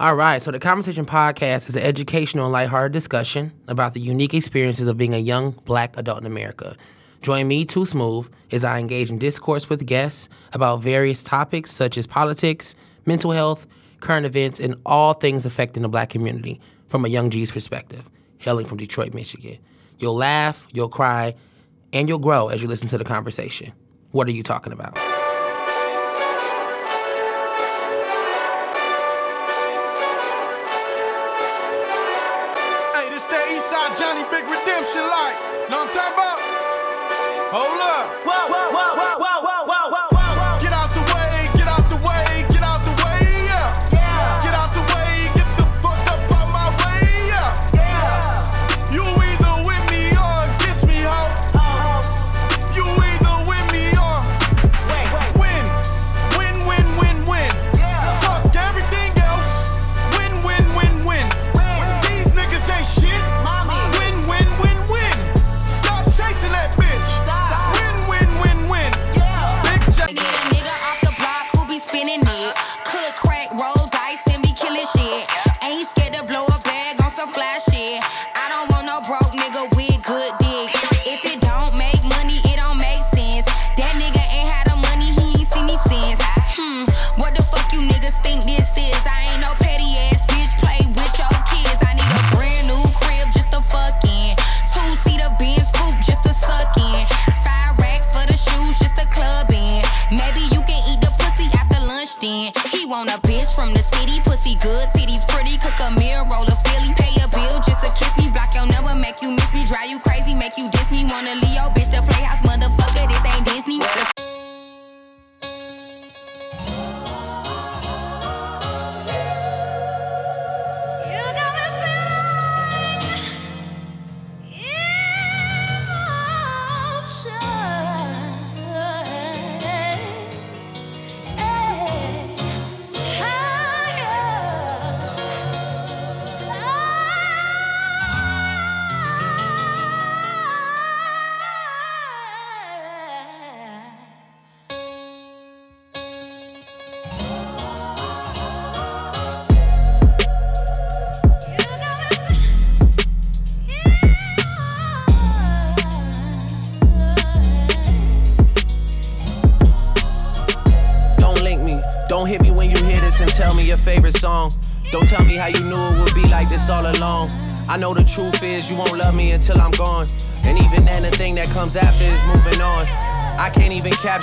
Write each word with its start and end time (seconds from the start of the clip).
All 0.00 0.14
right, 0.14 0.40
so 0.40 0.52
the 0.52 0.60
Conversation 0.60 1.04
Podcast 1.04 1.68
is 1.68 1.74
an 1.74 1.82
educational 1.82 2.44
and 2.44 2.52
lighthearted 2.52 2.92
discussion 2.92 3.52
about 3.66 3.94
the 3.94 4.00
unique 4.00 4.32
experiences 4.32 4.86
of 4.86 4.96
being 4.96 5.12
a 5.12 5.18
young 5.18 5.50
black 5.64 5.96
adult 5.96 6.20
in 6.20 6.26
America. 6.26 6.76
Join 7.20 7.48
me, 7.48 7.64
Too 7.64 7.84
Smooth, 7.84 8.30
as 8.52 8.62
I 8.62 8.78
engage 8.78 9.10
in 9.10 9.18
discourse 9.18 9.68
with 9.68 9.84
guests 9.86 10.28
about 10.52 10.82
various 10.82 11.24
topics 11.24 11.72
such 11.72 11.98
as 11.98 12.06
politics, 12.06 12.76
mental 13.06 13.32
health, 13.32 13.66
current 13.98 14.24
events, 14.24 14.60
and 14.60 14.76
all 14.86 15.14
things 15.14 15.44
affecting 15.44 15.82
the 15.82 15.88
black 15.88 16.10
community 16.10 16.60
from 16.86 17.04
a 17.04 17.08
young 17.08 17.28
G's 17.28 17.50
perspective, 17.50 18.08
hailing 18.38 18.66
from 18.66 18.78
Detroit, 18.78 19.14
Michigan. 19.14 19.58
You'll 19.98 20.14
laugh, 20.14 20.64
you'll 20.70 20.90
cry, 20.90 21.34
and 21.92 22.08
you'll 22.08 22.20
grow 22.20 22.50
as 22.50 22.62
you 22.62 22.68
listen 22.68 22.86
to 22.86 22.98
the 22.98 23.04
conversation. 23.04 23.72
What 24.12 24.28
are 24.28 24.32
you 24.32 24.44
talking 24.44 24.72
about? 24.72 24.96
Know 35.68 35.84
what 35.84 35.88
I'm 35.88 35.92
talking 35.92 36.14
about? 36.16 36.40
Hold 37.52 37.76
up. 37.76 38.08
Whoa, 38.24 38.48
whoa, 38.48 38.67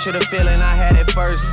capture 0.05 0.19
the 0.19 0.25
feeling 0.25 0.61
I 0.61 0.75
had 0.75 0.97
at 0.97 1.09
first. 1.11 1.45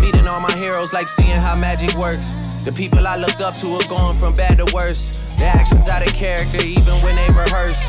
Meeting 0.00 0.28
all 0.28 0.40
my 0.40 0.52
heroes 0.52 0.92
like 0.92 1.08
seeing 1.08 1.40
how 1.40 1.56
magic 1.56 1.92
works. 1.96 2.34
The 2.64 2.72
people 2.72 3.06
I 3.06 3.16
looked 3.16 3.40
up 3.40 3.54
to 3.56 3.66
are 3.74 3.88
going 3.88 4.16
from 4.18 4.36
bad 4.36 4.58
to 4.58 4.66
worse. 4.72 5.18
Their 5.38 5.48
actions 5.48 5.88
out 5.88 6.06
of 6.06 6.14
character 6.14 6.64
even 6.64 6.94
when 7.02 7.16
they 7.16 7.28
rehearse. 7.30 7.82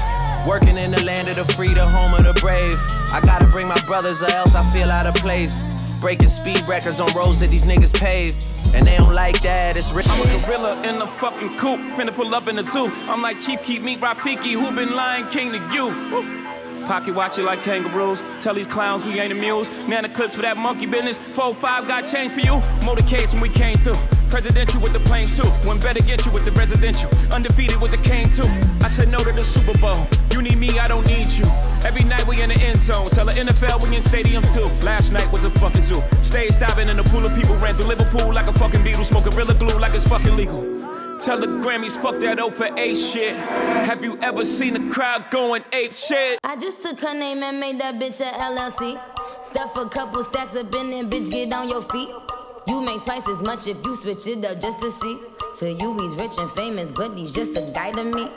Working 0.48 0.78
in 0.78 0.92
the 0.92 1.04
land 1.04 1.28
of 1.28 1.36
the 1.36 1.46
free, 1.54 1.74
the 1.74 1.86
home 1.86 2.14
of 2.14 2.24
the 2.26 2.34
brave. 2.42 2.80
I 3.12 3.22
gotta 3.24 3.46
bring 3.46 3.68
my 3.68 3.80
brothers 3.86 4.24
or 4.24 4.32
else 4.32 4.56
I 4.56 4.64
feel 4.72 4.90
out 4.90 5.06
of 5.06 5.16
place. 5.16 5.64
Breaking 6.00 6.30
speed 6.30 6.62
records 6.68 7.00
on 7.00 7.14
roads 7.14 7.40
that 7.42 7.52
these 7.52 7.66
niggas 7.66 7.94
paved. 7.94 8.38
And 8.74 8.88
they 8.88 8.98
don't 8.98 9.14
like 9.14 9.42
that, 9.42 9.78
it's 9.78 9.92
rich. 9.92 10.08
I'm 10.10 10.22
a 10.22 10.46
gorilla 10.46 10.82
in 10.84 11.00
the 11.00 11.08
fucking 11.08 11.58
coop, 11.58 11.80
finna 11.96 12.14
pull 12.14 12.34
up 12.34 12.48
in 12.48 12.56
the 12.56 12.64
zoo. 12.64 12.92
I'm 13.08 13.22
like 13.22 13.40
Chief 13.40 13.62
Keef 13.64 13.82
Meat 13.84 14.00
Rafiki, 14.00 14.54
who 14.54 14.76
been 14.76 14.96
lying 14.96 15.28
king 15.30 15.52
to 15.52 15.60
you. 15.74 15.88
Woo. 16.12 16.47
Pocket 16.88 17.14
watch 17.14 17.38
it 17.38 17.44
like 17.44 17.62
kangaroos. 17.64 18.24
Tell 18.40 18.54
these 18.54 18.66
clowns 18.66 19.06
we 19.06 19.20
ain't 19.20 19.34
amused. 19.34 19.74
Nana 19.90 20.08
clips 20.08 20.38
for 20.38 20.42
that 20.44 20.56
monkey 20.56 20.86
business. 20.86 21.20
4-5 21.20 21.86
got 21.86 22.06
change 22.06 22.32
for 22.32 22.40
you. 22.40 22.56
Motorcades 22.88 23.34
when 23.34 23.42
we 23.44 23.50
came 23.50 23.76
through. 23.80 24.00
Presidential 24.30 24.80
with 24.82 24.94
the 24.94 25.00
planes 25.02 25.36
too. 25.36 25.48
One 25.68 25.82
better 25.82 26.00
get 26.02 26.26
you 26.26 26.32
with 26.32 26.46
the 26.46 26.52
residential. 26.52 27.12
Undefeated 27.34 27.82
with 27.82 27.92
the 27.92 28.00
cane 28.08 28.32
too. 28.32 28.48
I 28.80 28.88
said 28.88 29.10
no 29.10 29.20
to 29.20 29.34
the 29.34 29.44
Super 29.44 29.78
Bowl. 29.80 30.08
You 30.32 30.42
need 30.42 30.58
me, 30.58 30.80
I 30.80 30.88
don't 30.88 31.06
need 31.08 31.28
you. 31.28 31.46
Every 31.84 32.04
night 32.04 32.26
we 32.26 32.42
in 32.42 32.50
the 32.50 32.60
end 32.64 32.80
zone. 32.80 33.10
Tell 33.10 33.26
the 33.26 33.34
NFL 33.34 33.84
we 33.84 33.94
in 33.94 34.02
stadiums 34.02 34.48
too. 34.56 34.72
Last 34.86 35.12
night 35.12 35.30
was 35.30 35.44
a 35.44 35.50
fucking 35.50 35.82
zoo. 35.82 36.02
Stage 36.24 36.58
diving 36.58 36.88
in 36.88 37.00
a 37.00 37.04
pool 37.04 37.26
of 37.26 37.36
people 37.36 37.56
ran 37.58 37.76
through 37.76 37.88
Liverpool 37.88 38.32
like 38.34 38.48
a 38.48 38.54
fucking 38.54 38.84
beetle. 38.84 39.04
Smoking 39.04 39.34
Gorilla 39.34 39.56
Glue 39.56 39.78
like 39.78 39.94
it's 39.94 40.08
fucking 40.08 40.38
legal. 40.38 40.77
Tell 41.20 41.40
the 41.40 41.48
Grammys, 41.48 41.98
fuck 42.00 42.20
that 42.20 42.40
O 42.40 42.52
for 42.52 42.70
A 42.78 42.94
shit. 42.94 43.36
Have 43.36 44.04
you 44.04 44.18
ever 44.22 44.46
seen 44.46 44.76
a 44.76 44.94
crowd 44.94 45.32
going 45.32 45.64
ape 45.74 45.94
shit? 45.94 46.40
I 46.44 46.56
just 46.56 46.84
took 46.84 47.00
her 47.00 47.14
name 47.14 47.42
and 47.42 47.60
made 47.60 47.80
that 47.82 47.96
bitch 47.96 48.22
a 48.22 48.32
LLC. 48.40 49.02
Stuff 49.44 49.76
a 49.78 49.90
couple 49.90 50.24
stacks 50.24 50.56
up 50.56 50.74
in 50.76 50.92
there, 50.92 51.04
bitch, 51.04 51.32
get 51.32 51.52
on 51.54 51.70
your 51.70 51.82
feet. 51.82 52.10
You 52.68 52.82
make 52.82 53.04
twice 53.04 53.28
as 53.30 53.42
much 53.42 53.66
if 53.68 53.78
you 53.84 53.96
switch 53.96 54.28
it 54.28 54.46
up 54.46 54.62
just 54.62 54.80
to 54.80 54.92
see. 54.92 55.20
To 55.60 55.74
you, 55.74 55.98
he's 56.00 56.14
rich 56.22 56.38
and 56.38 56.52
famous, 56.52 56.92
but 56.92 57.18
he's 57.18 57.32
just 57.32 57.58
a 57.58 57.72
guy 57.74 57.92
to 57.94 58.04
me. 58.04 58.30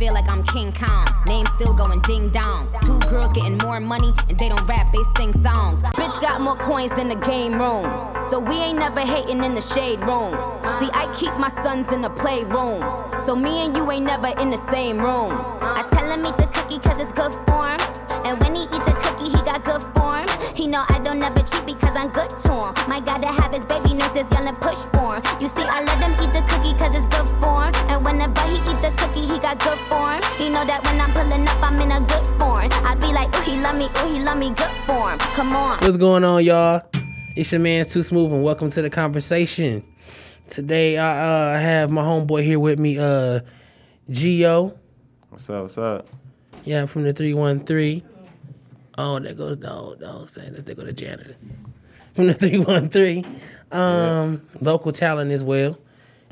Feel 0.00 0.14
like 0.14 0.30
I'm 0.30 0.42
King 0.44 0.72
Kong. 0.72 1.06
Name 1.28 1.44
still 1.56 1.74
going 1.74 2.00
ding 2.08 2.30
dong. 2.30 2.72
Two 2.80 2.98
girls 3.10 3.34
getting 3.34 3.58
more 3.58 3.80
money 3.80 4.14
and 4.30 4.38
they 4.38 4.48
don't 4.48 4.66
rap, 4.66 4.90
they 4.94 5.02
sing 5.18 5.34
songs. 5.44 5.82
Bitch 5.92 6.18
got 6.22 6.40
more 6.40 6.56
coins 6.56 6.90
than 6.92 7.10
the 7.10 7.16
game 7.16 7.60
room. 7.60 7.84
So 8.30 8.38
we 8.38 8.54
ain't 8.54 8.78
never 8.78 9.00
hating 9.00 9.44
in 9.44 9.54
the 9.54 9.60
shade 9.60 10.00
room. 10.00 10.32
See, 10.80 10.88
I 10.96 11.12
keep 11.14 11.36
my 11.36 11.50
sons 11.62 11.92
in 11.92 12.00
the 12.00 12.08
playroom. 12.08 12.80
So 13.26 13.36
me 13.36 13.66
and 13.66 13.76
you 13.76 13.90
ain't 13.92 14.06
never 14.06 14.28
in 14.40 14.48
the 14.48 14.56
same 14.72 14.96
room. 14.96 15.36
I 15.60 15.86
tell 15.92 16.10
him 16.10 16.20
eat 16.20 16.32
the 16.40 16.48
cookie 16.48 16.80
cause 16.80 16.98
it's 16.98 17.12
good 17.12 17.34
for 17.44 17.68
him. 17.68 17.80
And 18.24 18.40
when 18.40 18.56
he 18.56 18.64
eats 18.72 18.86
the 18.88 18.96
cookie, 19.04 19.28
he 19.28 19.40
got 19.44 19.64
good 19.68 19.84
form. 19.92 20.24
He 20.56 20.66
know 20.66 20.82
I 20.88 20.98
don't 21.04 21.18
never 21.18 21.40
cheat 21.44 21.66
because 21.66 21.94
I'm 21.94 22.08
good 22.08 22.30
to 22.30 22.52
him. 22.56 22.72
My 22.88 23.04
God, 23.04 23.20
to 23.20 23.28
have 23.28 23.52
his 23.52 23.68
baby 23.68 24.00
nurses 24.00 24.24
yelling 24.32 24.56
push 24.64 24.80
for 24.96 25.20
him. 25.20 25.22
You 25.44 25.48
see, 25.52 25.68
I 25.68 25.84
let 25.84 26.00
him 26.00 26.16
eat 26.24 26.32
the 26.32 26.40
cookie 26.48 26.72
cause 26.80 26.96
it's 26.96 27.04
good 27.12 27.28
for 27.44 27.68
him. 27.68 27.72
And 27.92 28.00
whenever 28.00 28.40
he 28.48 28.56
eat 28.64 28.80
the 28.80 28.88
cookie, 28.96 29.28
he 29.28 29.36
got 29.38 29.60
good 29.60 29.76
form. 29.76 29.89
He 30.40 30.48
know 30.48 30.64
that 30.64 30.82
when 30.82 30.98
I'm 30.98 31.12
pulling 31.12 31.46
up, 31.46 31.62
I'm 31.62 31.78
in 31.82 31.92
a 31.92 32.00
good 32.00 32.40
form. 32.40 32.68
I 32.72 32.94
be 32.94 33.12
like, 33.12 33.28
ooh, 33.36 33.42
he 33.42 33.60
love 33.60 33.76
me, 33.76 33.84
ooh, 33.84 34.10
he 34.10 34.24
love 34.24 34.38
me, 34.38 34.48
good 34.48 34.74
form. 34.88 35.18
Come 35.18 35.54
on. 35.54 35.80
What's 35.80 35.98
going 35.98 36.24
on, 36.24 36.42
y'all? 36.42 36.82
It's 37.36 37.52
your 37.52 37.60
man 37.60 37.84
Too 37.84 38.02
Smooth, 38.02 38.32
and 38.32 38.42
welcome 38.42 38.70
to 38.70 38.80
the 38.80 38.88
conversation. 38.88 39.84
Today, 40.48 40.96
I 40.96 41.56
uh, 41.56 41.60
have 41.60 41.90
my 41.90 42.00
homeboy 42.00 42.42
here 42.42 42.58
with 42.58 42.78
me, 42.78 42.98
uh, 42.98 43.40
Gio. 44.08 44.78
What's 45.28 45.50
up? 45.50 45.60
What's 45.60 45.76
up? 45.76 46.08
Yeah, 46.64 46.86
from 46.86 47.02
the 47.02 47.12
three 47.12 47.34
one 47.34 47.60
three. 47.60 48.02
Oh, 48.96 49.18
there 49.18 49.34
goes 49.34 49.58
no, 49.58 49.94
no, 50.00 50.24
saying 50.24 50.54
that 50.54 50.64
they 50.64 50.74
go 50.74 50.84
to 50.86 50.92
janitor 50.94 51.36
from 52.14 52.28
the 52.28 52.34
three 52.34 52.58
one 52.58 52.88
three. 52.88 53.26
Um, 53.70 54.40
local 54.62 54.92
talent 54.92 55.32
as 55.32 55.44
well. 55.44 55.78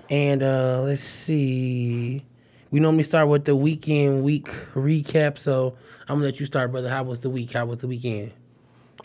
And 0.09 0.43
uh 0.43 0.81
let's 0.81 1.03
see. 1.03 2.25
We 2.71 2.81
normally 2.81 3.03
start 3.05 3.29
with 3.29 3.45
the 3.45 3.57
weekend 3.57 4.23
week 4.25 4.47
recap. 4.75 5.39
So 5.39 5.75
I'm 6.03 6.17
gonna 6.17 6.27
let 6.27 6.41
you 6.41 6.47
start, 6.47 6.71
brother. 6.71 6.89
How 6.91 7.03
was 7.03 7.21
the 7.21 7.31
week? 7.31 7.53
How 7.53 7.65
was 7.67 7.79
the 7.79 7.87
weekend? 7.87 8.33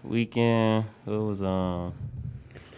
Weekend, 0.04 0.86
it 1.08 1.10
was 1.10 1.42
um, 1.42 1.94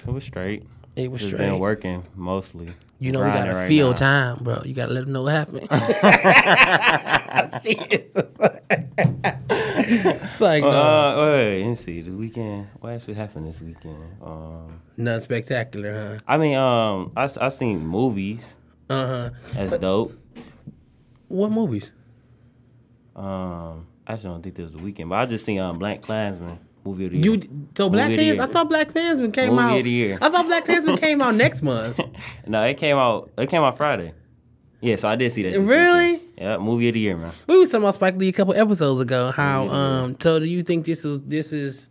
it 0.08 0.12
was 0.12 0.24
straight. 0.24 0.64
It 0.96 1.12
was 1.12 1.22
Just 1.22 1.34
straight. 1.34 1.50
been 1.50 1.60
working 1.60 2.04
mostly. 2.16 2.74
You 3.00 3.12
know 3.12 3.20
we 3.20 3.26
gotta 3.32 3.54
right 3.54 3.68
feel 3.68 3.88
now. 3.90 3.94
time, 3.94 4.38
bro. 4.44 4.62
You 4.64 4.74
gotta 4.74 4.94
let 4.94 5.06
them 5.06 5.14
know 5.14 5.24
what 5.24 5.34
happened. 5.34 5.68
It's 9.88 10.42
like 10.42 10.64
no, 10.64 10.70
Uh, 10.70 11.16
wait, 11.38 11.62
let 11.62 11.70
me 11.70 11.76
see. 11.76 12.02
The 12.02 12.12
weekend. 12.12 12.68
What 12.80 12.94
actually 12.94 13.14
happened 13.16 13.48
this 13.48 13.62
weekend? 13.62 13.98
Um, 14.22 14.82
nothing 14.98 15.22
spectacular, 15.22 15.94
huh? 15.94 16.20
I 16.28 16.38
mean, 16.38 16.56
um, 16.58 17.12
I 17.16 17.30
I 17.40 17.50
seen 17.50 17.86
movies. 17.86 18.58
Uh 18.90 19.08
huh. 19.08 19.30
That's 19.54 19.78
dope. 19.78 20.14
What 21.28 21.52
movies? 21.52 21.92
Um, 23.16 23.88
I 24.06 24.14
actually 24.14 24.30
don't 24.30 24.42
think 24.44 24.56
this 24.56 24.64
was 24.64 24.72
the 24.74 24.78
weekend, 24.80 25.10
but 25.10 25.16
I 25.16 25.26
just 25.26 25.46
seen 25.46 25.60
um 25.60 25.80
BlacKkKlansman 25.80 26.58
movie 26.84 27.06
of 27.06 27.12
the 27.12 27.18
year. 27.18 27.34
You 27.36 27.68
so 27.76 27.90
Black 27.90 28.10
Movie? 28.12 28.40
I 28.40 28.46
thought 28.48 28.70
BlacKkKlansman 28.70 29.34
came 29.34 29.52
Movie 29.56 29.62
out. 29.64 29.78
of 29.78 29.84
the 29.86 29.90
year. 29.90 30.18
I 30.22 30.30
thought 30.30 30.46
BlacKkKlansman 30.46 31.00
came 31.00 31.22
out 31.22 31.36
next 31.36 31.62
month. 31.64 32.00
No, 32.46 32.64
it 32.64 32.76
came 32.78 32.98
out. 32.98 33.32
It 33.38 33.50
came 33.50 33.62
out 33.62 33.78
Friday. 33.78 34.14
Yeah, 34.82 34.98
so 34.98 35.08
I 35.08 35.16
did 35.16 35.32
see 35.32 35.44
that. 35.50 35.60
Really? 35.60 36.12
weekend. 36.14 36.22
Yeah, 36.38 36.58
movie 36.58 36.90
of 36.90 36.94
the 36.94 37.00
year, 37.00 37.18
man. 37.18 37.32
We 37.48 37.58
was 37.58 37.70
talking 37.70 37.84
about 37.86 37.94
Spike 37.96 38.18
Lee 38.18 38.28
a 38.30 38.34
couple 38.34 38.54
episodes 38.54 39.00
ago. 39.02 39.32
How 39.32 39.70
um 39.70 40.18
so 40.20 40.40
do 40.40 40.46
you 40.46 40.62
think 40.62 40.86
this 40.86 41.04
was 41.06 41.22
this 41.24 41.54
is 41.54 41.90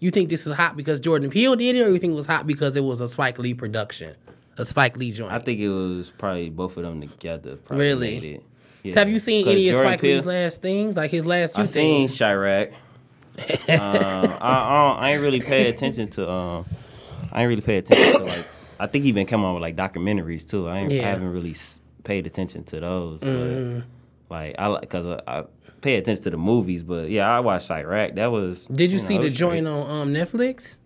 you 0.00 0.10
think 0.10 0.28
this 0.28 0.44
was 0.44 0.56
hot 0.56 0.76
because 0.76 0.98
Jordan 1.00 1.30
Peele 1.30 1.54
did 1.56 1.76
it, 1.76 1.82
or 1.82 1.90
you 1.90 1.98
think 1.98 2.12
it 2.12 2.16
was 2.16 2.26
hot 2.26 2.46
because 2.46 2.74
it 2.76 2.82
was 2.84 3.00
a 3.00 3.08
Spike 3.08 3.38
Lee 3.38 3.54
production, 3.54 4.14
a 4.58 4.64
Spike 4.64 4.96
Lee 4.98 5.12
joint? 5.12 5.32
I 5.32 5.38
think 5.38 5.60
it 5.60 5.68
was 5.70 6.10
probably 6.10 6.50
both 6.50 6.76
of 6.76 6.82
them 6.82 7.00
together. 7.00 7.56
Probably 7.56 7.86
Really? 7.86 8.42
Yeah. 8.84 8.98
Have 8.98 9.08
you 9.10 9.18
seen 9.18 9.48
any 9.48 9.68
of 9.70 9.74
Jordan 9.76 9.92
Spike 9.92 10.02
Lee's 10.02 10.22
Peele- 10.22 10.28
last 10.32 10.62
things, 10.62 10.96
like 10.96 11.10
his 11.10 11.24
last 11.26 11.56
two 11.56 11.62
I 11.62 11.64
seen 11.64 12.06
things? 12.08 12.18
Chi-Raq. 12.18 12.68
um, 12.68 12.74
I, 13.68 14.38
I, 14.40 14.84
don't- 14.84 15.02
I 15.02 15.10
ain't 15.12 15.22
really 15.22 15.40
pay 15.40 15.68
attention 15.68 16.08
to. 16.10 16.30
Um, 16.30 16.66
I 17.32 17.40
ain't 17.42 17.48
really 17.48 17.62
pay 17.62 17.78
attention 17.78 18.20
to 18.20 18.24
like. 18.26 18.46
I 18.78 18.86
think 18.86 19.04
he 19.04 19.12
been 19.12 19.26
coming 19.26 19.46
out 19.46 19.54
with 19.54 19.62
like 19.62 19.74
documentaries 19.76 20.48
too. 20.48 20.68
I, 20.68 20.78
ain't, 20.80 20.92
I 20.92 20.96
haven't 20.96 21.32
really 21.32 21.52
s- 21.52 21.80
paid 22.04 22.26
attention 22.26 22.64
to 22.64 22.80
those. 22.80 23.20
But 23.20 23.28
Mm-hmm. 23.28 23.80
like 24.30 24.54
I 24.58 24.66
like 24.66 24.80
because 24.82 25.20
I, 25.26 25.38
I 25.40 25.44
pay 25.80 25.96
attention 25.96 26.22
to 26.24 26.30
the 26.30 26.36
movies. 26.36 26.82
But 26.82 27.08
yeah, 27.08 27.28
I 27.28 27.40
watched 27.40 27.68
Chi-Raq. 27.68 28.16
That 28.16 28.26
was. 28.30 28.66
Did 28.66 28.92
you, 28.92 28.98
know, 28.98 29.04
see 29.04 29.14
it 29.16 29.20
the 29.22 29.28
was 29.28 29.34
joint 29.36 29.66
on 29.66 29.90
um 29.90 30.12
Netflix? 30.14 30.78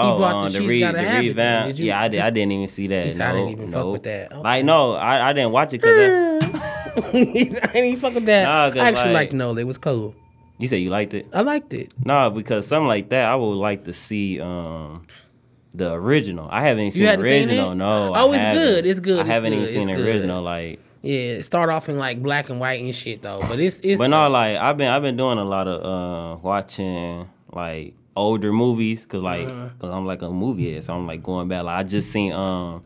Oh, 0.00 0.16
brought 0.18 0.32
the 0.32 0.36
um, 0.38 0.48
She's 0.50 0.68
re- 0.68 0.80
Gotta 0.80 0.98
the 0.98 1.02
Have 1.04 1.24
It 1.24 1.36
then. 1.36 1.64
revamp. 1.64 1.66
Did 1.68 1.78
you- 1.78 1.86
yeah, 1.86 2.00
I, 2.00 2.08
did, 2.08 2.12
did- 2.12 2.20
I 2.24 2.30
didn't 2.30 2.52
even 2.52 2.68
see 2.68 2.86
that. 2.88 3.12
Said, 3.12 3.20
I 3.20 3.32
no, 3.32 3.38
didn't 3.38 3.50
even 3.52 3.72
fuck 3.72 3.84
no. 3.84 3.90
with 3.90 4.02
that. 4.04 4.32
Okay. 4.32 4.40
Like 4.42 4.64
no, 4.64 4.92
I, 4.94 5.30
I 5.30 5.32
didn't 5.32 5.52
watch 5.52 5.72
it 5.72 5.80
because 5.80 6.37
I 7.12 7.70
ain't 7.74 7.98
fuck 7.98 8.14
with 8.14 8.26
that. 8.26 8.44
Nah, 8.74 8.82
I 8.82 8.88
actually 8.88 9.04
like- 9.12 9.14
liked 9.14 9.32
Nola. 9.34 9.60
It 9.60 9.66
was 9.66 9.78
cool. 9.78 10.14
you 10.58 10.66
said 10.68 10.76
you 10.76 10.90
liked 10.90 11.14
it. 11.14 11.26
I 11.32 11.40
liked 11.42 11.72
it. 11.72 11.92
No, 12.04 12.30
because 12.30 12.66
something 12.66 12.88
like 12.88 13.08
that, 13.10 13.24
I 13.28 13.34
would 13.36 13.54
like 13.54 13.84
to 13.84 13.92
see 13.92 14.40
um 14.40 15.06
the 15.74 15.92
original. 15.92 16.48
I 16.50 16.62
haven't 16.62 16.90
seen 16.92 17.04
the 17.04 17.12
seen 17.12 17.20
original. 17.22 17.72
it? 17.72 17.74
No. 17.76 18.12
Oh, 18.14 18.30
I 18.32 18.34
it's 18.34 18.42
haven't. 18.44 18.62
good, 18.62 18.86
it's 18.86 19.00
good, 19.00 19.18
I 19.18 19.20
it's 19.20 19.30
haven't 19.30 19.52
even 19.52 19.68
seen 19.68 19.76
it's 19.78 19.86
the 19.86 19.92
good. 19.96 20.06
original. 20.06 20.42
Like, 20.42 20.80
Yeah, 21.02 21.18
it 21.18 21.42
start 21.44 21.70
off 21.70 21.88
in 21.88 21.98
like 21.98 22.20
black 22.22 22.50
and 22.50 22.58
white 22.58 22.82
and 22.82 22.94
shit 22.94 23.22
though, 23.22 23.40
but 23.48 23.60
it's 23.60 23.78
it's. 23.80 23.98
but 23.98 24.08
no, 24.08 24.28
like 24.28 24.56
I've 24.56 24.76
been 24.76 24.88
I've 24.88 25.02
been 25.02 25.16
doing 25.16 25.38
a 25.38 25.44
lot 25.44 25.68
of 25.68 25.84
uh 25.84 26.40
watching 26.42 27.28
like 27.52 27.94
older 28.16 28.52
movies 28.52 29.02
because 29.04 29.22
like 29.22 29.46
Uh-huh. 29.46 29.68
cause 29.78 29.90
I'm 29.92 30.04
like 30.06 30.22
a 30.22 30.30
movie 30.30 30.72
head, 30.74 30.82
so 30.82 30.94
I'm 30.94 31.06
like 31.06 31.22
going 31.22 31.46
back. 31.48 31.62
Like 31.64 31.76
I 31.78 31.82
just 31.84 32.10
seen 32.10 32.32
um 32.32 32.82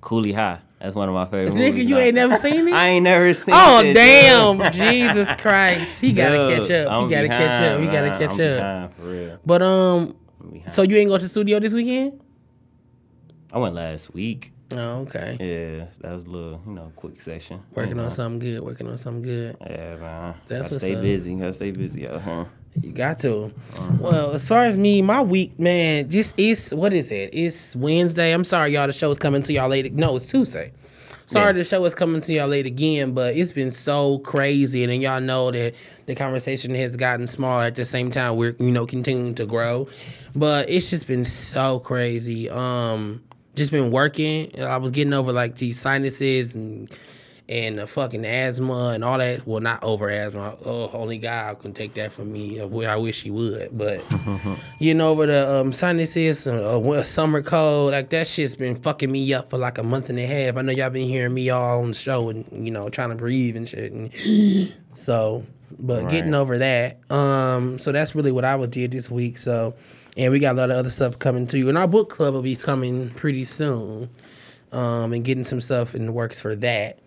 Cooley 0.00 0.32
High. 0.32 0.60
That's 0.80 0.94
one 0.94 1.08
of 1.08 1.14
my 1.14 1.26
favorite 1.26 1.52
Nigga, 1.54 1.72
movies. 1.72 1.84
you 1.90 1.98
ain't 1.98 2.14
never 2.14 2.36
seen 2.36 2.68
it? 2.68 2.72
I 2.72 2.88
ain't 2.88 3.04
never 3.04 3.34
seen. 3.34 3.54
Oh 3.54 3.82
it, 3.84 3.92
damn. 3.92 4.72
Jesus 4.72 5.30
Christ! 5.32 6.00
He 6.00 6.12
gotta 6.14 6.56
catch 6.56 6.70
up. 6.70 6.90
I'm 6.90 7.08
He 7.08 7.14
gotta 7.14 7.28
catch 7.28 7.62
up. 7.62 7.80
He 7.80 7.86
gotta 7.86 8.10
catch 8.18 8.40
I'm 8.40 8.84
up. 8.84 8.94
for 8.94 9.02
real. 9.02 9.38
But 9.44 9.62
um, 9.62 10.16
so 10.70 10.82
you 10.82 10.96
ain't 10.96 11.10
go 11.10 11.18
to 11.18 11.22
the 11.22 11.28
studio 11.28 11.60
this 11.60 11.74
weekend? 11.74 12.20
I 13.52 13.58
went 13.58 13.74
last 13.74 14.14
week. 14.14 14.52
Oh, 14.72 15.00
okay. 15.00 15.36
Yeah, 15.40 15.86
that 16.00 16.14
was 16.14 16.24
a 16.24 16.30
little, 16.30 16.62
you 16.64 16.72
know, 16.72 16.92
quick 16.94 17.20
session. 17.20 17.60
Working 17.74 17.90
you 17.90 17.94
know. 17.96 18.04
on 18.04 18.10
something 18.10 18.38
good. 18.38 18.62
Working 18.62 18.86
on 18.88 18.96
something 18.96 19.22
good. 19.22 19.56
Yeah, 19.60 19.96
man. 19.96 20.34
That's 20.46 20.62
gotta 20.62 20.74
what's 20.74 20.84
stay 20.84 20.94
up. 20.94 21.02
busy. 21.02 21.34
Gotta 21.34 21.52
stay 21.52 21.70
busy 21.72 22.08
out 22.08 22.22
here. 22.22 22.46
You 22.80 22.92
got 22.92 23.18
to. 23.20 23.52
Well, 23.98 24.32
as 24.32 24.46
far 24.46 24.64
as 24.64 24.76
me, 24.76 25.02
my 25.02 25.20
week, 25.20 25.58
man, 25.58 26.08
just 26.08 26.34
it's 26.38 26.72
what 26.72 26.92
is 26.92 27.10
it? 27.10 27.30
It's 27.32 27.74
Wednesday. 27.74 28.32
I'm 28.32 28.44
sorry, 28.44 28.72
y'all. 28.72 28.86
The 28.86 28.92
show 28.92 29.10
is 29.10 29.18
coming 29.18 29.42
to 29.42 29.52
y'all 29.52 29.68
late. 29.68 29.92
No, 29.92 30.16
it's 30.16 30.26
Tuesday. 30.26 30.72
Sorry, 31.26 31.52
the 31.52 31.62
show 31.62 31.84
is 31.84 31.94
coming 31.94 32.20
to 32.22 32.32
y'all 32.32 32.48
late 32.48 32.66
again, 32.66 33.12
but 33.12 33.36
it's 33.36 33.52
been 33.52 33.70
so 33.70 34.18
crazy, 34.18 34.82
and 34.82 34.90
then 34.90 35.00
y'all 35.00 35.20
know 35.20 35.52
that 35.52 35.74
the 36.06 36.16
conversation 36.16 36.74
has 36.74 36.96
gotten 36.96 37.28
smaller 37.28 37.64
at 37.64 37.76
the 37.76 37.84
same 37.84 38.10
time. 38.10 38.34
We're 38.34 38.56
you 38.58 38.72
know 38.72 38.84
continuing 38.84 39.36
to 39.36 39.46
grow, 39.46 39.86
but 40.34 40.68
it's 40.68 40.90
just 40.90 41.06
been 41.06 41.24
so 41.24 41.78
crazy. 41.78 42.50
Um, 42.50 43.22
just 43.54 43.70
been 43.70 43.92
working. 43.92 44.60
I 44.60 44.76
was 44.78 44.90
getting 44.90 45.12
over 45.12 45.32
like 45.32 45.56
these 45.56 45.78
sinuses 45.78 46.54
and 46.54 46.90
and 47.50 47.80
the 47.80 47.86
fucking 47.86 48.24
asthma 48.24 48.92
and 48.94 49.02
all 49.02 49.18
that. 49.18 49.44
Well, 49.44 49.60
not 49.60 49.82
over 49.82 50.08
asthma. 50.08 50.56
Oh, 50.64 50.88
only 50.94 51.18
God 51.18 51.58
can 51.58 51.72
take 51.72 51.94
that 51.94 52.12
from 52.12 52.32
me. 52.32 52.58
Of 52.58 52.70
where 52.70 52.88
I 52.88 52.96
wish 52.96 53.22
He 53.22 53.30
would. 53.30 53.76
But 53.76 54.02
getting 54.78 55.00
over 55.00 55.26
the 55.26 55.60
um, 55.60 55.72
sinuses, 55.72 56.46
uh, 56.46 56.80
uh, 56.80 57.02
summer 57.02 57.42
cold, 57.42 57.92
like 57.92 58.10
that 58.10 58.28
shit's 58.28 58.54
been 58.54 58.76
fucking 58.76 59.10
me 59.10 59.34
up 59.34 59.50
for 59.50 59.58
like 59.58 59.78
a 59.78 59.82
month 59.82 60.10
and 60.10 60.18
a 60.18 60.26
half. 60.26 60.56
I 60.56 60.62
know 60.62 60.70
y'all 60.70 60.90
been 60.90 61.08
hearing 61.08 61.34
me 61.34 61.50
all 61.50 61.80
on 61.80 61.88
the 61.88 61.94
show 61.94 62.28
and 62.28 62.46
you 62.52 62.70
know 62.70 62.88
trying 62.88 63.10
to 63.10 63.16
breathe 63.16 63.56
and 63.56 63.68
shit. 63.68 63.92
And 63.92 64.14
so, 64.94 65.44
but 65.76 66.08
getting 66.08 66.34
over 66.34 66.58
that. 66.58 66.98
Um, 67.10 67.80
so 67.80 67.90
that's 67.90 68.14
really 68.14 68.32
what 68.32 68.44
I 68.44 68.54
would 68.54 68.70
did 68.70 68.92
this 68.92 69.10
week. 69.10 69.38
So, 69.38 69.74
and 70.16 70.32
we 70.32 70.38
got 70.38 70.54
a 70.54 70.58
lot 70.58 70.70
of 70.70 70.76
other 70.76 70.90
stuff 70.90 71.18
coming 71.18 71.48
to 71.48 71.58
you. 71.58 71.68
And 71.68 71.76
our 71.76 71.88
book 71.88 72.10
club 72.10 72.34
will 72.34 72.42
be 72.42 72.54
coming 72.54 73.10
pretty 73.10 73.42
soon. 73.42 74.08
Um, 74.72 75.12
and 75.12 75.24
getting 75.24 75.42
some 75.42 75.60
stuff 75.60 75.96
in 75.96 76.06
the 76.06 76.12
works 76.12 76.40
for 76.40 76.54
that. 76.54 77.00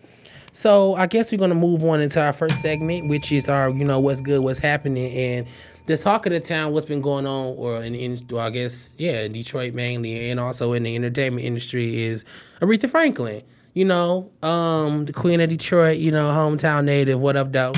So 0.54 0.94
I 0.94 1.08
guess 1.08 1.32
we're 1.32 1.38
gonna 1.38 1.56
move 1.56 1.82
on 1.82 2.00
into 2.00 2.22
our 2.22 2.32
first 2.32 2.62
segment, 2.62 3.08
which 3.08 3.32
is 3.32 3.48
our, 3.48 3.70
you 3.70 3.84
know, 3.84 3.98
what's 3.98 4.20
good, 4.20 4.40
what's 4.40 4.60
happening, 4.60 5.12
and 5.12 5.46
the 5.86 5.96
talk 5.98 6.26
of 6.26 6.32
the 6.32 6.38
town, 6.38 6.72
what's 6.72 6.86
been 6.86 7.00
going 7.00 7.26
on, 7.26 7.54
or 7.56 7.82
in, 7.82 7.96
in 7.96 8.16
well, 8.30 8.46
I 8.46 8.50
guess, 8.50 8.94
yeah, 8.96 9.22
in 9.22 9.32
Detroit 9.32 9.74
mainly, 9.74 10.30
and 10.30 10.38
also 10.38 10.72
in 10.72 10.84
the 10.84 10.94
entertainment 10.94 11.44
industry 11.44 12.04
is 12.04 12.24
Aretha 12.60 12.88
Franklin. 12.88 13.42
You 13.72 13.84
know, 13.84 14.30
um, 14.44 15.06
the 15.06 15.12
Queen 15.12 15.40
of 15.40 15.50
Detroit, 15.50 15.98
you 15.98 16.12
know, 16.12 16.28
hometown 16.28 16.84
native. 16.84 17.18
What 17.18 17.34
up, 17.34 17.50
though? 17.52 17.72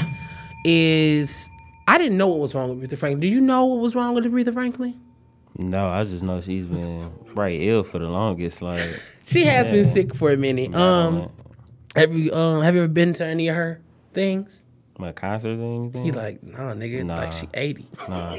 Is 0.66 1.48
I 1.88 1.96
didn't 1.96 2.18
know 2.18 2.28
what 2.28 2.40
was 2.40 2.54
wrong 2.54 2.78
with 2.78 2.90
Aretha 2.90 2.98
Franklin. 2.98 3.20
Do 3.20 3.28
you 3.28 3.40
know 3.40 3.64
what 3.64 3.78
was 3.80 3.94
wrong 3.94 4.14
with 4.14 4.26
Aretha 4.26 4.52
Franklin? 4.52 5.00
No, 5.56 5.88
I 5.88 6.04
just 6.04 6.22
know 6.22 6.42
she's 6.42 6.66
been 6.66 7.10
right 7.34 7.58
ill 7.58 7.84
for 7.84 7.98
the 7.98 8.08
longest. 8.08 8.60
Like, 8.60 9.00
She 9.24 9.44
has 9.44 9.70
been 9.70 9.86
sick 9.86 10.14
for 10.14 10.30
a 10.30 10.36
minute. 10.36 10.74
Um, 10.74 11.30
have 11.96 12.14
you 12.14 12.32
um 12.32 12.62
have 12.62 12.74
you 12.74 12.82
ever 12.82 12.88
been 12.92 13.12
to 13.14 13.24
any 13.26 13.48
of 13.48 13.56
her 13.56 13.80
things? 14.14 14.62
my 14.98 15.12
concerts 15.12 15.60
or 15.60 15.74
anything. 15.76 16.04
He 16.04 16.10
like, 16.12 16.42
nah, 16.42 16.72
nigga, 16.72 17.04
Nah. 17.04 17.16
like 17.16 17.32
she 17.34 17.46
80. 17.52 17.84
nah. 18.08 18.30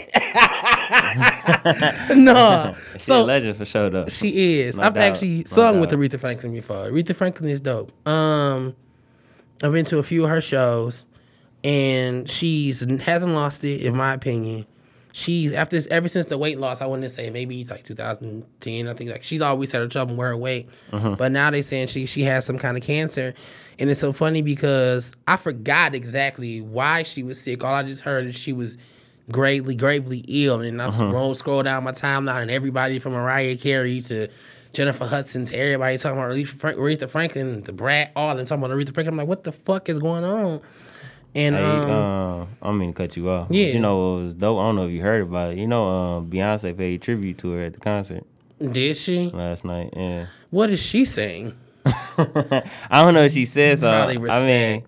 no. 2.16 2.76
She 2.94 2.98
a 2.98 3.00
so 3.00 3.26
legend 3.26 3.58
for 3.58 3.66
sure 3.66 3.90
though. 3.92 4.06
she 4.08 4.62
is. 4.62 4.76
No 4.76 4.84
I've 4.84 4.94
doubt, 4.96 5.04
actually 5.04 5.38
no 5.38 5.44
sung 5.46 5.80
with 5.80 5.92
doubt. 5.92 6.00
Aretha 6.00 6.20
Franklin 6.20 6.54
before. 6.54 6.90
Aretha 6.90 7.16
Franklin 7.16 7.50
is 7.50 7.62
dope. 7.62 7.92
Um, 8.08 8.76
I've 9.62 9.72
been 9.72 9.86
to 9.86 10.00
a 10.00 10.04
few 10.04 10.24
of 10.24 10.30
her 10.32 10.42
shows, 10.42 11.04
and 11.64 12.28
she's 12.30 12.80
hasn't 13.02 13.34
lost 13.34 13.64
it, 13.64 13.82
in 13.82 13.96
my 13.96 14.14
opinion. 14.14 14.66
She's 15.18 15.52
after 15.52 15.76
this, 15.76 15.88
ever 15.88 16.08
since 16.08 16.28
the 16.28 16.38
weight 16.38 16.60
loss. 16.60 16.80
I 16.80 16.86
want 16.86 17.02
to 17.02 17.10
say 17.10 17.32
maybe 17.32 17.64
like 17.66 17.84
2010. 17.84 18.88
I 18.88 18.94
think 18.94 19.10
like 19.10 19.24
she's 19.24 19.42
always 19.42 19.72
had 19.72 19.82
a 19.82 19.88
trouble 19.88 20.16
with 20.16 20.28
her 20.28 20.38
weight, 20.38 20.70
Uh-huh. 20.92 21.16
but 21.18 21.32
now 21.32 21.50
they 21.50 21.64
saying 21.64 21.88
she 21.88 22.06
she 22.06 22.22
has 22.24 22.46
some 22.46 22.60
kind 22.60 22.78
of 22.78 22.84
cancer, 22.84 23.34
and 23.80 23.90
it's 23.90 24.00
so 24.00 24.14
funny 24.14 24.44
because 24.44 25.16
I 25.28 25.38
forgot 25.38 25.96
exactly 25.96 26.62
why 26.62 27.02
she 27.02 27.24
was 27.24 27.42
sick. 27.42 27.64
All 27.64 27.74
I 27.74 27.82
just 27.82 28.02
heard 28.04 28.28
is 28.28 28.36
she 28.36 28.54
was 28.54 28.78
gravely, 29.32 29.76
gravely 29.76 30.24
ill, 30.28 30.62
and 30.62 30.80
I 30.80 30.86
Uh-huh. 30.86 31.10
scroll 31.10 31.34
scroll 31.34 31.64
down 31.64 31.84
my 31.84 31.94
timeline, 31.94 32.44
and 32.44 32.52
everybody 32.52 33.00
from 33.00 33.14
Mariah 33.14 33.56
Carey 33.58 34.02
to 34.02 34.28
Jennifer 34.74 35.08
Hudson 35.08 35.46
to 35.46 35.56
everybody 35.58 35.98
talking 35.98 36.20
about 36.20 36.30
Aretha, 36.32 36.48
Frank, 36.50 36.78
Aretha 36.78 37.10
Franklin, 37.10 37.64
the 37.64 37.74
brat, 37.74 38.12
all 38.16 38.36
them 38.36 38.46
talking 38.46 38.64
about 38.64 38.78
Aretha 38.78 38.94
Franklin. 38.94 39.14
I'm 39.14 39.18
like, 39.18 39.28
what 39.28 39.44
the 39.44 39.52
fuck 39.52 39.90
is 39.90 39.98
going 39.98 40.24
on? 40.24 40.62
And 41.38 41.56
um, 41.56 41.90
um, 41.92 42.48
I 42.62 42.66
don't 42.66 42.78
mean 42.80 42.94
to 42.94 42.98
cut 42.98 43.16
you 43.16 43.30
off. 43.30 43.48
Yeah. 43.52 43.68
You 43.68 43.80
know 43.80 44.20
it 44.20 44.24
was 44.24 44.34
dope? 44.34 44.58
I 44.58 44.64
don't 44.64 44.76
know 44.76 44.88
if 44.88 44.92
you 44.92 45.02
heard 45.02 45.22
about 45.22 45.52
it. 45.52 45.60
You 45.60 45.68
know, 45.68 45.88
um, 45.88 46.30
Beyonce 46.30 46.76
paid 46.76 47.02
tribute 47.02 47.38
to 47.40 47.52
her 47.52 47.64
at 47.64 47.74
the 47.74 47.80
concert 47.80 48.26
did 48.60 48.98
she? 48.98 49.30
last 49.30 49.66
night. 49.66 49.94
Yeah. 49.96 50.28
What 50.50 50.70
is 50.70 50.82
she 50.82 51.06
saying? 51.06 51.56
I 51.86 52.64
don't 52.92 53.14
know 53.14 53.24
if 53.24 53.34
she 53.34 53.46
said 53.46 53.80
so. 53.80 53.90
Probably 53.90 54.30
I 54.30 54.42
mean, 54.42 54.86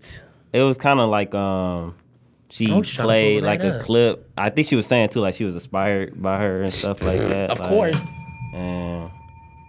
it 0.52 0.62
was 0.62 0.78
kind 0.78 1.00
of 1.00 1.10
like 1.10 1.34
um, 1.34 1.96
she 2.50 2.66
I'm 2.72 2.84
just 2.84 2.96
trying 2.96 3.06
to 3.06 3.08
played 3.08 3.44
like 3.44 3.64
a 3.64 3.78
up. 3.78 3.84
clip. 3.84 4.30
I 4.38 4.50
think 4.50 4.68
she 4.68 4.76
was 4.76 4.88
saying 4.88 5.10
too, 5.10 5.22
like 5.22 5.36
she 5.36 5.46
was 5.46 5.56
inspired 5.56 6.22
by 6.22 6.40
her 6.40 6.56
and 6.56 6.72
stuff 6.74 7.02
like 7.04 7.20
that. 7.20 7.52
Of 7.52 7.60
like, 7.60 7.70
course. 7.70 8.20
And 8.54 9.12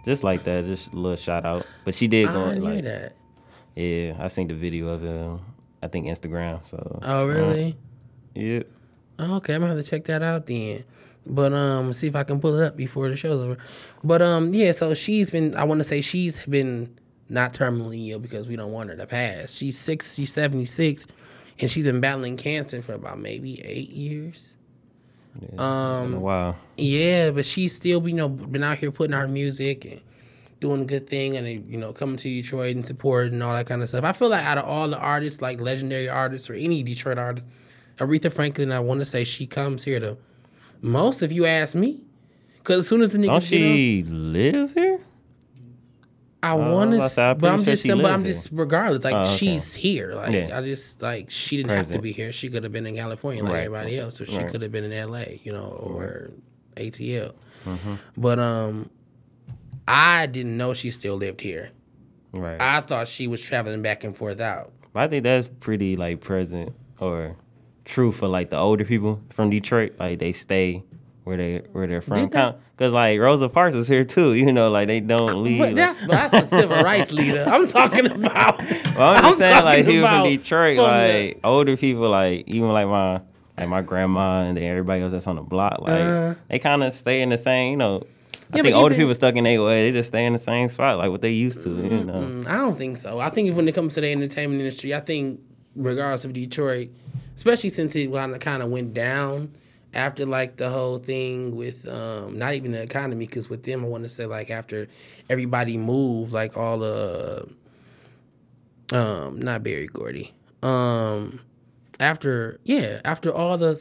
just 0.03 0.23
like 0.23 0.43
that, 0.45 0.65
just 0.65 0.93
a 0.93 0.97
little 0.97 1.15
shout 1.15 1.45
out. 1.45 1.65
But 1.85 1.95
she 1.95 2.07
did 2.07 2.27
I 2.27 2.33
go 2.33 2.49
didn't 2.49 2.63
like, 2.63 2.83
that. 2.83 3.15
yeah, 3.75 4.15
I 4.19 4.27
seen 4.27 4.47
the 4.47 4.55
video 4.55 4.87
of 4.89 5.03
it. 5.03 5.39
I 5.81 5.87
think 5.87 6.07
Instagram. 6.07 6.61
So 6.67 6.99
Oh, 7.03 7.25
really? 7.25 7.75
yeah, 8.35 8.63
Oh, 9.19 9.35
okay, 9.35 9.53
I'm 9.55 9.61
gonna 9.61 9.75
have 9.75 9.83
to 9.83 9.89
check 9.89 10.05
that 10.05 10.21
out 10.23 10.45
then. 10.47 10.83
But 11.25 11.53
um, 11.53 11.93
see 11.93 12.07
if 12.07 12.15
I 12.15 12.23
can 12.23 12.39
pull 12.39 12.59
it 12.59 12.65
up 12.65 12.75
before 12.75 13.07
the 13.09 13.15
show's 13.15 13.43
over. 13.45 13.57
But 14.03 14.21
um, 14.23 14.53
yeah. 14.53 14.71
So 14.71 14.93
she's 14.95 15.29
been. 15.29 15.55
I 15.55 15.63
want 15.65 15.79
to 15.79 15.83
say 15.83 16.01
she's 16.01 16.43
been 16.45 16.97
not 17.29 17.53
terminally 17.53 18.09
ill 18.09 18.19
because 18.19 18.47
we 18.47 18.55
don't 18.55 18.71
want 18.71 18.89
her 18.89 18.95
to 18.97 19.05
pass. 19.05 19.53
She's 19.55 19.77
six. 19.77 20.15
She's 20.15 20.33
seventy 20.33 20.65
six, 20.65 21.05
and 21.59 21.69
she's 21.69 21.83
been 21.85 22.01
battling 22.01 22.37
cancer 22.37 22.81
for 22.81 22.93
about 22.93 23.19
maybe 23.19 23.61
eight 23.63 23.89
years. 23.91 24.57
um, 25.57 26.19
wow. 26.21 26.55
Yeah, 26.77 27.31
but 27.31 27.45
she's 27.45 27.75
still 27.75 28.07
you 28.07 28.15
know 28.15 28.27
been 28.29 28.63
out 28.63 28.79
here 28.79 28.91
putting 28.91 29.13
out 29.13 29.29
music 29.29 29.85
and 29.85 30.01
doing 30.61 30.83
a 30.83 30.85
good 30.85 31.09
thing, 31.09 31.35
and 31.35 31.45
you 31.69 31.77
know 31.77 31.91
coming 31.91 32.15
to 32.15 32.23
Detroit 32.29 32.75
and 32.77 32.85
support 32.85 33.33
and 33.33 33.43
all 33.43 33.53
that 33.53 33.65
kind 33.65 33.81
of 33.83 33.89
stuff. 33.89 34.05
I 34.05 34.13
feel 34.13 34.29
like 34.29 34.45
out 34.45 34.57
of 34.57 34.65
all 34.65 34.87
the 34.87 34.97
artists, 34.97 35.41
like 35.41 35.59
legendary 35.59 36.07
artists 36.07 36.49
or 36.49 36.53
any 36.53 36.81
Detroit 36.83 37.17
artist, 37.17 37.45
Aretha 37.97 38.31
Franklin, 38.31 38.71
I 38.71 38.79
want 38.79 39.01
to 39.01 39.05
say 39.05 39.23
she 39.25 39.45
comes 39.45 39.83
here 39.83 39.99
to 39.99 40.17
most. 40.81 41.21
If 41.21 41.33
you 41.33 41.45
ask 41.45 41.75
me, 41.75 41.99
because 42.59 42.79
as 42.79 42.87
soon 42.87 43.01
as 43.01 43.11
the 43.11 43.17
niggas 43.19 43.27
Don't 43.27 43.43
she 43.43 44.03
live 44.03 44.73
here? 44.73 44.99
I 46.43 46.53
Uh, 46.53 46.57
want 46.71 46.93
I 46.95 47.07
to, 47.07 47.35
but 47.39 47.51
I'm 47.51 47.63
sure 47.63 47.75
just, 47.75 47.87
but 47.87 48.05
I'm 48.05 48.23
just 48.23 48.49
regardless. 48.51 49.03
Like 49.03 49.13
Oh, 49.13 49.19
okay. 49.21 49.37
she's 49.37 49.75
here. 49.75 50.13
Like 50.15 50.31
Yeah. 50.33 50.57
I 50.57 50.61
just 50.61 50.99
like 51.01 51.29
she 51.29 51.57
didn't 51.57 51.69
have 51.71 51.91
to 51.91 51.99
be 51.99 52.11
here. 52.11 52.31
She 52.31 52.49
could 52.49 52.63
have 52.63 52.71
been 52.71 52.87
in 52.87 52.95
California 52.95 53.43
like 53.43 53.53
Right. 53.53 53.65
everybody 53.65 53.99
else, 53.99 54.19
or 54.19 54.25
she 54.25 54.37
Right. 54.37 54.47
could 54.49 54.61
have 54.63 54.71
been 54.71 54.83
in 54.85 54.91
L.A. 54.93 55.39
You 55.43 55.51
know, 55.51 55.65
or 55.65 56.31
ATL. 56.77 57.33
Mm-hmm. 57.67 57.93
But 58.17 58.39
um, 58.39 58.89
I 59.87 60.25
didn't 60.27 60.57
know 60.57 60.73
she 60.73 60.91
still 60.91 61.15
lived 61.15 61.41
here. 61.41 61.71
Right. 62.33 62.61
I 62.61 62.79
thought 62.81 63.07
she 63.07 63.27
was 63.27 63.41
traveling 63.41 63.81
back 63.81 64.03
and 64.03 64.15
forth 64.15 64.39
out. 64.39 64.71
But 64.93 65.03
I 65.03 65.07
think 65.07 65.23
that's 65.23 65.49
pretty 65.59 65.95
like 65.97 66.21
present 66.21 66.73
or 66.99 67.35
true 67.85 68.11
for 68.11 68.27
like 68.27 68.49
the 68.49 68.57
older 68.57 68.85
people 68.85 69.21
from 69.33 69.49
Detroit. 69.49 69.95
Like 69.99 70.19
they 70.19 70.31
stay 70.31 70.83
where 71.23 71.37
they 71.37 71.57
where 71.71 71.87
they're 71.87 72.01
from. 72.01 72.15
Did 72.17 72.31
they? 72.31 72.37
Kinda- 72.37 72.59
Cause 72.77 72.93
like 72.93 73.19
Rosa 73.19 73.47
Parks 73.47 73.75
is 73.75 73.87
here 73.87 74.03
too. 74.03 74.33
You 74.33 74.51
know, 74.51 74.71
like 74.71 74.87
they 74.87 74.99
don't 75.01 75.43
leave. 75.43 75.59
But 75.59 75.75
that's 75.75 76.05
that's 76.07 76.33
a 76.33 76.45
civil 76.47 76.81
rights 76.83 77.11
leader. 77.11 77.43
I'm 77.47 77.67
talking 77.67 78.05
about. 78.07 78.59
Well, 78.97 79.15
I'm 79.15 79.23
just 79.23 79.37
saying, 79.37 79.63
like 79.63 79.85
people 79.85 80.07
from 80.07 80.23
Detroit, 80.27 80.75
from 80.77 80.85
the- 80.85 81.23
like 81.27 81.39
older 81.45 81.77
people, 81.77 82.09
like 82.09 82.43
even 82.47 82.69
like 82.69 82.87
my 82.87 83.21
like 83.57 83.69
my 83.69 83.81
grandma 83.81 84.41
and 84.43 84.57
then 84.57 84.63
everybody 84.65 85.01
else 85.01 85.11
that's 85.13 85.27
on 85.27 85.37
the 85.37 85.41
block, 85.41 85.79
like 85.79 86.01
Uh-huh. 86.01 86.35
they 86.49 86.59
kind 86.59 86.83
of 86.83 86.93
stay 86.93 87.21
in 87.21 87.29
the 87.29 87.37
same. 87.37 87.71
You 87.71 87.77
know, 87.77 88.03
I 88.53 88.57
Yeah, 88.57 88.63
think 88.63 88.75
older 88.75 88.95
people 88.95 89.15
stuck 89.15 89.35
in 89.35 89.45
their 89.45 89.61
way. 89.63 89.89
They 89.89 89.97
just 89.97 90.09
stay 90.09 90.25
in 90.25 90.33
the 90.33 90.39
same 90.39 90.67
spot, 90.69 90.97
like 90.97 91.09
what 91.09 91.21
they 91.21 91.31
used 91.31 91.61
to. 91.63 91.69
You 91.69 92.03
know, 92.03 92.43
I 92.47 92.55
don't 92.57 92.77
think 92.77 92.97
so. 92.97 93.19
I 93.19 93.29
think 93.29 93.55
when 93.55 93.67
it 93.67 93.75
comes 93.75 93.95
to 93.95 94.01
the 94.01 94.11
entertainment 94.11 94.59
industry, 94.59 94.93
I 94.93 94.99
think 94.99 95.39
regardless 95.75 96.25
of 96.25 96.33
Detroit, 96.33 96.89
especially 97.35 97.69
since 97.69 97.95
it 97.95 98.11
kind 98.11 98.61
of 98.61 98.69
went 98.69 98.93
down 98.93 99.53
after 99.93 100.25
like 100.25 100.57
the 100.57 100.69
whole 100.69 100.97
thing 100.99 101.55
with 101.55 101.87
um 101.87 102.37
not 102.37 102.53
even 102.53 102.71
the 102.71 102.81
economy, 102.81 103.25
because 103.25 103.49
with 103.49 103.63
them 103.63 103.85
I 103.85 103.87
want 103.87 104.03
to 104.03 104.09
say 104.09 104.25
like 104.25 104.49
after 104.49 104.87
everybody 105.29 105.77
moved, 105.77 106.33
like 106.33 106.57
all 106.57 106.77
the 106.79 107.47
um 108.91 109.39
not 109.39 109.63
Berry 109.63 109.87
Gordy, 109.87 110.33
um 110.61 111.39
after 111.99 112.59
yeah 112.63 112.99
after 113.05 113.31
all 113.33 113.57
the 113.57 113.75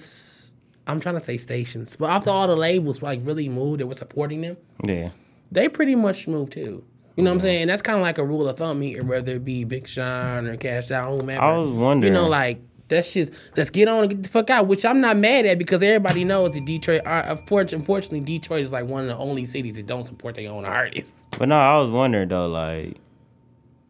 I'm 0.87 1.01
trying 1.01 1.17
to 1.17 1.21
say 1.21 1.37
stations, 1.37 1.97
but 1.97 2.11
after 2.11 2.31
all 2.31 2.47
the 2.47 2.57
labels 2.57 3.03
like 3.03 3.21
really 3.23 3.49
moved, 3.49 3.81
that 3.81 3.87
were 3.87 3.95
supporting 3.95 4.41
them 4.41 4.57
yeah. 4.85 5.11
they 5.53 5.69
pretty 5.69 5.95
much 5.95 6.27
moved 6.27 6.53
too. 6.53 6.85
You 7.17 7.25
know 7.25 7.31
what 7.31 7.35
I'm 7.35 7.41
saying? 7.41 7.67
That's 7.67 7.83
kind 7.83 7.99
of 7.99 8.03
like 8.03 8.19
a 8.19 8.25
rule 8.25 8.49
of 8.49 8.57
thumb 8.57 8.81
here, 8.81 9.05
whether 9.05 9.33
it 9.33 9.45
be 9.45 9.65
Big 9.65 9.87
Sean 9.87 10.47
or 10.47 10.57
Cash 10.57 10.91
Out, 10.91 11.21
whomever. 11.21 11.43
I 11.43 11.59
was 11.59 11.69
wondering. 11.69 12.15
You 12.15 12.19
know, 12.19 12.29
like 12.29 12.63
that's 12.89 13.13
just 13.13 13.33
let's 13.57 13.71
get 13.71 13.89
on 13.89 14.01
and 14.01 14.11
get 14.11 14.23
the 14.23 14.29
fuck 14.29 14.49
out. 14.49 14.67
Which 14.67 14.85
I'm 14.85 15.01
not 15.01 15.17
mad 15.17 15.45
at 15.45 15.59
because 15.59 15.83
everybody 15.83 16.25
knows 16.25 16.53
that 16.55 16.65
Detroit. 16.65 17.03
Uh, 17.05 17.23
unfortunately, 17.27 17.79
unfortunately, 17.79 18.21
Detroit 18.21 18.63
is 18.63 18.73
like 18.73 18.87
one 18.87 19.03
of 19.03 19.09
the 19.09 19.17
only 19.17 19.45
cities 19.45 19.75
that 19.75 19.87
don't 19.87 20.05
support 20.05 20.35
their 20.35 20.51
own 20.51 20.65
artists. 20.65 21.27
But 21.39 21.49
no, 21.49 21.59
I 21.59 21.79
was 21.79 21.91
wondering 21.91 22.29
though, 22.29 22.49
like, 22.49 22.97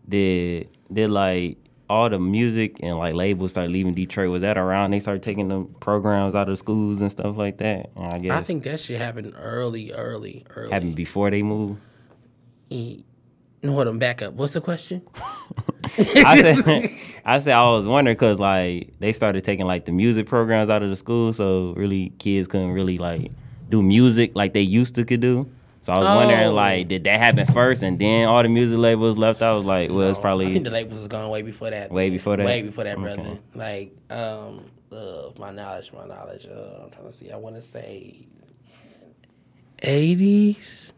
did 0.09 0.69
did 0.93 1.11
like 1.11 1.59
all 1.91 2.09
the 2.09 2.21
music 2.21 2.77
and 2.83 2.97
like 2.97 3.15
labels 3.15 3.51
start 3.51 3.69
leaving 3.69 3.93
Detroit? 3.93 4.31
Was 4.31 4.43
that 4.43 4.57
around 4.57 4.93
they 4.93 5.01
started 5.01 5.25
taking 5.25 5.49
the 5.49 5.65
programs 5.81 6.37
out 6.37 6.49
of 6.49 6.57
schools 6.57 7.01
and 7.01 7.11
stuff 7.11 7.37
like 7.37 7.59
that? 7.59 7.91
And 7.97 8.15
I 8.15 8.19
guess 8.19 8.33
I 8.33 8.43
think 8.43 8.63
that 8.63 8.79
shit 8.79 8.99
happened 8.99 9.35
early, 9.37 9.93
early, 9.93 10.47
early. 10.55 10.71
happened 10.71 10.95
before 10.95 11.31
they 11.31 11.43
moved. 11.43 11.81
No, 12.71 13.73
hold 13.73 13.89
on, 13.89 13.99
back 13.99 14.23
up. 14.23 14.35
What's 14.35 14.53
the 14.53 14.61
question? 14.61 15.03
I 15.85 16.41
said, 16.41 16.91
I 17.25 17.41
said 17.41 17.53
I 17.53 17.69
was 17.71 17.87
wondering 17.87 18.15
because 18.17 18.39
like 18.39 18.95
they 19.01 19.13
started 19.13 19.45
taking 19.45 19.67
like 19.67 19.85
the 19.85 19.93
music 19.93 20.27
programs 20.29 20.71
out 20.71 20.83
of 20.85 20.91
the 20.91 20.97
school, 20.97 21.33
so 21.33 21.75
really 21.77 22.11
kids 22.19 22.47
couldn't 22.47 22.71
really 22.71 22.99
like 22.99 23.33
do 23.69 23.83
music 23.83 24.33
like 24.35 24.55
they 24.55 24.63
used 24.63 24.95
to 24.95 25.05
could 25.05 25.21
do. 25.21 25.51
So 25.83 25.93
I 25.95 25.99
was 25.99 26.07
Oh. 26.07 26.17
wondering 26.17 26.53
like, 26.55 26.89
did 26.89 27.05
that 27.05 27.19
happen 27.19 27.47
first, 27.47 27.83
and 27.83 27.99
then 27.99 28.29
all 28.29 28.43
the 28.43 28.49
music 28.51 28.79
labels 28.79 29.17
left? 29.17 29.41
I 29.41 29.53
was 29.55 29.65
like, 29.65 29.91
well, 29.91 30.11
it's 30.11 30.19
probably. 30.19 30.47
I 30.47 30.53
think 30.53 30.65
the 30.65 30.71
labels 30.71 30.99
was 30.99 31.09
gone 31.09 31.31
way 31.31 31.43
before 31.43 31.71
that. 31.71 31.91
Way 31.91 32.11
before 32.11 32.37
that? 32.37 32.45
Way 32.47 32.63
before 32.63 32.85
that, 32.85 32.99
Okay. 32.99 33.15
brother. 33.17 33.39
Like, 33.55 33.93
um, 34.11 34.61
uh, 34.93 35.31
my 35.39 35.51
knowledge, 35.53 35.91
my 35.93 36.07
knowledge. 36.07 36.47
Uh, 36.47 36.85
I'm 36.85 36.91
trying 36.91 37.07
to 37.07 37.13
see. 37.13 37.31
I 37.31 37.37
want 37.37 37.57
to 37.57 37.63
say, 37.63 38.27
eighties. 39.83 40.93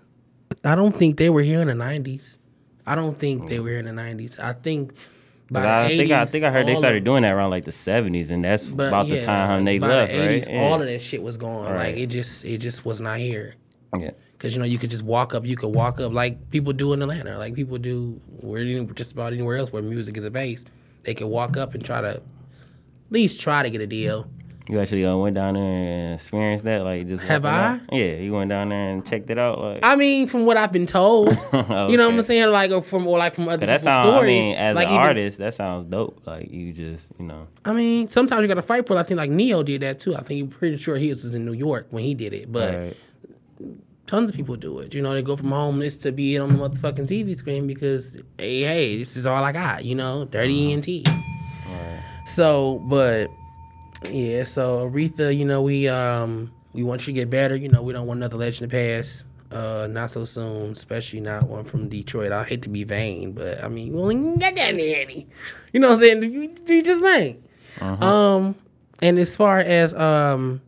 I 0.65 0.75
don't 0.75 0.95
think 0.95 1.17
they 1.17 1.31
were 1.31 1.43
here 1.43 1.61
in 1.61 1.69
the 1.69 1.75
nineties. 1.75 2.39
I 2.87 2.95
don't 2.95 3.19
think 3.19 3.49
they 3.49 3.61
were 3.61 3.71
here 3.71 3.79
in 3.79 3.85
the 3.87 3.93
nineties. 3.93 4.39
I 4.39 4.53
think. 4.53 4.93
By 5.51 5.61
the 5.61 5.69
I 5.69 5.91
80s, 5.91 5.97
think 5.99 6.11
I 6.12 6.25
think 6.25 6.45
I 6.45 6.51
heard 6.51 6.67
they 6.67 6.77
started 6.77 6.99
of- 6.99 7.05
doing 7.05 7.23
that 7.25 7.33
around 7.35 7.51
like 7.51 7.67
the 7.67 7.73
seventies, 7.73 8.31
and 8.31 8.43
that's 8.43 8.67
but 8.69 8.89
about 8.89 9.09
the 9.09 9.17
yeah, 9.17 9.21
time 9.27 9.65
they 9.67 9.79
left, 9.79 10.11
the 10.11 10.19
right? 10.19 10.31
80s, 10.31 10.49
Yeah. 10.51 10.62
All 10.62 10.81
of 10.81 10.87
that 10.89 11.03
shit 11.03 11.23
was 11.23 11.37
gone. 11.37 11.67
Like 11.77 11.95
it 11.97 12.07
just, 12.07 12.47
it 12.47 12.57
just 12.59 12.87
was 12.87 13.03
not 13.03 13.19
here. 13.19 13.55
yeah. 13.99 14.12
Cause 14.43 14.55
you 14.55 14.59
know 14.59 14.67
you 14.67 14.77
could 14.77 14.91
just 14.91 15.05
walk 15.05 15.35
up, 15.37 15.47
you 15.47 15.55
could 15.57 15.69
walk 15.73 16.01
up 16.01 16.13
like 16.13 16.51
people 16.51 16.73
do 16.73 16.93
in 16.93 17.01
Atlanta, 17.01 17.39
like 17.39 17.55
people 17.55 17.79
do 17.79 18.21
where 18.41 18.65
just 18.87 19.13
about 19.13 19.33
anywhere 19.33 19.57
else 19.57 19.73
where 19.73 19.83
music 19.83 20.17
is 20.17 20.25
a 20.25 20.33
base. 20.33 20.65
They 21.05 21.15
could 21.15 21.29
walk 21.29 21.57
up 21.57 21.75
and 21.75 21.85
try 21.85 22.01
to 22.01 22.09
at 22.09 22.23
least 23.11 23.39
try 23.41 23.63
to 23.63 23.71
get 23.71 23.81
a 23.81 23.87
deal. 23.87 24.29
You 24.69 24.81
actually 24.81 25.05
uh, 25.07 25.17
went 25.17 25.35
down 25.37 25.55
there 25.55 25.63
and 25.65 26.15
experienced 26.15 26.65
that, 26.65 26.83
like 26.83 27.07
just 27.07 27.23
Have 27.25 27.45
I? 27.45 27.75
out? 27.75 27.81
Yeah, 27.93 28.15
you 28.17 28.33
went 28.33 28.49
down 28.49 28.71
there 28.71 28.89
and 28.91 29.07
checked 29.07 29.31
it 29.31 29.39
out, 29.39 29.61
like. 29.61 29.81
I 29.85 29.95
mean, 29.97 30.27
from 30.27 30.45
what 30.47 30.57
I've 30.57 30.73
been 30.73 30.87
told, 30.87 31.29
you 31.53 31.97
know 31.97 32.09
what 32.09 32.15
I'm 32.15 32.23
saying, 32.23 32.51
like 32.51 32.71
or 32.73 32.83
from 32.83 33.07
or 33.07 33.19
like 33.19 33.35
from 33.35 33.49
other 33.49 33.59
people's 33.67 33.83
sounds. 33.83 34.07
I 34.07 34.11
stories. 34.13 34.27
mean, 34.29 34.57
as 34.57 34.75
like 34.75 34.89
an 34.89 34.95
even- 34.95 35.07
artist, 35.07 35.39
that 35.39 35.55
sounds 35.55 35.87
dope. 35.87 36.21
Like 36.27 36.51
you 36.51 36.73
just, 36.73 37.11
you 37.19 37.27
know. 37.27 37.47
I 37.65 37.73
mean, 37.75 38.09
sometimes 38.09 38.43
you 38.43 38.49
got 38.49 38.55
to 38.55 38.63
fight 38.63 38.87
for 38.89 38.97
it. 38.97 39.01
I 39.01 39.03
think 39.05 39.19
like 39.19 39.31
Neo 39.31 39.63
did 39.63 39.83
that 39.83 39.99
too. 40.01 40.17
I 40.17 40.21
think 40.23 40.47
he's 40.49 40.57
pretty 40.59 40.77
sure 40.79 40.97
he 40.97 41.09
was 41.11 41.25
in 41.33 41.45
New 41.45 41.53
York 41.55 41.87
when 41.91 42.03
he 42.05 42.15
did 42.15 42.33
it, 42.33 42.51
but 42.51 42.75
Right. 42.75 42.97
Tons 44.06 44.30
of 44.30 44.37
people 44.37 44.56
do 44.56 44.78
it. 44.80 44.94
You 44.94 45.02
know, 45.02 45.14
they 45.14 45.23
go 45.23 45.37
from 45.37 45.50
homeless 45.50 45.97
to 45.99 46.12
being 46.12 46.40
on 46.40 46.49
the 46.50 46.54
motherfucking 46.56 47.06
TV 47.06 47.37
screen 47.37 47.66
because 47.66 48.18
hey, 48.38 48.62
hey, 48.62 48.97
this 48.99 49.16
is 49.16 49.26
all 49.26 49.42
I 49.44 49.52
got. 49.52 49.85
You 49.85 49.94
know, 49.94 50.25
dirty 50.25 50.73
ENT. 50.73 50.87
So, 52.26 52.78
but 52.85 53.30
yeah, 54.11 54.44
so 54.44 54.88
Aretha, 54.90 55.37
you 55.37 55.44
know, 55.44 55.62
we 55.62 55.88
um 55.88 56.52
we 56.73 56.82
want 56.82 57.02
you 57.02 57.12
to 57.14 57.21
get 57.21 57.30
better. 57.30 57.56
You 57.56 57.68
know, 57.68 57.82
we 57.82 57.92
don't 57.92 58.06
want 58.06 58.18
another 58.18 58.37
legend 58.37 58.71
to 58.71 58.76
pass. 58.76 59.25
Uh, 59.50 59.87
not 59.90 60.11
so 60.11 60.25
soon, 60.25 60.73
especially 60.73 61.21
not 61.21 61.47
one 61.47 61.62
from 61.64 61.88
Detroit. 61.88 62.32
I 62.32 62.42
hate 62.42 62.62
to 62.62 62.71
be 62.71 62.85
vain, 62.85 63.32
but 63.32 63.62
I 63.62 63.68
mean, 63.68 63.92
well, 63.92 64.11
you 64.11 64.38
got 64.38 64.54
that 64.54 64.73
any. 64.73 65.26
You 65.75 65.80
know 65.80 65.90
what 65.90 65.97
I'm 65.97 66.00
saying? 66.00 66.23
You, 66.23 66.54
you 66.66 66.82
just 66.82 67.02
saying. 67.02 67.42
Um, 67.80 68.54
and 69.02 69.18
as 69.18 69.37
far 69.37 69.59
as 69.59 69.92
um, 69.94 70.62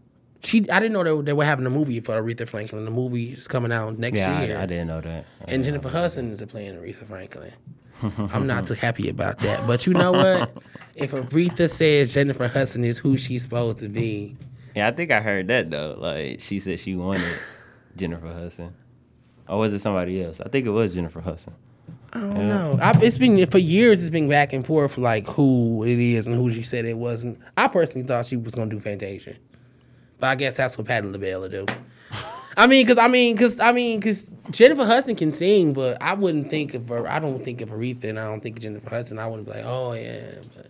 she, 0.45 0.69
I 0.71 0.79
didn't 0.81 0.93
know 0.93 1.03
they, 1.05 1.13
were- 1.13 1.23
they 1.23 1.33
were 1.33 1.45
having 1.45 1.67
a 1.67 1.71
movie 1.71 2.01
for 2.01 2.13
Aretha 2.21 2.47
Franklin. 2.49 2.85
The 2.85 2.91
movie 2.91 3.33
is 3.33 3.49
coming 3.49 3.73
out 3.73 3.99
next 3.99 4.19
Yeah, 4.19 4.43
year. 4.43 4.59
I, 4.59 4.63
I 4.63 4.67
didn't 4.67 4.89
know 4.89 5.01
that. 5.01 5.25
I 5.41 5.45
And 5.53 5.65
Jennifer 5.65 5.89
Hudson 5.89 6.31
is 6.31 6.43
playing 6.45 6.75
Aretha 6.77 7.07
Franklin. 7.07 7.53
I'm 8.33 8.47
not 8.47 8.67
too 8.67 8.75
happy 8.75 9.09
about 9.09 9.39
that. 9.39 9.67
But 9.67 9.87
you 9.87 9.95
know 9.95 10.13
what? 10.13 10.57
if 10.95 11.13
Aretha 11.13 11.71
says 11.71 12.13
Jennifer 12.13 12.49
Hudson 12.49 12.85
is 12.85 12.99
who 12.99 13.17
she's 13.17 13.43
supposed 13.45 13.79
to 13.79 13.89
be. 13.89 14.37
Yeah, 14.75 14.89
I 14.89 14.91
think 14.91 15.11
I 15.11 15.21
heard 15.21 15.47
that 15.49 15.71
though. 15.71 15.97
Like 15.99 16.41
she 16.41 16.59
said 16.61 16.81
she 16.81 16.97
wanted 16.97 17.39
Jennifer 17.97 18.33
Hudson. 18.33 18.75
Or 19.49 19.59
was 19.61 19.73
it 19.73 19.81
somebody 19.81 20.23
else? 20.23 20.41
I 20.41 20.49
think 20.49 20.67
it 20.67 20.71
was 20.71 20.95
Jennifer 20.95 21.21
Hudson. 21.21 21.55
I 22.13 22.21
don't 22.21 22.49
know. 22.49 22.79
I, 22.81 22.93
it's 23.03 23.19
been 23.19 23.45
for 23.47 23.59
years. 23.59 24.01
It's 24.01 24.11
been 24.11 24.29
back 24.29 24.53
and 24.53 24.65
forth, 24.67 24.99
like 24.99 25.27
who 25.27 25.85
it 25.85 25.99
is 25.99 26.27
and 26.27 26.35
who 26.35 26.51
she 26.53 26.63
said 26.63 26.85
it 26.85 26.97
wasn't. 26.99 27.39
I 27.57 27.69
personally 27.69 28.07
thought 28.07 28.27
she 28.27 28.37
was 28.37 28.55
gonna 28.55 28.71
do 28.71 28.81
Fantasia, 28.81 29.35
but 30.19 30.29
I 30.29 30.35
guess 30.35 30.57
that's 30.57 30.77
what 30.79 30.87
Patti 30.87 31.07
LaBelle 31.09 31.41
will 31.41 31.49
do. 31.49 31.67
I 32.57 32.67
mean, 32.67 32.87
cause 32.87 32.99
I 32.99 33.09
mean, 33.09 33.37
cause 33.37 33.59
I 33.61 33.73
mean, 33.73 34.01
cause 34.01 34.31
Jennifer 34.51 34.85
Hudson 34.85 35.17
can 35.17 35.33
sing, 35.33 35.73
but 35.73 36.01
I 36.01 36.15
wouldn't 36.15 36.51
think 36.51 36.75
of 36.75 36.89
her. 36.89 37.09
I 37.09 37.19
don't 37.19 37.43
think 37.45 37.61
of 37.61 37.71
Aretha, 37.71 38.05
and 38.05 38.21
I 38.21 38.25
don't 38.25 38.41
think 38.41 38.57
of 38.59 38.63
Jennifer 38.63 38.91
Hudson. 38.91 39.19
I 39.19 39.27
wouldn't 39.27 39.47
be 39.49 39.55
like, 39.55 39.65
oh 39.67 39.93
yeah, 39.95 40.21
but, 40.55 40.67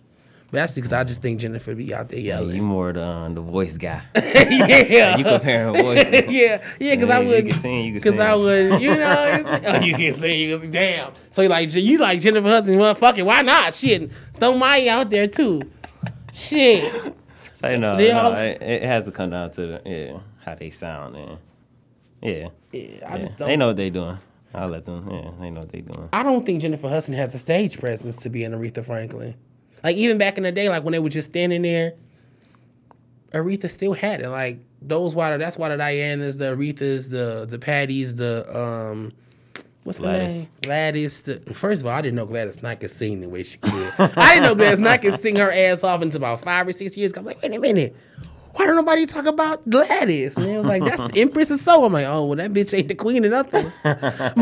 But 0.47 0.51
that's 0.51 0.73
because 0.73 0.91
I 0.93 1.03
just 1.03 1.21
think 1.21 1.39
Jennifer 1.39 1.75
be 1.75 1.93
out 1.93 2.09
there 2.09 2.19
Yeah, 2.19 2.39
yelling. 2.39 2.55
you 2.55 2.63
more 2.63 2.91
the 2.91 3.03
uh, 3.03 3.29
the 3.29 3.41
voice 3.41 3.77
guy. 3.77 4.01
yeah. 4.15 5.17
you 5.17 5.23
comparing 5.23 5.75
voices. 5.75 6.11
yeah, 6.33 6.63
yeah, 6.79 6.95
because 6.95 7.07
Yeah, 7.09 7.17
I 7.17 7.21
you 7.21 7.27
would, 7.27 7.49
can 7.49 7.59
sing, 7.59 7.85
you 7.85 7.91
can 7.91 7.99
because 8.01 8.19
I 8.19 8.33
would, 8.33 8.81
you 8.81 8.95
know, 8.95 9.43
oh, 9.67 9.79
you 9.81 9.93
can 9.95 10.11
sing, 10.11 10.39
you 10.39 10.53
can 10.53 10.61
sing, 10.61 10.71
damn. 10.71 11.13
So 11.29 11.43
you 11.43 11.49
like, 11.49 11.71
you 11.71 11.97
like 11.99 12.19
Jennifer 12.19 12.47
Hudson, 12.47 12.77
well, 12.79 12.95
fuck 12.95 13.19
it, 13.19 13.25
why 13.27 13.41
not? 13.43 13.75
Shit, 13.75 14.09
throw 14.39 14.57
Maya 14.57 14.89
out 14.89 15.09
there 15.11 15.27
too. 15.27 15.61
Shit, 16.33 17.13
Say 17.55 17.77
no, 17.79 17.95
They 17.97 18.09
no 18.11 18.19
all- 18.19 18.33
it, 18.35 18.61
it 18.61 18.83
has 18.83 19.05
to 19.05 19.11
come 19.11 19.29
down 19.29 19.49
to 19.51 19.61
the 19.65 19.81
yeah 19.85 20.19
how 20.43 20.55
they 20.55 20.69
sound 20.69 21.15
and 21.15 21.37
yeah. 22.21 22.49
yeah, 22.71 22.81
I 23.07 23.13
yeah. 23.13 23.17
just 23.17 23.37
don't. 23.37 23.47
They 23.47 23.55
know 23.55 23.67
what 23.67 23.77
they're 23.77 23.89
doing. 23.89 24.17
I'll 24.53 24.67
let 24.69 24.85
them. 24.85 25.07
Yeah, 25.09 25.31
they 25.39 25.49
know 25.49 25.61
what 25.61 25.71
they 25.71 25.81
doing. 25.81 26.09
I 26.13 26.23
don't 26.23 26.45
think 26.45 26.61
Jennifer 26.61 26.87
Hudson 26.89 27.13
has 27.13 27.31
the 27.33 27.37
stage 27.39 27.79
presence 27.79 28.15
to 28.17 28.29
be 28.29 28.43
an 28.43 28.53
Aretha 28.53 28.83
Franklin. 28.85 29.35
Like 29.83 29.95
even 29.97 30.17
back 30.17 30.37
in 30.37 30.43
the 30.43 30.51
day, 30.51 30.69
like 30.69 30.83
when 30.83 30.91
they 30.93 30.99
were 30.99 31.09
just 31.09 31.29
standing 31.29 31.61
there, 31.61 31.93
Aretha 33.33 33.69
still 33.69 33.93
had 33.93 34.21
it. 34.21 34.29
Like 34.29 34.59
those 34.81 35.13
water, 35.15 35.37
that's 35.37 35.57
why 35.57 35.69
the 35.69 35.77
Dianas, 35.77 36.37
the 36.37 36.55
Arethas, 36.55 37.09
the 37.09 37.45
the 37.49 37.59
Patties, 37.59 38.15
the 38.15 38.45
um, 38.57 39.11
what's 39.85 39.97
her 39.99 40.03
Gladys. 40.03 40.35
name? 40.35 40.47
Gladys. 40.61 41.21
The, 41.21 41.39
first 41.53 41.81
of 41.81 41.87
all, 41.87 41.93
I 41.93 42.01
didn't 42.01 42.15
know 42.15 42.25
Gladys 42.25 42.61
Knight 42.61 42.81
could 42.81 42.91
sing 42.91 43.21
the 43.21 43.29
way 43.29 43.43
she 43.43 43.57
could. 43.59 43.93
I 43.97 44.35
didn't 44.35 44.43
know 44.43 44.55
Gladys 44.55 44.79
Knight 44.79 45.01
could 45.01 45.21
sing 45.21 45.37
her 45.37 45.51
ass 45.51 45.83
off 45.83 46.01
until 46.01 46.17
about 46.17 46.41
five 46.41 46.67
or 46.67 46.73
six 46.73 46.97
years 46.97 47.11
ago. 47.11 47.21
I'm 47.21 47.25
like, 47.25 47.41
wait 47.41 47.55
a 47.55 47.59
minute. 47.59 47.95
Why 48.55 48.67
don't 48.67 48.77
nobody 48.77 49.05
talk 49.05 49.25
about 49.25 49.69
Gladys? 49.69 50.37
And 50.37 50.45
it 50.45 50.55
was 50.55 50.65
like, 50.65 50.81
that's 50.83 51.11
the 51.11 51.21
Empress 51.21 51.51
of 51.51 51.59
Soul. 51.59 51.85
I'm 51.85 51.93
like, 51.93 52.05
oh, 52.07 52.25
well, 52.25 52.37
that 52.37 52.53
bitch 52.53 52.77
ain't 52.77 52.87
the 52.87 52.95
queen 52.95 53.25
of 53.25 53.31
nothing. 53.31 53.69
but, 53.83 54.33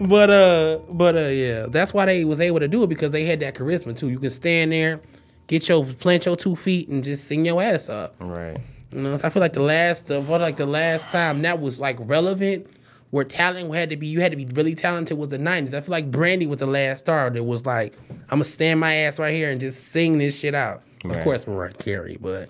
but 0.08 0.30
uh, 0.30 0.78
but 0.90 1.16
uh, 1.16 1.28
yeah, 1.28 1.66
that's 1.68 1.92
why 1.92 2.06
they 2.06 2.24
was 2.24 2.40
able 2.40 2.60
to 2.60 2.68
do 2.68 2.82
it 2.84 2.88
because 2.88 3.10
they 3.10 3.24
had 3.24 3.40
that 3.40 3.54
charisma 3.54 3.94
too. 3.94 4.08
You 4.08 4.18
can 4.18 4.30
stand 4.30 4.72
there, 4.72 5.00
get 5.46 5.68
your 5.68 5.84
plant 5.84 6.24
your 6.24 6.36
two 6.36 6.56
feet, 6.56 6.88
and 6.88 7.04
just 7.04 7.26
sing 7.26 7.44
your 7.44 7.62
ass 7.62 7.90
up. 7.90 8.14
Right. 8.18 8.58
You 8.92 9.00
know, 9.00 9.20
I 9.22 9.28
feel 9.28 9.40
like 9.40 9.52
the 9.52 9.62
last 9.62 10.10
of 10.10 10.30
like 10.30 10.56
the 10.56 10.66
last 10.66 11.10
time 11.10 11.42
that 11.42 11.60
was 11.60 11.80
like 11.80 11.98
relevant, 12.00 12.66
where 13.12 13.24
talent 13.24 13.72
had 13.72 13.90
to 13.90 13.96
be 13.96 14.08
you 14.08 14.20
had 14.20 14.32
to 14.32 14.36
be 14.36 14.46
really 14.54 14.74
talented 14.74 15.16
was 15.16 15.28
the 15.28 15.38
'90s. 15.38 15.72
I 15.72 15.80
feel 15.80 15.92
like 15.92 16.10
Brandy 16.10 16.46
was 16.46 16.58
the 16.58 16.66
last 16.66 16.98
star 17.00 17.30
that 17.30 17.44
was 17.44 17.64
like, 17.64 17.94
I'm 18.10 18.26
gonna 18.30 18.44
stand 18.44 18.80
my 18.80 18.92
ass 18.92 19.18
right 19.20 19.32
here 19.32 19.50
and 19.50 19.60
just 19.60 19.88
sing 19.92 20.18
this 20.18 20.40
shit 20.40 20.54
out. 20.54 20.82
Of 21.04 21.10
Right. 21.12 21.22
course, 21.24 21.46
Mariah 21.46 21.72
Carey, 21.74 22.18
but. 22.20 22.48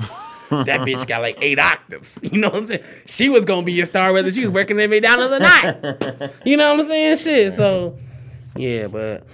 that 0.53 0.81
bitch 0.83 1.07
got 1.07 1.23
like 1.23 1.39
eight 1.41 1.59
octaves. 1.59 2.19
You 2.31 2.39
know 2.39 2.51
what 2.51 2.57
I'm 2.63 2.67
saying? 2.69 2.85
She 3.07 3.31
was 3.31 3.47
gonna 3.47 3.65
be 3.65 3.81
a 3.81 3.87
star 3.87 4.13
whether 4.13 4.31
she 4.31 4.41
was 4.43 4.51
working 4.51 4.79
at 4.81 4.91
McDonald's 4.91 5.35
or 5.35 5.41
not. 5.41 6.33
You 6.45 6.59
know 6.59 6.73
what 6.75 6.81
I'm 6.81 6.87
saying? 6.89 7.17
Shit. 7.17 7.53
So, 7.55 7.97
yeah, 8.55 8.87
but 8.89 9.27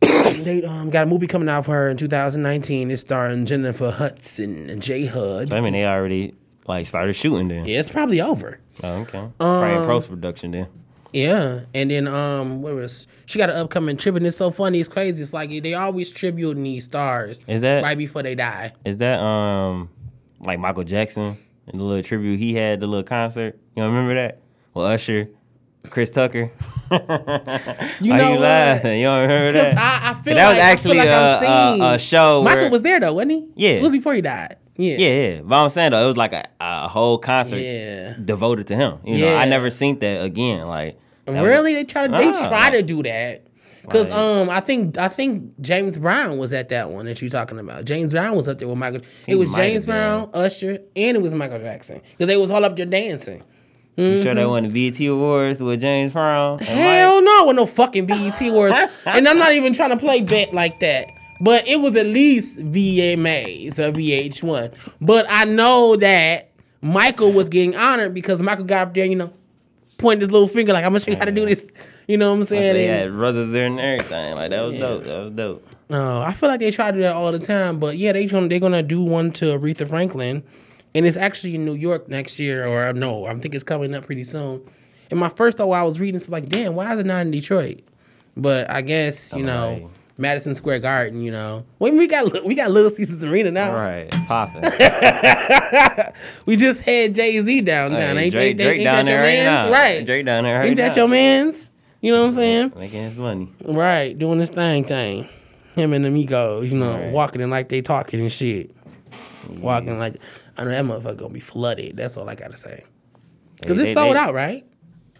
they 0.00 0.62
um, 0.64 0.88
got 0.88 1.04
a 1.04 1.06
movie 1.10 1.26
coming 1.26 1.48
out 1.50 1.66
for 1.66 1.72
her 1.72 1.90
in 1.90 1.98
2019. 1.98 2.90
It's 2.90 3.02
starring 3.02 3.44
Jennifer 3.46 3.90
Hudson 3.90 4.70
and 4.70 4.82
Jay 4.82 5.04
Hud. 5.06 5.52
I 5.52 5.60
mean, 5.60 5.74
they 5.74 5.84
already 5.84 6.34
like 6.66 6.86
started 6.86 7.12
shooting 7.14 7.48
then. 7.48 7.66
Yeah, 7.66 7.80
it's 7.80 7.90
probably 7.90 8.22
over. 8.22 8.58
Oh, 8.82 8.88
okay. 9.02 9.28
Probably 9.38 9.74
Um, 9.76 9.82
in 9.82 9.88
post 9.88 10.08
production 10.08 10.50
then. 10.50 10.66
Yeah, 11.12 11.60
and 11.72 11.90
then 11.92 12.08
um, 12.08 12.60
where 12.60 12.74
was 12.74 13.06
she 13.26 13.38
got 13.38 13.48
an 13.48 13.56
upcoming 13.56 13.96
tribute? 13.96 14.18
And 14.22 14.26
it's 14.26 14.36
so 14.36 14.50
funny, 14.50 14.80
it's 14.80 14.88
crazy. 14.88 15.22
It's 15.22 15.32
like 15.32 15.50
they 15.62 15.74
always 15.74 16.10
tributing 16.10 16.64
these 16.64 16.84
stars. 16.86 17.40
Is 17.46 17.60
that- 17.60 17.84
right 17.84 17.96
before 17.96 18.22
they 18.24 18.34
die? 18.34 18.72
Is 18.84 18.98
that 18.98 19.20
um 19.20 19.90
like 20.40 20.58
Michael 20.58 20.82
Jackson 20.84 21.36
and 21.68 21.80
the 21.80 21.84
little 21.84 22.02
tribute 22.02 22.38
he 22.40 22.54
had, 22.54 22.80
the 22.80 22.86
little 22.88 23.04
concert? 23.04 23.56
You 23.76 23.82
don't 23.84 23.92
remember 23.94 24.14
that? 24.16 24.40
Well, 24.74 24.86
Usher, 24.86 25.28
Chris 25.88 26.10
Tucker. 26.10 26.50
You 26.90 28.12
Are 28.12 28.18
know 28.18 28.32
you 28.34 28.38
laughing? 28.38 28.98
You 29.00 29.06
don't 29.06 29.22
remember 29.22 29.52
that? 29.52 29.78
I, 29.78 30.10
I 30.10 30.14
feel 30.22 30.34
that 30.34 30.50
was 30.50 30.58
actually 30.58 30.98
like 30.98 31.08
a, 31.08 31.40
a, 31.82 31.94
a 31.94 31.98
show. 31.98 32.42
Michael 32.42 32.62
where, 32.64 32.70
was 32.70 32.82
there 32.82 33.00
though, 33.00 33.14
wasn't 33.14 33.32
he? 33.32 33.46
Yeah. 33.54 33.70
it 33.78 33.82
was 33.82 33.92
before 33.92 34.14
he 34.14 34.20
died. 34.20 34.56
Yeah, 34.76 34.96
Yeah, 34.96 35.08
yeah. 35.36 35.40
But 35.44 35.56
I'm 35.62 35.70
saying 35.70 35.92
though, 35.92 36.04
it 36.04 36.08
was 36.08 36.16
like 36.16 36.32
a, 36.32 36.44
a 36.60 36.88
whole 36.88 37.18
concert 37.18 37.58
Yeah. 37.58 38.14
devoted 38.24 38.66
to 38.68 38.76
him. 38.76 38.98
You 39.04 39.18
know, 39.18 39.36
I 39.36 39.44
never 39.46 39.70
seen 39.70 39.98
that 40.00 40.22
again. 40.24 40.66
Like 40.66 40.98
that 41.26 41.32
was- 41.34 41.42
Really, 41.46 41.74
they 41.74 41.84
try 41.84 42.06
to 42.06 42.12
they 42.12 42.26
Nah. 42.30 42.48
try 42.48 42.70
to 42.70 42.82
do 42.82 43.02
that. 43.04 43.42
Cause 43.88 44.10
um, 44.10 44.48
I 44.48 44.60
think 44.60 44.96
I 44.96 45.08
think 45.08 45.60
James 45.60 45.98
Brown 45.98 46.38
was 46.38 46.54
at 46.54 46.70
that 46.70 46.90
one 46.90 47.04
that 47.04 47.20
you're 47.20 47.28
talking 47.28 47.58
about. 47.58 47.84
James 47.84 48.12
Brown 48.12 48.34
was 48.34 48.48
up 48.48 48.58
there 48.58 48.66
with 48.66 48.78
Michael. 48.78 49.02
It 49.26 49.34
was 49.36 49.54
James. 49.54 49.84
Brown, 49.84 50.30
Usher, 50.32 50.78
and 50.96 51.16
it 51.18 51.22
was 51.22 51.34
Michael 51.34 51.58
Jackson. 51.58 52.00
Cause 52.18 52.26
they 52.26 52.38
was 52.38 52.50
all 52.50 52.64
up 52.64 52.76
there 52.76 52.86
dancing. 52.86 53.42
You 53.96 54.22
sure 54.22 54.34
they 54.34 54.44
won 54.46 54.66
the 54.66 54.90
BET 54.90 54.98
Awards 55.06 55.62
with 55.62 55.80
James 55.82 56.12
Brown? 56.14 56.58
Hell 56.60 57.16
Mike? 57.16 57.24
no, 57.24 57.44
with 57.46 57.56
no 57.56 57.66
fucking 57.66 58.06
BET 58.06 58.40
awards. 58.40 58.74
and 59.06 59.28
I'm 59.28 59.38
not 59.38 59.52
even 59.52 59.72
trying 59.74 59.90
to 59.90 59.96
play 59.98 60.22
bet 60.22 60.52
like 60.54 60.72
that. 60.80 61.06
But 61.40 61.66
it 61.66 61.80
was 61.80 61.96
at 61.96 62.06
least 62.06 62.56
VMAs 62.58 63.78
or 63.78 63.92
VH1. 63.92 64.74
But 65.00 65.26
I 65.28 65.44
know 65.44 65.96
that 65.96 66.50
Michael 66.80 67.32
was 67.32 67.48
getting 67.48 67.74
honored 67.76 68.14
because 68.14 68.42
Michael 68.42 68.64
got 68.64 68.88
up 68.88 68.94
there, 68.94 69.04
you 69.04 69.16
know, 69.16 69.32
pointing 69.98 70.20
his 70.20 70.30
little 70.30 70.48
finger 70.48 70.72
like 70.72 70.84
I'm 70.84 70.90
gonna 70.90 71.00
show 71.00 71.10
you 71.10 71.16
how 71.16 71.24
to 71.24 71.32
do 71.32 71.46
this. 71.46 71.66
You 72.06 72.18
know 72.18 72.30
what 72.32 72.40
I'm 72.40 72.44
saying? 72.44 72.74
they 72.74 72.86
had 72.86 73.12
brothers 73.12 73.50
there 73.50 73.66
and 73.66 73.80
everything. 73.80 74.36
Like 74.36 74.50
that 74.50 74.60
was 74.60 74.78
dope. 74.78 75.04
That 75.04 75.22
was 75.22 75.30
dope. 75.32 75.68
No, 75.88 76.20
I 76.20 76.32
feel 76.32 76.48
like 76.48 76.60
they 76.60 76.70
try 76.70 76.90
to 76.90 76.96
do 76.96 77.02
that 77.02 77.14
all 77.14 77.32
the 77.32 77.38
time, 77.38 77.78
but 77.78 77.96
yeah, 77.96 78.12
they 78.12 78.26
they're 78.26 78.60
gonna 78.60 78.82
do 78.82 79.02
one 79.02 79.30
to 79.32 79.46
Aretha 79.58 79.88
Franklin, 79.88 80.42
and 80.94 81.06
it's 81.06 81.16
actually 81.16 81.54
in 81.54 81.64
New 81.64 81.74
York 81.74 82.08
next 82.08 82.38
year, 82.38 82.66
or 82.66 82.92
no, 82.92 83.26
I 83.26 83.34
think 83.38 83.54
it's 83.54 83.64
coming 83.64 83.94
up 83.94 84.04
pretty 84.04 84.24
soon. 84.24 84.62
And 85.10 85.20
my 85.20 85.28
first 85.28 85.58
thought 85.58 85.68
while 85.68 85.82
I 85.82 85.86
was 85.86 86.00
reading, 86.00 86.16
it's 86.16 86.28
like, 86.28 86.48
damn, 86.48 86.74
why 86.74 86.92
is 86.92 87.00
it 87.00 87.06
not 87.06 87.22
in 87.22 87.30
Detroit? 87.30 87.80
But 88.36 88.70
I 88.70 88.80
guess 88.82 89.32
you 89.32 89.44
know 89.44 89.68
Alright. 89.68 89.90
Madison 90.16 90.54
Square 90.54 90.78
Garden, 90.80 91.22
you 91.22 91.32
know, 91.32 91.64
when 91.78 91.96
we 91.96 92.06
got 92.06 92.44
we 92.44 92.54
got 92.54 92.70
Little 92.70 92.90
Caesars 92.90 93.24
Arena 93.24 93.50
now. 93.50 93.70
All 93.74 93.80
right, 93.80 94.10
popping. 94.28 94.62
We 96.46 96.56
just 96.56 96.80
had 96.80 97.14
Jay 97.14 97.40
Z 97.40 97.60
downtown. 97.62 98.16
Hey, 98.16 98.24
ain't, 98.24 98.32
Drake, 98.34 98.48
ain't, 98.50 98.58
Drake 98.58 98.78
ain't 98.80 98.84
down 98.84 99.04
there 99.06 99.20
right 99.20 99.42
now. 99.44 99.70
Right. 99.70 100.04
Drake 100.06 100.24
down 100.26 100.44
there 100.44 100.58
right 100.60 100.66
ain't 100.68 100.76
that 100.76 100.94
your 100.96 101.08
man's? 101.08 101.70
You 102.00 102.12
know 102.12 102.20
what 102.20 102.26
I'm 102.26 102.32
saying? 102.32 102.72
Making 102.76 103.02
his 103.10 103.18
money. 103.18 103.52
Right, 103.64 104.16
doing 104.18 104.38
this 104.38 104.50
thing 104.50 104.84
thing. 104.84 105.28
Him 105.74 105.92
and 105.94 106.04
amigos, 106.06 106.70
you 106.70 106.78
know, 106.78 106.94
Right. 106.94 107.10
walking 107.12 107.40
in 107.40 107.50
like 107.50 107.68
they 107.68 107.80
talking 107.80 108.20
and 108.20 108.30
shit. 108.30 108.70
Walking 109.48 109.98
like 109.98 110.16
I 110.56 110.64
know 110.64 110.70
that 110.70 110.84
motherfucker 110.84 111.16
gonna 111.16 111.34
be 111.34 111.40
flooded. 111.40 111.96
That's 111.96 112.16
all 112.16 112.28
I 112.28 112.34
gotta 112.34 112.56
say. 112.56 112.84
Cause 113.66 113.76
They- 113.78 113.82
it's 113.82 113.82
they- 113.82 113.94
sold 113.94 114.14
they- 114.14 114.20
out, 114.20 114.34
right? 114.34 114.64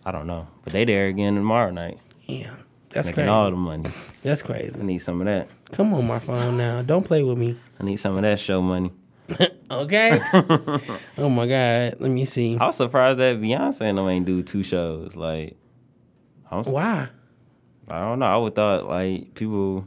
I 0.07 0.13
don't 0.13 0.27
know, 0.27 0.47
but 0.63 0.73
they 0.75 0.85
there 0.85 1.07
again 1.07 1.35
tomorrow 1.35 1.71
night, 1.71 1.99
Yeah. 2.27 2.51
That's 2.95 3.09
making 3.09 3.25
crazy. 3.25 3.29
all 3.29 3.51
the 3.51 3.57
money. 3.57 3.91
That's 4.23 4.43
crazy. 4.43 4.79
I 4.79 4.83
need 4.83 4.99
some 4.99 5.21
of 5.21 5.27
that. 5.27 5.49
Come 5.73 5.93
on, 5.95 6.07
my 6.07 6.19
phone 6.19 6.57
now. 6.57 6.83
Don't 6.83 7.05
play 7.05 7.23
with 7.23 7.37
me. 7.37 7.57
I 7.81 7.85
need 7.85 7.97
some 7.97 8.17
of 8.17 8.23
that 8.23 8.39
show 8.41 8.63
money. 8.63 8.93
Okay? 9.71 10.19
oh 11.19 11.29
my 11.31 11.49
God. 11.49 11.95
Let 11.99 12.11
me 12.11 12.25
see. 12.27 12.57
I 12.59 12.67
was 12.67 12.77
surprised 12.77 13.19
that 13.19 13.41
Beyonce 13.41 13.81
and 13.81 13.99
them 13.99 14.09
ain't 14.09 14.27
do 14.27 14.43
two 14.43 14.63
shows. 14.63 15.17
Like, 15.17 15.57
I 16.51 16.59
was, 16.59 16.69
Why? 16.69 17.09
I 17.89 18.01
don't 18.01 18.19
know. 18.21 18.27
I 18.27 18.37
would 18.37 18.55
thought 18.55 18.87
like 18.87 19.35
people, 19.35 19.87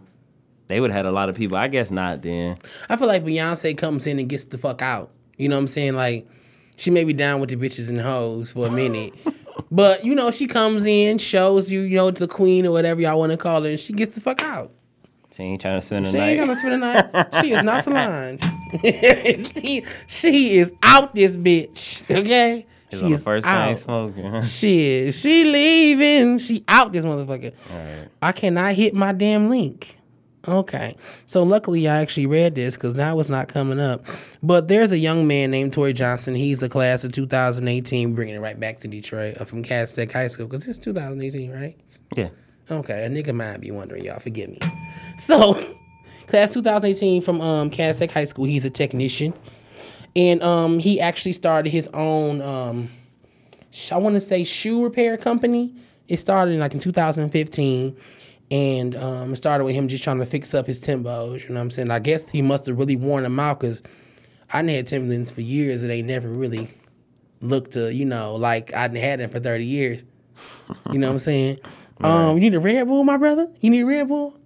they 0.68 0.82
would 0.82 0.90
have 0.92 0.98
had 0.98 1.06
a 1.06 1.12
lot 1.12 1.30
of 1.30 1.36
people. 1.36 1.56
I 1.56 1.68
guess 1.68 1.90
not. 1.92 2.22
Then 2.22 2.58
I 2.90 2.98
feel 2.98 3.08
like 3.08 3.24
Beyonce 3.24 3.78
comes 3.78 4.08
in 4.08 4.20
and 4.20 4.28
gets 4.28 4.44
the 4.46 4.58
fuck 4.58 4.82
out. 4.82 5.12
You 5.38 5.48
know 5.48 5.56
what 5.56 5.62
I'm 5.62 5.68
saying? 5.68 5.94
Like, 5.94 6.28
she 6.76 6.92
may 6.92 7.04
be 7.06 7.14
down 7.14 7.40
with 7.40 7.50
the 7.50 7.56
bitches 7.56 7.90
and 7.90 8.02
hoes 8.02 8.52
for 8.52 8.68
a 8.68 8.72
minute. 8.72 9.14
but, 9.72 10.04
you 10.06 10.16
know, 10.16 10.32
she 10.32 10.48
comes 10.48 10.86
in, 10.86 11.18
shows 11.18 11.72
you, 11.72 11.82
you 11.82 11.96
know, 11.98 12.12
the 12.12 12.28
queen 12.28 12.66
or 12.66 12.72
whatever 12.72 13.02
y'all 13.02 13.20
want 13.20 13.32
to 13.32 13.38
call 13.38 13.64
her, 13.64 13.70
and 13.70 13.80
she 13.80 13.94
gets 13.94 14.16
the 14.16 14.22
fuck 14.22 14.42
out. 14.44 14.72
she 15.32 15.44
ain't 15.44 15.62
trying 15.62 15.80
to 15.80 15.86
spend 15.86 16.06
the 16.06 16.12
She 16.12 16.18
night. 16.18 16.28
ain't 16.30 16.38
trying 16.38 16.50
to 16.50 16.58
spend 16.58 16.74
the 16.74 16.78
night. 16.78 17.28
She 17.42 17.52
is 17.52 17.64
not 17.64 17.84
Solange. 17.84 18.42
she, 19.62 19.84
she 20.08 20.58
is 20.58 20.72
out 20.84 21.14
this 21.16 21.36
bitch. 21.38 22.04
Okay? 22.10 22.66
It's 22.90 23.02
she 23.02 23.12
is 23.12 23.22
first 23.22 23.46
out. 23.46 23.68
thing 23.68 23.76
smoking. 23.78 24.34
is 24.44 25.20
she 25.20 25.44
leaving. 25.44 26.38
She 26.38 26.64
out 26.68 26.94
this 26.94 27.04
motherfucker. 27.04 27.54
I 28.22 28.32
cannot 28.32 28.74
hit 28.76 28.94
my 28.94 29.12
damn 29.12 29.50
link. 29.50 29.98
Okay. 30.48 30.96
So 31.26 31.44
luckily 31.44 31.88
I 31.88 31.98
actually 32.02 32.26
read 32.26 32.56
this 32.56 32.76
because 32.76 32.96
now 32.96 33.20
it's 33.20 33.30
not 33.30 33.50
coming 33.50 33.80
up. 33.80 34.06
But 34.42 34.68
there's 34.68 34.92
a 34.92 34.98
young 34.98 35.28
man 35.28 35.52
named 35.52 35.74
Tori 35.74 35.94
Johnson. 35.94 36.36
He's 36.36 36.60
the 36.60 36.70
class 36.70 37.04
of 37.04 37.12
2018, 37.12 38.16
bringing 38.16 38.36
it 38.36 38.40
right 38.40 38.60
back 38.60 38.80
to 38.80 38.88
Detroit 38.88 39.38
uh, 39.40 39.46
from 39.46 39.64
Cass 39.64 39.94
Tech 39.94 40.12
High 40.12 40.30
School 40.30 40.48
because 40.48 40.68
it's 40.68 40.78
2018, 40.78 41.52
right? 41.52 41.78
yeah. 42.16 42.30
Okay, 42.70 43.06
a 43.06 43.10
nigga 43.10 43.34
might 43.34 43.62
be 43.62 43.72
wondering, 43.72 44.04
y'all. 44.04 44.20
Forgive 44.20 44.50
me. 44.50 44.60
So, 45.20 45.56
class 46.28 46.54
2018 46.54 47.22
from 47.22 47.42
um 47.42 47.70
Cass 47.70 48.00
Tech 48.00 48.12
High 48.12 48.26
School. 48.26 48.46
He's 48.46 48.64
a 48.64 48.70
technician, 48.70 49.34
and 50.16 50.42
um 50.42 50.80
he 50.80 51.02
actually 51.02 51.34
started 51.34 51.70
his 51.70 51.90
own 51.94 52.42
um 52.42 52.90
I 53.92 53.98
want 53.98 54.16
to 54.16 54.22
say 54.22 54.44
shoe 54.46 54.84
repair 54.84 55.18
company. 55.18 55.74
It 56.08 56.18
started 56.18 56.52
in 56.54 56.60
like 56.60 56.74
in 56.74 56.80
2015, 56.80 57.98
and 58.50 58.96
um 58.96 59.34
it 59.34 59.36
started 59.36 59.64
with 59.66 59.76
him 59.76 59.88
just 59.88 60.04
trying 60.04 60.20
to 60.20 60.26
fix 60.26 60.54
up 60.54 60.68
his 60.68 60.80
Timbos. 60.80 61.44
You 61.44 61.50
know 61.50 61.56
what 61.56 61.62
I'm 61.62 61.72
saying? 61.72 61.92
I 61.92 62.00
guess 62.00 62.30
he 62.30 62.42
must 62.42 62.66
have 62.68 62.78
really 62.78 62.96
worn 62.96 63.24
them 63.24 63.40
out 63.40 63.60
because 63.60 63.84
I 64.54 64.64
had 64.64 64.88
Timberlands 64.88 65.32
for 65.32 65.42
years 65.42 65.84
and 65.84 65.92
they 65.92 66.02
never 66.02 66.30
really 66.30 66.70
looked 67.42 67.72
to 67.74 67.94
you 67.94 68.06
know 68.06 68.36
like 68.36 68.74
I 68.74 68.88
done 68.88 68.96
had 68.98 69.20
them 69.20 69.30
for 69.30 69.40
30 69.40 69.66
years. 69.66 70.04
You 70.92 71.00
know 71.00 71.08
what 71.08 71.14
I'm 71.14 71.20
saying? 71.20 71.60
Um, 72.00 72.36
you 72.36 72.42
need 72.42 72.54
a 72.54 72.60
Red 72.60 72.86
Bull, 72.86 73.04
my 73.04 73.18
brother. 73.18 73.50
You 73.60 73.72
need 73.72 73.82
a 73.82 73.86
Red 73.88 74.08
Bull. 74.08 74.38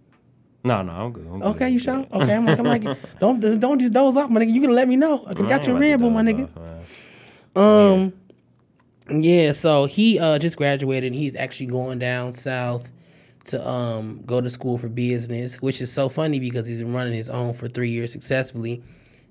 No, 0.63 0.81
no, 0.83 0.93
I'm 0.93 1.11
good. 1.11 1.27
I'm 1.27 1.39
good. 1.41 1.47
Okay, 1.55 1.69
you 1.69 1.79
sure? 1.79 2.07
Okay, 2.13 2.33
I'm 2.33 2.45
like, 2.45 2.57
I'm 2.59 2.63
like, 2.65 2.83
don't 3.19 3.41
just 3.41 3.59
don't 3.59 3.77
just 3.77 3.91
doze 3.91 4.15
off, 4.15 4.29
my 4.29 4.39
nigga. 4.39 4.53
You 4.53 4.61
can 4.61 4.71
let 4.73 4.87
me 4.87 4.95
know. 4.95 5.25
I 5.27 5.33
got 5.33 5.67
your 5.67 5.77
Red 5.77 5.99
Bull, 5.99 6.11
my 6.11 6.21
nigga. 6.21 6.47
off. 6.55 7.57
Um, 7.57 8.13
yeah. 9.09 9.51
So 9.51 9.83
he 9.85 10.17
uh 10.17 10.39
just 10.39 10.55
graduated. 10.55 11.11
and 11.11 11.15
He's 11.21 11.35
actually 11.35 11.65
going 11.65 11.99
down 11.99 12.31
south 12.31 12.89
to 13.45 13.67
um 13.67 14.21
go 14.25 14.41
to 14.41 14.49
school 14.49 14.77
for 14.77 14.89
business, 14.89 15.61
which 15.61 15.81
is 15.81 15.91
so 15.91 16.09
funny 16.09 16.39
because 16.39 16.67
he's 16.67 16.77
been 16.77 16.93
running 16.93 17.13
his 17.13 17.29
own 17.29 17.53
for 17.53 17.67
three 17.67 17.89
years 17.89 18.11
successfully. 18.11 18.83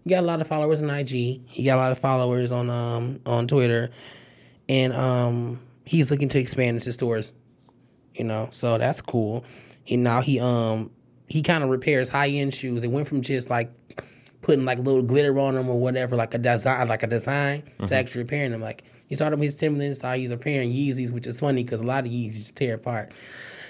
He 0.05 0.11
got 0.11 0.25
a 0.25 0.27
lot 0.27 0.41
of 0.41 0.47
followers 0.47 0.83
on 0.83 0.91
IG. 0.91 1.09
He 1.47 1.65
got 1.65 1.77
a 1.77 1.81
lot 1.81 1.93
of 1.93 1.99
followers 1.99 2.53
on 2.53 2.71
um 2.71 3.21
on 3.27 3.47
Twitter, 3.47 3.91
and 4.69 4.93
um 4.93 5.61
he's 5.85 6.11
looking 6.11 6.29
to 6.31 6.39
expand 6.39 6.77
into 6.77 6.93
stores. 6.93 7.33
You 8.15 8.25
know, 8.25 8.49
so 8.51 8.79
that's 8.79 9.01
cool. 9.01 9.45
And 9.89 10.03
now 10.03 10.21
he 10.21 10.41
um 10.41 10.91
he 11.29 11.43
kind 11.43 11.63
of 11.63 11.71
repairs 11.71 12.09
high 12.09 12.29
end 12.29 12.55
shoes. 12.55 12.83
It 12.83 12.89
went 12.89 13.07
from 13.07 13.23
just 13.23 13.51
like 13.51 13.71
putting 14.43 14.65
like 14.65 14.79
little 14.79 15.03
glitter 15.03 15.39
on 15.39 15.55
them 15.55 15.69
or 15.69 15.79
whatever, 15.79 16.17
like 16.17 16.35
a 16.35 16.39
design, 16.39 16.89
like 16.89 17.03
a 17.03 17.07
design, 17.07 17.63
to 17.87 17.95
actually 17.95 18.23
repairing 18.23 18.51
them. 18.51 18.61
Like 18.61 18.83
he 19.07 19.15
started 19.15 19.39
with 19.39 19.47
his 19.47 19.57
Timberlands, 19.57 19.99
started 19.99 20.21
he's 20.21 20.31
repairing 20.31 20.71
Yeezys, 20.71 21.11
which 21.11 21.27
is 21.27 21.39
funny 21.39 21.63
because 21.63 21.81
a 21.81 21.85
lot 21.85 22.05
of 22.05 22.11
Yeezys 22.11 22.55
tear 22.55 22.75
apart. 22.75 23.13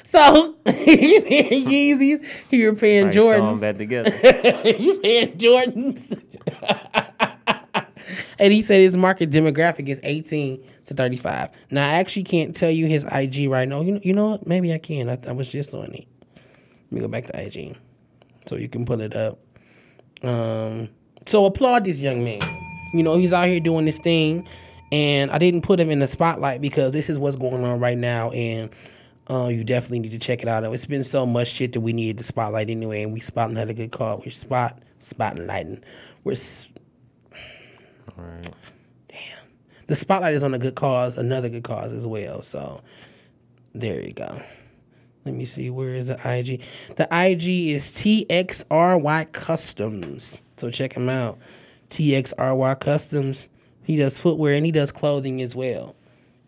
So 0.05 0.57
he 0.67 1.19
repairing 1.19 1.65
Yeezys, 1.67 2.23
Like, 3.05 3.13
sew 3.13 3.31
'em 3.31 3.57
Jordans, 3.57 3.61
back 3.61 3.79
together. 3.79 4.11
he 4.77 4.91
repairing 4.93 5.39
Jordans. 5.39 6.23
and 8.39 8.53
he 8.53 8.63
said 8.63 8.81
his 8.81 8.97
market 8.97 9.31
demographic 9.31 9.89
is 9.89 10.01
18 10.03 10.63
to 10.87 10.95
35. 10.95 11.51
Now 11.71 11.89
I 11.89 11.95
actually 11.95 12.25
can't 12.25 12.55
tell 12.55 12.71
you 12.71 12.87
his 12.87 13.05
IG 13.05 13.49
right 13.49 13.69
now. 13.69 13.81
You 13.83 13.93
know, 13.93 14.01
you 14.03 14.13
know 14.13 14.27
what? 14.31 14.47
Maybe 14.47 14.73
I 14.73 14.79
can. 14.79 15.09
I, 15.09 15.19
I 15.29 15.33
was 15.33 15.49
just 15.49 15.75
on 15.75 15.93
it. 15.95 16.07
Let 16.91 16.93
me 16.93 17.01
go 17.01 17.09
back 17.09 17.27
to 17.27 17.45
IG 17.47 17.77
so 18.47 18.57
you 18.57 18.69
can 18.69 18.85
pull 18.85 19.01
it 19.01 19.15
up. 19.15 19.39
Um, 20.23 20.89
so 21.27 21.45
applaud 21.45 21.85
this 21.85 22.03
young 22.03 22.25
man. 22.25 22.41
You 22.95 23.03
know, 23.05 23.17
he's 23.17 23.33
out 23.33 23.47
here 23.47 23.61
doing 23.61 23.85
this 23.85 23.99
thing, 23.99 24.49
and 24.91 25.31
I 25.31 25.39
didn't 25.39 25.63
put 25.63 25.79
him 25.79 25.91
in 25.91 26.01
the 26.01 26.09
spotlight 26.09 26.61
because 26.61 26.91
this 26.91 27.09
is 27.09 27.19
what's 27.19 27.37
going 27.37 27.63
on 27.63 27.79
right 27.79 27.97
now, 27.97 28.31
and 28.31 28.71
uh, 29.31 29.49
you 29.49 29.63
definitely 29.65 30.01
need 30.01 30.11
to 30.11 30.19
check 30.19 30.43
it 30.43 30.49
out. 30.49 30.65
It's 30.65 30.87
been 30.87 31.05
so 31.05 31.25
much 31.25 31.49
shit 31.49 31.73
that 31.75 31.81
we 31.81 31.93
needed 31.93 32.19
to 32.19 32.25
spotlight 32.25 32.69
anyway, 32.71 33.03
and 33.05 33.13
we 33.13 33.21
spotting 33.21 33.57
had 33.57 33.69
a 33.71 33.75
good 33.75 33.93
call. 33.93 34.19
We're 34.25 34.31
spot 34.31 34.81
spotlighting. 35.01 35.83
We're 36.25 36.33
s- 36.33 36.67
Right. 38.17 38.51
the 39.87 39.97
spotlight 39.97 40.35
is 40.35 40.43
on 40.43 40.53
a 40.55 40.59
good 40.59 40.75
cause, 40.75 41.17
another 41.17 41.49
good 41.49 41.65
cause 41.65 41.93
as 41.93 42.07
well. 42.07 42.43
So 42.43 42.81
there 43.75 44.01
you 44.01 44.13
go. 44.13 44.43
Let 45.25 45.35
me 45.35 45.45
see 45.45 45.71
where 45.71 45.95
is 45.95 46.09
the 46.09 46.15
IG. 46.25 46.61
The 46.97 47.05
IG 47.11 47.71
is 47.71 47.91
TXRY 47.93 49.31
Customs. 49.33 50.41
So 50.57 50.71
check 50.71 50.95
him 50.95 51.09
out. 51.09 51.39
TXRY 51.89 52.75
Customs. 52.81 53.49
He 53.85 53.97
does 53.97 54.19
footwear 54.19 54.55
and 54.55 54.65
he 54.67 54.73
does 54.73 54.93
clothing 54.93 55.41
as 55.43 55.55
well. 55.55 55.95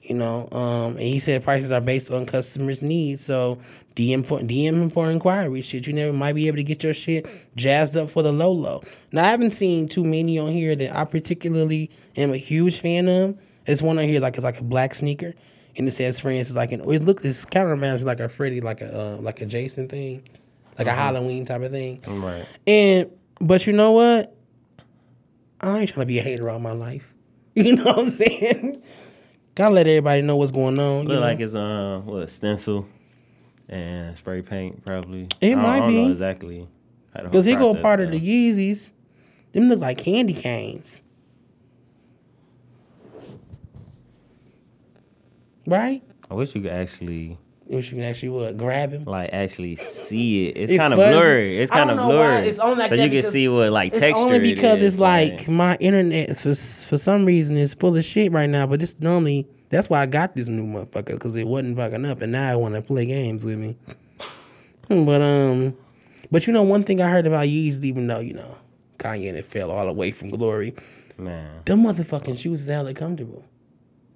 You 0.02 0.16
know, 0.16 0.48
um, 0.50 0.96
and 0.96 1.00
he 1.00 1.20
said 1.20 1.44
prices 1.44 1.70
are 1.70 1.80
based 1.80 2.10
on 2.10 2.26
customers' 2.26 2.82
needs. 2.82 3.24
So 3.24 3.58
DM 3.94 4.26
for 4.26 4.40
DM 4.40 4.74
him 4.74 4.90
for 4.90 5.08
inquiry. 5.08 5.60
Shit, 5.62 5.86
you 5.86 5.92
never 5.92 6.12
might 6.12 6.32
be 6.32 6.48
able 6.48 6.56
to 6.56 6.64
get 6.64 6.82
your 6.82 6.92
shit 6.92 7.26
jazzed 7.54 7.96
up 7.96 8.10
for 8.10 8.22
the 8.22 8.32
low 8.32 8.50
low. 8.50 8.82
Now 9.12 9.24
I 9.24 9.28
haven't 9.28 9.52
seen 9.52 9.86
too 9.86 10.02
many 10.02 10.38
on 10.40 10.48
here 10.48 10.74
that 10.74 10.96
I 10.96 11.04
particularly 11.04 11.90
am 12.16 12.32
a 12.32 12.36
huge 12.36 12.80
fan 12.80 13.08
of. 13.08 13.38
There's 13.64 13.80
one 13.80 13.98
on 13.98 14.04
here 14.04 14.20
like 14.20 14.34
it's 14.34 14.42
like 14.42 14.58
a 14.58 14.64
black 14.64 14.94
sneaker, 14.94 15.34
and 15.76 15.86
it 15.86 15.92
says 15.92 16.18
for 16.18 16.30
instance 16.30 16.56
like 16.56 16.72
an 16.72 16.80
it 16.80 17.02
look 17.04 17.24
it's 17.24 17.44
kind 17.44 17.66
of 17.66 17.70
reminds 17.70 18.00
me 18.00 18.04
like 18.04 18.18
a 18.18 18.28
Freddy 18.28 18.60
like 18.60 18.80
a 18.80 18.98
uh, 18.98 19.16
like 19.18 19.40
a 19.40 19.46
Jason 19.46 19.88
thing, 19.88 20.22
like 20.78 20.88
a 20.88 20.92
Halloween 20.92 21.44
type 21.44 21.62
of 21.62 21.70
thing. 21.70 22.02
Right. 22.08 22.46
And 22.66 23.08
but 23.40 23.68
you 23.68 23.72
know 23.72 23.92
what? 23.92 24.36
I 25.60 25.78
ain't 25.78 25.90
trying 25.90 26.02
to 26.02 26.06
be 26.06 26.18
a 26.18 26.22
hater 26.22 26.50
all 26.50 26.58
my 26.58 26.72
life. 26.72 27.14
You 27.54 27.76
know 27.76 27.84
what 27.84 27.98
I'm 27.98 28.10
saying? 28.10 28.82
Gotta 29.54 29.74
let 29.74 29.86
everybody 29.86 30.22
know 30.22 30.36
what's 30.36 30.50
going 30.50 30.78
on. 30.78 31.04
Look 31.06 31.16
know? 31.16 31.20
like 31.20 31.40
it's 31.40 31.54
uh 31.54 32.00
what 32.04 32.28
stencil 32.30 32.86
and 33.68 34.16
spray 34.16 34.42
paint 34.42 34.84
probably. 34.84 35.28
It 35.40 35.48
I 35.48 35.48
don't- 35.50 35.62
might 35.62 35.76
I 35.76 35.80
don't 35.80 35.94
know 35.94 36.04
be. 36.06 36.10
exactly. 36.12 36.68
how 37.14 37.22
the 37.22 37.28
whole 37.28 37.32
Cause 37.32 37.44
he 37.44 37.54
go 37.54 37.74
part 37.74 38.00
of 38.00 38.10
the 38.10 38.20
Yeezys. 38.20 38.90
Them 39.52 39.68
look 39.68 39.80
like 39.80 39.98
candy 39.98 40.32
canes. 40.32 41.02
Right? 45.66 46.02
I 46.30 46.34
wish 46.34 46.54
you 46.54 46.62
could 46.62 46.70
actually 46.72 47.38
You 47.72 47.82
can 47.82 48.02
actually 48.02 48.28
what? 48.30 48.56
Grab 48.56 48.92
him. 48.92 49.04
like 49.04 49.30
actually 49.32 49.76
see 49.76 50.48
it. 50.48 50.56
It's, 50.56 50.72
It's 50.72 50.78
kind 50.80 50.92
of 50.92 50.98
blurry. 50.98 51.58
It's 51.58 51.70
kind 51.70 51.90
of 51.90 51.96
blurry. 51.98 52.46
it's 52.48 52.58
only 52.58 52.76
like 52.76 52.88
so 52.90 52.94
you 52.96 53.10
can 53.22 53.30
see 53.30 53.48
what 53.48 53.72
like 53.72 53.92
It's 53.92 54.00
texture. 54.00 54.18
only 54.22 54.38
because 54.40 54.76
is, 54.78 54.94
it's 54.94 54.98
like 55.00 55.38
but- 55.46 55.48
my 55.48 55.76
internet 55.76 56.28
is 56.30 56.42
for 56.42 56.54
for 56.88 56.98
some 56.98 57.24
reason 57.24 57.56
is 57.56 57.74
full 57.74 57.96
of 57.96 58.04
shit 58.04 58.30
right 58.32 58.48
now. 58.50 58.66
But 58.66 58.80
this 58.80 58.94
normally 59.00 59.46
that's 59.70 59.88
why 59.88 60.02
I 60.02 60.06
got 60.06 60.36
this 60.36 60.48
new 60.48 60.66
motherfucker 60.66 61.06
because 61.14 61.34
it 61.36 61.46
wasn't 61.46 61.76
fucking 61.78 62.04
up, 62.04 62.20
and 62.20 62.32
now 62.32 62.50
I 62.52 62.56
want 62.56 62.74
to 62.74 62.82
play 62.82 63.06
games 63.06 63.44
with 63.44 63.56
me. 63.58 63.76
But 64.88 65.22
um, 65.22 65.74
but 66.30 66.46
you 66.46 66.52
know 66.52 66.62
one 66.62 66.82
thing 66.82 67.00
I 67.00 67.08
heard 67.08 67.26
about 67.26 67.46
Yeezy, 67.46 67.84
even 67.84 68.06
though 68.06 68.20
you 68.20 68.34
know 68.34 68.58
Kanye 68.98 69.28
and 69.30 69.38
it 69.38 69.46
fell 69.46 69.70
all 69.70 69.88
away 69.88 70.10
from 70.10 70.28
glory, 70.28 70.74
man. 71.16 71.62
them 71.64 71.84
motherfucking 71.84 72.38
shoes 72.38 72.62
is 72.62 72.66
hella 72.66 72.92
comfortable. 72.92 73.44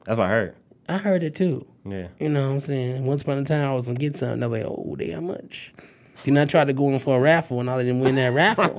That's 0.04 0.18
what 0.18 0.26
I 0.26 0.30
heard. 0.30 0.54
I 0.88 0.98
heard 0.98 1.22
it 1.22 1.34
too. 1.34 1.66
Yeah. 1.88 2.08
You 2.18 2.28
know 2.28 2.48
what 2.48 2.54
I'm 2.54 2.60
saying? 2.60 3.04
Once 3.04 3.22
upon 3.22 3.38
a 3.38 3.44
time, 3.44 3.64
I 3.64 3.74
was 3.74 3.86
gonna 3.86 3.98
get 3.98 4.16
something. 4.16 4.42
I 4.42 4.46
was 4.46 4.60
like, 4.60 4.70
oh, 4.70 4.96
they 4.98 5.10
how 5.10 5.20
much? 5.20 5.72
Then 6.24 6.38
I 6.38 6.44
tried 6.44 6.66
to 6.66 6.72
go 6.72 6.88
in 6.88 6.98
for 6.98 7.18
a 7.18 7.20
raffle, 7.20 7.60
and 7.60 7.70
I 7.70 7.78
didn't 7.78 8.00
win 8.00 8.16
that 8.16 8.32
raffle. 8.32 8.64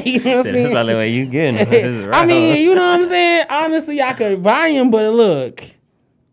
you 0.04 0.20
know 0.20 0.36
what 0.36 0.38
I'm 0.38 0.42
saying? 0.42 0.44
That's 0.44 0.72
the 0.72 0.78
only 0.78 0.94
way 0.94 1.08
you 1.08 1.26
getting. 1.26 1.56
it. 1.72 2.14
I 2.14 2.26
mean, 2.26 2.62
you 2.62 2.74
know 2.74 2.82
what 2.82 3.00
I'm 3.00 3.06
saying? 3.06 3.46
Honestly, 3.48 4.02
I 4.02 4.12
could 4.12 4.42
buy 4.42 4.72
them, 4.72 4.90
but 4.90 5.12
look, 5.12 5.64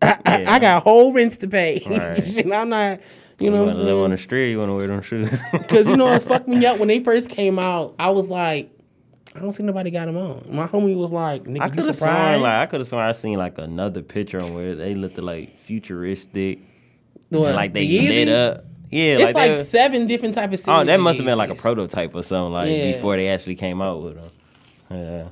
I, 0.02 0.18
I, 0.26 0.42
Yeah. 0.42 0.52
I 0.52 0.60
got 0.60 0.84
whole 0.84 1.14
rents 1.14 1.38
to 1.38 1.48
pay. 1.48 1.82
Right. 1.90 2.22
Shit, 2.22 2.52
I'm 2.52 2.70
not, 2.70 3.00
you 3.40 3.46
you 3.46 3.52
know 3.52 3.64
what 3.64 3.70
I'm 3.70 3.76
saying? 3.76 3.86
live 3.86 4.04
on 4.04 4.10
the 4.12 4.18
street? 4.18 4.52
You 4.52 4.60
want 4.60 4.70
to 4.70 4.76
wear 4.76 4.88
them 4.88 5.02
shoes? 5.02 5.42
Because 5.54 5.88
you 5.88 5.96
know 5.96 6.06
what 6.06 6.24
fucked 6.24 6.48
me 6.48 6.66
up 6.66 6.78
when 6.78 6.90
they 6.90 7.02
first 7.02 7.30
came 7.30 7.58
out. 7.58 7.96
I 7.98 8.10
was 8.10 8.28
like, 8.30 8.70
I 9.40 9.42
don't 9.44 9.54
see 9.54 9.64
nobody 9.64 9.90
got 9.92 10.06
them 10.08 10.18
on. 10.18 10.46
My 10.50 10.68
homie 10.68 10.96
was 10.98 11.12
like, 11.12 11.46
nigga, 11.46 11.62
I 11.62 11.66
you 11.66 11.72
could 11.72 11.86
have 11.86 11.96
surprised? 11.96 12.40
sworn 12.40 12.42
like 12.42 12.54
I 12.54 12.66
could 12.66 12.80
have 12.82 12.88
sworn 12.88 13.06
I 13.06 13.12
seen 13.14 13.38
like 13.38 13.58
another 13.58 14.02
picture 14.02 14.40
on 14.42 14.54
where 14.54 14.76
they 14.76 14.96
looked 14.96 15.18
like 15.18 15.58
futuristic, 15.60 16.60
What, 17.30 17.56
like 17.56 17.74
they 17.74 17.88
the 17.88 18.10
lit 18.26 18.28
up. 18.30 18.66
Yeah, 18.92 19.14
It's 19.16 19.24
like, 19.26 19.36
like, 19.36 19.52
were- 19.52 19.64
seven 19.64 20.08
different 20.08 20.34
type 20.34 20.52
of 20.52 20.60
series. 20.60 20.82
Oh, 20.82 20.84
that 20.84 21.00
must 21.00 21.18
have 21.18 21.26
been 21.26 21.38
like 21.38 21.52
a 21.52 21.56
prototype 21.56 22.14
or 22.16 22.24
something 22.24 22.54
like 22.54 22.70
Yeah. 22.72 22.92
before 22.94 23.16
they 23.18 23.30
actually 23.30 23.56
came 23.56 23.82
out 23.82 24.02
with 24.02 24.16
them. 24.16 24.30
Yeah. 24.92 25.28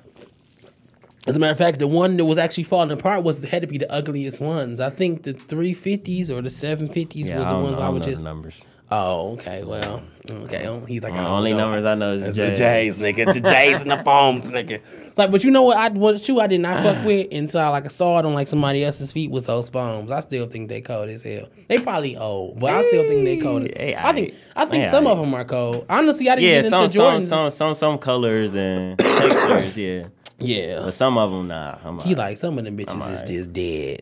As 1.26 1.36
a 1.36 1.40
matter 1.40 1.52
of 1.52 1.58
fact, 1.58 1.80
the 1.80 1.88
one 1.88 2.16
that 2.18 2.26
was 2.26 2.38
actually 2.38 2.64
falling 2.64 2.92
apart 2.92 3.24
was 3.24 3.44
had 3.44 3.62
to 3.64 3.68
be 3.68 3.78
the 3.78 3.92
ugliest 3.92 4.40
ones. 4.40 4.80
I 4.80 4.90
think 4.90 5.24
the 5.24 5.34
350s 5.34 6.30
or 6.30 6.42
the 6.42 6.50
750s 6.50 7.26
Yeah, 7.26 7.40
was 7.40 7.48
the 7.48 7.58
ones 7.60 7.80
I 7.80 7.88
I 7.88 7.90
would 7.90 8.04
just. 8.04 8.24
numbers. 8.24 8.64
Oh, 8.90 9.34
okay. 9.34 9.66
Well, 9.66 10.02
okay. 10.30 10.66
oh, 10.66 10.80
He's 10.86 11.04
like, 11.04 11.12
oh, 11.14 11.18
The 11.18 11.28
only 11.28 11.52
know. 11.52 11.58
numbers 11.58 11.84
I 11.84 11.96
know 11.96 12.14
is 12.14 12.36
the 12.38 12.52
J's, 12.52 13.00
nigga. 13.00 13.34
The 13.34 13.42
J's 13.42 13.82
and 13.82 13.92
the 13.92 13.98
foams, 13.98 14.50
nigga. 14.50 14.82
Like, 15.18 15.30
but 15.30 15.44
you 15.44 15.52
know 15.52 15.64
what? 15.64 15.76
I 15.78 15.90
what 15.90 16.22
shoe 16.22 16.40
I 16.40 16.48
did 16.48 16.62
not 16.62 16.82
fuck 16.84 17.04
with 17.06 17.28
until 17.34 17.60
I 17.60 17.68
like 17.68 17.84
I 17.86 17.90
saw 17.90 18.18
it 18.20 18.26
on 18.26 18.34
like 18.34 18.48
somebody 18.48 18.86
else's 18.86 19.12
feet 19.12 19.30
was 19.30 19.46
those 19.46 19.70
foams. 19.70 20.10
I 20.10 20.22
still 20.22 20.46
think 20.48 20.70
they 20.70 20.80
cold 20.80 21.10
as 21.10 21.22
hell. 21.24 21.50
They 21.68 21.80
probably 21.80 22.16
old, 22.16 22.60
but 22.62 22.72
I 22.74 22.82
still 22.88 23.04
think 23.04 23.26
they 23.26 23.36
cold. 23.38 23.64
As, 23.66 23.72
Hey, 23.76 23.96
I 23.98 24.14
think 24.14 24.34
I 24.56 24.64
think 24.66 24.86
hey, 24.86 24.90
some 24.92 25.04
aight. 25.04 25.12
of 25.12 25.18
them 25.20 25.34
are 25.34 25.44
cold. 25.44 25.86
Honestly, 25.90 26.30
I 26.30 26.36
didn't 26.36 26.50
Yeah, 26.50 26.62
get 26.62 26.70
some 26.70 26.84
into 26.86 26.96
some 26.96 27.22
Jordans. 27.22 27.24
some 27.28 27.52
some 27.52 27.76
some 27.76 27.98
colors 27.98 28.54
and 28.56 28.98
textures. 29.00 29.76
Yeah, 29.78 30.06
yeah, 30.40 30.80
but 30.86 30.94
some 30.94 31.18
of 31.18 31.30
them 31.30 31.50
nah. 31.50 31.78
I'm 31.84 31.96
He 32.00 32.12
alright. 32.12 32.18
like 32.18 32.38
some 32.38 32.58
of 32.58 32.64
them 32.64 32.78
bitches 32.78 32.96
is 32.96 33.02
alright. 33.02 33.26
just 33.28 33.52
dead. 33.52 34.02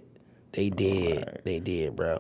They 0.51 0.69
dead. 0.69 1.41
They 1.43 1.59
dead, 1.59 1.95
bro. 1.95 2.19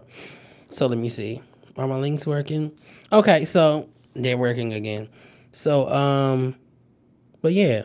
So 0.71 0.87
let 0.87 0.97
me 0.97 1.09
see. 1.09 1.41
Are 1.77 1.87
my 1.87 1.95
links 1.97 2.25
working? 2.25 2.71
Okay, 3.11 3.45
so 3.45 3.89
they're 4.13 4.37
working 4.37 4.73
again. 4.73 5.09
So 5.51 5.89
um, 5.89 6.55
but 7.41 7.53
yeah, 7.53 7.83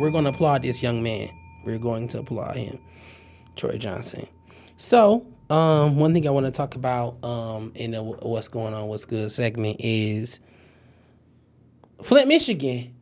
we're 0.00 0.10
gonna 0.10 0.30
applaud 0.30 0.62
this 0.62 0.82
young 0.82 1.02
man. 1.02 1.28
We're 1.64 1.78
going 1.78 2.08
to 2.08 2.20
applaud 2.20 2.56
him, 2.56 2.78
Troy 3.56 3.76
Johnson. 3.76 4.26
So 4.76 5.26
um, 5.50 5.96
one 5.96 6.14
thing 6.14 6.26
I 6.26 6.30
want 6.30 6.46
to 6.46 6.52
talk 6.52 6.74
about 6.76 7.22
um 7.24 7.72
in 7.74 7.90
the 7.92 8.02
what's 8.02 8.48
going 8.48 8.74
on, 8.74 8.86
what's 8.88 9.04
good 9.04 9.30
segment 9.30 9.76
is 9.80 10.40
Flint, 12.02 12.28
Michigan. 12.28 12.94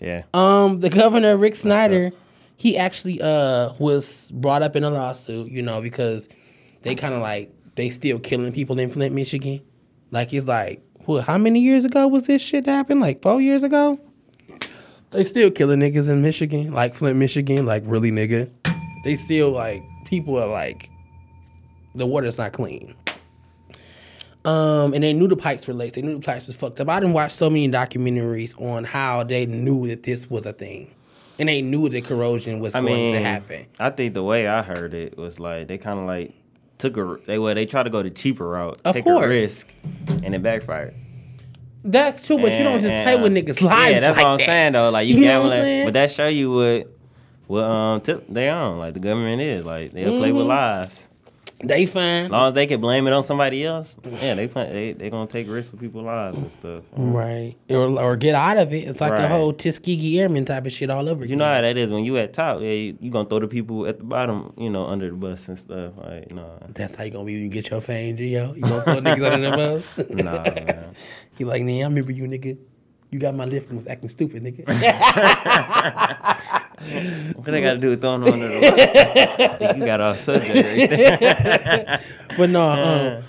yeah. 0.00 0.22
Um, 0.34 0.80
the 0.80 0.90
governor 0.90 1.36
Rick 1.36 1.56
Snyder, 1.56 2.12
he 2.56 2.76
actually 2.76 3.20
uh 3.22 3.74
was 3.78 4.30
brought 4.32 4.62
up 4.62 4.76
in 4.76 4.84
a 4.84 4.90
lawsuit, 4.90 5.50
you 5.50 5.62
know, 5.62 5.80
because 5.80 6.28
they 6.82 6.94
kind 6.94 7.14
of 7.14 7.20
like 7.20 7.52
they 7.74 7.90
still 7.90 8.18
killing 8.18 8.52
people 8.52 8.78
in 8.78 8.90
Flint, 8.90 9.14
Michigan. 9.14 9.62
Like 10.10 10.32
it's 10.32 10.46
like 10.46 10.82
what? 11.04 11.24
How 11.24 11.38
many 11.38 11.60
years 11.60 11.84
ago 11.84 12.06
was 12.06 12.26
this 12.26 12.42
shit 12.42 12.66
happen? 12.66 13.00
Like 13.00 13.22
four 13.22 13.40
years 13.40 13.62
ago. 13.62 13.98
They 15.10 15.24
still 15.24 15.50
killing 15.50 15.80
niggas 15.80 16.08
in 16.08 16.22
Michigan, 16.22 16.72
like 16.72 16.94
Flint, 16.94 17.18
Michigan, 17.18 17.66
like 17.66 17.82
really 17.86 18.10
nigga. 18.10 18.50
They 19.04 19.14
still 19.14 19.50
like 19.50 19.82
people 20.06 20.38
are 20.38 20.48
like 20.48 20.88
the 21.94 22.06
water's 22.06 22.38
not 22.38 22.52
clean. 22.52 22.94
Um, 24.44 24.92
and 24.92 25.04
they 25.04 25.12
knew 25.12 25.28
the 25.28 25.36
pipes 25.36 25.66
were 25.68 25.74
laced. 25.74 25.94
They 25.94 26.02
knew 26.02 26.14
the 26.14 26.24
pipes 26.24 26.48
was 26.48 26.56
fucked 26.56 26.80
up. 26.80 26.88
I 26.88 26.98
didn't 26.98 27.14
watch 27.14 27.30
so 27.32 27.48
many 27.48 27.68
documentaries 27.70 28.60
on 28.60 28.84
how 28.84 29.22
they 29.22 29.46
knew 29.46 29.86
that 29.88 30.02
this 30.02 30.28
was 30.28 30.46
a 30.46 30.52
thing, 30.52 30.92
and 31.38 31.48
they 31.48 31.62
knew 31.62 31.88
that 31.88 32.04
corrosion 32.04 32.58
was 32.58 32.74
I 32.74 32.80
going 32.80 32.94
mean, 32.94 33.14
to 33.14 33.20
happen. 33.20 33.66
I 33.78 33.90
think 33.90 34.14
the 34.14 34.22
way 34.22 34.48
I 34.48 34.62
heard 34.62 34.94
it 34.94 35.16
was 35.16 35.38
like 35.38 35.68
they 35.68 35.78
kind 35.78 36.00
of 36.00 36.06
like 36.06 36.34
took 36.82 36.96
a 36.98 37.18
they 37.26 37.38
well 37.38 37.54
they 37.54 37.64
tried 37.66 37.84
to 37.84 37.90
go 37.90 38.02
the 38.02 38.10
cheaper 38.10 38.46
route, 38.48 38.78
Of 38.84 38.94
take 38.94 39.04
course. 39.04 39.24
a 39.26 39.28
risk, 39.28 39.68
and 40.22 40.34
it 40.34 40.42
backfired. 40.42 40.94
That's 41.84 42.24
true, 42.26 42.36
but 42.38 42.52
you 42.52 42.62
don't 42.62 42.78
just 42.80 42.94
and, 42.94 43.04
play 43.04 43.16
with 43.20 43.32
uh, 43.32 43.34
niggas' 43.34 43.60
lives 43.62 43.92
Yeah, 43.94 44.00
that's 44.00 44.16
like 44.16 44.24
what 44.24 44.30
I'm 44.32 44.38
that. 44.38 44.46
saying 44.46 44.72
though. 44.74 44.90
Like 44.90 45.08
you, 45.08 45.16
You 45.16 45.24
know 45.24 45.42
what 45.44 45.52
I'm 45.54 45.58
gambling, 45.62 45.84
but 45.86 45.92
that 45.94 46.10
show 46.12 46.28
you 46.28 46.52
what 46.52 46.96
what 47.48 47.62
um 47.64 48.00
tip 48.02 48.26
they 48.28 48.48
on. 48.48 48.78
Like 48.78 48.94
the 48.94 49.00
government 49.00 49.40
is 49.42 49.64
like 49.64 49.92
they'll 49.92 50.18
play 50.18 50.28
Mm-hmm. 50.28 50.38
with 50.38 50.46
lives. 50.46 51.08
They 51.62 51.86
fine. 51.86 52.24
As 52.24 52.30
long 52.30 52.48
as 52.48 52.54
they 52.54 52.66
can 52.66 52.80
blame 52.80 53.06
it 53.06 53.12
on 53.12 53.22
somebody 53.22 53.64
else, 53.64 53.96
yeah, 54.04 54.34
they 54.34 54.48
play, 54.48 54.72
they 54.72 54.92
they 54.92 55.10
gonna 55.10 55.28
take 55.28 55.48
risks 55.48 55.70
with 55.70 55.80
people's 55.80 56.04
lives 56.04 56.36
and 56.36 56.52
stuff. 56.52 56.82
Right. 56.96 57.54
Or, 57.70 58.00
or 58.00 58.16
get 58.16 58.34
out 58.34 58.58
of 58.58 58.72
it. 58.72 58.88
It's 58.88 59.00
like 59.00 59.14
the 59.14 59.28
whole 59.28 59.52
Tuskegee 59.52 60.20
Airmen 60.20 60.44
type 60.44 60.66
of 60.66 60.72
shit 60.72 60.90
all 60.90 61.08
over 61.08 61.24
You 61.24 61.36
know 61.36 61.44
how 61.44 61.60
that 61.60 61.76
is 61.76 61.88
when 61.90 62.04
you 62.04 62.16
at 62.16 62.32
top, 62.32 62.60
yeah, 62.60 62.70
you, 62.70 62.98
you 63.00 63.10
gonna 63.10 63.28
throw 63.28 63.38
the 63.38 63.46
people 63.48 63.86
at 63.86 63.98
the 63.98 64.04
bottom, 64.04 64.52
you 64.58 64.70
know, 64.70 64.86
under 64.86 65.08
the 65.08 65.16
bus 65.16 65.46
and 65.48 65.58
stuff. 65.58 65.92
Like, 65.98 66.32
no, 66.32 66.58
That's 66.70 66.94
how 66.96 67.04
you 67.04 67.10
gonna 67.10 67.24
be 67.26 67.34
when 67.34 67.42
you 67.44 67.48
get 67.48 67.70
your 67.70 67.80
fame, 67.80 68.16
Gio. 68.16 68.54
You 68.56 68.62
gonna 68.62 68.82
throw 68.82 69.00
niggas 69.00 69.32
under 69.32 69.50
the 69.50 69.56
bus? 69.96 70.08
nah, 70.10 70.42
man. 70.42 70.94
He 71.38 71.44
like, 71.44 71.62
nah, 71.62 71.72
I 71.72 71.82
remember 71.84 72.12
you, 72.12 72.24
nigga. 72.24 72.58
You 73.10 73.18
got 73.18 73.34
my 73.34 73.44
lift 73.44 73.68
and 73.68 73.76
was 73.76 73.86
acting 73.86 74.08
stupid, 74.08 74.42
nigga. 74.42 74.64
What 77.34 77.44
they 77.44 77.62
got 77.62 77.74
to 77.74 77.78
do 77.78 77.90
with 77.90 78.00
throwing 78.00 78.22
them 78.24 78.34
under 78.34 78.48
the 78.48 79.58
bus? 79.60 79.76
You 79.76 79.84
got 79.84 80.00
off 80.00 80.20
subject 80.20 80.54
right 80.54 80.90
there. 80.90 82.00
but 82.36 82.50
no, 82.50 82.62
um, 82.62 83.22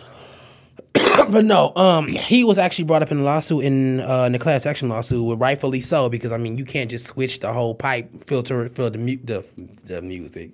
but 1.31 1.45
no, 1.45 1.71
um, 1.75 2.07
he 2.07 2.43
was 2.43 2.57
actually 2.57 2.85
brought 2.85 3.01
up 3.01 3.11
in 3.11 3.19
a 3.19 3.23
lawsuit 3.23 3.63
in 3.63 3.99
uh, 3.99 4.23
in 4.23 4.31
the 4.31 4.39
class 4.39 4.65
action 4.65 4.89
lawsuit, 4.89 5.23
with 5.23 5.39
rightfully 5.39 5.81
so, 5.81 6.09
because 6.09 6.31
I 6.31 6.37
mean, 6.37 6.57
you 6.57 6.65
can't 6.65 6.89
just 6.89 7.05
switch 7.07 7.39
the 7.39 7.53
whole 7.53 7.75
pipe 7.75 8.25
filter 8.25 8.69
for 8.69 8.89
the 8.89 8.97
mu- 8.97 9.17
the 9.23 9.45
the 9.85 10.01
music. 10.01 10.51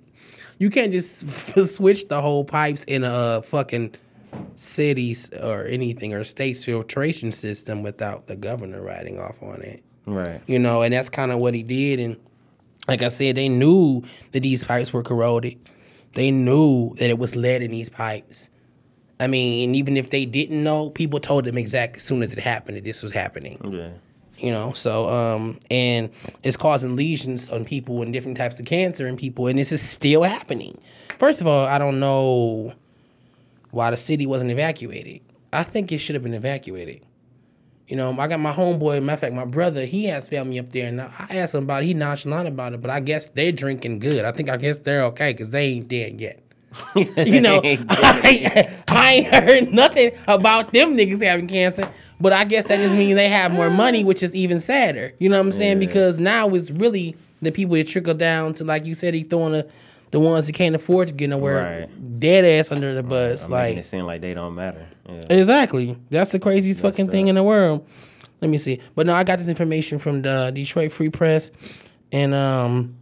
You 0.58 0.70
can't 0.70 0.92
just 0.92 1.28
switch 1.74 2.08
the 2.08 2.20
whole 2.20 2.44
pipes 2.44 2.84
in 2.84 3.04
a 3.04 3.42
fucking 3.42 3.94
cities 4.56 5.30
or 5.42 5.64
anything 5.64 6.14
or 6.14 6.22
state's 6.24 6.64
filtration 6.64 7.30
system 7.30 7.82
without 7.82 8.26
the 8.26 8.36
governor 8.36 8.82
writing 8.82 9.18
off 9.18 9.42
on 9.42 9.62
it. 9.62 9.82
Right. 10.06 10.40
you 10.46 10.58
know, 10.58 10.82
and 10.82 10.92
that's 10.92 11.10
kind 11.10 11.30
of 11.30 11.38
what 11.38 11.54
he 11.54 11.62
did. 11.62 12.00
And 12.00 12.16
like 12.88 13.02
I 13.02 13.08
said, 13.08 13.36
they 13.36 13.48
knew 13.48 14.02
that 14.32 14.40
these 14.40 14.64
pipes 14.64 14.92
were 14.92 15.02
corroded. 15.02 15.58
They 16.14 16.30
knew 16.30 16.94
that 16.96 17.08
it 17.08 17.18
was 17.18 17.36
lead 17.36 17.62
in 17.62 17.70
these 17.70 17.88
pipes. 17.88 18.50
I 19.20 19.26
mean, 19.26 19.68
and 19.68 19.76
even 19.76 19.96
if 19.96 20.10
they 20.10 20.24
didn't 20.24 20.62
know, 20.62 20.90
people 20.90 21.20
told 21.20 21.44
them 21.44 21.58
exactly 21.58 21.98
as 21.98 22.02
soon 22.02 22.22
as 22.22 22.32
it 22.32 22.38
happened 22.38 22.78
that 22.78 22.84
this 22.84 23.02
was 23.02 23.12
happening. 23.12 23.60
Yeah. 23.70 23.90
You 24.38 24.52
know, 24.52 24.72
so 24.72 25.08
um, 25.10 25.58
and 25.70 26.10
it's 26.42 26.56
causing 26.56 26.96
lesions 26.96 27.50
on 27.50 27.66
people 27.66 28.00
and 28.00 28.10
different 28.10 28.38
types 28.38 28.58
of 28.58 28.64
cancer 28.64 29.06
in 29.06 29.18
people, 29.18 29.46
and 29.48 29.58
this 29.58 29.70
is 29.70 29.82
still 29.82 30.22
happening. 30.22 30.78
First 31.18 31.42
of 31.42 31.46
all, 31.46 31.66
I 31.66 31.78
don't 31.78 32.00
know 32.00 32.72
why 33.70 33.90
the 33.90 33.98
city 33.98 34.24
wasn't 34.24 34.50
evacuated. 34.50 35.20
I 35.52 35.62
think 35.62 35.92
it 35.92 35.98
should 35.98 36.14
have 36.14 36.22
been 36.22 36.32
evacuated. 36.32 37.02
You 37.90 37.96
know, 37.96 38.16
I 38.20 38.28
got 38.28 38.38
my 38.38 38.52
homeboy, 38.52 39.02
matter 39.02 39.14
of 39.14 39.20
fact, 39.20 39.34
my 39.34 39.44
brother, 39.44 39.84
he 39.84 40.04
has 40.04 40.28
family 40.28 40.60
up 40.60 40.70
there, 40.70 40.86
and 40.86 41.00
I 41.00 41.26
asked 41.30 41.56
him 41.56 41.64
about 41.64 41.82
it. 41.82 41.86
He 41.86 41.94
nonchalant 41.94 42.46
about 42.46 42.72
it, 42.72 42.80
but 42.80 42.88
I 42.88 43.00
guess 43.00 43.26
they're 43.26 43.50
drinking 43.50 43.98
good. 43.98 44.24
I 44.24 44.30
think, 44.30 44.48
I 44.48 44.58
guess 44.58 44.76
they're 44.76 45.02
okay 45.06 45.32
because 45.32 45.50
they 45.50 45.64
ain't 45.66 45.88
dead 45.88 46.20
yet. 46.20 46.40
You 47.16 47.40
know, 47.40 47.60
I, 47.64 48.70
I 48.86 49.12
ain't 49.12 49.26
heard 49.26 49.74
nothing 49.74 50.12
about 50.28 50.72
them 50.72 50.96
niggas 50.96 51.20
having 51.20 51.48
cancer, 51.48 51.90
but 52.20 52.32
I 52.32 52.44
guess 52.44 52.66
that 52.66 52.78
just 52.78 52.92
means 52.92 53.16
they 53.16 53.26
have 53.26 53.50
more 53.50 53.70
money, 53.70 54.04
which 54.10 54.22
is 54.22 54.36
even 54.36 54.60
sadder. 54.60 55.12
You 55.18 55.28
know 55.28 55.38
what 55.38 55.46
I'm 55.46 55.52
saying? 55.52 55.82
Yeah. 55.82 55.88
Because 55.88 56.20
now 56.20 56.48
it's 56.50 56.70
really 56.70 57.16
the 57.42 57.50
people 57.50 57.74
that 57.74 57.88
trickle 57.88 58.14
down 58.14 58.54
to, 58.54 58.64
like 58.64 58.84
you 58.84 58.94
said, 58.94 59.14
he 59.14 59.24
throwing 59.24 59.52
the, 59.52 59.68
the 60.10 60.20
ones 60.20 60.46
that 60.46 60.54
can't 60.54 60.74
afford 60.74 61.08
to 61.08 61.14
get 61.14 61.30
nowhere 61.30 61.86
Right. 61.88 62.20
dead 62.20 62.44
ass 62.44 62.72
under 62.72 62.94
the 62.94 63.02
bus. 63.02 63.44
I'm 63.44 63.50
like, 63.50 63.76
it 63.76 63.84
seem 63.84 64.04
like 64.06 64.20
they 64.20 64.34
don't 64.34 64.54
matter. 64.54 64.86
Yeah. 65.08 65.26
Exactly. 65.30 65.96
That's 66.10 66.32
the 66.32 66.38
craziest 66.38 66.80
fucking 66.80 67.08
thing 67.08 67.28
in 67.28 67.34
the 67.36 67.42
world. 67.42 67.86
Let 68.40 68.50
me 68.50 68.58
see. 68.58 68.80
But 68.94 69.06
no, 69.06 69.14
I 69.14 69.24
got 69.24 69.38
this 69.38 69.48
information 69.48 69.98
from 69.98 70.22
the 70.22 70.50
Detroit 70.54 70.92
Free 70.92 71.10
Press, 71.10 71.50
and 72.10 72.32
um, 72.34 72.96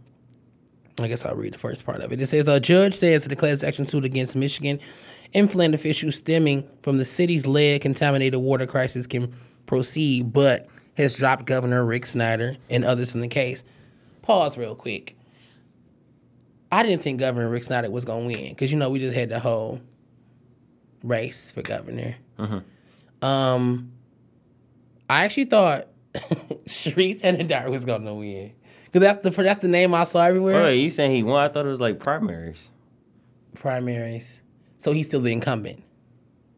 I 1.01 1.07
guess 1.07 1.25
I'll 1.25 1.35
read 1.35 1.53
the 1.53 1.57
first 1.59 1.85
part 1.85 2.01
of 2.01 2.11
it. 2.11 2.21
It 2.21 2.25
says 2.27 2.47
a 2.47 2.59
judge 2.59 2.93
says 2.93 3.23
that 3.23 3.29
the 3.29 3.35
class 3.35 3.63
action 3.63 3.87
suit 3.87 4.03
against 4.05 4.35
Michigan 4.35 4.79
and 5.33 5.49
Flint 5.51 5.73
officials 5.75 6.15
stemming 6.15 6.67
from 6.81 6.97
the 6.97 7.05
city's 7.05 7.47
lead 7.47 7.81
contaminated 7.81 8.39
water 8.41 8.65
crisis 8.67 9.07
can 9.07 9.33
proceed, 9.65 10.33
but 10.33 10.67
has 10.97 11.13
dropped 11.13 11.45
Governor 11.45 11.85
Rick 11.85 12.05
Snyder 12.07 12.57
and 12.69 12.83
others 12.83 13.11
from 13.11 13.21
the 13.21 13.27
case. 13.29 13.63
Pause 14.21 14.57
real 14.57 14.75
quick. 14.75 15.15
I 16.71 16.83
didn't 16.83 17.01
think 17.01 17.19
Governor 17.19 17.49
Rick 17.49 17.63
Snyder 17.63 17.89
was 17.89 18.05
gonna 18.05 18.25
win 18.25 18.49
because 18.49 18.71
you 18.71 18.77
know 18.77 18.89
we 18.89 18.99
just 18.99 19.15
had 19.15 19.29
the 19.29 19.39
whole 19.39 19.81
race 21.03 21.51
for 21.51 21.61
governor. 21.61 22.15
Um, 23.21 23.91
I 25.09 25.23
actually 25.25 25.45
thought 25.45 25.87
Shri 26.67 27.15
Thanedar 27.15 27.69
was 27.69 27.85
gonna 27.85 28.13
win 28.13 28.53
because 28.85 29.01
that's 29.01 29.23
the 29.23 29.43
that's 29.43 29.61
the 29.61 29.67
name 29.67 29.93
I 29.93 30.03
saw 30.03 30.25
everywhere. 30.25 30.65
Oh, 30.65 30.69
you 30.69 30.91
saying 30.91 31.11
he 31.15 31.23
won? 31.23 31.43
I 31.43 31.49
thought 31.49 31.65
it 31.65 31.69
was 31.69 31.79
like 31.79 31.99
primaries. 31.99 32.71
Primaries, 33.55 34.41
so 34.77 34.91
he's 34.91 35.07
still 35.07 35.21
the 35.21 35.33
incumbent. 35.33 35.83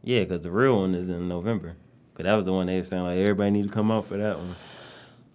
Yeah, 0.04 0.22
because 0.22 0.42
the 0.42 0.52
real 0.52 0.80
one 0.80 0.96
is 0.96 1.10
in 1.10 1.28
November. 1.28 1.76
Because 2.14 2.26
that 2.26 2.34
was 2.36 2.46
the 2.46 2.54
one 2.54 2.68
they 2.68 2.78
were 2.78 2.84
saying, 2.84 3.04
like, 3.04 3.18
everybody 3.20 3.52
need 3.52 3.64
to 3.64 3.70
come 3.70 3.92
out 3.92 4.08
for 4.08 4.18
that 4.18 4.38
one. 4.38 4.56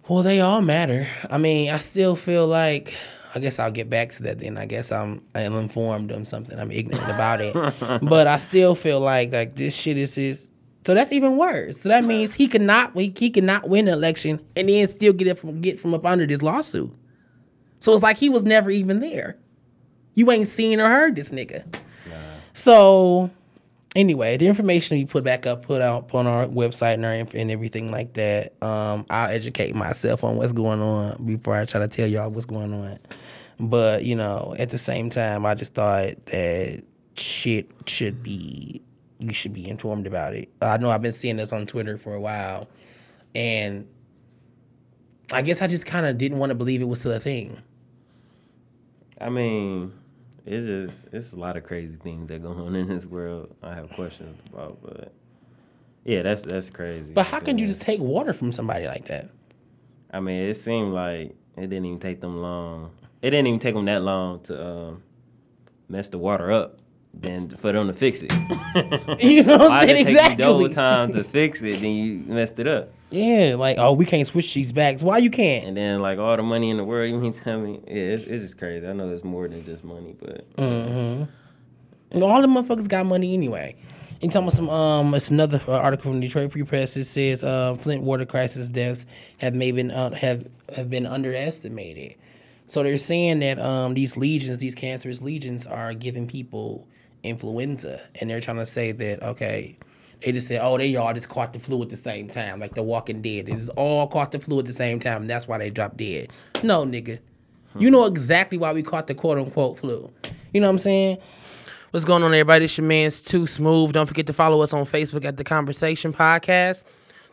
Well, 0.07 0.23
they 0.23 0.39
all 0.39 0.61
matter. 0.61 1.07
I 1.29 1.37
mean, 1.37 1.69
I 1.71 1.77
still 1.79 2.15
feel 2.15 2.47
like 2.47 2.93
I 3.37 3.39
guess 3.39 3.59
I'll 3.59 3.71
get 3.71 3.89
back 3.89 4.09
to 4.13 4.23
that 4.23 4.39
then. 4.39 4.57
I 4.57 4.65
guess 4.65 4.91
I'm 4.91 5.21
I'm 5.35 5.53
informed 5.53 6.11
on 6.11 6.25
something. 6.25 6.59
I'm 6.59 6.71
ignorant 6.71 7.07
about 7.09 7.39
it. 7.39 7.53
but 8.01 8.27
I 8.27 8.37
still 8.37 8.75
feel 8.75 8.99
like 8.99 9.31
like 9.31 9.55
this 9.55 9.75
shit 9.75 9.97
is 9.97 10.17
is 10.17 10.49
so 10.85 10.93
that's 10.93 11.11
even 11.11 11.37
worse. 11.37 11.81
So 11.81 11.89
that 11.89 12.03
means 12.03 12.33
he 12.33 12.47
could 12.47 12.61
not 12.61 12.97
he, 12.97 13.13
he 13.15 13.29
could 13.29 13.43
not 13.43 13.69
win 13.69 13.85
the 13.85 13.93
election 13.93 14.39
and 14.55 14.69
then 14.69 14.87
still 14.87 15.13
get 15.13 15.27
it 15.27 15.37
from 15.37 15.61
get 15.61 15.79
from 15.79 15.93
up 15.93 16.05
under 16.05 16.25
this 16.25 16.41
lawsuit. 16.41 16.91
So 17.79 17.93
it's 17.93 18.03
like 18.03 18.17
he 18.17 18.29
was 18.29 18.43
never 18.43 18.71
even 18.71 18.99
there. 18.99 19.37
You 20.15 20.31
ain't 20.31 20.47
seen 20.47 20.81
or 20.81 20.89
heard 20.89 21.15
this 21.15 21.29
nigga. 21.29 21.63
So 22.53 23.29
anyway, 23.97 24.37
the 24.37 24.47
information 24.47 24.97
we 24.97 25.05
put 25.05 25.23
back 25.23 25.45
up, 25.45 25.63
put 25.65 25.81
out 25.81 26.13
on 26.13 26.27
our 26.27 26.47
website 26.47 26.95
and 26.95 27.05
our 27.05 27.13
inf- 27.13 27.33
and 27.33 27.51
everything 27.51 27.91
like 27.91 28.13
that. 28.13 28.53
Um, 28.63 29.05
I'll 29.09 29.29
educate 29.29 29.75
myself 29.75 30.23
on 30.23 30.37
what's 30.37 30.53
going 30.53 30.81
on 30.81 31.25
before 31.25 31.55
I 31.55 31.65
try 31.65 31.81
to 31.81 31.87
tell 31.87 32.07
y'all 32.07 32.29
what's 32.29 32.45
going 32.45 32.73
on. 32.73 32.99
But 33.59 34.05
you 34.05 34.15
know, 34.15 34.55
at 34.57 34.69
the 34.69 34.77
same 34.77 35.09
time, 35.09 35.45
I 35.45 35.55
just 35.55 35.73
thought 35.73 36.25
that 36.27 36.83
shit 37.15 37.69
should 37.85 38.21
be 38.21 38.81
you 39.19 39.33
should 39.33 39.53
be 39.53 39.67
informed 39.67 40.07
about 40.07 40.33
it. 40.33 40.49
I 40.61 40.77
know 40.77 40.89
I've 40.89 41.01
been 41.01 41.11
seeing 41.11 41.37
this 41.37 41.51
on 41.51 41.65
Twitter 41.65 41.97
for 41.97 42.13
a 42.13 42.19
while, 42.19 42.67
and 43.33 43.87
I 45.31 45.41
guess 45.41 45.61
I 45.61 45.67
just 45.67 45.85
kind 45.85 46.05
of 46.05 46.17
didn't 46.17 46.37
want 46.37 46.51
to 46.51 46.55
believe 46.55 46.81
it 46.81 46.87
was 46.87 46.99
still 46.99 47.11
a 47.11 47.19
thing. 47.19 47.61
I 49.19 49.29
mean, 49.29 49.91
it's 50.45 50.67
just, 50.67 51.07
it's 51.11 51.33
a 51.33 51.35
lot 51.35 51.57
of 51.57 51.63
crazy 51.63 51.95
things 51.95 52.27
that 52.27 52.43
go 52.43 52.51
on 52.51 52.75
in 52.75 52.87
this 52.87 53.05
world. 53.05 53.55
I 53.63 53.73
have 53.73 53.89
questions 53.89 54.39
about, 54.51 54.77
but 54.83 55.11
yeah, 56.05 56.21
that's 56.21 56.43
that's 56.43 56.69
crazy. 56.69 57.13
But 57.13 57.25
how 57.25 57.39
can 57.39 57.57
you 57.57 57.67
just 57.67 57.81
take 57.81 57.99
water 57.99 58.33
from 58.33 58.51
somebody 58.51 58.87
like 58.87 59.05
that? 59.05 59.29
I 60.11 60.19
mean, 60.19 60.43
it 60.43 60.55
seemed 60.55 60.93
like 60.93 61.35
it 61.57 61.61
didn't 61.61 61.85
even 61.85 61.99
take 61.99 62.21
them 62.21 62.41
long. 62.41 62.91
It 63.21 63.31
didn't 63.31 63.47
even 63.47 63.59
take 63.59 63.75
them 63.75 63.85
that 63.85 64.01
long 64.03 64.41
to 64.41 64.67
um, 64.67 65.03
mess 65.89 66.09
the 66.09 66.17
water 66.17 66.51
up. 66.51 66.79
Than 67.19 67.49
for 67.49 67.71
them 67.71 67.87
to 67.87 67.93
fix 67.93 68.21
it. 68.21 68.31
You 69.19 69.43
know 69.43 69.57
what 69.57 69.71
I'm 69.71 69.87
saying? 69.87 70.07
it 70.07 70.13
take 70.13 70.31
you 70.31 70.37
double 70.37 70.65
Exactly. 70.67 70.75
time 70.75 71.13
to 71.13 71.23
fix 71.23 71.63
it? 71.63 71.79
Then 71.79 71.95
you 71.95 72.13
messed 72.31 72.59
it 72.59 72.67
up. 72.67 72.89
Yeah, 73.09 73.55
like 73.57 73.77
oh, 73.79 73.93
we 73.93 74.05
can't 74.05 74.27
switch 74.27 74.53
these 74.53 74.71
bags. 74.71 75.03
Why 75.03 75.17
you 75.17 75.31
can't? 75.31 75.65
And 75.65 75.75
then 75.75 76.01
like 76.03 76.19
all 76.19 76.37
the 76.37 76.43
money 76.43 76.69
in 76.69 76.77
the 76.77 76.83
world, 76.83 77.09
you 77.11 77.17
mean 77.17 77.33
tell 77.33 77.59
me? 77.59 77.79
Yeah, 77.87 77.93
it's, 77.93 78.23
it's 78.25 78.43
just 78.43 78.57
crazy. 78.59 78.85
I 78.85 78.93
know 78.93 79.09
it's 79.09 79.23
more 79.23 79.47
than 79.47 79.65
just 79.65 79.83
money, 79.83 80.15
but 80.19 80.45
You 80.59 82.19
know, 82.19 82.25
all 82.27 82.41
the 82.41 82.47
motherfuckers 82.47 82.87
got 82.87 83.07
money 83.07 83.33
anyway. 83.33 83.75
And 84.21 84.31
talking 84.31 84.47
about 84.47 84.55
some 84.55 84.69
um, 84.69 85.13
it's 85.15 85.31
another 85.31 85.59
article 85.67 86.11
from 86.11 86.19
the 86.19 86.27
Detroit 86.27 86.51
Free 86.51 86.63
Press. 86.63 86.95
It 86.97 87.05
says 87.05 87.43
uh, 87.43 87.73
Flint 87.75 88.03
water 88.03 88.25
crisis 88.25 88.69
deaths 88.69 89.07
have 89.39 89.55
maybe 89.55 89.77
been 89.77 89.91
uh, 89.91 90.13
have 90.13 90.47
have 90.75 90.89
been 90.89 91.07
underestimated. 91.07 92.15
So 92.67 92.83
they're 92.83 92.97
saying 92.97 93.39
that 93.39 93.59
um, 93.59 93.93
these 93.93 94.17
legions, 94.17 94.57
these 94.57 94.75
cancerous 94.75 95.21
legions, 95.21 95.65
are 95.65 95.93
giving 95.93 96.27
people 96.27 96.87
influenza, 97.23 98.01
and 98.19 98.29
they're 98.29 98.41
trying 98.41 98.57
to 98.57 98.65
say 98.65 98.91
that 98.91 99.23
okay, 99.23 99.77
they 100.23 100.31
just 100.31 100.47
said 100.47 100.59
oh 100.61 100.77
they 100.77 100.95
all 100.95 101.13
just 101.13 101.29
caught 101.29 101.53
the 101.53 101.59
flu 101.59 101.81
at 101.81 101.89
the 101.89 101.97
same 101.97 102.29
time, 102.29 102.59
like 102.59 102.75
The 102.75 102.83
Walking 102.83 103.21
Dead. 103.21 103.47
It's 103.47 103.69
all 103.69 104.07
caught 104.07 104.31
the 104.31 104.39
flu 104.39 104.59
at 104.59 104.65
the 104.65 104.73
same 104.73 104.99
time, 104.99 105.21
and 105.21 105.29
that's 105.29 105.47
why 105.47 105.57
they 105.57 105.69
dropped 105.69 105.97
dead. 105.97 106.29
No, 106.61 106.85
nigga, 106.85 107.19
you 107.79 107.89
know 107.89 108.05
exactly 108.05 108.57
why 108.57 108.73
we 108.73 108.83
caught 108.83 109.07
the 109.07 109.15
quote 109.15 109.37
unquote 109.37 109.79
flu. 109.79 110.11
You 110.53 110.61
know 110.61 110.67
what 110.67 110.71
I'm 110.71 110.79
saying? 110.79 111.17
What's 111.91 112.05
going 112.05 112.21
on, 112.21 112.33
everybody? 112.33 112.65
It's 112.65 112.77
your 112.77 112.85
man's 112.85 113.21
Too 113.21 113.47
Smooth. 113.47 113.93
Don't 113.93 114.07
forget 114.07 114.27
to 114.27 114.33
follow 114.33 114.61
us 114.61 114.73
on 114.73 114.83
Facebook 114.83 115.23
at 115.23 115.37
The 115.37 115.45
Conversation 115.45 116.11
Podcast, 116.11 116.83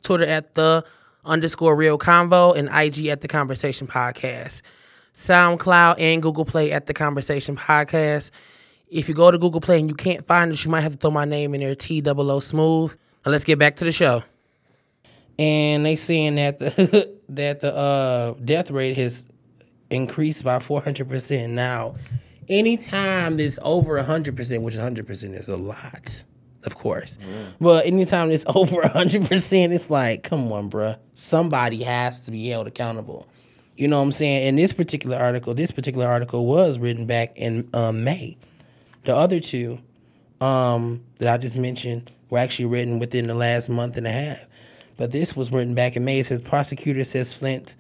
Twitter 0.03 0.25
at 0.25 0.55
The 0.55 0.85
underscore 1.25 1.75
Real 1.75 1.99
Convo, 1.99 2.57
and 2.57 2.69
IG 2.69 3.09
at 3.09 3.21
The 3.21 3.27
Conversation 3.29 3.89
Podcast. 3.89 4.63
SoundCloud 5.15 5.95
and 5.99 6.21
Google 6.21 6.45
Play 6.45 6.73
at 6.73 6.87
The 6.87 6.95
Conversation 6.95 7.57
Podcast. 7.57 8.33
If 8.89 9.09
you 9.09 9.15
go 9.15 9.31
to 9.31 9.39
Google 9.39 9.61
Play 9.61 9.79
and 9.79 9.89
you 9.89 9.95
can't 9.95 10.27
find 10.27 10.53
us, 10.53 10.65
you 10.65 10.71
might 10.71 10.81
have 10.81 10.93
to 10.93 10.99
throw 10.99 11.11
my 11.11 11.25
name 11.25 11.55
in 11.55 11.61
there, 11.61 11.75
T 11.75 12.03
O 12.05 12.13
O 12.17 12.41
Smooth. 12.41 12.97
Now 13.25 13.33
let's 13.33 13.45
get 13.45 13.59
back 13.59 13.77
to 13.77 13.85
the 13.85 13.93
show. 13.93 14.23
And 15.39 15.87
they 15.87 15.97
saying 15.97 16.35
that 16.37 16.59
the 16.59 17.15
that 17.31 17.61
the 17.61 17.75
uh, 17.75 18.35
death 18.45 18.71
rate 18.71 18.97
has 18.97 19.25
increased 19.91 20.45
by 20.45 20.59
four 20.59 20.81
hundred 20.81 21.09
percent. 21.09 21.53
Now, 21.53 21.95
anytime 22.49 23.39
it's 23.39 23.59
over 23.63 24.03
hundred 24.03 24.37
percent, 24.37 24.63
which 24.63 24.77
hundred 24.77 25.07
percent 25.07 25.35
is 25.35 25.49
a 25.49 25.57
lot, 25.57 26.25
of 26.65 26.75
course. 26.75 27.19
But 27.61 27.87
anytime 27.87 28.31
it's 28.31 28.45
over 28.55 28.87
hundred 28.89 29.27
percent, 29.27 29.73
it's 29.73 29.91
like, 29.91 30.25
come 30.25 30.51
on, 30.53 30.71
bruh. 30.71 30.99
Somebody 31.15 31.83
has 31.85 32.21
to 32.21 32.33
be 32.33 32.49
held 32.49 32.67
accountable. 32.67 33.29
You 33.77 33.89
know 33.89 33.99
what 33.99 34.05
I'm 34.05 34.13
saying? 34.13 34.47
In 34.47 34.57
this 34.57 34.73
particular 34.73 35.17
article, 35.17 35.55
this 35.55 35.71
particular 35.71 36.07
article 36.07 36.47
was 36.47 36.79
written 36.79 37.07
back 37.07 37.37
in 37.37 37.69
uh, 37.75 37.93
May. 37.93 38.37
The 39.05 39.17
other 39.17 39.41
two 39.41 39.81
um, 40.41 41.03
that 41.19 41.33
I 41.33 41.39
just 41.39 41.59
mentioned 41.59 42.13
were 42.31 42.39
actually 42.39 42.67
written 42.67 42.99
within 42.99 43.27
the 43.27 43.35
last 43.35 43.69
month 43.69 43.97
and 43.97 44.07
a 44.07 44.13
half. 44.13 44.47
But 44.97 45.11
this 45.11 45.35
was 45.35 45.51
written 45.51 45.75
back 45.75 45.97
in 45.97 46.05
May. 46.05 46.21
It 46.21 46.27
says 46.27 46.41
prosecutor 46.41 47.03
says 47.03 47.33
Flint 47.33 47.75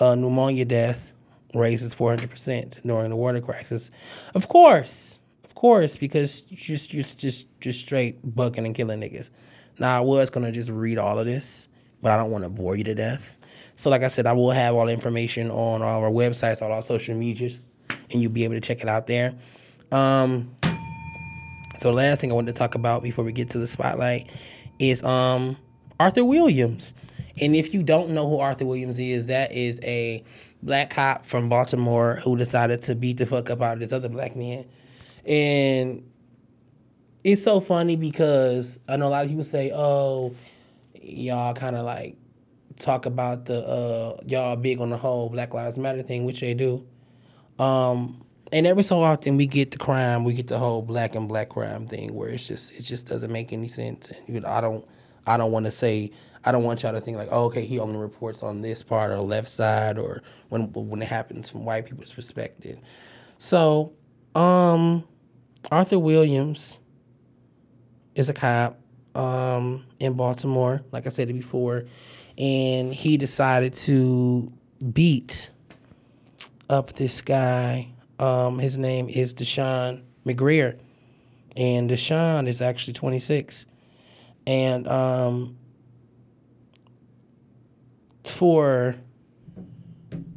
uh, 0.00 0.14
pneumonia 0.14 0.64
death 0.64 1.12
raises 1.54 1.94
400% 1.94 2.82
during 2.82 3.10
the 3.10 3.16
water 3.16 3.40
crisis. 3.40 3.90
Of 4.34 4.48
course, 4.48 5.18
of 5.44 5.54
course, 5.54 5.96
because 5.96 6.42
you 6.48 6.56
just 6.56 6.92
you're 6.92 7.04
just 7.04 7.46
just 7.60 7.80
straight 7.80 8.18
bucking 8.34 8.66
and 8.66 8.74
killing 8.74 9.00
niggas. 9.00 9.30
Now 9.78 9.96
I 9.96 10.00
was 10.00 10.30
gonna 10.30 10.52
just 10.52 10.70
read 10.70 10.98
all 10.98 11.18
of 11.18 11.26
this, 11.26 11.68
but 12.02 12.12
I 12.12 12.16
don't 12.16 12.30
want 12.30 12.44
to 12.44 12.50
bore 12.50 12.76
you 12.76 12.84
to 12.84 12.94
death. 12.94 13.36
So 13.76 13.90
like 13.90 14.02
I 14.02 14.08
said, 14.08 14.26
I 14.26 14.32
will 14.32 14.50
have 14.50 14.74
all 14.74 14.86
the 14.86 14.92
information 14.92 15.50
on 15.50 15.82
all 15.82 16.02
our 16.02 16.10
websites, 16.10 16.62
all 16.62 16.72
our 16.72 16.82
social 16.82 17.14
medias, 17.14 17.60
and 18.10 18.22
you'll 18.22 18.32
be 18.32 18.44
able 18.44 18.54
to 18.54 18.60
check 18.60 18.80
it 18.80 18.88
out 18.88 19.06
there. 19.06 19.34
Um, 19.92 20.56
so 21.78 21.92
last 21.92 22.20
thing 22.20 22.32
I 22.32 22.34
wanted 22.34 22.52
to 22.52 22.58
talk 22.58 22.74
about 22.74 23.02
before 23.02 23.24
we 23.24 23.32
get 23.32 23.50
to 23.50 23.58
the 23.58 23.66
spotlight 23.66 24.30
is 24.78 25.02
um 25.04 25.56
Arthur 26.00 26.24
Williams. 26.24 26.94
And 27.40 27.54
if 27.54 27.74
you 27.74 27.82
don't 27.82 28.10
know 28.10 28.28
who 28.28 28.38
Arthur 28.38 28.64
Williams 28.64 28.98
is, 28.98 29.26
that 29.26 29.52
is 29.52 29.78
a 29.82 30.24
black 30.62 30.90
cop 30.90 31.26
from 31.26 31.50
Baltimore 31.50 32.16
who 32.24 32.36
decided 32.36 32.80
to 32.82 32.94
beat 32.94 33.18
the 33.18 33.26
fuck 33.26 33.50
up 33.50 33.60
out 33.60 33.74
of 33.74 33.80
this 33.80 33.92
other 33.92 34.08
black 34.08 34.34
man. 34.36 34.66
And 35.26 36.10
it's 37.22 37.42
so 37.42 37.60
funny 37.60 37.96
because 37.96 38.80
I 38.88 38.96
know 38.96 39.08
a 39.08 39.10
lot 39.10 39.24
of 39.24 39.30
people 39.30 39.44
say, 39.44 39.70
"Oh, 39.74 40.34
y'all 40.94 41.52
kind 41.52 41.76
of 41.76 41.84
like 41.84 42.16
talk 42.78 43.06
about 43.06 43.46
the 43.46 43.66
uh 43.66 44.16
y'all 44.26 44.56
big 44.56 44.80
on 44.80 44.90
the 44.90 44.96
whole 44.96 45.28
Black 45.28 45.54
Lives 45.54 45.78
Matter 45.78 46.02
thing, 46.02 46.24
which 46.24 46.40
they 46.40 46.54
do." 46.54 46.86
Um, 47.58 48.22
and 48.52 48.66
every 48.66 48.82
so 48.82 49.00
often 49.00 49.36
we 49.36 49.46
get 49.46 49.72
the 49.72 49.78
crime, 49.78 50.24
we 50.24 50.34
get 50.34 50.48
the 50.48 50.58
whole 50.58 50.82
black 50.82 51.14
and 51.14 51.28
black 51.28 51.48
crime 51.48 51.86
thing 51.86 52.14
where 52.14 52.28
it's 52.28 52.46
just 52.46 52.72
it 52.72 52.82
just 52.82 53.08
doesn't 53.08 53.32
make 53.32 53.52
any 53.52 53.68
sense. 53.68 54.10
And 54.10 54.34
you 54.34 54.40
know, 54.40 54.48
I 54.48 54.60
don't 54.60 54.86
I 55.26 55.36
don't 55.36 55.50
want 55.50 55.66
to 55.66 55.72
say 55.72 56.12
I 56.44 56.52
don't 56.52 56.62
want 56.62 56.84
y'all 56.84 56.92
to 56.92 57.00
think 57.00 57.16
like, 57.16 57.28
oh, 57.32 57.46
okay, 57.46 57.64
he 57.64 57.80
only 57.80 57.98
reports 57.98 58.44
on 58.44 58.60
this 58.60 58.84
part 58.84 59.10
or 59.10 59.18
left 59.18 59.48
side 59.48 59.98
or 59.98 60.22
when 60.48 60.72
when 60.72 61.02
it 61.02 61.08
happens 61.08 61.50
from 61.50 61.64
white 61.64 61.86
people's 61.86 62.12
perspective. 62.12 62.78
So, 63.36 63.92
um, 64.34 65.04
Arthur 65.72 65.98
Williams 65.98 66.78
is 68.14 68.28
a 68.28 68.32
cop 68.32 68.78
um, 69.16 69.84
in 69.98 70.14
Baltimore, 70.14 70.82
like 70.92 71.06
I 71.06 71.10
said 71.10 71.28
before, 71.28 71.84
and 72.38 72.92
he 72.92 73.16
decided 73.16 73.74
to 73.74 74.52
beat 74.92 75.50
up 76.68 76.92
this 76.94 77.20
guy. 77.20 77.92
Um, 78.18 78.58
his 78.58 78.78
name 78.78 79.08
is 79.08 79.34
Deshaun 79.34 80.02
McGrier, 80.24 80.78
and 81.56 81.90
Deshaun 81.90 82.46
is 82.46 82.60
actually 82.60 82.94
26. 82.94 83.66
And 84.46 84.86
um, 84.86 85.56
for 88.24 88.96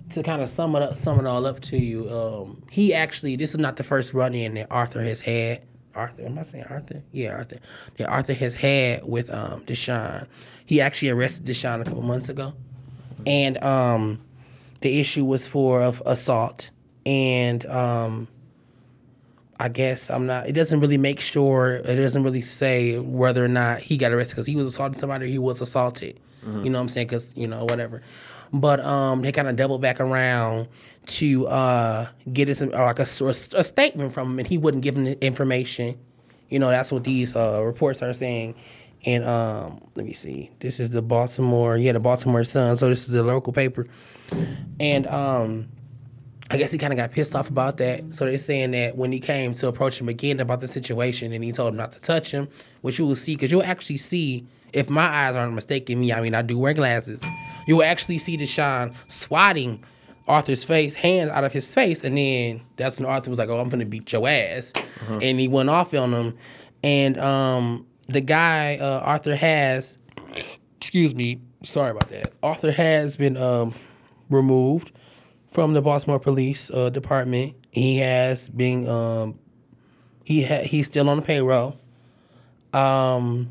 to 0.10 0.24
kind 0.24 0.42
of 0.42 0.50
sum 0.50 0.76
it 0.76 0.82
up, 0.82 0.96
sum 0.96 1.20
it 1.20 1.26
all 1.26 1.46
up 1.46 1.60
to 1.60 1.78
you, 1.78 2.10
um, 2.10 2.64
he 2.72 2.94
actually 2.94 3.36
this 3.36 3.52
is 3.52 3.60
not 3.60 3.76
the 3.78 3.84
first 3.84 4.14
run 4.14 4.34
in 4.34 4.56
that 4.56 4.68
Arthur 4.72 5.02
has 5.02 5.22
had. 5.22 5.64
Arthur, 5.96 6.26
am 6.26 6.38
I 6.38 6.44
saying 6.44 6.66
Arthur? 6.70 7.04
Yeah, 7.12 7.36
Arthur. 7.36 7.58
That 7.98 8.10
Arthur 8.10 8.34
has 8.34 8.56
had 8.56 9.06
with 9.06 9.32
um, 9.34 9.64
Deshaun. 9.66 10.28
He 10.70 10.80
actually 10.82 11.10
arrested 11.10 11.46
Deshaun 11.48 11.82
a 11.82 11.84
couple 11.84 12.04
months 12.04 12.30
ago, 12.30 12.54
and 13.26 13.58
um, 13.64 14.22
the 14.82 15.00
issue 15.00 15.26
was 15.26 15.48
for 15.48 15.82
of 15.82 16.02
assault 16.06 16.70
and 17.08 17.66
um, 17.66 18.28
I 19.60 19.68
guess 19.68 20.10
I'm 20.10 20.26
not. 20.26 20.48
It 20.48 20.54
doesn't 20.54 20.80
really 20.80 20.98
make 21.00 21.20
sure. 21.20 21.78
It 21.84 21.96
doesn't 21.96 22.24
really 22.24 22.42
say 22.42 23.00
whether 23.00 23.44
or 23.44 23.48
not 23.50 23.80
he 23.80 23.98
got 23.98 24.12
arrested 24.14 24.36
because 24.36 24.48
he 24.48 24.56
was 24.56 24.68
assaulting 24.68 25.00
somebody. 25.00 25.26
Or 25.26 25.28
he 25.28 25.38
was 25.40 25.60
assaulted. 25.60 26.20
You 26.64 26.70
know 26.70 26.78
what 26.80 26.84
I'm 26.84 26.90
saying? 26.90 27.08
Because 27.08 27.34
you 27.36 27.48
know 27.48 27.66
whatever. 27.66 28.02
But 28.54 28.80
um, 28.80 29.22
they 29.24 29.32
kind 29.34 29.48
of 29.50 29.56
doubled 29.58 29.82
back 29.82 30.00
around 30.00 30.68
to 31.08 31.48
uh, 31.48 32.08
get 32.32 32.48
uh, 32.62 32.66
like 32.72 33.00
a, 33.00 33.02
s- 33.02 33.22
a 33.54 33.64
statement 33.64 34.14
from 34.14 34.32
him, 34.34 34.40
and 34.40 34.48
he 34.48 34.58
wouldn't 34.58 34.84
give 34.84 34.96
them 34.96 35.04
the 35.06 35.26
information. 35.26 35.98
You 36.50 36.60
know 36.60 36.70
that's 36.70 36.92
what 36.92 37.04
these 37.04 37.36
uh, 37.36 37.62
reports 37.66 38.02
are 38.02 38.14
saying. 38.14 38.56
And 39.06 39.24
um, 39.24 39.80
let 39.96 40.06
me 40.06 40.14
see. 40.14 40.52
This 40.60 40.80
is 40.80 40.90
the 40.90 41.02
Baltimore. 41.02 41.78
Yeah, 41.78 41.94
the 41.94 42.00
Baltimore 42.00 42.44
Sun. 42.44 42.78
So 42.78 42.90
this 42.90 43.08
is 43.08 43.14
the 43.14 43.24
local 43.24 43.54
paper. 43.54 43.88
And 44.80 45.08
um, 45.08 45.70
I 46.52 46.58
guess 46.58 46.72
he 46.72 46.78
kind 46.78 46.92
of 46.92 46.98
got 46.98 47.12
pissed 47.12 47.36
off 47.36 47.50
about 47.50 47.78
that. 47.78 48.14
So 48.14 48.26
they're 48.26 48.38
saying 48.38 48.72
that 48.72 48.98
when 48.98 49.12
he 49.12 49.20
came 49.20 49.54
to 49.56 49.68
approach 49.68 50.02
him 50.02 50.10
again 50.10 50.40
about 50.40 50.60
the 50.60 50.68
situation 50.68 51.32
and 51.32 51.44
he 51.44 51.52
told 51.52 51.74
him 51.74 51.78
not 51.78 51.94
to 51.94 52.02
touch 52.02 52.32
him, 52.32 52.50
which 52.82 53.00
you 53.00 53.06
will 53.06 53.16
see, 53.16 53.36
because 53.36 53.52
you'll 53.52 53.64
actually 53.64 53.98
see, 53.98 54.46
if 54.74 54.90
my 54.90 55.08
eyes 55.08 55.36
aren't 55.36 55.54
mistaking 55.54 56.00
me, 56.00 56.12
I 56.12 56.22
mean, 56.22 56.36
I 56.36 56.42
do 56.42 56.58
wear 56.58 56.74
glasses, 56.74 57.22
you 57.68 57.78
will 57.78 57.86
actually 57.86 58.18
see 58.18 58.36
Deshaun 58.36 58.96
swatting 59.08 59.84
Arthur's 60.28 60.64
face, 60.64 60.94
hands 60.94 61.32
out 61.32 61.44
of 61.44 61.54
his 61.54 61.74
face. 61.74 62.04
And 62.04 62.18
then 62.18 62.62
that's 62.76 63.00
when 63.00 63.08
Arthur 63.08 63.30
was 63.30 63.40
like, 63.40 63.50
oh, 63.50 63.60
I'm 63.60 63.70
going 63.70 63.80
to 63.80 63.86
beat 63.86 64.12
your 64.12 64.28
ass. 64.28 64.74
And 65.08 65.40
he 65.40 65.48
went 65.48 65.70
off 65.70 65.94
on 65.94 66.12
him. 66.12 66.38
And 66.84 67.20
um, 67.20 67.86
the 68.10 68.22
guy, 68.22 68.78
uh, 68.78 69.00
Arthur 69.04 69.36
has, 69.36 69.98
excuse 70.78 71.14
me, 71.14 71.40
sorry 71.64 71.92
about 71.92 72.10
that. 72.10 72.34
Arthur 72.42 72.72
has 72.72 73.16
been 73.16 73.38
um, 73.38 73.74
removed 74.30 74.92
from 75.48 75.74
the 75.74 75.82
Baltimore 75.82 76.20
Police 76.20 76.72
uh, 76.72 76.90
Department. 76.90 77.56
He 77.72 77.98
has 77.98 78.50
been 78.50 78.88
um, 78.88 79.40
he 80.24 80.44
ha- 80.44 80.64
he's 80.64 80.88
still 80.88 81.10
on 81.10 81.18
the 81.18 81.24
payroll. 81.24 81.80
Um, 82.74 83.50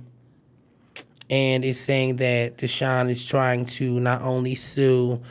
and 1.31 1.64
it's 1.64 1.79
saying 1.79 2.16
that 2.16 2.59
Deshaun 2.59 3.11
is 3.11 3.25
trying 3.25 3.64
to 3.66 4.01
not 4.01 4.23
only 4.23 4.55
sue 4.55 5.23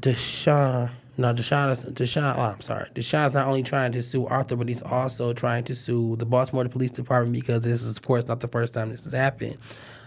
Deshaun. 0.00 0.90
No, 1.16 1.32
Deshaun 1.32 1.70
is 1.70 1.80
Deshaun. 1.82 2.34
Oh, 2.36 2.40
I'm 2.40 2.60
sorry. 2.60 2.88
Deshaun's 2.94 3.32
not 3.32 3.46
only 3.46 3.62
trying 3.62 3.92
to 3.92 4.02
sue 4.02 4.26
Arthur, 4.26 4.56
but 4.56 4.68
he's 4.68 4.82
also 4.82 5.32
trying 5.32 5.64
to 5.64 5.74
sue 5.74 6.16
the 6.16 6.26
Baltimore 6.26 6.64
Police 6.68 6.90
Department 6.90 7.34
because 7.34 7.62
this 7.62 7.82
is, 7.82 7.96
of 7.96 8.02
course, 8.02 8.26
not 8.26 8.40
the 8.40 8.48
first 8.48 8.74
time 8.74 8.90
this 8.90 9.04
has 9.04 9.12
happened. 9.12 9.58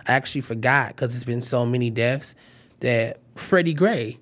I 0.07 0.13
actually 0.13 0.41
forgot 0.41 0.89
because 0.89 1.15
it's 1.15 1.23
been 1.23 1.41
so 1.41 1.65
many 1.65 1.89
deaths 1.89 2.35
that 2.81 3.19
Freddie 3.35 3.73
Gray 3.73 4.19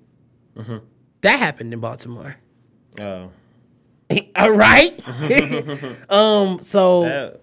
that 1.20 1.38
happened 1.38 1.72
in 1.72 1.80
Baltimore. 1.80 2.36
Oh, 3.00 3.30
All 4.36 4.52
right. 4.52 4.92
um. 6.10 6.60
So 6.60 7.02
that 7.02 7.40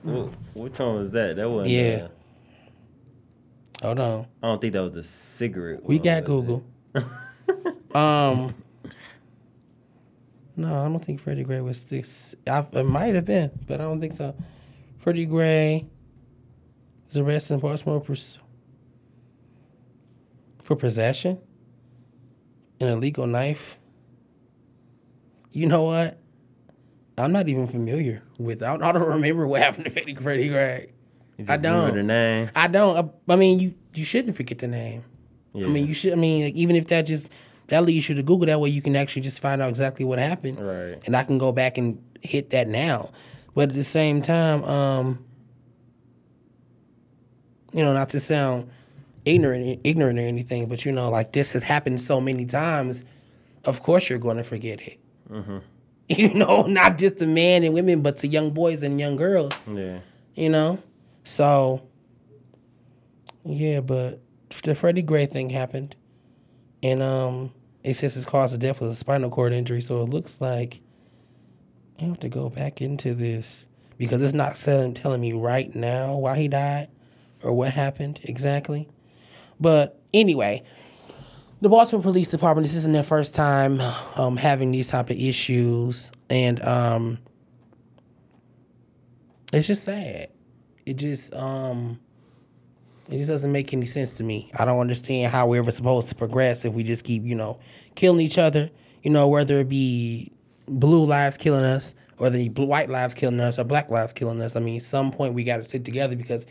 which 0.54 0.80
one 0.80 0.96
was 0.96 1.12
that? 1.12 1.36
That 1.36 1.50
wasn't. 1.50 1.76
Yeah. 1.76 2.08
uh, 3.82 3.88
hold 3.88 4.00
on. 4.00 4.28
I 4.42 4.48
don't 4.48 4.62
think 4.62 4.74
that 4.74 4.82
was 4.82 4.96
a 4.96 5.04
cigarette. 5.04 5.84
We 5.84 5.98
one, 5.98 6.04
got? 6.04 6.24
Google. 6.24 6.64
um. 7.96 8.56
No, 10.56 10.68
I 10.68 10.88
don't 10.88 11.04
think 11.04 11.20
Freddie 11.20 11.44
Gray 11.44 11.62
was 11.62 11.84
this. 11.84 12.36
I, 12.48 12.66
it 12.72 12.86
might 12.86 13.16
have 13.16 13.26
been, 13.26 13.52
but 13.68 13.82
I 13.82 13.86
don't 13.86 14.00
think 14.00 14.16
so. 14.16 14.36
Freddie 15.00 15.26
Gray 15.26 15.88
was 17.08 17.18
arrested 17.18 17.56
in 17.56 17.60
Baltimore 17.60 18.02
for, 18.02 18.16
for 20.62 20.76
possession, 20.76 21.40
an 22.80 22.88
illegal 22.88 23.26
knife. 23.26 23.78
You 25.52 25.68
know 25.68 25.84
what? 25.84 26.20
I'm 27.18 27.32
not 27.32 27.48
even 27.50 27.68
familiar 27.68 28.24
with. 28.38 28.64
I 28.64 28.72
don't, 28.72 28.84
I 28.84 28.92
don't 28.92 29.08
remember 29.08 29.48
what 29.48 29.62
happened 29.62 29.86
to 29.86 29.92
Freddie 29.92 30.16
Freddie 30.16 30.50
Gray. 30.50 30.94
I 31.48 31.58
don't. 31.58 31.96
the 31.96 32.04
name. 32.04 32.50
I 32.56 32.68
don't. 32.68 32.98
I, 33.30 33.34
I 33.34 33.36
mean, 33.36 33.60
you 33.60 33.74
you 33.94 34.04
shouldn't 34.04 34.36
forget 34.36 34.60
the 34.60 34.68
name. 34.68 35.04
Yeah. 35.54 35.68
I 35.68 35.70
mean, 35.70 35.88
you 35.88 35.94
should. 35.94 36.14
I 36.14 36.16
mean, 36.16 36.46
like, 36.46 36.56
even 36.56 36.76
if 36.76 36.88
that 36.88 37.04
just 37.04 37.30
that 37.68 37.84
leads 37.84 38.10
you 38.10 38.16
to 38.16 38.24
Google, 38.24 38.48
that 38.48 38.60
way 38.60 38.70
you 38.70 38.82
can 38.82 38.96
actually 38.96 39.22
just 39.22 39.42
find 39.42 39.62
out 39.62 39.70
exactly 39.70 40.06
what 40.06 40.20
happened. 40.20 40.60
Right. 40.60 41.00
And 41.06 41.16
I 41.16 41.24
can 41.24 41.38
go 41.38 41.52
back 41.52 41.78
and 41.78 42.02
hit 42.22 42.52
that 42.52 42.68
now. 42.68 43.12
But 43.56 43.70
at 43.70 43.76
the 43.76 43.84
same 43.84 44.22
time, 44.22 44.64
um, 44.64 45.26
you 47.72 47.84
know, 47.84 47.94
not 47.94 48.10
to 48.10 48.20
sound 48.20 48.70
ignorant, 49.26 49.82
ignorant 49.84 50.20
or 50.20 50.24
anything, 50.24 50.68
but 50.68 50.86
you 50.86 50.92
know, 50.92 51.10
like 51.10 51.32
this 51.32 51.54
has 51.54 51.64
happened 51.64 52.02
so 52.02 52.20
many 52.20 52.46
times. 52.46 53.04
Of 53.66 53.82
course, 53.82 54.10
you're 54.10 54.20
going 54.20 54.38
to 54.38 54.44
forget 54.44 54.82
it. 54.82 55.00
You 56.10 56.34
know, 56.34 56.64
not 56.64 56.98
just 56.98 57.20
to 57.20 57.28
men 57.28 57.64
and 57.64 57.74
women, 57.74 58.02
but 58.02 58.18
to 58.18 58.28
young 58.28 58.52
boys 58.52 58.84
and 58.84 59.00
young 59.00 59.16
girls. 59.16 59.54
Yeah. 59.66 60.00
You 60.36 60.50
know, 60.50 60.80
so 61.24 61.82
yeah, 63.46 63.80
but 63.80 64.20
the 64.64 64.76
Freddie 64.76 65.02
Gray 65.02 65.26
thing 65.26 65.50
happened, 65.50 65.96
and 66.84 67.02
um, 67.02 67.52
it 67.84 67.96
says 67.96 68.14
his 68.14 68.26
cause 68.26 68.54
of 68.54 68.60
death 68.60 68.82
was 68.82 68.92
a 68.92 68.96
spinal 68.96 69.30
cord 69.30 69.54
injury. 69.54 69.82
So 69.82 70.02
it 70.02 70.10
looks 70.10 70.40
like 70.40 70.82
I 72.00 72.04
have 72.04 72.20
to 72.20 72.30
go 72.30 72.50
back 72.50 72.82
into 72.82 73.16
this 73.16 73.66
because 73.98 74.22
it's 74.22 74.34
not 74.34 74.56
telling 74.56 74.94
telling 74.94 75.22
me 75.22 75.34
right 75.34 75.74
now 75.74 76.16
why 76.16 76.38
he 76.38 76.48
died 76.48 76.90
or 77.42 77.54
what 77.54 77.72
happened 77.72 78.20
exactly. 78.24 78.90
But 79.60 80.00
anyway, 80.14 80.64
the 81.62 81.70
Baltimore 81.70 82.04
Police 82.04 82.28
Department. 82.28 82.68
This 82.68 82.76
isn't 82.76 82.92
their 82.92 83.04
first 83.04 83.34
time 83.34 83.80
um, 84.18 84.36
having 84.36 84.72
these 84.72 84.90
type 84.90 85.10
of 85.10 85.18
issues, 85.18 86.12
and 86.30 86.62
um, 86.62 87.20
it's 89.54 89.68
just 89.68 89.84
sad. 89.84 90.30
It 90.86 90.96
just 90.96 91.34
um, 91.34 92.02
it 93.10 93.18
just 93.18 93.30
doesn't 93.30 93.52
make 93.52 93.74
any 93.74 93.86
sense 93.86 94.16
to 94.16 94.24
me. 94.24 94.50
I 94.58 94.66
don't 94.66 94.80
understand 94.80 95.32
how 95.32 95.48
we're 95.48 95.60
ever 95.60 95.72
supposed 95.72 96.10
to 96.10 96.16
progress 96.16 96.66
if 96.66 96.74
we 96.74 96.84
just 96.84 97.04
keep, 97.04 97.24
you 97.26 97.36
know, 97.36 97.60
killing 97.96 98.22
each 98.22 98.38
other. 98.38 98.70
You 99.02 99.10
know, 99.12 99.28
whether 99.28 99.60
it 99.60 99.68
be 99.70 100.32
blue 100.68 101.06
lives 101.06 101.36
killing 101.38 101.66
us, 101.66 101.94
or 102.18 102.30
the 102.30 102.48
blue, 102.50 102.66
white 102.66 102.90
lives 102.90 103.14
killing 103.14 103.40
us, 103.42 103.60
or 103.60 103.66
black 103.66 103.90
lives 103.90 104.14
killing 104.14 104.42
us. 104.42 104.56
I 104.56 104.62
mean, 104.62 104.80
some 104.80 105.12
point 105.12 105.34
we 105.34 105.44
got 105.44 105.58
to 105.58 105.66
sit 105.66 105.84
together 105.84 106.16
because 106.16 106.46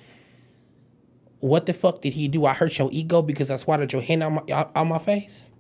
what 1.40 1.66
the 1.66 1.72
fuck 1.72 2.03
did 2.03 2.12
he 2.12 2.28
do? 2.28 2.44
I 2.44 2.53
hurt 2.53 2.78
your 2.78 2.88
ego 2.92 3.22
because 3.22 3.50
I 3.50 3.57
swatted 3.57 3.92
your 3.92 4.03
hand 4.03 4.22
on 4.22 4.34
my 4.34 4.42
out 4.53 4.86
my 4.86 4.98
face. 4.98 5.50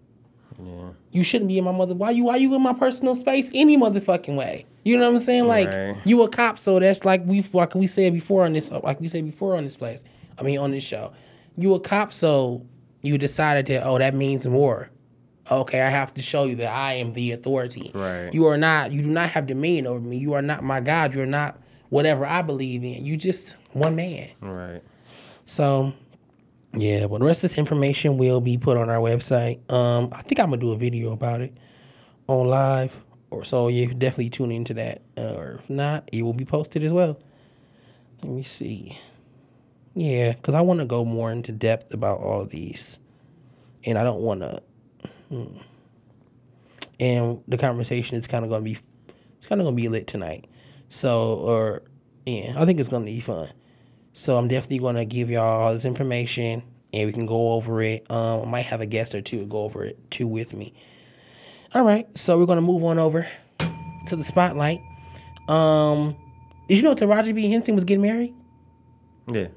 Yeah. 0.62 0.90
You 1.10 1.22
shouldn't 1.24 1.48
be 1.48 1.58
in 1.58 1.64
my 1.64 1.72
mother. 1.72 1.94
Why 1.94 2.10
you? 2.10 2.24
Why 2.24 2.36
you 2.36 2.54
in 2.54 2.62
my 2.62 2.74
personal 2.74 3.14
space? 3.14 3.50
Any 3.54 3.76
motherfucking 3.76 4.36
way. 4.36 4.66
You 4.84 4.98
know 4.98 5.08
what 5.10 5.16
I'm 5.16 5.22
saying? 5.22 5.46
Like 5.46 5.68
Right. 5.68 5.96
you 6.04 6.22
a 6.22 6.28
cop, 6.28 6.58
so 6.58 6.78
that's 6.78 7.04
like 7.04 7.22
we 7.24 7.42
like 7.52 7.74
we 7.74 7.86
said 7.86 8.12
before 8.12 8.44
on 8.44 8.52
this. 8.52 8.70
Like 8.70 9.00
we 9.00 9.08
said 9.08 9.24
before 9.24 9.56
on 9.56 9.64
this 9.64 9.76
place. 9.76 10.04
I 10.38 10.42
mean 10.42 10.58
on 10.58 10.70
this 10.70 10.84
show, 10.84 11.12
you 11.56 11.74
a 11.74 11.80
cop, 11.80 12.12
so 12.12 12.66
you 13.02 13.18
decided 13.18 13.66
that 13.66 13.86
oh 13.86 13.98
that 13.98 14.14
means 14.14 14.46
more. 14.46 14.90
Okay, 15.50 15.80
I 15.80 15.88
have 15.88 16.14
to 16.14 16.22
show 16.22 16.44
you 16.44 16.54
that 16.56 16.72
I 16.72 16.94
am 16.94 17.14
the 17.14 17.32
authority. 17.32 17.90
Right. 17.94 18.32
You 18.32 18.46
are 18.46 18.56
not. 18.56 18.92
You 18.92 19.02
do 19.02 19.10
not 19.10 19.30
have 19.30 19.46
dominion 19.46 19.86
over 19.88 20.00
me. 20.00 20.16
You 20.16 20.34
are 20.34 20.42
not 20.42 20.62
my 20.62 20.80
God. 20.80 21.14
You're 21.14 21.26
not 21.26 21.60
whatever 21.88 22.24
I 22.24 22.42
believe 22.42 22.84
in. 22.84 23.04
You 23.04 23.16
just 23.16 23.56
one 23.72 23.96
man. 23.96 24.30
Right. 24.40 24.82
So, 25.44 25.92
yeah, 26.74 27.06
but 27.06 27.18
the 27.18 27.26
rest 27.26 27.42
of 27.42 27.50
this 27.50 27.58
information 27.58 28.18
will 28.18 28.40
be 28.40 28.56
put 28.56 28.76
on 28.76 28.88
our 28.88 28.98
website. 28.98 29.68
Um, 29.70 30.10
I 30.12 30.22
think 30.22 30.38
I'm 30.38 30.50
gonna 30.50 30.60
do 30.60 30.72
a 30.72 30.76
video 30.76 31.12
about 31.12 31.40
it 31.40 31.56
on 32.28 32.46
live, 32.46 33.02
or 33.30 33.44
so. 33.44 33.68
Yeah, 33.68 33.86
definitely 33.86 34.30
tune 34.30 34.52
into 34.52 34.74
that. 34.74 35.02
Uh, 35.18 35.34
or 35.34 35.52
if 35.58 35.68
not, 35.68 36.08
it 36.12 36.22
will 36.22 36.32
be 36.34 36.44
posted 36.44 36.84
as 36.84 36.92
well. 36.92 37.18
Let 38.22 38.32
me 38.32 38.42
see. 38.44 38.98
Yeah, 39.94 40.32
because 40.32 40.54
I 40.54 40.62
want 40.62 40.80
to 40.80 40.86
go 40.86 41.04
more 41.04 41.30
into 41.30 41.52
depth 41.52 41.92
about 41.92 42.20
all 42.20 42.44
these, 42.44 42.98
and 43.84 43.98
I 43.98 44.04
don't 44.04 44.20
want 44.20 44.40
to. 44.40 44.62
And 46.98 47.42
the 47.48 47.58
conversation 47.58 48.16
is 48.16 48.26
kind 48.26 48.44
of 48.44 48.50
gonna 48.50 48.64
be, 48.64 48.78
it's 49.36 49.46
kind 49.46 49.60
of 49.60 49.66
gonna 49.66 49.76
be 49.76 49.88
lit 49.88 50.06
tonight. 50.06 50.46
So, 50.88 51.34
or 51.34 51.82
yeah, 52.26 52.54
I 52.56 52.64
think 52.64 52.78
it's 52.80 52.88
gonna 52.88 53.06
be 53.06 53.20
fun. 53.20 53.48
So 54.12 54.36
I'm 54.36 54.48
definitely 54.48 54.78
gonna 54.78 55.04
give 55.04 55.30
y'all 55.30 55.62
all 55.62 55.72
this 55.72 55.84
information 55.84 56.62
and 56.92 57.06
we 57.06 57.12
can 57.12 57.26
go 57.26 57.52
over 57.52 57.82
it. 57.82 58.08
Um, 58.10 58.42
I 58.42 58.44
might 58.44 58.66
have 58.66 58.80
a 58.80 58.86
guest 58.86 59.14
or 59.14 59.20
two 59.22 59.40
to 59.40 59.46
go 59.46 59.60
over 59.64 59.84
it 59.84 60.10
too 60.10 60.26
with 60.26 60.54
me. 60.54 60.74
All 61.74 61.82
right, 61.84 62.06
so 62.16 62.38
we're 62.38 62.46
gonna 62.46 62.60
move 62.60 62.84
on 62.84 62.98
over 62.98 63.26
to 63.58 64.16
the 64.16 64.22
spotlight. 64.22 64.78
Um, 65.48 66.14
did 66.68 66.78
you 66.78 66.84
know 66.84 66.94
Taraji 66.94 67.34
P 67.34 67.50
Henson 67.50 67.74
was 67.74 67.84
getting 67.84 68.02
married? 68.02 68.34
Yeah. 69.26 69.48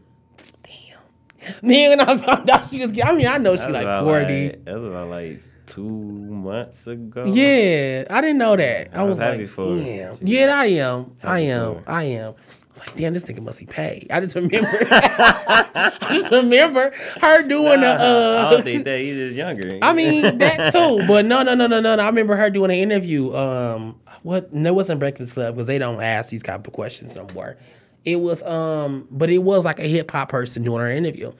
Man, 1.61 1.89
when 1.97 1.99
I 2.01 2.17
found 2.17 2.49
out 2.49 2.67
she 2.67 2.79
was, 2.85 2.99
I 3.03 3.13
mean, 3.13 3.27
I 3.27 3.37
know 3.37 3.55
she 3.57 3.67
like 3.67 4.03
forty. 4.03 4.49
Like, 4.49 4.65
that 4.65 4.75
was 4.79 4.89
about 4.89 5.09
like 5.09 5.41
two 5.65 5.83
months 5.89 6.85
ago. 6.87 7.23
Yeah, 7.25 8.05
I 8.09 8.21
didn't 8.21 8.37
know 8.37 8.55
that. 8.55 8.95
I, 8.95 8.99
I 8.99 9.03
was, 9.03 9.17
was 9.17 9.25
happy 9.25 9.39
like, 9.39 9.49
for 9.49 9.71
her. 9.75 9.79
damn. 9.83 10.17
Yeah, 10.21 10.53
I 10.59 10.65
am. 10.67 11.15
I 11.23 11.39
am. 11.41 11.81
I 11.87 12.03
am. 12.03 12.33
I 12.33 12.69
was 12.71 12.79
like, 12.87 12.95
damn, 12.97 13.13
this 13.13 13.23
nigga 13.23 13.41
must 13.41 13.59
be 13.59 13.65
paid. 13.65 14.07
I 14.11 14.19
just 14.19 14.35
remember. 14.35 14.57
I 14.69 15.91
just 16.11 16.31
remember 16.31 16.91
her 17.21 17.43
doing 17.47 17.83
a. 17.83 17.87
I 17.87 17.95
Uh, 17.95 18.49
don't 18.51 18.63
think 18.63 18.85
that 18.85 18.99
he's 18.99 19.15
just 19.15 19.35
younger. 19.35 19.79
I 19.81 19.93
mean 19.93 20.37
that 20.39 20.73
too, 20.73 21.03
but 21.07 21.25
no, 21.25 21.41
no, 21.43 21.55
no, 21.55 21.67
no, 21.67 21.79
no, 21.79 21.95
no. 21.95 22.03
I 22.03 22.07
remember 22.07 22.35
her 22.35 22.49
doing 22.49 22.71
an 22.71 22.77
interview. 22.77 23.33
Um, 23.33 23.99
what? 24.23 24.51
No, 24.53 24.69
it 24.69 24.75
wasn't 24.75 24.99
Breakfast 24.99 25.33
Club 25.35 25.55
because 25.55 25.67
they 25.67 25.77
don't 25.77 26.01
ask 26.01 26.29
these 26.29 26.43
type 26.43 26.65
of 26.67 26.73
questions 26.73 27.15
no 27.15 27.27
more. 27.33 27.57
It 28.05 28.21
was, 28.21 28.43
um, 28.43 29.07
but 29.09 29.29
it 29.31 29.39
was 29.39 29.65
like 29.65 29.79
a 29.79 29.87
hip 29.87 30.11
hop 30.11 30.29
person 30.29 30.61
doing 30.63 30.79
her 30.79 30.89
interview, 30.91 31.31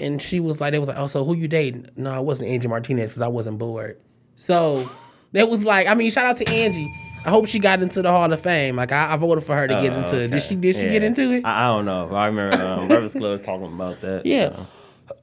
and 0.00 0.20
she 0.20 0.38
was 0.38 0.60
like, 0.60 0.74
"It 0.74 0.78
was 0.78 0.88
like, 0.88 0.98
oh, 0.98 1.06
so 1.06 1.24
who 1.24 1.34
you 1.34 1.48
dating?" 1.48 1.88
No, 1.96 2.14
it 2.18 2.24
wasn't 2.24 2.50
Angie 2.50 2.68
Martinez 2.68 3.10
because 3.10 3.22
I 3.22 3.28
wasn't 3.28 3.58
bored. 3.58 3.98
So 4.36 4.88
that 5.32 5.48
was 5.48 5.64
like, 5.64 5.86
I 5.86 5.94
mean, 5.94 6.10
shout 6.10 6.26
out 6.26 6.36
to 6.36 6.52
Angie. 6.52 6.92
I 7.24 7.30
hope 7.30 7.46
she 7.48 7.58
got 7.58 7.82
into 7.82 8.02
the 8.02 8.10
Hall 8.10 8.32
of 8.32 8.40
Fame. 8.40 8.76
Like 8.76 8.92
I, 8.92 9.12
I 9.14 9.16
voted 9.16 9.44
for 9.44 9.54
her 9.56 9.66
to 9.66 9.74
get 9.74 9.92
Oh, 9.94 9.98
into. 10.00 10.22
it. 10.24 10.30
Did 10.30 10.42
she? 10.42 10.54
Did 10.56 10.76
she 10.76 10.88
get 10.88 11.02
into 11.02 11.30
it? 11.32 11.44
I, 11.44 11.64
I 11.64 11.66
don't 11.68 11.84
know. 11.86 12.14
I 12.14 12.26
remember 12.26 12.62
um, 12.62 12.88
Breakfast 12.88 13.16
Club 13.16 13.32
was 13.32 13.40
talking 13.42 13.66
about 13.66 14.00
that. 14.02 14.26
Yeah. 14.26 14.56
so. 14.56 14.66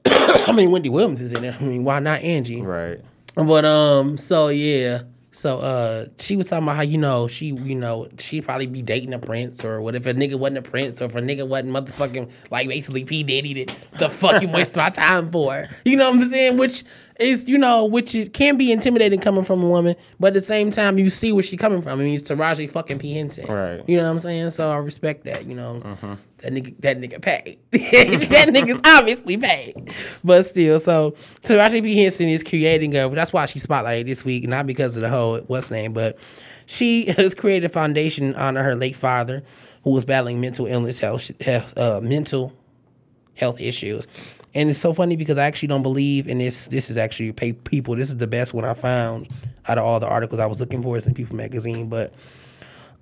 I 0.46 0.52
mean, 0.52 0.70
Wendy 0.70 0.88
Williams 0.88 1.20
is 1.20 1.32
in 1.32 1.44
it. 1.44 1.54
I 1.60 1.64
mean, 1.64 1.84
why 1.84 2.00
not 2.00 2.22
Angie? 2.22 2.60
Right. 2.60 3.00
But 3.36 3.64
um, 3.64 4.16
so 4.16 4.48
yeah, 4.48 5.02
so 5.38 5.60
uh, 5.60 6.06
she 6.18 6.36
was 6.36 6.48
talking 6.48 6.64
about 6.64 6.74
how 6.74 6.82
you 6.82 6.98
know 6.98 7.28
she 7.28 7.46
you 7.46 7.76
know 7.76 8.08
she 8.18 8.40
probably 8.40 8.66
be 8.66 8.82
dating 8.82 9.14
a 9.14 9.20
prince 9.20 9.64
or 9.64 9.80
what 9.80 9.94
if 9.94 10.04
a 10.06 10.12
nigga 10.12 10.36
wasn't 10.36 10.58
a 10.58 10.62
prince 10.62 11.00
or 11.00 11.04
if 11.04 11.14
a 11.14 11.20
nigga 11.20 11.46
wasn't 11.46 11.70
motherfucking 11.70 12.28
like 12.50 12.66
basically 12.66 13.04
P. 13.04 13.22
Diddy 13.22 13.54
that 13.54 13.76
the 14.00 14.10
fuck 14.10 14.42
you 14.42 14.48
waste 14.52 14.74
my 14.74 14.90
time 14.90 15.30
for. 15.30 15.68
You 15.84 15.96
know 15.96 16.10
what 16.10 16.24
I'm 16.24 16.28
saying? 16.28 16.56
Which 16.58 16.82
is 17.18 17.48
you 17.48 17.58
know 17.58 17.84
which 17.84 18.14
is, 18.14 18.28
can 18.28 18.56
be 18.56 18.70
intimidating 18.72 19.20
coming 19.20 19.44
from 19.44 19.62
a 19.62 19.68
woman 19.68 19.96
but 20.20 20.28
at 20.28 20.34
the 20.34 20.40
same 20.40 20.70
time 20.70 20.98
you 20.98 21.10
see 21.10 21.32
where 21.32 21.42
she 21.42 21.56
coming 21.56 21.82
from. 21.82 21.92
I 21.98 22.02
mean 22.02 22.14
it's 22.14 22.30
Taraji 22.30 22.70
fucking 22.70 22.98
P. 22.98 23.14
Henson. 23.14 23.46
Right. 23.46 23.82
you 23.88 23.96
know 23.96 24.04
what 24.04 24.10
I'm 24.10 24.20
saying? 24.20 24.50
So 24.50 24.70
I 24.70 24.76
respect 24.76 25.24
that 25.24 25.46
you 25.46 25.54
know. 25.54 25.80
That 26.38 26.52
nigga 26.52 26.80
that 26.82 27.00
nigga 27.00 27.20
paid. 27.20 27.58
That 27.72 28.50
nigga's 28.50 28.80
obviously 28.84 29.36
paid. 29.36 29.92
But 30.22 30.44
still 30.44 30.78
so 30.78 31.12
Taraji 31.42 31.82
P. 31.82 32.02
Henson 32.02 32.28
is 32.28 32.44
creating 32.44 32.96
a 32.96 33.08
that's 33.08 33.32
why 33.32 33.46
she 33.46 33.58
spotlighted 33.58 34.06
this 34.06 34.24
week 34.24 34.46
not 34.46 34.66
because 34.66 34.94
of 34.96 35.02
the 35.02 35.08
whole 35.08 35.38
what's 35.48 35.70
name 35.70 35.92
but 35.92 36.18
she 36.66 37.06
has 37.16 37.34
created 37.34 37.66
a 37.66 37.68
foundation 37.68 38.32
to 38.32 38.40
honor 38.40 38.62
her 38.62 38.76
late 38.76 38.94
father 38.94 39.42
who 39.82 39.90
was 39.90 40.04
battling 40.04 40.40
mental 40.40 40.66
illness 40.66 40.98
health, 41.00 41.30
health 41.42 41.76
uh, 41.76 42.00
mental 42.02 42.52
health 43.34 43.60
issues. 43.60 44.06
And 44.58 44.70
it's 44.70 44.80
so 44.80 44.92
funny 44.92 45.14
because 45.14 45.38
I 45.38 45.44
actually 45.44 45.68
don't 45.68 45.84
believe 45.84 46.26
in 46.26 46.38
this. 46.38 46.66
This 46.66 46.90
is 46.90 46.96
actually 46.96 47.30
pay 47.30 47.52
people. 47.52 47.94
This 47.94 48.08
is 48.08 48.16
the 48.16 48.26
best 48.26 48.52
one 48.52 48.64
I 48.64 48.74
found 48.74 49.28
out 49.68 49.78
of 49.78 49.84
all 49.84 50.00
the 50.00 50.08
articles 50.08 50.40
I 50.40 50.46
was 50.46 50.58
looking 50.58 50.82
for. 50.82 50.96
It's 50.96 51.06
in 51.06 51.14
People 51.14 51.36
magazine, 51.36 51.88
but 51.88 52.12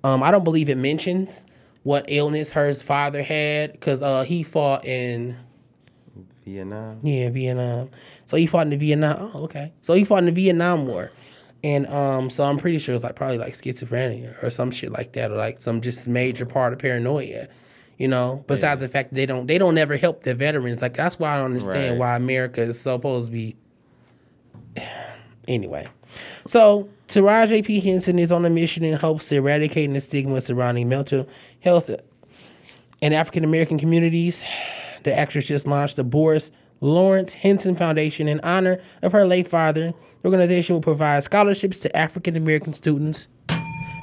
um, 0.03 0.21
I 0.21 0.29
don't 0.29 0.43
believe 0.43 0.69
it 0.69 0.77
mentions 0.77 1.45
what 1.81 2.05
illness 2.09 2.51
her 2.51 2.71
father 2.75 3.23
had 3.23 3.71
because 3.71 4.03
uh, 4.03 4.21
he 4.21 4.43
fought 4.43 4.85
in 4.85 5.35
Vietnam. 6.45 6.99
yeah 7.01 7.31
Vietnam. 7.31 7.89
So 8.27 8.37
he 8.37 8.45
fought 8.45 8.67
in 8.67 8.69
the 8.69 8.77
Vietnam. 8.77 9.31
Oh, 9.33 9.45
okay. 9.45 9.73
So 9.81 9.95
he 9.95 10.03
fought 10.03 10.19
in 10.19 10.25
the 10.27 10.31
Vietnam 10.33 10.85
War. 10.85 11.11
And 11.63 11.87
um, 11.87 12.29
so 12.29 12.43
I'm 12.43 12.57
pretty 12.57 12.77
sure 12.77 12.93
it's 12.93 13.03
like 13.03 13.15
probably 13.15 13.39
like 13.39 13.55
schizophrenia 13.55 14.43
or 14.43 14.51
some 14.51 14.69
shit 14.69 14.91
like 14.91 15.13
that, 15.13 15.31
or 15.31 15.37
like 15.37 15.59
some 15.59 15.81
just 15.81 16.07
major 16.07 16.45
part 16.45 16.73
of 16.73 16.77
paranoia. 16.77 17.47
You 17.97 18.07
know, 18.07 18.43
besides 18.47 18.79
the 18.81 18.87
fact 18.87 19.09
that 19.09 19.15
they 19.15 19.25
don't 19.25 19.47
they 19.47 19.57
don't 19.57 19.77
ever 19.77 19.97
help 19.97 20.21
the 20.23 20.35
veterans. 20.35 20.81
Like 20.81 20.93
that's 20.93 21.17
why 21.17 21.33
I 21.33 21.37
don't 21.37 21.45
understand 21.45 21.91
Right. 21.93 21.97
why 21.99 22.15
America 22.15 22.61
is 22.61 22.79
supposed 22.79 23.27
to 23.27 23.31
be. 23.31 23.55
Anyway, 25.47 25.87
so 26.45 26.89
Taraji 27.07 27.63
P 27.63 27.79
Henson 27.79 28.19
is 28.19 28.33
on 28.33 28.43
a 28.45 28.49
mission 28.49 28.83
in 28.83 28.95
hopes 28.95 29.29
to 29.29 29.35
eradicating 29.37 29.93
the 29.93 30.01
stigma 30.01 30.41
surrounding 30.41 30.89
mental 30.89 31.25
health 31.61 31.89
in 33.01 33.13
African 33.13 33.45
American 33.45 33.79
communities. 33.79 34.43
The 35.03 35.17
actress 35.17 35.47
just 35.47 35.65
launched 35.65 35.95
the 35.95 36.03
Boris 36.03 36.51
Lawrence 36.81 37.33
Henson 37.35 37.77
Foundation 37.77 38.27
in 38.27 38.41
honor 38.41 38.81
of 39.01 39.13
her 39.13 39.25
late 39.25 39.47
father. 39.47 39.93
The 40.21 40.25
organization 40.27 40.73
will 40.75 40.81
provide 40.81 41.23
scholarships 41.23 41.79
to 41.79 41.95
African 41.95 42.35
American 42.35 42.73
students 42.73 43.29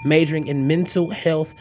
majoring 0.07 0.47
in 0.47 0.67
mental 0.67 1.11
health, 1.11 1.55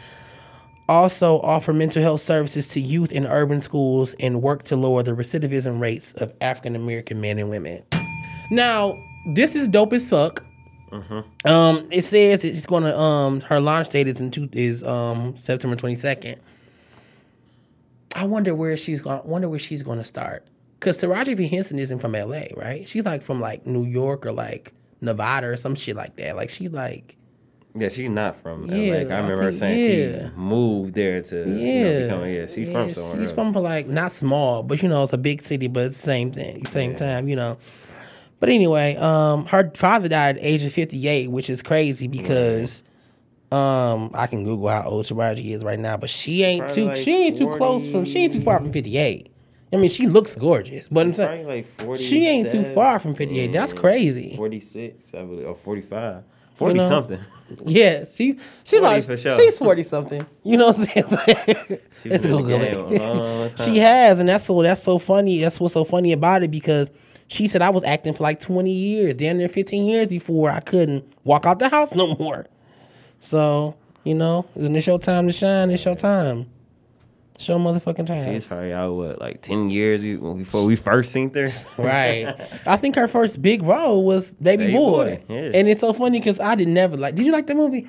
also 0.88 1.40
offer 1.40 1.72
mental 1.72 2.02
health 2.02 2.20
services 2.20 2.68
to 2.68 2.80
youth 2.80 3.12
in 3.12 3.26
urban 3.26 3.60
schools, 3.60 4.14
and 4.20 4.42
work 4.42 4.64
to 4.64 4.76
lower 4.76 5.02
the 5.02 5.12
recidivism 5.12 5.80
rates 5.80 6.12
of 6.14 6.32
African 6.40 6.76
American 6.76 7.20
men 7.20 7.38
and 7.38 7.48
women. 7.50 7.82
Now, 8.50 8.94
this 9.34 9.54
is 9.54 9.68
dope 9.68 9.92
as 9.92 10.08
fuck. 10.10 10.44
Um, 11.44 11.88
it 11.90 12.02
says 12.02 12.44
it's 12.44 12.66
going 12.66 12.84
to 12.84 12.96
um 12.96 13.40
her 13.42 13.58
launch 13.60 13.88
date 13.88 14.06
is 14.06 14.20
in 14.20 14.30
two 14.30 14.48
is 14.52 14.82
um 14.84 15.36
September 15.36 15.76
twenty 15.76 15.96
second. 15.96 16.40
I 18.14 18.26
wonder 18.26 18.54
where 18.54 18.76
she's 18.76 19.02
going. 19.02 19.20
Wonder 19.24 19.48
where 19.48 19.58
she's 19.58 19.82
going 19.82 19.98
to 19.98 20.04
start. 20.04 20.46
Cause 20.80 20.98
Taraji 20.98 21.36
P 21.36 21.48
Henson 21.48 21.78
isn't 21.78 21.98
from 21.98 22.14
L.A. 22.14 22.52
right? 22.56 22.86
She's 22.88 23.04
like 23.04 23.22
from 23.22 23.40
like 23.40 23.66
New 23.66 23.84
York 23.84 24.24
or 24.26 24.32
like 24.32 24.72
Nevada 25.00 25.48
or 25.48 25.56
some 25.56 25.74
shit 25.74 25.96
like 25.96 26.14
that. 26.16 26.36
Like 26.36 26.50
she's 26.50 26.70
like 26.70 27.16
Yeah, 27.76 27.88
she's 27.88 28.08
not 28.08 28.36
from 28.36 28.70
Yeah, 28.70 28.92
LA. 28.92 28.98
I 28.98 29.00
I 29.00 29.20
remember 29.20 29.42
her 29.42 29.52
saying 29.52 29.78
yeah. 29.78 30.28
she 30.28 30.34
moved 30.36 30.94
there 30.94 31.22
to 31.22 31.36
yeah, 31.36 31.42
you 31.44 31.84
know, 31.84 32.00
become 32.06 32.28
yeah. 32.28 32.46
She's 32.46 32.72
from 32.72 32.92
somewhere. 32.92 33.16
She's 33.16 33.28
else. 33.30 33.32
from 33.32 33.52
like 33.52 33.88
not 33.88 34.12
small, 34.12 34.62
but 34.62 34.80
you 34.80 34.88
know 34.88 35.02
it's 35.02 35.12
a 35.12 35.18
big 35.18 35.42
city, 35.42 35.66
but 35.66 35.86
it's 35.86 35.96
the 35.96 36.04
same 36.04 36.30
thing, 36.30 36.64
same 36.66 36.94
time, 36.94 37.28
you 37.28 37.34
know. 37.34 37.58
But 38.38 38.48
anyway, 38.48 38.94
um, 38.96 39.46
her 39.46 39.72
father 39.74 40.08
died 40.08 40.36
at 40.36 40.42
the 40.42 40.48
age 40.48 40.62
of 40.62 40.72
fifty 40.72 41.08
eight, 41.08 41.30
which 41.30 41.50
is 41.50 41.62
crazy 41.62 42.06
because. 42.06 42.82
Um, 43.52 44.10
I 44.14 44.26
can 44.26 44.42
Google 44.42 44.66
how 44.66 44.82
old 44.88 45.04
Taraji 45.06 45.52
is 45.52 45.62
right 45.62 45.78
now, 45.78 45.96
but 45.96 46.10
she 46.10 46.42
ain't 46.42 46.62
Probably 46.62 46.74
too 46.74 46.88
like 46.88 46.96
she 46.96 47.12
ain't 47.12 47.36
too 47.36 47.50
close 47.50 47.88
from 47.88 48.04
she 48.04 48.24
ain't 48.24 48.32
too 48.32 48.40
far 48.40 48.58
from 48.58 48.72
fifty 48.72 48.98
eight. 48.98 49.30
I 49.72 49.76
mean, 49.76 49.90
she 49.90 50.06
looks 50.06 50.34
gorgeous, 50.34 50.88
but 50.88 51.06
I'm 51.06 51.14
saying 51.14 51.46
like 51.46 51.66
40. 51.80 52.02
she 52.02 52.26
ain't 52.26 52.50
too 52.50 52.64
far 52.74 52.98
from 52.98 53.14
fifty 53.14 53.38
eight. 53.38 53.52
That's 53.52 53.72
crazy. 53.72 54.34
46, 54.36 55.14
I 55.14 55.22
believe, 55.22 55.46
or 55.46 55.54
45. 55.54 56.24
40 56.54 56.74
know? 56.74 56.88
something. 56.88 57.20
Yeah, 57.64 58.04
she 58.04 58.38
she's 58.64 58.80
40 58.80 58.82
like 58.82 59.04
for 59.04 59.16
sure. 59.16 59.32
she's 59.32 59.58
forty 59.58 59.82
something. 59.82 60.26
You 60.42 60.56
know 60.56 60.68
what 60.68 60.78
I'm 60.78 60.84
saying? 60.84 61.80
She 62.02 62.08
Let's 62.08 62.22
been 62.26 62.38
in 62.38 62.46
the 62.46 62.58
game 62.58 63.00
a 63.00 63.14
long 63.14 63.50
time. 63.50 63.66
She 63.66 63.78
has, 63.78 64.18
and 64.20 64.28
that's 64.28 64.44
so 64.44 64.62
that's 64.62 64.82
so 64.82 64.98
funny. 64.98 65.40
That's 65.40 65.60
what's 65.60 65.74
so 65.74 65.84
funny 65.84 66.12
about 66.12 66.42
it 66.42 66.50
because 66.50 66.88
she 67.28 67.46
said 67.46 67.62
I 67.62 67.70
was 67.70 67.84
acting 67.84 68.14
for 68.14 68.22
like 68.22 68.40
twenty 68.40 68.72
years, 68.72 69.14
damn 69.14 69.38
near 69.38 69.48
fifteen 69.48 69.84
years 69.86 70.08
before 70.08 70.50
I 70.50 70.60
couldn't 70.60 71.04
walk 71.24 71.46
out 71.46 71.58
the 71.58 71.68
house 71.68 71.94
no 71.94 72.16
more. 72.16 72.46
So 73.18 73.76
you 74.04 74.14
know, 74.14 74.46
when 74.54 74.74
it's 74.76 74.86
your 74.86 74.98
time 74.98 75.26
to 75.26 75.32
shine, 75.32 75.70
it's 75.70 75.84
your 75.84 75.96
time. 75.96 76.46
Your 77.40 77.58
motherfucking 77.58 78.06
time. 78.06 78.32
She's 78.32 78.46
probably 78.46 78.72
out 78.72 78.92
what 78.94 79.20
like 79.20 79.42
ten 79.42 79.68
years 79.68 80.02
before 80.02 80.64
we 80.64 80.76
first 80.76 81.12
seen 81.12 81.32
her. 81.34 81.46
Right. 81.76 82.34
I 82.64 82.76
think 82.76 82.94
her 82.94 83.08
first 83.08 83.42
big 83.42 83.62
role 83.62 84.04
was 84.04 84.34
Baby, 84.34 84.66
Baby 84.66 84.72
Boy. 84.74 85.22
Boy, 85.28 85.34
yeah. 85.34 85.50
And 85.54 85.68
it's 85.68 85.80
so 85.80 85.92
funny 85.92 86.20
because 86.20 86.38
I 86.38 86.54
did 86.54 86.68
never 86.68 86.96
like. 86.96 87.16
Did 87.16 87.26
you 87.26 87.32
like 87.32 87.46
that 87.48 87.56
movie? 87.56 87.88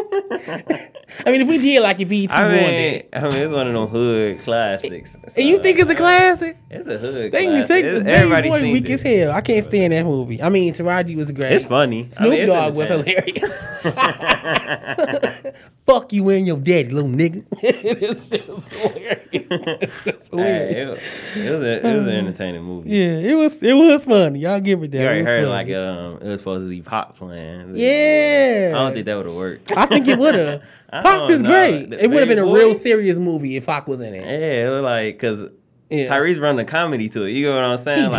I 1.26 1.32
mean, 1.32 1.40
if 1.42 1.48
we 1.48 1.58
did 1.58 1.82
like 1.82 2.00
it, 2.00 2.08
BET 2.08 2.32
I 2.32 2.48
mean, 2.48 2.74
it. 2.74 3.08
I 3.12 3.20
mean, 3.22 3.32
it's 3.34 3.52
one 3.52 3.66
of 3.66 3.72
them 3.74 3.86
hood 3.86 4.40
classics. 4.40 5.14
And 5.36 5.46
you 5.46 5.58
think 5.58 5.78
it's 5.78 5.92
a 5.92 5.94
classic? 5.94 6.56
It's 6.70 6.88
a 6.88 6.98
hood 6.98 7.32
They 7.32 7.44
classic. 7.46 7.68
think 7.68 7.86
It's- 7.86 8.06
everybody 8.06 8.48
Boy 8.48 8.62
weak 8.72 8.88
it. 8.88 8.92
as 8.92 9.02
hell. 9.02 9.32
I 9.32 9.40
can't 9.40 9.64
stand 9.66 9.92
that 9.92 10.04
movie. 10.04 10.40
I 10.42 10.48
mean, 10.48 10.72
Taraji 10.72 11.16
was 11.16 11.30
great. 11.32 11.52
It's 11.52 11.64
funny. 11.64 12.06
I 12.06 12.08
Snoop 12.10 12.30
mean, 12.30 12.46
Dogg 12.46 12.74
was 12.74 12.88
hilarious. 12.88 13.66
Fuck 15.86 16.12
you 16.12 16.28
and 16.28 16.46
your 16.46 16.58
daddy, 16.58 16.90
little 16.90 17.10
nigga. 17.10 17.44
it's 17.62 18.28
just 18.28 18.70
hilarious. 18.70 19.20
It's 19.32 20.04
just 20.04 20.30
hilarious. 20.30 20.74
Hey, 20.74 20.82
it, 20.82 20.88
was- 20.88 20.98
it 21.36 21.50
was 21.50 21.62
a, 21.62 21.86
it 21.88 21.98
was 21.98 22.06
an 22.06 22.14
entertaining 22.14 22.62
movie. 22.62 22.90
Yeah, 22.90 23.16
it 23.18 23.34
was 23.34 23.62
it 23.62 23.72
was 23.74 24.04
funny. 24.04 24.38
Y'all 24.40 24.60
give 24.60 24.82
it 24.84 24.92
that. 24.92 24.98
You 24.98 25.02
It 25.02 25.06
already 25.06 25.20
was 25.22 25.28
heard 25.28 25.48
funny. 25.48 25.72
like 25.72 25.76
um, 25.76 26.18
it 26.22 26.28
was 26.30 26.40
supposed 26.40 26.66
to 26.66 26.70
be 26.70 26.82
Pac 26.82 27.16
playing. 27.16 27.72
Yeah. 27.76 28.72
I 28.74 28.78
don't 28.78 28.92
think 28.92 29.06
that 29.06 29.16
would 29.16 29.26
have 29.26 29.34
worked. 29.34 29.72
I 29.76 29.86
think 29.90 30.08
it 30.08 30.18
would 30.18 30.34
have. 30.34 30.62
I 30.92 31.02
Pac 31.02 31.30
is 31.30 31.42
know. 31.42 31.50
great. 31.50 31.90
The 31.90 32.02
It 32.04 32.08
would 32.08 32.20
have 32.20 32.28
been 32.28 32.38
a 32.38 32.44
Baby 32.46 32.54
real 32.58 32.74
serious 32.74 33.18
movie 33.18 33.56
if 33.56 33.66
Pac 33.66 33.86
was 33.86 34.00
in 34.00 34.14
it. 34.14 34.22
Yeah, 34.24 34.66
it 34.66 34.70
was 34.70 34.82
like 34.82 35.14
because 35.16 35.50
Yeah. 35.90 36.06
Tyrese 36.08 36.40
run 36.40 36.56
the 36.56 36.64
comedy 36.64 37.08
to 37.10 37.24
it. 37.24 37.30
You 37.32 37.46
know 37.46 37.56
what 37.56 37.64
I'm 37.64 37.78
saying? 37.78 38.04
He 38.04 38.08
like, 38.08 38.18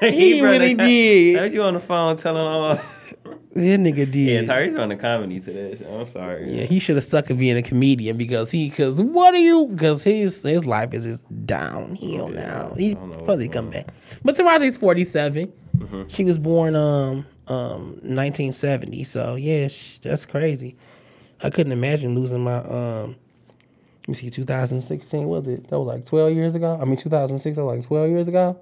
did. 0.00 0.12
He 0.14 0.42
run 0.42 0.50
really 0.52 0.74
did. 0.74 1.36
That 1.38 1.52
you 1.52 1.62
on 1.62 1.74
the 1.74 1.80
phone 1.80 2.16
telling 2.16 2.42
all. 2.46 2.78
That 3.54 3.78
nigga 3.78 3.98
Yeah, 3.98 4.04
did. 4.06 4.48
Tyrese 4.48 4.76
run 4.76 4.88
the 4.88 4.96
comedy 4.96 5.38
to 5.38 5.52
that. 5.52 5.78
Shit. 5.78 5.86
I'm 5.88 6.04
sorry. 6.06 6.50
Yeah, 6.50 6.64
he 6.64 6.80
should 6.80 6.96
have 6.96 7.04
stuck 7.04 7.30
at 7.30 7.38
being 7.38 7.56
a 7.56 7.62
comedian 7.62 8.16
because 8.16 8.50
he, 8.50 8.68
because 8.68 9.00
what 9.00 9.32
are 9.32 9.38
you? 9.38 9.68
Because 9.68 10.02
his 10.02 10.42
his 10.42 10.66
life 10.66 10.92
is 10.92 11.04
just 11.04 11.46
downhill 11.46 12.32
Yeah, 12.34 12.40
now. 12.40 12.74
He 12.76 12.96
probably 12.96 13.48
come 13.48 13.70
going 13.70 13.84
back. 13.84 13.94
But 14.24 14.34
Taraji's 14.34 14.76
47. 14.76 15.52
Mm-hmm. 15.76 16.02
She 16.08 16.24
was 16.24 16.36
born 16.36 16.74
um 16.74 17.26
um 17.46 17.90
1970. 18.02 19.04
So 19.04 19.36
yeah, 19.36 19.68
sh- 19.68 19.98
that's 19.98 20.26
crazy. 20.26 20.76
I 21.42 21.50
couldn't 21.50 21.72
imagine 21.72 22.14
losing 22.14 22.42
my 22.42 22.58
um. 22.58 23.16
Let 24.02 24.08
me 24.08 24.14
see, 24.14 24.28
2016 24.28 25.26
was 25.26 25.48
it? 25.48 25.68
That 25.68 25.78
was 25.78 25.88
like 25.88 26.04
12 26.04 26.34
years 26.34 26.54
ago. 26.54 26.78
I 26.78 26.84
mean, 26.84 26.96
2006. 26.96 27.56
That 27.56 27.64
was 27.64 27.76
like 27.78 27.86
12 27.86 28.10
years 28.10 28.28
ago. 28.28 28.58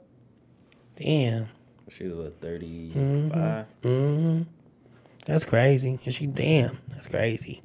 Damn. 0.95 1.49
She 1.89 2.05
was 2.05 2.15
what, 2.15 2.41
35. 2.41 3.67
Mm-hmm. 3.83 4.43
That's 5.27 5.45
crazy. 5.45 5.99
And 6.05 6.15
she 6.15 6.27
damn, 6.27 6.79
that's 6.89 7.07
crazy. 7.07 7.63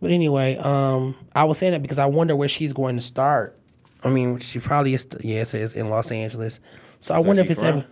But 0.00 0.10
anyway, 0.10 0.56
um, 0.56 1.14
I 1.34 1.44
was 1.44 1.58
saying 1.58 1.72
that 1.72 1.82
because 1.82 1.98
I 1.98 2.06
wonder 2.06 2.34
where 2.34 2.48
she's 2.48 2.72
going 2.72 2.96
to 2.96 3.02
start. 3.02 3.56
I 4.02 4.08
mean, 4.08 4.38
she 4.38 4.58
probably 4.58 4.94
is. 4.94 5.06
Yeah, 5.20 5.42
it 5.42 5.48
says 5.48 5.74
in 5.74 5.90
Los 5.90 6.10
Angeles. 6.10 6.60
So 7.00 7.14
I 7.14 7.18
wonder 7.18 7.42
if 7.42 7.50
it's 7.50 7.60
she 7.60 7.66
ever. 7.66 7.86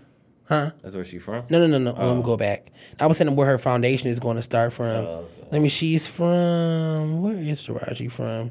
Huh? 0.48 0.70
That's 0.82 0.94
where 0.94 1.04
she 1.04 1.18
from. 1.18 1.44
No, 1.50 1.58
no, 1.58 1.66
no, 1.66 1.78
no. 1.78 1.94
Oh, 1.96 2.06
let 2.06 2.14
me 2.14 2.20
oh. 2.20 2.22
go 2.22 2.36
back. 2.38 2.72
I 2.98 3.06
was 3.06 3.18
saying 3.18 3.36
where 3.36 3.46
her 3.46 3.58
foundation 3.58 4.08
is 4.08 4.18
going 4.18 4.36
to 4.36 4.42
start 4.42 4.72
from. 4.72 4.86
Oh, 4.86 5.08
okay. 5.18 5.48
Let 5.52 5.62
me. 5.62 5.68
She's 5.68 6.06
from. 6.06 7.20
Where 7.20 7.34
is 7.34 7.60
Taraji 7.60 8.10
from? 8.10 8.50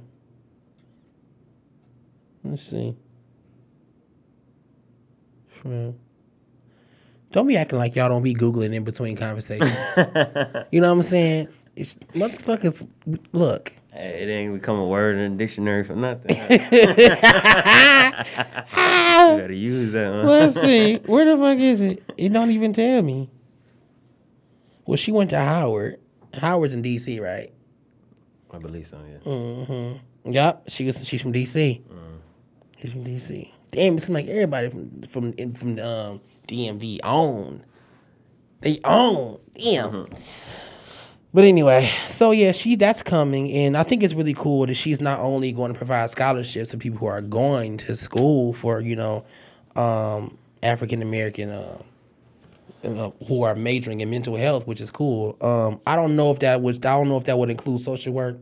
Let's 2.44 2.62
see. 2.62 2.96
From. 5.48 5.96
Don't 7.32 7.48
be 7.48 7.58
acting 7.58 7.80
like 7.80 7.96
y'all 7.96 8.10
don't 8.10 8.24
be 8.24 8.36
googling 8.36 8.76
in 8.76 8.84
between 8.84 9.18
conversations. 9.18 9.72
you 10.72 10.80
know 10.80 10.90
what 10.90 10.94
I'm 10.94 11.02
saying? 11.02 11.48
It's 11.76 11.96
motherfuckers. 12.14 12.88
Look. 13.32 13.74
Hey, 13.98 14.22
it 14.22 14.30
ain't 14.32 14.54
become 14.54 14.78
a 14.78 14.86
word 14.86 15.18
in 15.18 15.32
the 15.32 15.38
dictionary 15.38 15.84
for 15.84 15.96
nothing. 15.96 16.38
you 16.50 16.50
gotta 18.70 19.56
use 19.56 19.92
that 19.94 20.12
one. 20.12 20.26
Let's 20.28 20.54
see. 20.54 20.98
Where 20.98 21.26
the 21.26 21.36
fuck 21.42 21.58
is 21.58 21.82
it? 21.82 22.04
It 22.16 22.32
don't 22.32 22.52
even 22.52 22.74
tell 22.74 23.02
me. 23.02 23.32
Well, 24.86 24.98
she 24.98 25.12
went 25.12 25.32
to 25.32 25.40
Howard. 25.40 26.00
Howard's 26.36 26.76
in 26.76 26.84
D.C., 26.84 27.20
right? 27.20 27.52
I 28.52 28.60
believe 28.60 28.86
so. 28.86 29.00
Yeah. 29.10 29.18
Mm. 29.32 30.00
Yup, 30.26 30.70
she 30.70 30.86
was. 30.86 31.08
She's 31.08 31.22
from 31.22 31.34
DC. 31.34 31.82
She's 32.80 32.92
from 32.92 33.04
DC. 33.04 33.52
Damn, 33.72 33.98
it 33.98 34.02
seems 34.02 34.10
like 34.12 34.28
everybody 34.28 34.70
from 34.70 35.02
from 35.10 35.34
in- 35.34 35.56
from 35.56 35.80
um, 35.80 36.22
DMV 36.48 37.00
own. 37.04 37.66
They 38.62 38.80
own. 38.84 39.40
Damn. 39.56 40.08
But 41.38 41.46
anyway, 41.46 41.88
so 42.08 42.32
yeah, 42.32 42.52
she 42.52 42.76
that's 42.76 43.04
coming, 43.04 43.52
and 43.52 43.78
I 43.78 43.84
think 43.84 44.02
it's 44.02 44.16
really 44.16 44.34
cool 44.34 44.66
that 44.66 44.74
she's 44.74 45.00
not 45.00 45.20
only 45.20 45.52
going 45.52 45.72
to 45.72 45.78
provide 45.78 46.10
scholarships 46.10 46.72
to 46.72 46.80
people 46.80 46.98
who 46.98 47.06
are 47.06 47.22
going 47.22 47.78
to 47.78 47.96
school 47.96 48.54
for 48.54 48.82
you 48.82 48.96
know 48.96 49.24
um, 49.76 50.36
African 50.64 51.04
American. 51.04 51.52
Uh, 51.52 51.78
uh, 52.84 53.12
who 53.28 53.44
are 53.44 53.54
majoring 53.56 54.02
in 54.02 54.10
mental 54.10 54.36
health, 54.36 54.66
which 54.66 54.82
is 54.82 54.90
cool. 54.90 55.36
Um, 55.42 55.80
I 55.86 55.96
don't 55.96 56.16
know 56.16 56.32
if 56.32 56.40
that 56.40 56.62
would. 56.62 56.84
I 56.86 56.96
don't 56.96 57.10
know 57.10 57.18
if 57.18 57.26
that 57.26 57.38
would 57.38 57.52
include 57.52 57.82
social 57.82 58.14
work 58.14 58.38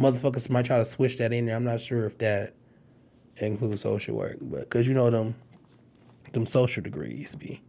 motherfuckers 0.00 0.48
might 0.48 0.64
try 0.64 0.78
to 0.78 0.84
switch 0.84 1.18
that 1.18 1.32
in 1.32 1.46
there. 1.46 1.56
I'm 1.56 1.64
not 1.64 1.80
sure 1.80 2.06
if 2.06 2.18
that 2.18 2.54
includes 3.36 3.82
social 3.82 4.16
work, 4.16 4.38
but 4.40 4.60
because 4.60 4.88
you 4.88 4.94
know 4.94 5.10
them, 5.10 5.34
them 6.32 6.46
social 6.46 6.82
degrees 6.82 7.34
be. 7.34 7.60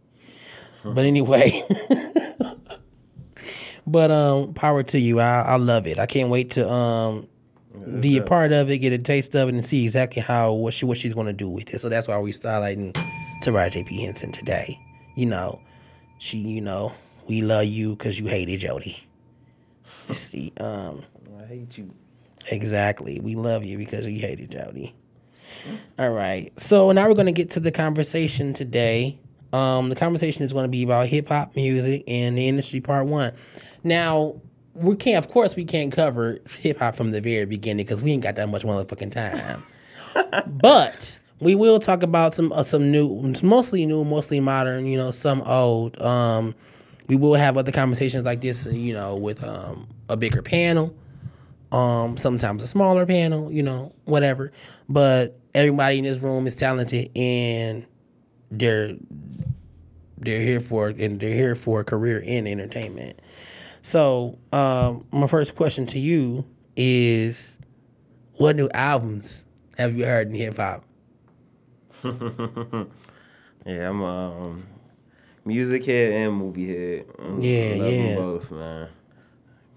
But 0.84 1.04
anyway, 1.04 1.62
but 3.86 4.10
um, 4.10 4.54
power 4.54 4.82
to 4.82 4.98
you. 4.98 5.20
I 5.20 5.42
I 5.42 5.56
love 5.56 5.86
it. 5.86 5.98
I 5.98 6.06
can't 6.06 6.30
wait 6.30 6.52
to 6.52 6.70
um 6.70 7.28
be 8.00 8.18
a 8.18 8.22
part 8.22 8.52
of 8.52 8.70
it, 8.70 8.78
get 8.78 8.92
a 8.92 8.98
taste 8.98 9.34
of 9.34 9.48
it, 9.48 9.54
and 9.54 9.64
see 9.64 9.84
exactly 9.84 10.22
how 10.22 10.52
what 10.52 10.74
she 10.74 10.84
what 10.84 10.98
she's 10.98 11.14
gonna 11.14 11.32
do 11.32 11.48
with 11.48 11.72
it. 11.74 11.80
So 11.80 11.88
that's 11.88 12.08
why 12.08 12.18
we 12.18 12.32
starlighting 12.32 12.92
Taraji 13.44 13.86
P 13.86 14.04
Henson 14.04 14.32
today. 14.32 14.78
You 15.16 15.26
know, 15.26 15.60
she 16.18 16.38
you 16.38 16.60
know 16.60 16.92
we 17.26 17.42
love 17.42 17.64
you 17.64 17.90
because 17.90 18.18
you 18.18 18.26
hated 18.26 18.60
Jody. 18.60 19.02
The 20.30 20.52
um. 20.58 21.02
I 21.40 21.46
hate 21.46 21.78
you. 21.78 21.92
Exactly. 22.50 23.20
We 23.20 23.34
love 23.34 23.64
you 23.64 23.78
because 23.78 24.04
we 24.06 24.18
hated 24.18 24.50
Jody. 24.50 24.94
All 25.98 26.10
right. 26.10 26.52
So 26.58 26.92
now 26.92 27.08
we're 27.08 27.14
going 27.14 27.26
to 27.26 27.32
get 27.32 27.50
to 27.50 27.60
the 27.60 27.70
conversation 27.70 28.52
today. 28.52 29.18
Um, 29.52 29.90
the 29.90 29.96
conversation 29.96 30.44
is 30.44 30.52
going 30.52 30.64
to 30.64 30.68
be 30.68 30.82
about 30.82 31.08
hip 31.08 31.28
hop 31.28 31.54
music 31.54 32.04
and 32.06 32.36
the 32.36 32.48
industry 32.48 32.80
part 32.80 33.06
one. 33.06 33.32
Now, 33.84 34.40
we 34.74 34.96
can't, 34.96 35.24
of 35.24 35.30
course, 35.30 35.56
we 35.56 35.64
can't 35.64 35.92
cover 35.92 36.38
hip 36.60 36.78
hop 36.78 36.94
from 36.94 37.10
the 37.10 37.20
very 37.20 37.44
beginning 37.44 37.84
because 37.84 38.02
we 38.02 38.12
ain't 38.12 38.22
got 38.22 38.36
that 38.36 38.48
much 38.48 38.62
motherfucking 38.62 39.12
time. 39.12 39.62
but 40.46 41.18
we 41.40 41.54
will 41.54 41.78
talk 41.78 42.02
about 42.02 42.34
some 42.34 42.52
uh, 42.52 42.62
some 42.62 42.90
new, 42.90 43.34
mostly 43.42 43.84
new, 43.86 44.04
mostly 44.04 44.40
modern, 44.40 44.86
you 44.86 44.96
know, 44.96 45.10
some 45.10 45.42
old. 45.42 46.00
Um, 46.00 46.54
we 47.08 47.16
will 47.16 47.34
have 47.34 47.58
other 47.58 47.72
conversations 47.72 48.24
like 48.24 48.40
this, 48.40 48.66
you 48.66 48.94
know, 48.94 49.16
with 49.16 49.42
um, 49.44 49.88
a 50.08 50.16
bigger 50.16 50.42
panel 50.42 50.94
um 51.72 52.18
sometimes 52.18 52.62
a 52.62 52.66
smaller 52.66 53.06
panel 53.06 53.50
you 53.50 53.62
know 53.62 53.94
whatever 54.04 54.52
but 54.90 55.40
everybody 55.54 55.96
in 55.96 56.04
this 56.04 56.18
room 56.18 56.46
is 56.46 56.54
talented 56.54 57.10
and 57.16 57.86
they're 58.50 58.94
they're 60.18 60.40
here 60.40 60.60
for 60.60 60.88
and 60.88 61.18
they're 61.18 61.34
here 61.34 61.54
for 61.54 61.80
a 61.80 61.84
career 61.84 62.18
in 62.18 62.46
entertainment. 62.46 63.20
So, 63.82 64.38
um, 64.52 65.04
my 65.12 65.26
first 65.26 65.54
question 65.56 65.86
to 65.86 65.98
you 65.98 66.44
is, 66.76 67.58
what 68.34 68.56
new 68.56 68.68
albums 68.72 69.44
have 69.76 69.96
you 69.96 70.04
heard 70.04 70.28
in 70.28 70.34
hip 70.34 70.56
hop? 70.56 70.84
Yeah, 73.64 73.90
I'm 73.90 74.02
um 74.02 74.66
music 75.44 75.84
head 75.86 76.12
and 76.14 76.34
movie 76.34 76.66
head. 76.66 77.06
I'm- 77.16 77.38
I 77.40 77.44
Yeah, 77.44 77.74
love 77.76 77.94
yeah. 77.94 78.14
both, 78.16 78.50
man. 78.50 78.88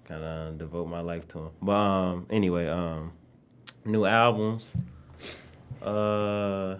Kind 0.05 0.23
of 0.23 0.57
devote 0.57 0.87
my 0.87 1.01
life 1.01 1.27
to 1.29 1.37
them. 1.37 1.49
But 1.61 1.71
um, 1.73 2.25
anyway, 2.31 2.67
um, 2.67 3.11
new 3.85 4.05
albums. 4.05 4.71
Uh, 5.83 6.77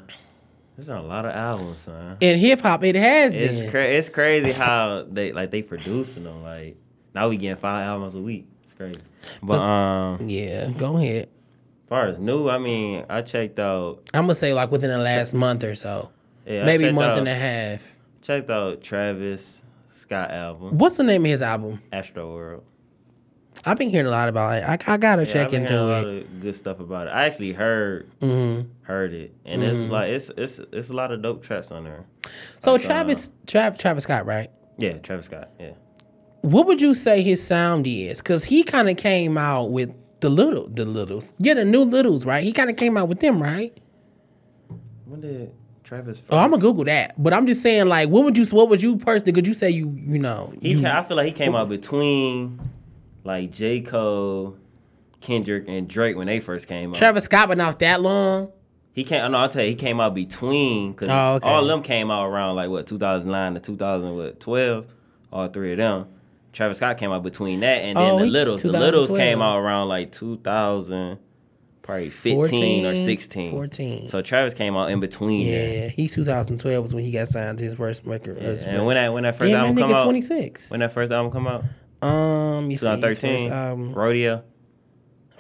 there's 0.76 0.88
been 0.88 0.98
a 0.98 1.04
lot 1.04 1.26
of 1.28 1.32
albums, 1.36 1.86
man. 1.86 2.18
In 2.22 2.40
hip 2.40 2.62
hop, 2.62 2.84
it 2.84 2.96
has 2.96 3.36
It's 3.36 3.60
been. 3.62 3.70
cra- 3.70 3.86
it's 3.86 4.10
crazy 4.10 4.52
how 4.52 5.06
they 5.08 5.32
like 5.32 5.52
they 5.52 5.62
producing 5.62 6.24
them. 6.24 6.42
Like 6.42 6.76
now 7.16 7.30
we 7.30 7.38
getting 7.38 7.58
five 7.58 7.88
albums 7.88 8.14
a 8.14 8.20
week. 8.20 8.46
It's 8.66 8.74
crazy. 8.74 9.00
But 9.42 9.60
um, 9.60 10.28
yeah, 10.28 10.70
go 10.70 10.98
ahead. 10.98 11.24
as 11.24 11.90
far 11.90 12.06
as 12.06 12.20
new, 12.20 12.48
I 12.50 12.58
mean, 12.60 13.06
I 13.10 13.22
checked 13.24 13.58
out. 13.58 14.02
I'm 14.14 14.24
gonna 14.26 14.36
say 14.36 14.54
like 14.54 14.72
within 14.72 14.92
the 14.92 14.98
last 15.00 15.34
month 15.34 15.64
or 15.64 15.74
so, 15.76 16.12
Yeah, 16.46 16.66
maybe 16.66 16.92
month 16.92 17.12
out, 17.14 17.18
and 17.20 17.28
a 17.28 17.34
half. 17.34 17.96
Checked 18.22 18.50
out 18.52 18.82
Travis 18.82 19.62
Scott 19.98 20.30
album, 20.32 20.78
What's 20.78 20.98
the 20.98 21.04
name 21.04 21.24
of 21.26 21.32
his 21.32 21.42
album? 21.42 21.82
Astro 21.92 22.32
World. 22.34 22.64
I've 23.68 23.78
been 23.80 23.90
hearing 23.90 24.06
a 24.06 24.12
lot 24.12 24.30
about 24.30 24.58
it. 24.58 24.64
I, 24.64 24.94
I 24.94 24.98
gotta 24.98 25.24
Yeah, 25.26 25.34
check 25.34 25.46
I've 25.46 25.52
been 25.52 25.66
hearing 25.66 25.74
into 25.80 25.84
a 25.84 25.90
lot 25.92 26.08
it. 26.08 26.26
of 26.28 26.42
good 26.42 26.56
stuff 26.56 26.80
about 26.80 27.08
it. 27.08 27.12
I 27.12 27.26
actually 27.26 27.54
heard 27.54 28.12
Mm-hmm. 28.20 28.70
heard 28.84 29.14
it, 29.14 29.34
and 29.46 29.64
it's 29.64 29.90
like 29.92 30.10
it's 30.10 30.30
it's 30.38 30.60
it's 30.72 30.90
a 30.90 30.94
lot 30.94 31.12
of 31.12 31.22
dope 31.24 31.42
tracks 31.44 31.72
on 31.72 31.86
there. 31.86 32.06
So 32.60 32.74
Like, 32.74 32.82
uh, 32.82 32.86
Travis, 32.86 33.32
Trav, 33.48 33.78
Travis 33.80 34.04
Scott, 34.04 34.26
right? 34.28 34.52
Yeah, 34.78 34.98
Travis 34.98 35.26
Scott. 35.28 35.50
Yeah, 35.60 35.72
What 36.46 36.68
would 36.68 36.82
you 36.82 36.94
say 36.94 37.22
his 37.22 37.46
sound 37.46 37.88
is? 37.88 38.20
Because 38.20 38.46
he 38.46 38.64
kind 38.64 38.90
of 38.90 38.98
came 38.98 39.38
out 39.38 39.72
with 39.72 39.92
the 40.20 40.30
little, 40.30 40.68
the 40.68 40.86
littles. 40.86 41.34
Yeah, 41.40 41.56
the 41.56 41.66
new 41.66 41.82
littles, 41.84 42.26
right? 42.26 42.44
He 42.44 42.52
kind 42.52 42.70
of 42.70 42.76
came 42.78 42.98
out 42.98 43.08
with 43.08 43.20
them, 43.20 43.42
right? 43.42 43.76
when 45.06 45.22
did 45.22 45.52
Travis? 45.84 46.22
Oh, 46.30 46.38
I'm 46.38 46.52
gonna 46.52 46.62
Google 46.62 46.84
that. 46.86 47.22
But 47.22 47.34
I'm 47.34 47.46
just 47.48 47.62
saying, 47.62 47.88
like, 47.88 48.10
what 48.10 48.24
would 48.26 48.38
you, 48.38 48.46
what 48.48 48.70
would 48.70 48.82
you 48.82 48.98
personally? 48.98 49.34
Could 49.34 49.48
you 49.48 49.54
say 49.54 49.70
you, 49.70 49.90
you 50.06 50.20
know, 50.20 50.54
He, 50.62 50.74
you, 50.74 50.86
I 50.86 51.04
feel 51.04 51.18
like 51.18 51.28
he 51.28 51.32
came 51.32 51.56
out 51.56 51.70
between 51.70 52.60
like 53.24 53.52
J 53.52 53.82
Cole, 53.82 54.56
Kendrick, 55.22 55.66
and 55.68 55.88
Drake 55.88 56.16
when 56.16 56.28
they 56.28 56.40
first 56.40 56.68
came 56.68 56.92
out. 56.92 56.96
Travis 56.96 57.26
Scott 57.26 57.50
been 57.50 57.60
out 57.62 57.80
that 57.80 58.02
long? 58.02 58.52
He 58.94 59.04
came. 59.04 59.24
I 59.24 59.28
no, 59.28 59.38
I'll 59.40 59.50
tell 59.50 59.64
you, 59.64 59.70
he 59.70 59.76
came 59.76 60.00
out 60.00 60.14
between 60.14 60.92
because 60.92 61.10
Oh, 61.10 61.36
okay. 61.36 61.48
all 61.50 61.64
of 61.64 61.68
them 61.68 61.82
came 61.84 62.10
out 62.12 62.26
around 62.28 62.56
like 62.56 62.70
what 62.70 62.86
2009 62.88 63.56
to 63.56 63.60
2012. 63.60 64.86
All 65.34 65.48
three 65.50 65.72
of 65.74 65.78
them. 65.78 66.06
Travis 66.56 66.78
Scott 66.78 66.98
came 66.98 67.12
out 67.12 67.22
between 67.22 67.60
that 67.60 67.84
and 67.84 67.98
then 67.98 68.12
Oh, 68.14 68.20
the 68.20 68.26
Littles. 68.26 68.62
The 68.64 68.72
Littles 68.72 69.12
came 69.12 69.42
out 69.42 69.60
around 69.60 69.90
like 69.90 70.12
2000, 70.14 71.20
probably 71.82 72.10
15 72.10 72.86
or 72.86 72.96
16. 72.96 73.52
14. 73.52 74.08
So 74.08 74.22
Travis 74.22 74.54
came 74.54 74.76
out 74.78 74.90
in 74.90 75.00
between. 75.00 75.46
Yeah, 75.46 75.54
there. 75.66 75.90
he 75.90 76.08
2012 76.08 76.82
was 76.82 76.94
when 76.94 77.04
he 77.04 77.12
got 77.12 77.28
signed 77.28 77.58
to 77.60 77.64
his 77.64 77.74
first 77.76 78.04
record. 78.06 78.38
Yeah, 78.42 78.50
And 78.68 78.86
when 78.86 78.96
that 78.96 79.12
when 79.14 79.24
that 79.24 79.36
first 79.38 79.52
Damn, 79.52 79.60
album 79.66 79.76
that 79.76 79.82
come 79.82 79.92
nigga 79.92 79.96
out, 80.00 80.04
26. 80.04 80.72
when 80.72 80.80
that 80.80 80.92
first 80.94 81.12
album 81.12 81.32
come 81.32 81.48
out, 81.48 81.64
Um, 82.02 82.72
you 82.72 82.78
see, 82.78 82.88
his 82.88 83.02
first 83.02 83.22
2013, 83.22 83.52
album. 83.52 83.94
Rodeo. 83.94 84.44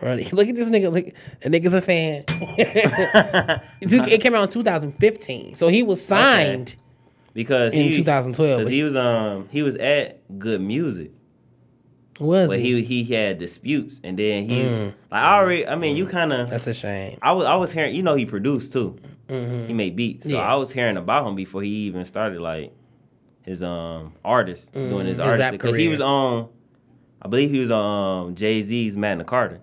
Right. 0.01 0.34
Look 0.34 0.49
at 0.49 0.55
this 0.55 0.68
nigga. 0.68 0.91
Look, 0.91 1.05
the 1.41 1.49
nigga's 1.49 1.72
a 1.74 1.82
fan. 1.82 2.26
It 3.82 4.22
came 4.22 4.36
out 4.36 4.43
in 4.43 4.49
2015, 4.49 5.55
so 5.55 5.68
he 5.70 5.82
was 5.84 6.03
signed. 6.03 6.76
Because 7.36 7.73
In 7.73 7.88
he, 7.88 7.93
2012, 7.93 8.67
he 8.69 8.81
was 8.81 8.95
um 8.95 9.47
he 9.51 9.61
was 9.61 9.75
at 9.75 10.21
Good 10.39 10.61
Music. 10.61 11.11
Was 12.19 12.49
But 12.49 12.59
he? 12.59 12.81
he 12.81 13.03
he 13.03 13.13
had 13.13 13.39
disputes, 13.39 13.99
and 14.03 14.17
then 14.17 14.45
he 14.49 14.61
Mm. 14.63 14.86
like 14.86 14.93
I 15.11 15.36
already. 15.38 15.67
I 15.67 15.75
mean, 15.75 15.97
you 15.97 16.05
kind 16.07 16.31
of. 16.31 16.49
That's 16.49 16.65
a 16.65 16.73
shame. 16.73 17.17
I 17.21 17.33
was 17.33 17.45
I 17.45 17.55
was 17.55 17.73
hearing. 17.73 17.93
You 17.93 18.03
know, 18.03 18.15
he 18.15 18.25
produced 18.25 18.71
too. 18.73 18.97
He 19.27 19.73
made 19.73 19.95
beats, 19.97 20.23
so 20.25 20.29
Mm-hmm. 20.29 20.38
Yeah. 20.38 20.47
I 20.53 20.55
was 20.55 20.71
hearing 20.71 20.95
about 20.97 21.27
him 21.27 21.36
before 21.36 21.61
he 21.61 21.69
even 21.88 22.05
started 22.05 22.39
like 22.39 22.71
his 23.41 23.61
um 23.61 24.13
artist 24.23 24.71
doing 24.73 25.05
his, 25.05 25.17
his 25.17 25.19
artist 25.19 25.51
because 25.51 25.75
he 25.75 25.89
was 25.89 25.99
on. 25.99 26.47
I 27.21 27.27
believe 27.27 27.49
he 27.51 27.59
was 27.59 27.71
on 27.71 28.27
um, 28.29 28.36
Jay 28.36 28.61
Z's 28.61 28.95
Magna 28.95 29.25
Carta. 29.25 29.59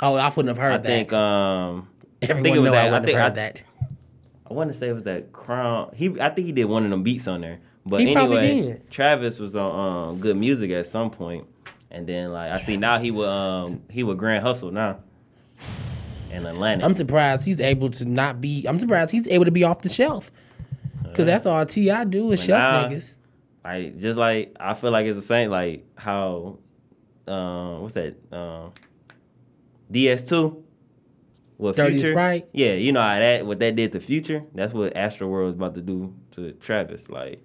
Oh, 0.00 0.14
I 0.14 0.28
wouldn't 0.28 0.48
have 0.48 0.58
heard 0.58 0.74
I 0.74 0.76
that. 0.76 0.84
think 0.86 1.12
um 1.12 1.88
Everyone 2.22 2.42
think 2.44 2.56
it 2.56 2.60
was 2.60 2.70
that- 2.70 2.92
I 2.92 2.96
I 2.96 3.00
think 3.00 3.18
I- 3.18 3.22
heard 3.22 3.34
that. 3.34 3.64
I 4.48 4.52
want 4.54 4.72
to 4.72 4.78
say 4.78 4.88
it 4.88 4.92
was 4.92 5.04
that 5.04 5.32
Crown. 5.32 5.92
He 5.94 6.08
I 6.20 6.28
think 6.30 6.46
he 6.46 6.52
did 6.52 6.64
one 6.66 6.84
of 6.84 6.90
them 6.90 7.02
beats 7.02 7.26
on 7.28 7.40
there. 7.40 7.60
But 7.86 8.00
He 8.00 8.14
anyway. 8.14 8.80
Travis 8.90 9.38
was 9.38 9.54
on 9.56 10.08
um, 10.10 10.18
Good 10.18 10.36
Music 10.36 10.70
at 10.70 10.86
some 10.86 11.10
point, 11.10 11.46
and 11.90 12.06
then 12.06 12.32
like 12.32 12.50
I 12.52 12.56
see 12.58 12.76
now 12.76 12.98
he 12.98 13.10
would 13.10 13.28
um 13.28 13.82
he 13.90 14.02
would 14.02 14.18
Grand 14.18 14.42
Hustle 14.42 14.70
now 14.70 15.00
in 16.32 16.46
Atlanta. 16.46 16.84
I'm 16.84 16.94
surprised 16.94 17.44
he's 17.44 17.60
able 17.60 17.90
to 17.90 18.04
not 18.06 18.40
be. 18.40 18.64
I'm 18.66 18.78
surprised 18.80 19.10
he's 19.10 19.28
able 19.28 19.44
to 19.44 19.50
be 19.50 19.64
off 19.64 19.82
the 19.82 19.88
shelf. 19.88 20.30
Cause 21.14 21.26
that's 21.26 21.46
all 21.46 21.64
T.I. 21.64 22.04
do 22.06 22.32
is 22.32 22.42
shelf 22.42 22.58
now- 22.58 22.88
niggas. 22.88 23.16
Like 23.64 23.98
just 23.98 24.18
like 24.18 24.54
I 24.60 24.74
feel 24.74 24.90
like 24.90 25.06
it's 25.06 25.16
the 25.16 25.22
same 25.22 25.48
like 25.50 25.84
how 25.96 26.58
um 27.28 27.80
what's 27.82 27.94
that 27.94 28.16
um 28.32 28.72
DS2 29.92 30.62
with 31.58 31.76
Dirty 31.76 31.98
Future. 31.98 32.12
Sprite? 32.12 32.48
Yeah, 32.52 32.72
you 32.72 32.92
know 32.92 33.02
how 33.02 33.18
that 33.18 33.46
what 33.46 33.58
that 33.60 33.76
did 33.76 33.92
to 33.92 34.00
Future. 34.00 34.44
That's 34.54 34.72
what 34.74 34.96
Astro 34.96 35.28
World 35.28 35.50
is 35.50 35.54
about 35.56 35.74
to 35.74 35.80
do 35.82 36.14
to 36.32 36.52
Travis. 36.52 37.08
Like 37.10 37.42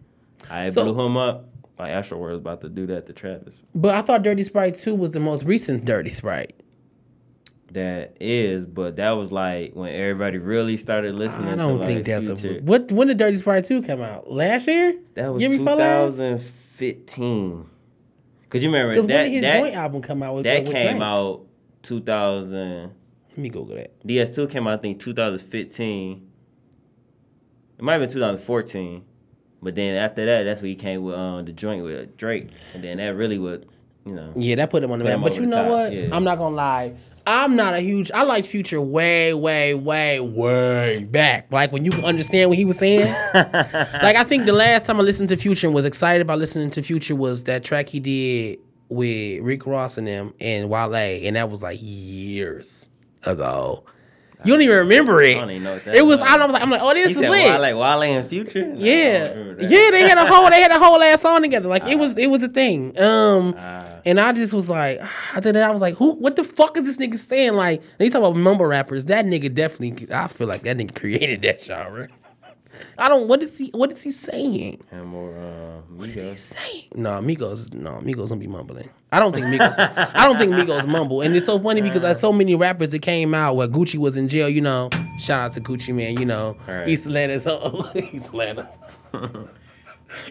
I 0.49 0.69
So- 0.69 0.83
blew 0.83 1.05
him 1.05 1.17
up. 1.17 1.45
Like 1.77 1.91
Astro 1.91 2.17
World 2.17 2.33
is 2.33 2.39
about 2.41 2.59
to 2.61 2.69
do 2.69 2.87
that 2.87 3.07
to 3.07 3.13
Travis. 3.13 3.57
But 3.73 3.95
I 3.95 4.01
thought 4.01 4.21
Dirty 4.21 4.43
Sprite 4.43 4.75
2 4.77 4.95
was 4.95 5.11
the 5.11 5.21
most 5.21 5.45
recent 5.45 5.85
Dirty 5.85 6.11
Sprite. 6.11 6.53
That 7.71 8.17
is, 8.19 8.65
but 8.65 8.95
that 8.97 9.11
was 9.11 9.31
like 9.31 9.73
when 9.75 9.93
everybody 9.93 10.39
really 10.39 10.75
started 10.75 11.15
listening. 11.15 11.47
I 11.49 11.55
don't 11.55 11.79
to, 11.79 11.85
think 11.85 11.99
like, 11.99 12.05
that's 12.05 12.27
a. 12.27 12.35
Future. 12.35 12.61
What 12.63 12.91
when 12.91 13.07
did 13.07 13.17
Dirty 13.17 13.37
Sprite 13.37 13.63
2 13.65 13.83
come 13.83 14.01
out? 14.01 14.29
Last 14.29 14.67
year? 14.67 14.95
That 15.13 15.31
was 15.31 15.41
before 15.41 15.75
last? 15.75 16.17
2015. 16.17 17.65
Cause 18.49 18.63
you 18.63 18.69
remember 18.69 18.97
when 18.97 19.07
that 19.07 19.23
did 19.25 19.31
his 19.33 19.41
that, 19.43 19.59
joint 19.61 19.75
album 19.75 20.01
come 20.01 20.23
out 20.23 20.35
with 20.35 20.47
uh, 20.47 20.49
that 20.49 20.63
with 20.63 20.73
came 20.73 20.97
Drake? 20.97 21.03
out 21.03 21.45
2000. 21.83 22.81
Let 22.81 22.91
me 23.39 23.49
Google 23.49 23.75
that. 23.75 23.99
DS2 24.07 24.49
came 24.49 24.67
out 24.67 24.79
I 24.79 24.81
think 24.81 24.99
2015. 24.99 26.29
It 27.77 27.83
might 27.83 27.93
have 27.93 28.01
been 28.01 28.09
2014. 28.09 29.05
But 29.61 29.75
then 29.75 29.95
after 29.95 30.25
that, 30.25 30.43
that's 30.43 30.61
when 30.61 30.69
he 30.69 30.75
came 30.75 31.03
with 31.03 31.15
um, 31.15 31.45
the 31.45 31.51
joint 31.51 31.83
with 31.83 32.15
Drake, 32.17 32.47
and 32.73 32.83
then 32.83 32.97
that 32.97 33.15
really 33.15 33.37
would, 33.37 33.67
you 34.05 34.13
know. 34.13 34.31
Yeah, 34.35 34.55
that 34.55 34.69
put 34.69 34.83
him 34.83 34.91
on 34.91 34.99
the 34.99 35.05
map. 35.05 35.21
But 35.21 35.35
you 35.35 35.45
know 35.45 35.63
top, 35.63 35.71
what? 35.71 35.93
yeah. 35.93 36.09
I'm 36.13 36.23
not 36.23 36.37
gonna 36.37 36.55
lie. 36.55 36.95
I'm 37.27 37.55
not 37.55 37.73
a 37.73 37.79
huge. 37.79 38.09
I 38.11 38.23
like 38.23 38.45
Future 38.45 38.81
way, 38.81 39.33
way, 39.33 39.73
way, 39.73 40.19
way 40.19 41.03
back. 41.03 41.51
Like 41.51 41.71
when 41.71 41.83
you 41.85 41.91
understand 42.05 42.49
what 42.49 42.57
he 42.57 42.65
was 42.65 42.77
saying. 42.77 43.13
like 43.33 44.15
I 44.15 44.23
think 44.23 44.45
the 44.45 44.53
last 44.53 44.85
time 44.85 44.97
I 44.97 45.03
listened 45.03 45.29
to 45.29 45.37
Future 45.37 45.67
and 45.67 45.75
was 45.75 45.85
excited 45.85 46.21
about 46.21 46.39
listening 46.39 46.69
to 46.71 46.81
Future 46.81 47.15
was 47.15 47.43
that 47.43 47.63
track 47.63 47.89
he 47.89 47.99
did 47.99 48.59
with 48.87 49.41
Rick 49.43 49.67
Ross 49.67 49.97
and 49.97 50.07
them 50.07 50.33
and 50.39 50.69
Wale, 50.69 50.95
and 50.95 51.35
that 51.35 51.49
was 51.49 51.61
like 51.61 51.77
years 51.81 52.88
ago. 53.25 53.83
You 54.45 54.53
don't 54.53 54.61
even 54.61 54.77
remember 54.77 55.21
it. 55.21 55.35
I 55.35 55.41
don't 55.41 55.51
even 55.51 55.63
know 55.63 55.73
what 55.73 55.83
that 55.83 55.95
it 55.95 56.01
was. 56.01 56.21
I 56.21 56.37
was 56.37 56.53
like, 56.53 56.61
I'm 56.61 56.69
like, 56.69 56.79
oh, 56.81 56.93
this 56.93 57.07
He 57.07 57.11
is 57.11 57.19
said 57.19 57.29
lit. 57.29 57.59
Wale, 57.61 57.77
Wale 57.77 58.03
and 58.03 58.29
Future. 58.29 58.73
Yeah, 58.77 59.27
don't 59.27 59.37
remember 59.39 59.61
that. 59.63 59.69
yeah, 59.69 59.91
they 59.91 60.07
had 60.07 60.17
a 60.17 60.25
whole 60.25 60.49
they 60.49 60.61
had 60.61 60.71
a 60.71 60.79
whole 60.79 61.01
ass 61.03 61.21
song 61.23 61.41
together. 61.41 61.67
Like 61.67 61.83
it 61.83 61.99
was 61.99 62.15
it 62.15 62.27
was 62.27 62.41
a 62.41 62.47
thing. 62.47 62.97
Um, 62.97 63.53
Ah. 63.57 63.85
and 64.05 64.17
I 64.17 64.31
just 64.31 64.53
was 64.53 64.69
like, 64.69 65.01
that 65.35 65.55
I 65.57 65.71
was 65.71 65.81
like, 65.81 65.95
who? 65.95 66.13
What 66.13 66.37
the 66.37 66.45
fuck 66.45 66.77
is 66.77 66.85
this 66.85 66.97
nigga 66.97 67.17
saying? 67.17 67.55
Like, 67.55 67.81
and 67.99 68.05
you 68.05 68.11
talk 68.11 68.19
about 68.21 68.37
mumble 68.37 68.65
rappers. 68.65 69.03
That 69.05 69.25
nigga 69.25 69.53
definitely. 69.53 70.07
I 70.15 70.27
feel 70.27 70.47
like 70.47 70.63
that 70.63 70.77
nigga 70.77 70.95
created 70.99 71.41
that 71.41 71.59
genre. 71.61 72.07
I 72.97 73.07
don't. 73.09 73.27
What 73.27 73.41
is 73.43 73.57
he? 73.57 73.69
What 73.73 73.91
is 73.91 74.01
he 74.03 74.11
saying? 74.11 74.81
And 74.91 75.05
more, 75.07 75.35
uh, 75.37 75.81
What 75.95 76.09
is 76.09 76.15
he 76.21 76.35
saying? 76.35 76.85
No, 76.95 77.11
Migos. 77.21 77.73
No, 77.73 77.91
Migos 78.03 78.29
don't 78.29 78.39
be 78.39 78.47
mumbling. 78.47 78.89
I 79.11 79.19
don't 79.19 79.33
think 79.33 79.47
Migos. 79.47 79.75
I 79.77 80.25
don't 80.25 80.37
think 80.37 80.51
Migos 80.53 80.85
mumble. 80.87 81.21
And 81.21 81.35
it's 81.35 81.45
so 81.45 81.57
funny 81.59 81.81
because 81.81 82.01
there's 82.01 82.19
so 82.19 82.31
many 82.33 82.55
rappers 82.55 82.91
that 82.91 83.01
came 83.01 83.33
out 83.33 83.55
where 83.55 83.67
Gucci 83.67 83.97
was 83.97 84.15
in 84.17 84.27
jail. 84.27 84.49
You 84.49 84.61
know, 84.61 84.89
shout 85.19 85.41
out 85.49 85.53
to 85.53 85.61
Gucci 85.61 85.93
Mane. 85.93 86.19
You 86.19 86.25
know, 86.25 86.57
Right. 86.67 86.87
East 86.87 87.05
Atlanta. 87.05 87.39
So 87.39 87.89
East 87.95 88.27
Atlanta. 88.27 88.69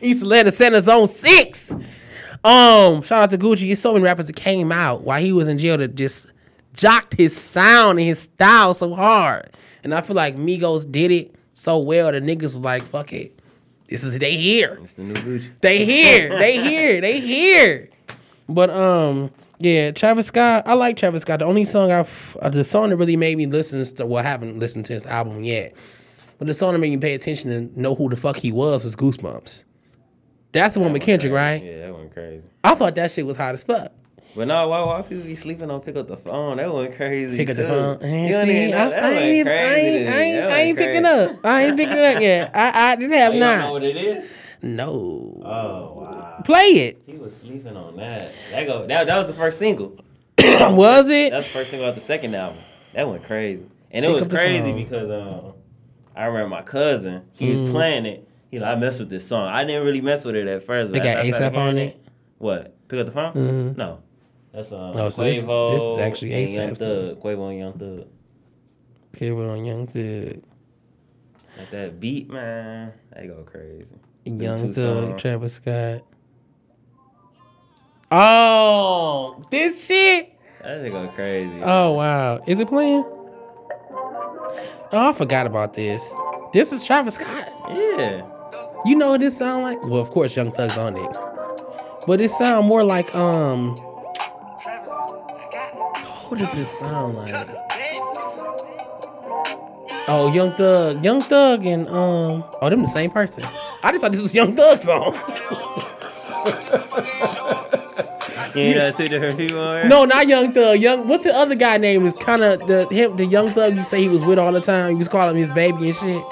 East 0.02 0.22
Atlanta 0.22 0.50
Center 0.52 0.80
Zone 0.80 1.08
Six. 1.08 1.72
Um, 2.44 3.02
shout 3.02 3.24
out 3.24 3.30
to 3.30 3.38
Gucci. 3.38 3.70
It's 3.72 3.80
so 3.80 3.92
many 3.92 4.04
rappers 4.04 4.26
that 4.26 4.36
came 4.36 4.70
out 4.72 5.02
while 5.02 5.20
he 5.20 5.32
was 5.32 5.48
in 5.48 5.58
jail 5.58 5.76
that 5.78 5.94
just 5.96 6.32
jocked 6.72 7.14
his 7.16 7.36
sound 7.36 7.98
and 7.98 8.06
his 8.08 8.20
style 8.20 8.74
so 8.74 8.94
hard. 8.94 9.50
And 9.82 9.94
I 9.94 10.00
feel 10.00 10.14
like 10.16 10.36
Migos 10.36 10.90
did 10.90 11.10
it 11.10 11.34
so 11.58 11.78
well. 11.78 12.12
The 12.12 12.20
niggas 12.20 12.42
was 12.42 12.60
like, 12.60 12.84
"Fuck 12.84 13.12
it, 13.12 13.38
this 13.88 14.04
is 14.04 14.18
they 14.18 14.36
here." 14.36 14.78
It's 14.82 14.94
the 14.94 15.02
new 15.02 15.14
Gucci. 15.14 15.48
They 15.60 15.84
here. 15.84 16.38
They 16.38 16.62
here. 16.62 17.00
They 17.00 17.20
here. 17.20 17.90
But 18.48 18.70
um, 18.70 19.30
yeah, 19.58 19.90
Travis 19.90 20.28
Scott. 20.28 20.64
I 20.66 20.74
like 20.74 20.96
Travis 20.96 21.22
Scott. 21.22 21.40
The 21.40 21.44
only 21.44 21.64
song 21.64 21.90
I've 21.90 22.36
uh, 22.40 22.48
the 22.48 22.64
song 22.64 22.90
that 22.90 22.96
really 22.96 23.16
made 23.16 23.36
me 23.36 23.46
listen 23.46 23.84
to 23.96 24.06
well, 24.06 24.24
I 24.24 24.28
haven't 24.28 24.58
listened 24.58 24.86
to 24.86 24.92
his 24.92 25.04
album 25.06 25.42
yet. 25.42 25.74
But 26.38 26.46
the 26.46 26.54
song 26.54 26.72
that 26.72 26.78
made 26.78 26.90
me 26.90 26.98
pay 26.98 27.14
attention 27.14 27.50
and 27.50 27.76
know 27.76 27.96
who 27.96 28.08
the 28.08 28.16
fuck 28.16 28.36
he 28.36 28.52
was 28.52 28.84
was 28.84 28.94
Goosebumps. 28.94 29.64
That's 30.52 30.74
the 30.74 30.80
one 30.80 30.92
with 30.92 31.02
Kendrick, 31.02 31.32
right? 31.32 31.62
Yeah, 31.62 31.86
that 31.86 31.92
one 31.92 32.08
crazy. 32.08 32.44
I 32.62 32.74
thought 32.74 32.94
that 32.94 33.10
shit 33.10 33.26
was 33.26 33.36
hot 33.36 33.54
as 33.54 33.64
fuck. 33.64 33.92
But 34.36 34.46
no, 34.48 34.68
why 34.68 34.82
why 34.84 35.02
people 35.02 35.24
be 35.24 35.34
sleeping 35.34 35.70
on 35.70 35.80
pick 35.80 35.96
up 35.96 36.06
the 36.06 36.16
phone? 36.16 36.58
That 36.58 36.72
went 36.72 36.94
crazy. 36.96 37.36
Pick 37.36 37.50
up 37.50 37.56
the 37.56 37.66
phone. 37.66 37.98
I 38.02 38.26
You 38.26 38.42
see, 38.44 38.70
know- 38.70 38.76
I, 38.76 38.90
I 38.90 39.10
ain't, 39.10 39.34
even- 39.36 39.52
I 39.52 39.56
crazy 39.56 39.86
ain't, 39.88 40.08
I 40.08 40.20
ain't, 40.22 40.44
I 40.44 40.60
ain't 40.60 40.78
picking 40.78 41.04
up. 41.04 41.36
I 41.44 41.64
ain't 41.64 41.76
picking 41.76 41.98
up 41.98 42.20
yet. 42.20 42.50
I, 42.54 42.92
I 42.92 42.96
just 42.96 43.12
have 43.12 43.30
Oh, 43.32 43.34
you 43.34 43.40
don't 43.40 43.58
know 43.58 43.72
what 43.72 43.84
it 43.84 43.96
is? 43.96 44.30
No. 44.62 45.42
Oh 45.44 46.00
wow. 46.00 46.42
Play 46.44 46.62
it. 46.68 47.02
He 47.06 47.14
was 47.14 47.36
sleeping 47.36 47.76
on 47.76 47.96
that. 47.96 48.30
That 48.52 48.66
go 48.66 48.86
that, 48.86 49.06
that 49.06 49.18
was 49.18 49.26
the 49.26 49.32
first 49.34 49.58
single. 49.58 49.96
was 50.38 51.08
it? 51.08 51.30
That's 51.30 51.46
the 51.46 51.52
first 51.52 51.70
single 51.70 51.88
off 51.88 51.94
the 51.94 52.00
second 52.00 52.34
album. 52.34 52.58
That 52.94 53.08
went 53.08 53.24
crazy. 53.24 53.64
And 53.90 54.04
it 54.04 54.08
Pick 54.08 54.16
was 54.18 54.26
crazy 54.28 54.72
because 54.72 55.10
um 55.10 55.52
I 56.14 56.24
remember 56.26 56.48
my 56.48 56.62
cousin, 56.62 57.22
he 57.32 57.48
Mm. 57.52 57.62
was 57.62 57.70
playing 57.72 58.06
it. 58.06 58.28
He 58.50 58.58
like, 58.58 58.76
I 58.76 58.80
messed 58.80 58.98
with 59.00 59.10
this 59.10 59.26
song. 59.26 59.46
I 59.48 59.64
didn't 59.64 59.84
really 59.86 60.00
mess 60.00 60.24
with 60.24 60.34
it 60.36 60.46
at 60.48 60.64
first. 60.64 60.92
They 60.92 60.98
but 60.98 61.04
got 61.04 61.16
after 61.26 61.44
I 61.44 61.48
ASAP 61.50 61.56
on 61.56 61.76
hearing 61.76 61.90
it? 61.90 62.00
What? 62.38 62.88
Pick 62.88 62.98
up 63.00 63.06
the 63.06 63.12
phone? 63.12 63.34
Mhm. 63.34 63.76
No. 63.76 64.00
That's 64.52 64.72
um 64.72 64.92
Oh, 64.96 65.10
so 65.10 65.24
this- 65.24 65.44
Quavo 65.44 65.70
this 65.70 65.82
is 65.82 65.98
actually 65.98 66.32
and 66.34 66.48
Young. 66.50 66.74
Thug. 66.74 67.20
Quavo 67.22 67.50
and 67.50 67.58
Young 67.58 67.72
Thug. 67.74 68.06
We're 69.20 69.50
on 69.50 69.64
Young 69.64 69.86
Thug. 69.86 70.42
Like 71.58 71.70
that 71.70 71.98
beat, 71.98 72.30
man, 72.30 72.92
they 73.14 73.26
go 73.26 73.42
crazy. 73.42 73.86
Young 74.24 74.72
Thug, 74.72 75.08
songs. 75.08 75.20
Travis 75.22 75.54
Scott. 75.54 76.02
Oh, 78.10 79.44
this 79.50 79.86
shit. 79.86 80.32
That 80.62 80.80
shit 80.82 80.92
go 80.92 81.06
crazy. 81.14 81.60
Oh 81.62 81.92
wow, 81.92 82.40
is 82.46 82.58
it 82.60 82.68
playing? 82.68 83.04
Oh, 84.90 85.10
I 85.10 85.12
forgot 85.12 85.46
about 85.46 85.74
this. 85.74 86.08
This 86.52 86.72
is 86.72 86.84
Travis 86.84 87.14
Scott. 87.16 87.48
yeah. 87.68 88.22
You 88.86 88.94
know 88.96 89.10
what 89.10 89.20
this 89.20 89.36
sound 89.36 89.62
like? 89.64 89.82
Well, 89.86 90.00
of 90.00 90.10
course, 90.10 90.34
Young 90.36 90.52
Thug's 90.52 90.78
on 90.78 90.96
it, 90.96 91.16
but 92.06 92.20
it 92.20 92.30
sound 92.30 92.66
more 92.66 92.84
like 92.84 93.12
um. 93.14 93.74
What 96.28 96.38
does 96.38 96.52
this 96.52 96.78
sound 96.78 97.16
like? 97.16 97.30
Oh, 100.10 100.32
Young 100.32 100.52
Thug, 100.52 101.04
Young 101.04 101.20
Thug, 101.20 101.66
and 101.66 101.86
um. 101.88 102.44
Oh, 102.62 102.70
them 102.70 102.82
the 102.82 102.88
same 102.88 103.10
person. 103.10 103.44
I 103.82 103.90
just 103.90 104.00
thought 104.02 104.12
this 104.12 104.22
was 104.22 104.34
Young 104.34 104.54
Thug 104.56 104.82
song. 104.82 105.14
You 108.54 108.74
know 108.74 108.90
two 108.92 109.06
different 109.08 109.38
people? 109.38 109.58
No, 109.88 110.04
not 110.04 110.26
Young 110.26 110.52
Thug. 110.52 110.78
Young, 110.78 111.06
what's 111.08 111.24
the 111.24 111.34
other 111.34 111.54
guy 111.54 111.76
name? 111.78 112.02
Was 112.02 112.14
kind 112.14 112.42
of 112.42 112.58
the 112.66 112.86
him, 112.90 113.16
the 113.16 113.26
Young 113.26 113.48
Thug 113.48 113.74
you 113.74 113.82
say 113.82 114.00
he 114.00 114.08
was 114.08 114.24
with 114.24 114.38
all 114.38 114.52
the 114.52 114.60
time. 114.60 114.92
You 114.92 114.98
was 114.98 115.08
calling 115.08 115.36
him 115.36 115.42
his 115.42 115.54
baby 115.54 115.86
and 115.86 115.96
shit. 115.96 116.22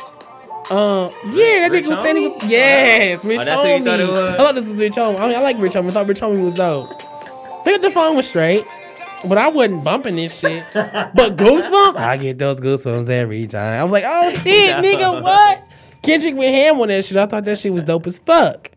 Um, 0.69 1.11
yeah, 1.33 1.61
that 1.61 1.69
Rich 1.71 1.85
nigga 1.85 1.89
was 1.89 1.99
saying 2.03 2.17
he 2.17 2.29
was. 2.29 2.51
Yes, 2.51 3.25
Rich 3.25 3.41
Oh, 3.41 3.45
that's 3.45 3.61
thought 3.61 4.01
Homie. 4.01 4.29
I 4.33 4.37
thought 4.37 4.55
this 4.57 4.65
was 4.69 4.81
Rich 4.81 4.95
Homie. 4.95 5.21
I 5.21 5.29
mean, 5.29 5.37
I 5.37 5.41
like 5.41 5.59
Rich 5.59 5.75
Homie. 5.75 5.89
I 5.89 5.93
thought 5.93 6.09
Rich 6.09 6.21
Homie 6.21 6.43
was 6.43 6.55
dope. 6.55 6.89
Pick 7.65 7.77
up 7.77 7.83
the 7.83 7.91
phone 7.91 8.17
was 8.17 8.29
straight, 8.29 8.65
but 9.29 9.39
I 9.39 9.49
wasn't 9.49 9.85
bumping 9.85 10.17
this 10.17 10.39
shit. 10.39 10.65
But 10.73 11.37
Goosebumps, 11.37 11.97
I 11.97 12.17
get 12.17 12.39
those 12.39 12.57
goosebumps 12.57 13.09
every 13.09 13.47
time. 13.47 13.81
I 13.81 13.83
was 13.83 13.93
like, 13.93 14.05
oh 14.07 14.31
shit, 14.31 14.77
nigga, 14.77 15.23
what? 15.23 15.65
Kendrick 16.03 16.37
went 16.37 16.55
ham 16.55 16.81
on 16.81 16.89
that 16.89 17.05
shit. 17.05 17.17
I 17.17 17.27
thought 17.27 17.45
that 17.45 17.59
shit 17.59 17.73
was 17.73 17.85
dope 17.85 18.07
as 18.07 18.19
fuck. 18.19 18.71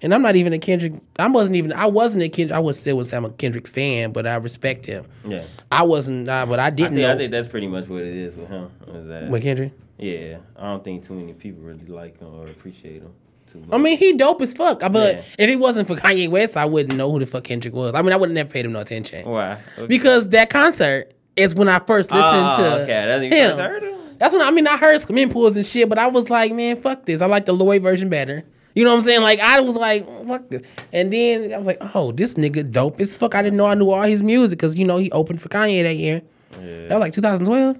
And 0.00 0.14
I'm 0.14 0.22
not 0.22 0.36
even 0.36 0.52
a 0.52 0.58
Kendrick. 0.58 0.92
I 1.18 1.28
wasn't 1.28 1.56
even. 1.56 1.72
I 1.72 1.86
wasn't 1.86 2.22
a 2.22 2.28
Kendrick. 2.28 2.56
I 2.56 2.60
was 2.60 2.78
still 2.78 2.96
was. 2.96 3.12
I'm 3.12 3.24
a 3.24 3.30
Kendrick 3.30 3.66
fan, 3.66 4.12
but 4.12 4.28
I 4.28 4.36
respect 4.36 4.86
him. 4.86 5.06
Yeah. 5.26 5.42
I 5.72 5.82
wasn't. 5.82 6.28
Uh, 6.28 6.46
but 6.46 6.60
I 6.60 6.66
I 6.66 6.70
didn't 6.70 6.92
think, 6.92 7.02
know. 7.02 7.12
I 7.12 7.16
think 7.16 7.32
that's 7.32 7.48
pretty 7.48 7.66
much 7.66 7.88
what 7.88 8.02
it 8.02 8.14
is 8.14 8.36
with 8.36 8.48
him. 8.48 8.70
Is 8.94 9.06
that 9.08 9.28
with 9.28 9.42
Kendrick. 9.42 9.72
Yeah, 9.98 10.38
I 10.56 10.66
don't 10.66 10.84
think 10.84 11.04
too 11.04 11.14
many 11.14 11.32
people 11.32 11.62
really 11.62 11.86
like 11.86 12.20
him 12.20 12.32
or 12.32 12.46
appreciate 12.46 13.02
him 13.02 13.12
too 13.50 13.58
much. 13.60 13.68
I 13.72 13.78
mean, 13.78 13.96
he 13.98 14.12
dope 14.14 14.40
as 14.42 14.52
fuck. 14.54 14.80
But 14.80 14.92
Yeah. 15.16 15.22
if 15.38 15.50
it 15.50 15.56
wasn't 15.56 15.88
for 15.88 15.96
Kanye 15.96 16.28
West, 16.28 16.56
I 16.56 16.64
wouldn't 16.66 16.96
know 16.96 17.10
who 17.10 17.18
the 17.18 17.26
fuck 17.26 17.44
Kendrick 17.44 17.74
was. 17.74 17.94
I 17.94 18.02
mean, 18.02 18.12
I 18.12 18.16
would 18.16 18.28
have 18.30 18.34
never 18.34 18.50
paid 18.50 18.64
him 18.64 18.72
no 18.72 18.80
attention. 18.80 19.28
why? 19.28 19.58
Because 19.86 20.28
that 20.30 20.50
concert 20.50 21.12
is 21.36 21.54
when 21.54 21.68
I 21.68 21.78
first 21.78 22.10
listened 22.10 22.46
oh, 22.52 22.56
to 22.56 22.82
okay, 22.82 23.06
that's 23.06 23.22
him. 23.22 23.58
heard 23.58 23.82
him. 23.82 23.94
That's 24.18 24.32
when 24.34 24.42
I 24.42 24.50
mean 24.50 24.66
I 24.66 24.76
heard 24.76 25.00
swimming 25.00 25.30
pools 25.30 25.56
and 25.56 25.64
shit, 25.64 25.88
but 25.88 25.96
I 25.98 26.08
was 26.08 26.28
like, 26.28 26.52
man, 26.52 26.76
fuck 26.76 27.06
this. 27.06 27.20
I 27.20 27.26
like 27.26 27.46
the 27.46 27.52
Lloyd 27.52 27.82
version 27.82 28.08
better. 28.08 28.42
You 28.74 28.84
know 28.84 28.90
what 28.92 28.98
I'm 29.02 29.04
saying? 29.06 29.22
Like 29.22 29.38
I 29.38 29.60
was 29.60 29.74
like, 29.74 30.04
fuck 30.26 30.48
this. 30.50 30.62
And 30.92 31.12
then 31.12 31.54
I 31.54 31.58
was 31.58 31.66
like, 31.68 31.78
oh, 31.94 32.10
this 32.10 32.34
nigga 32.34 32.68
dope 32.70 32.98
as 33.00 33.14
fuck. 33.14 33.36
I 33.36 33.42
didn't 33.42 33.56
know 33.56 33.66
I 33.66 33.74
knew 33.74 33.90
all 33.90 34.02
his 34.02 34.22
music 34.24 34.58
because 34.58 34.76
you 34.76 34.84
know 34.84 34.96
he 34.96 35.10
opened 35.12 35.40
for 35.40 35.48
Kanye 35.48 35.84
that 35.84 35.94
year. 35.94 36.22
Yeah, 36.60 36.88
That 36.88 36.94
was 36.94 37.00
like 37.00 37.12
2012. 37.12 37.78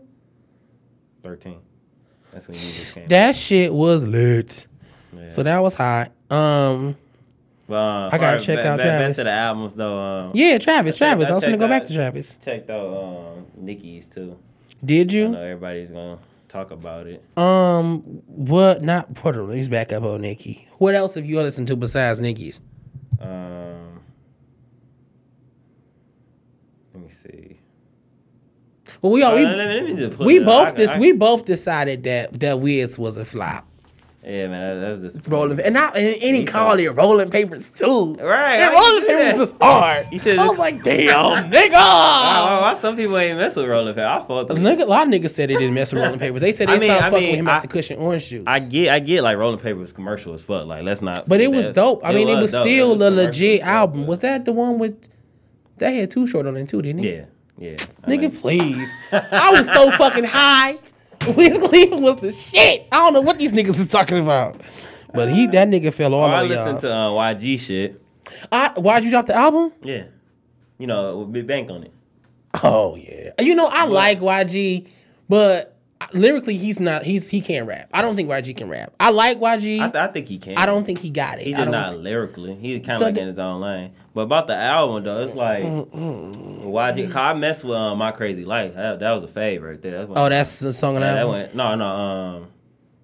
thirteen. 1.24 1.58
That's 2.32 2.46
when 2.46 2.54
music 2.54 2.94
came. 3.02 3.08
That 3.08 3.34
shit 3.34 3.74
was 3.74 4.04
lit. 4.04 4.67
Yeah. 5.18 5.28
So 5.30 5.42
that 5.42 5.58
was 5.60 5.74
hot. 5.74 6.12
Um, 6.30 6.96
But, 7.66 7.84
um, 7.84 8.08
I 8.12 8.18
gotta 8.18 8.38
check 8.40 8.56
back, 8.58 8.66
out 8.66 8.78
back, 8.78 8.86
back 8.86 8.98
Travis. 8.98 9.16
to 9.18 9.24
the 9.24 9.30
albums 9.30 9.74
though. 9.74 9.98
Um, 9.98 10.30
yeah, 10.34 10.58
Travis, 10.58 10.96
I 10.96 10.98
checked- 10.98 10.98
Travis. 10.98 11.26
I, 11.28 11.30
I 11.30 11.34
was 11.34 11.44
gonna 11.44 11.56
go 11.56 11.68
back 11.68 11.84
to 11.86 11.94
Travis. 11.94 12.38
checked 12.44 12.70
out 12.70 12.86
um, 13.36 13.46
Nicki's 13.56 14.06
too. 14.06 14.38
Did 14.84 15.12
you? 15.12 15.26
I 15.26 15.30
know 15.30 15.42
everybody's 15.42 15.90
gonna 15.90 16.18
talk 16.48 16.70
about 16.70 17.06
it. 17.06 17.22
Um, 17.36 17.98
what? 18.26 18.82
Not 18.82 19.12
Puerto 19.14 19.42
Rico. 19.42 19.52
He's 19.54 19.68
back 19.68 19.92
up 19.92 20.02
on 20.04 20.20
Nicki. 20.22 20.66
What 20.78 20.94
else 20.94 21.14
have 21.16 21.26
you 21.26 21.36
listened 21.42 21.68
to 21.68 21.76
besides 21.76 22.20
Nicki's? 22.20 22.62
Um, 23.20 24.00
let 26.94 27.02
me 27.02 27.10
see. 27.10 27.58
Well, 29.02 29.12
we 29.12 29.22
all 29.22 29.34
we, 29.36 29.44
Uh, 29.44 29.54
let 29.56 29.68
me- 29.68 29.74
let 29.74 29.84
me 29.84 29.96
just 30.08 30.18
we 30.18 30.38
both 30.38 30.68
I- 30.68 30.72
this 30.72 30.90
I- 30.90 30.98
we 30.98 31.12
both 31.12 31.44
decided 31.44 32.04
that 32.04 32.40
that 32.40 32.60
Wiz 32.60 32.98
was 32.98 33.16
a 33.18 33.24
flop. 33.24 33.66
Yeah, 34.28 34.48
man, 34.48 34.80
that, 34.80 35.00
that's 35.00 35.14
just 35.14 35.28
Rolling 35.28 35.58
and 35.58 35.78
I 35.78 35.86
and, 35.88 36.22
and 36.22 36.36
he 36.36 36.44
too. 36.44 36.52
it 36.84 36.94
rolling 36.94 37.30
papers 37.30 37.70
too. 37.70 38.14
Right, 38.20 38.60
And 38.60 38.74
rolling 38.74 39.06
papers 39.06 39.32
that? 39.32 39.38
was 39.38 39.54
hard. 39.58 40.06
You 40.12 40.18
should've 40.18 40.40
I 40.40 40.48
was 40.48 40.58
like, 40.58 40.82
damn, 40.84 41.50
nigga. 41.50 41.70
Why, 41.72 42.44
why, 42.44 42.58
why 42.60 42.74
some 42.78 42.94
people 42.94 43.16
ain't 43.16 43.38
mess 43.38 43.56
with 43.56 43.66
rolling 43.66 43.94
paper? 43.94 44.06
I 44.06 44.20
thought 44.22 44.50
A 44.50 44.54
nigga, 44.54 44.82
a 44.82 44.84
lot 44.84 45.06
of 45.06 45.14
niggas 45.14 45.30
said 45.34 45.48
they 45.48 45.54
didn't 45.54 45.72
mess 45.72 45.94
with 45.94 46.02
rolling 46.02 46.18
papers. 46.18 46.42
They 46.42 46.52
said 46.52 46.68
they 46.68 46.74
I 46.74 46.78
mean- 46.78 46.88
stopped 46.90 47.02
I 47.04 47.10
fucking 47.10 47.20
mean, 47.22 47.30
with 47.30 47.40
him 47.40 47.48
I- 47.48 47.52
after 47.52 47.68
Kush 47.68 47.90
and 47.90 48.00
Orange 48.00 48.28
Juice. 48.28 48.44
I 48.46 48.58
get, 48.58 48.88
I 48.92 48.98
get 48.98 49.22
like 49.22 49.38
rolling 49.38 49.60
papers 49.60 49.94
commercial 49.94 50.34
as 50.34 50.42
fuck. 50.42 50.66
Like, 50.66 50.82
let's 50.84 51.00
not. 51.00 51.26
but 51.26 51.40
it 51.40 51.50
was 51.50 51.68
dope. 51.68 52.02
I 52.04 52.12
mean, 52.12 52.28
it 52.28 52.36
was 52.36 52.52
dope. 52.52 52.66
still 52.66 52.98
was 52.98 53.06
a 53.06 53.10
legit 53.10 53.62
album. 53.62 54.06
Was 54.06 54.18
that 54.18 54.44
the 54.44 54.52
one 54.52 54.78
with? 54.78 55.08
That 55.78 55.90
had 55.90 56.10
Too 56.10 56.26
Short 56.26 56.46
on 56.46 56.56
it 56.58 56.68
too, 56.68 56.82
didn't 56.82 57.02
it? 57.04 57.30
Yeah, 57.56 57.70
yeah. 57.70 57.76
Nigga, 58.06 58.36
please. 58.38 58.86
I 59.12 59.52
was 59.52 59.66
so 59.72 59.90
fucking 59.92 60.24
high. 60.24 60.76
Wiz 61.36 61.58
Khalifa 61.58 61.96
was 61.96 62.16
the 62.16 62.32
shit. 62.32 62.86
I 62.92 62.96
don't 62.96 63.12
know 63.12 63.20
what 63.20 63.38
these 63.38 63.52
niggas 63.52 63.78
is 63.78 63.86
talking 63.88 64.18
about. 64.18 64.60
But 65.14 65.30
he, 65.32 65.46
that 65.48 65.68
nigga 65.68 65.92
fell 65.92 66.14
all 66.14 66.24
Oh, 66.28 66.32
I 66.32 66.42
listened 66.42 66.80
to 66.82 66.92
uh, 66.92 67.08
YG 67.10 67.58
shit. 67.58 68.02
I, 68.52 68.72
why'd 68.76 69.04
you 69.04 69.10
drop 69.10 69.26
the 69.26 69.34
album? 69.34 69.72
Yeah, 69.82 70.04
you 70.78 70.86
know, 70.86 71.18
with 71.18 71.32
Big 71.32 71.46
Bank 71.46 71.70
on 71.70 71.84
it. 71.84 71.92
Oh 72.62 72.94
yeah. 72.96 73.30
You 73.40 73.54
know 73.54 73.66
I 73.66 73.84
like 73.86 74.20
YG, 74.20 74.88
but 75.28 75.77
lyrically 76.12 76.56
he's 76.56 76.78
not. 76.80 77.02
He's 77.02 77.28
he 77.28 77.40
can't 77.40 77.66
rap. 77.66 77.88
I 77.92 78.02
don't 78.02 78.16
think 78.16 78.28
YG 78.28 78.56
can 78.56 78.68
rap. 78.68 78.92
I 79.00 79.10
like 79.10 79.38
YG. 79.40 79.80
I, 79.80 79.86
I, 79.86 79.90
th- 79.90 79.94
I 79.94 80.06
think 80.12 80.28
he 80.28 80.38
can. 80.38 80.56
I 80.56 80.66
don't 80.66 80.84
think 80.84 80.98
he 81.00 81.10
got 81.10 81.38
it. 81.38 81.44
He's 81.46 81.56
just 81.56 81.70
don't 81.70 81.90
think- 81.92 82.02
lyrically. 82.04 82.54
He's 82.54 82.78
kind 82.80 82.92
of 82.92 82.98
So 82.98 83.04
like 83.06 83.14
the- 83.14 83.20
in 83.22 83.26
his 83.28 83.38
own 83.38 83.60
lane. 83.60 83.92
But 84.14 84.22
about 84.22 84.46
the 84.46 84.56
album 84.56 85.04
though, 85.04 85.20
it's 85.22 85.34
like 85.34 85.62
YG. 85.64 87.06
Cause 87.08 87.16
I 87.16 87.34
messed 87.34 87.64
with 87.64 87.76
um, 87.76 87.98
My 87.98 88.12
Krazy 88.12 88.44
Life. 88.46 88.74
That, 88.74 89.00
that 89.00 89.12
was 89.12 89.22
a 89.24 89.28
favorite 89.28 89.70
right 89.70 89.82
there. 89.82 90.06
That's 90.06 90.12
Oh, 90.18 90.28
that's 90.28 90.58
the 90.60 90.72
song 90.72 90.94
Yeah, 90.94 91.00
that 91.00 91.18
album. 91.18 91.34
went 91.34 91.54
no 91.54 91.74
no 91.76 91.86
um 91.86 92.46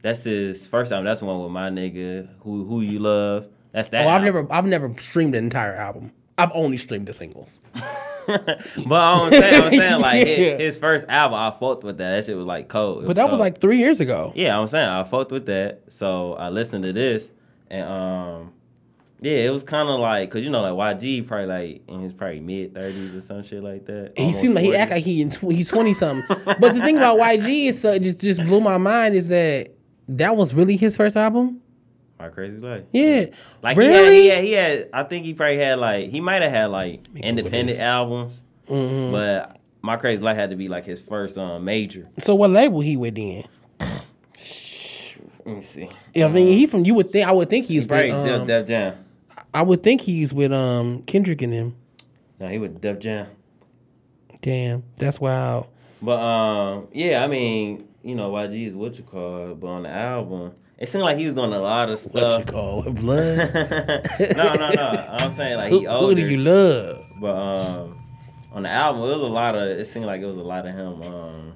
that's 0.03 0.24
his 0.24 0.66
first 0.66 0.90
time. 0.90 1.05
That's 1.05 1.20
the 1.20 1.26
one 1.26 1.42
with 1.42 1.53
my 1.53 1.70
nigga 1.70 2.28
who 2.40 2.64
who 2.64 2.80
you 2.80 2.99
love. 2.99 3.47
That's 3.72 3.88
that. 3.90 4.07
Oh, 4.07 4.11
I've 4.11 4.22
never 4.22 4.47
I've 4.53 4.66
never 4.66 4.92
streamed 4.99 5.34
the 5.34 5.38
entire 5.38 5.74
album. 5.74 6.12
I've 6.36 6.51
only 6.55 6.76
streamed 6.76 7.07
the 7.09 7.12
singles. 7.14 7.61
but 8.87 9.01
I'm 9.01 9.31
saying 9.31 9.62
I'm 9.62 9.70
saying 9.72 10.01
like 10.01 10.16
Yeah. 10.27 10.35
his, 10.35 10.59
his 10.59 10.77
first 10.79 11.07
album 11.09 11.39
I 11.39 11.51
fucked 11.59 11.85
with 11.85 11.99
that. 11.99 12.16
That 12.16 12.25
shit 12.27 12.37
was 12.37 12.47
like 12.47 12.68
cold. 12.68 13.07
But 13.07 13.16
that 13.16 13.31
was 13.31 13.39
like 13.39 13.61
three 13.61 13.79
years 13.79 14.01
ago. 14.01 14.33
yeah 14.35 14.59
I'm 14.59 14.68
saying 14.68 14.89
I 14.89 15.05
fucked 15.05 15.33
with 15.33 15.47
that. 15.47 15.83
So 15.93 16.35
I 16.35 16.49
listened 16.51 16.85
to 16.85 16.93
this 16.93 17.33
and 17.70 17.87
um 17.89 18.53
yeah 19.20 19.39
it 19.39 19.51
was 19.51 19.62
kind 19.62 19.89
of 19.89 19.99
like 20.01 20.31
cause 20.31 20.43
you 20.43 20.51
know 20.51 20.61
like 20.61 20.99
YG 20.99 21.27
probably 21.27 21.47
like 21.47 21.83
in 21.89 22.01
his 22.01 22.12
probably 22.12 22.41
mid 22.41 22.75
thirties 22.75 23.14
or 23.14 23.20
some 23.20 23.43
shit 23.43 23.62
like 23.62 23.87
that. 23.87 24.12
He 24.16 24.33
seemed 24.33 24.55
like 24.55 24.64
he 24.64 24.77
act 24.77 24.91
like 24.91 25.03
he 25.05 25.22
in 25.22 25.31
tw- 25.31 25.53
he's 25.53 25.68
twenty 25.70 25.95
something. 25.95 26.25
but 26.45 26.75
the 26.75 26.83
thing 26.83 26.97
about 26.99 27.18
YG 27.18 27.66
is 27.68 27.81
just 27.83 28.20
just 28.20 28.45
blew 28.45 28.61
my 28.61 28.77
mind 28.79 29.14
is 29.14 29.29
that 29.29 29.70
that 30.09 30.37
was 30.37 30.53
really 30.53 30.77
his 30.77 30.97
first 30.97 31.16
album. 31.16 31.61
My 32.25 32.35
Krazy 32.35 32.62
Life. 32.62 32.85
Yeah, 32.93 33.27
Like 33.62 33.77
really. 33.77 34.22
he 34.22 34.29
had, 34.29 34.45
he 34.45 34.53
had, 34.53 34.68
he 34.70 34.75
had, 34.81 34.89
I 34.93 35.03
think 35.05 35.25
he 35.25 35.35
probably 35.35 35.59
had 35.59 35.79
like, 35.79 36.11
he 36.11 36.20
might 36.20 36.43
have 36.43 36.51
had 36.51 36.66
like 36.70 37.01
independent 37.16 37.79
albums, 37.81 38.43
Mm-hmm. 38.68 39.12
but 39.12 39.59
My 39.83 39.97
Krazy 39.97 40.22
Life 40.22 40.37
had 40.37 40.51
to 40.51 40.57
be 40.57 40.68
like 40.68 40.87
his 40.87 41.01
first 41.01 41.37
um 41.37 41.64
major. 41.64 42.09
so 42.18 42.35
what 42.35 42.51
label 42.51 42.81
he 42.81 42.97
with 42.97 43.14
then? 43.16 43.45
Let 45.47 45.57
me 45.57 45.62
see. 45.62 45.89
Yeah, 46.14 46.27
I 46.27 46.29
mean 46.31 46.49
he 46.57 46.66
from 46.66 46.85
you 46.87 46.95
would 46.95 47.12
think 47.12 47.29
I 47.29 47.33
would 47.33 47.51
think 47.51 47.66
he's 47.66 47.85
Probably 47.87 48.11
with, 48.12 48.25
Def, 48.25 48.41
um, 48.41 48.47
Def 48.47 48.66
Jam. 48.66 48.95
I 49.53 49.62
would 49.62 49.83
think 49.83 50.01
he's 50.01 50.33
with 50.33 50.53
um 50.53 51.03
Kendrick 51.03 51.43
and 51.43 51.53
him. 51.53 51.77
No, 52.41 52.49
he 52.49 52.59
with 52.59 52.81
Def 52.81 52.99
Jam. 52.99 53.27
Damn, 54.41 54.83
that's 54.99 55.20
wild. 55.20 55.66
But 56.01 56.18
um, 56.20 56.89
yeah, 56.93 57.22
I 57.22 57.27
mean, 57.27 57.87
you 58.03 58.14
know, 58.14 58.31
YG 58.33 58.68
is 58.68 58.75
what 58.75 58.97
you 58.97 59.05
call, 59.05 59.53
it, 59.53 59.61
but 59.61 59.66
on 59.68 59.83
the 59.85 59.89
album, 59.91 60.53
it 60.79 60.89
seemed 60.89 61.05
like 61.05 61.18
he 61.18 61.27
was 61.27 61.35
doing 61.35 61.53
a 61.53 61.59
lot 61.59 61.89
of 61.91 61.99
stuff. 61.99 62.14
What 62.14 62.39
you 62.39 62.45
call 62.45 62.87
it? 62.87 62.95
Blood? 62.95 63.55
no, 64.37 64.53
no, 64.53 64.68
no. 64.70 65.07
I'm 65.11 65.31
saying 65.31 65.57
like 65.57 65.70
who, 65.70 65.81
he 65.81 65.85
who 65.85 65.91
older. 65.91 66.14
do 66.14 66.29
you 66.29 66.39
love? 66.39 67.07
But 67.20 67.37
um, 67.37 68.03
on 68.53 68.62
the 68.64 68.70
album, 68.70 69.03
it 69.03 69.07
was 69.07 69.22
a 69.22 69.33
lot 69.33 69.55
of. 69.55 69.62
It 69.62 69.87
seemed 69.87 70.07
like 70.07 70.20
it 70.20 70.27
was 70.27 70.39
a 70.39 70.43
lot 70.43 70.66
of 70.66 70.75
him 70.75 71.03
um, 71.03 71.53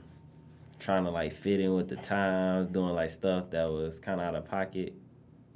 trying 0.78 1.04
to 1.04 1.10
like 1.10 1.32
fit 1.32 1.60
in 1.60 1.74
with 1.74 1.88
the 1.88 1.96
times, 1.96 2.70
doing 2.70 2.94
like 2.94 3.10
stuff 3.10 3.50
that 3.50 3.64
was 3.64 3.98
kind 3.98 4.20
of 4.20 4.26
out 4.26 4.34
of 4.34 4.48
pocket. 4.48 4.94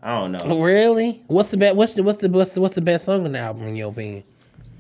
I 0.03 0.19
don't 0.19 0.33
know. 0.33 0.61
Really? 0.61 1.23
What's 1.29 1.51
the 1.51 1.57
best? 1.57 1.77
What's 1.77 1.95
the 1.95 2.03
what's 2.03 2.21
the 2.21 2.29
what's 2.29 2.51
the, 2.51 2.61
what's 2.61 2.75
the 2.75 2.81
best 2.81 3.05
song 3.05 3.25
on 3.25 3.33
the 3.33 3.39
album 3.39 3.69
in 3.69 3.77
your 3.77 3.91
opinion? 3.91 4.25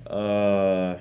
Uh, 0.06 0.98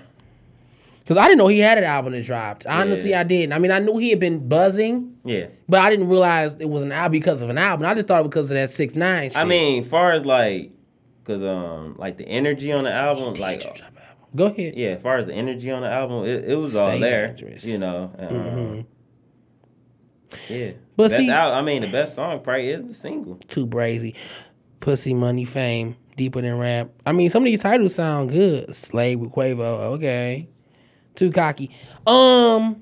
Because 1.01 1.17
I 1.17 1.23
didn't 1.27 1.39
know 1.39 1.47
he 1.47 1.59
had 1.59 1.77
an 1.77 1.83
album 1.83 2.13
that 2.13 2.23
dropped. 2.23 2.65
Honestly, 2.65 3.09
Yeah. 3.11 3.19
I 3.21 3.23
didn't. 3.23 3.53
I 3.53 3.59
mean, 3.59 3.71
I 3.71 3.79
knew 3.79 3.97
he 3.97 4.11
had 4.11 4.19
been 4.19 4.47
buzzing, 4.47 5.15
yeah. 5.25 5.47
but 5.67 5.79
I 5.81 5.89
didn't 5.89 6.07
realize 6.07 6.53
it 6.55 6.69
was 6.69 6.83
an 6.83 6.91
album 6.91 7.11
because 7.13 7.41
of 7.41 7.49
an 7.49 7.57
album. 7.57 7.85
I 7.87 7.93
just 7.95 8.07
thought 8.07 8.21
it 8.21 8.29
because 8.29 8.49
of 8.51 8.55
that 8.55 8.69
six 8.69 8.95
nine. 8.95 9.29
Shit. 9.31 9.37
I 9.37 9.45
mean, 9.45 9.83
far 9.83 10.11
as 10.11 10.25
like, 10.25 10.71
cause 11.25 11.41
um, 11.43 11.95
like 11.97 12.17
the 12.17 12.27
energy 12.27 12.71
on 12.71 12.83
the 12.85 12.91
album, 12.93 13.33
like, 13.35 13.63
you 13.63 13.69
drop 13.75 13.77
an 13.79 13.97
album? 13.97 14.27
go 14.35 14.45
ahead. 14.45 14.75
yeah, 14.77 14.89
as 14.89 15.01
far 15.01 15.17
as 15.17 15.25
the 15.25 15.33
energy 15.33 15.71
on 15.71 15.81
the 15.81 15.89
album, 15.89 16.25
it, 16.25 16.45
it 16.51 16.55
was 16.55 16.75
all 16.75 16.97
there. 16.99 17.27
dangerous. 17.29 17.65
You 17.65 17.77
know. 17.79 18.11
um, 18.19 18.85
Yeah. 20.49 20.71
But 20.95 21.05
best 21.09 21.17
see- 21.17 21.29
al- 21.29 21.53
I 21.53 21.61
mean, 21.61 21.81
the 21.81 21.87
best 21.87 22.15
song 22.15 22.39
probably 22.41 22.69
is 22.69 22.85
the 22.85 22.93
single. 22.93 23.35
Too 23.47 23.65
brazy, 23.67 24.15
pussy, 24.79 25.13
money, 25.13 25.45
fame, 25.45 25.95
deeper 26.15 26.41
than 26.41 26.57
rap. 26.57 26.89
I 27.05 27.11
mean, 27.11 27.29
some 27.29 27.43
of 27.43 27.47
these 27.47 27.61
titles 27.61 27.95
sound 27.95 28.29
good. 28.29 28.75
Slay 28.75 29.15
with 29.15 29.31
Quavo, 29.31 29.59
okay. 29.95 30.47
Too 31.15 31.31
cocky. 31.31 31.75
Um, 32.07 32.81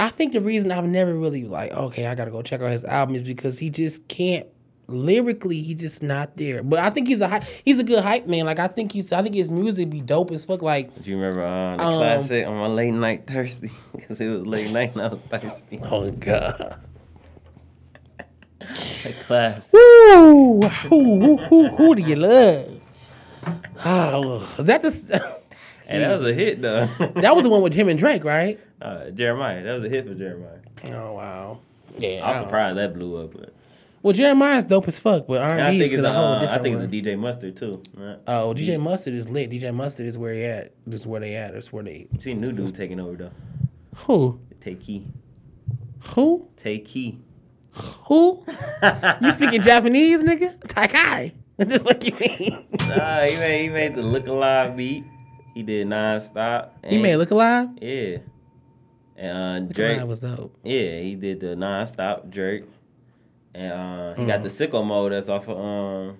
I 0.00 0.08
think 0.10 0.32
the 0.32 0.40
reason 0.40 0.72
I've 0.72 0.84
never 0.86 1.14
really 1.14 1.44
like, 1.44 1.72
okay, 1.72 2.06
I 2.06 2.14
gotta 2.14 2.30
go 2.30 2.42
check 2.42 2.60
out 2.60 2.70
his 2.70 2.84
album 2.84 3.16
is 3.16 3.22
because 3.22 3.58
he 3.58 3.70
just 3.70 4.06
can't 4.08 4.46
lyrically. 4.88 5.62
He 5.62 5.74
just 5.74 6.02
not 6.02 6.36
there. 6.36 6.62
But 6.62 6.78
I 6.80 6.90
think 6.90 7.08
he's 7.08 7.20
a 7.20 7.40
he's 7.64 7.80
a 7.80 7.84
good 7.84 8.02
hype 8.02 8.26
man. 8.26 8.46
Like 8.46 8.58
I 8.58 8.68
think 8.68 8.92
he's 8.92 9.12
I 9.12 9.22
think 9.22 9.34
his 9.34 9.50
music 9.50 9.90
be 9.90 10.00
dope 10.00 10.30
as 10.30 10.44
fuck. 10.44 10.62
Like 10.62 11.02
Do 11.02 11.10
you 11.10 11.16
remember 11.16 11.42
uh, 11.44 11.76
the 11.76 11.82
Um, 11.84 11.94
classic 11.98 12.46
on 12.46 12.56
my 12.56 12.66
late 12.66 12.92
night 12.94 13.26
thirsty? 13.26 13.70
Because 13.94 14.20
it 14.20 14.28
was 14.28 14.46
late 14.46 14.70
night 14.70 14.92
and 14.94 15.02
I 15.02 15.08
was 15.08 15.20
thirsty. 15.22 15.80
oh 15.82 16.10
god. 16.12 16.78
The 18.58 19.12
classic. 19.26 19.72
Woo! 19.74 20.60
Who, 20.62 21.20
who, 21.20 21.36
who, 21.36 21.68
who 21.76 21.94
do 21.94 22.02
you 22.02 22.16
love? 22.16 22.80
Oh, 23.84 24.54
is 24.58 24.64
that 24.64 24.82
the? 24.82 25.36
And 25.90 26.02
that 26.02 26.18
was 26.18 26.26
a 26.28 26.34
hit 26.34 26.60
though. 26.62 26.86
that 27.16 27.34
was 27.34 27.42
the 27.44 27.50
one 27.50 27.62
with 27.62 27.74
him 27.74 27.88
and 27.88 27.98
Drake, 27.98 28.24
right? 28.24 28.58
uh, 28.82 29.06
Jeremih. 29.10 29.64
That 29.64 29.74
was 29.74 29.84
a 29.84 29.88
hit 29.88 30.06
for 30.06 30.14
Jeremih. 30.14 30.92
Oh 30.94 31.12
wow. 31.14 31.60
Yeah. 31.98 32.28
I'm 32.28 32.42
surprised 32.42 32.76
that 32.78 32.94
blew 32.94 33.16
up. 33.16 33.32
But 33.32 33.54
Well, 34.02 34.12
Jeremih's 34.14 34.64
dope 34.64 34.86
as 34.88 34.98
fuck, 35.00 35.26
but 35.26 35.40
and 35.40 35.50
R 35.50 35.58
I 35.58 35.68
and 35.68 35.74
B 35.74 35.80
think 35.80 35.92
is 35.94 36.00
it's 36.00 36.06
a 36.08 36.10
a, 36.10 36.14
whole 36.14 36.24
uh, 36.34 36.46
I 36.46 36.58
think 36.58 36.76
one. 36.76 36.84
it's 36.84 36.92
a 36.92 36.96
DJ 37.12 37.18
Mustard 37.18 37.56
too. 37.56 37.82
Right? 37.94 38.18
Oh, 38.26 38.52
DJ 38.56 38.78
Mustard 38.80 39.14
is 39.14 39.28
lit. 39.28 39.50
DJ 39.50 39.74
Mustard 39.74 40.06
is 40.06 40.18
where 40.18 40.34
he 40.34 40.44
at. 40.44 40.72
This 40.86 41.00
is 41.00 41.06
where 41.06 41.20
they 41.20 41.34
at. 41.36 41.54
That's 41.54 41.72
where 41.72 41.82
they. 41.82 42.06
See 42.20 42.34
new 42.34 42.52
dude 42.52 42.74
taking 42.74 43.00
over 43.00 43.16
though. 43.16 43.30
Who? 44.04 44.40
Take 44.60 44.80
key. 44.82 45.06
Who? 46.14 46.48
Take 46.56 46.84
key. 46.84 47.18
Who? 48.04 48.42
you 49.22 49.32
speaking 49.32 49.60
Japanese, 49.62 50.22
nigga? 50.22 50.60
Tay 50.68 50.88
Keith. 50.88 51.34
What 51.56 51.70
the 51.70 51.78
fuck 51.80 52.04
you 52.04 52.12
mean? 52.20 52.66
Nah, 52.86 53.22
he 53.22 53.36
made 53.38 53.62
he 53.62 53.68
made 53.70 53.94
the 53.94 54.02
Look 54.02 54.26
Alive 54.26 54.76
beat. 54.76 55.04
He 55.56 55.62
did 55.62 55.86
nonstop. 55.86 56.68
He 56.86 56.98
made 56.98 57.16
Look 57.16 57.30
Alive. 57.30 57.70
Yeah. 57.80 58.18
And 59.16 59.70
uh, 59.70 59.72
Drake. 59.72 60.06
Was 60.06 60.20
dope. 60.20 60.54
Yeah, 60.62 60.98
he 61.00 61.14
did 61.14 61.40
the 61.40 61.56
nonstop 61.56 62.28
Drake, 62.28 62.64
and 63.54 63.72
uh, 63.72 64.14
he 64.16 64.26
got 64.26 64.42
the 64.42 64.50
Mm. 64.50 64.68
sicko 64.70 64.84
mode 64.86 65.12
that's 65.12 65.30
off 65.30 65.48
of 65.48 65.58
um 65.58 66.18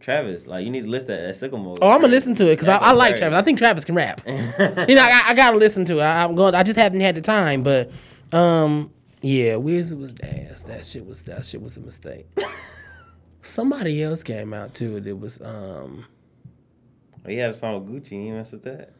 Travis. 0.00 0.46
Like 0.46 0.64
you 0.64 0.70
need 0.70 0.84
to 0.84 0.88
listen 0.88 1.08
to 1.08 1.16
that 1.16 1.34
sicko 1.34 1.62
mode. 1.62 1.80
Oh, 1.82 1.90
I'm 1.90 2.00
gonna 2.00 2.10
listen 2.10 2.34
to 2.36 2.46
it 2.46 2.52
because 2.56 2.68
I, 2.68 2.78
I 2.78 2.92
like. 2.92 3.16
Travis. 3.16 3.36
I 3.36 3.42
think 3.42 3.58
Travis 3.58 3.84
can 3.84 3.94
rap. 3.94 4.22
you 4.26 4.32
know, 4.32 5.02
I, 5.02 5.24
I 5.26 5.34
gotta 5.34 5.58
listen 5.58 5.84
to 5.84 5.98
it. 5.98 6.02
I, 6.02 6.24
am 6.24 6.34
going. 6.34 6.54
I 6.54 6.62
just 6.62 6.78
haven't 6.78 7.02
had 7.02 7.14
the 7.16 7.20
time, 7.20 7.62
but 7.62 7.90
um, 8.32 8.90
yeah, 9.20 9.56
Wiz 9.56 9.94
was 9.94 10.14
ass. 10.22 10.62
That 10.62 10.86
shit 10.86 11.04
was 11.04 11.20
that 11.24 11.44
shit 11.44 11.60
was 11.60 11.76
a 11.76 11.80
mistake. 11.80 12.24
Somebody 13.42 14.02
else 14.02 14.22
came 14.22 14.54
out 14.54 14.72
too. 14.72 15.00
That 15.00 15.16
was 15.16 15.38
um, 15.42 16.06
he 17.26 17.36
had 17.36 17.50
a 17.50 17.54
song 17.54 17.84
with 17.84 18.04
Gucci. 18.04 18.26
You 18.26 18.34
messed 18.34 18.52
with 18.52 18.62
that. 18.64 18.92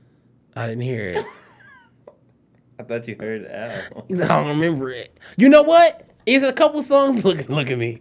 I 0.56 0.66
didn't 0.66 0.82
hear 0.82 1.10
it. 1.10 1.26
I 2.78 2.82
thought 2.82 3.06
you 3.06 3.16
heard 3.18 3.42
the 3.42 3.56
album. 3.56 4.04
I 4.22 4.26
don't 4.26 4.48
remember 4.48 4.90
it. 4.90 5.18
You 5.36 5.48
know 5.48 5.62
what? 5.62 6.08
It's 6.26 6.44
a 6.44 6.52
couple 6.52 6.82
songs. 6.82 7.24
Look, 7.24 7.48
look 7.48 7.70
at 7.70 7.78
me. 7.78 8.00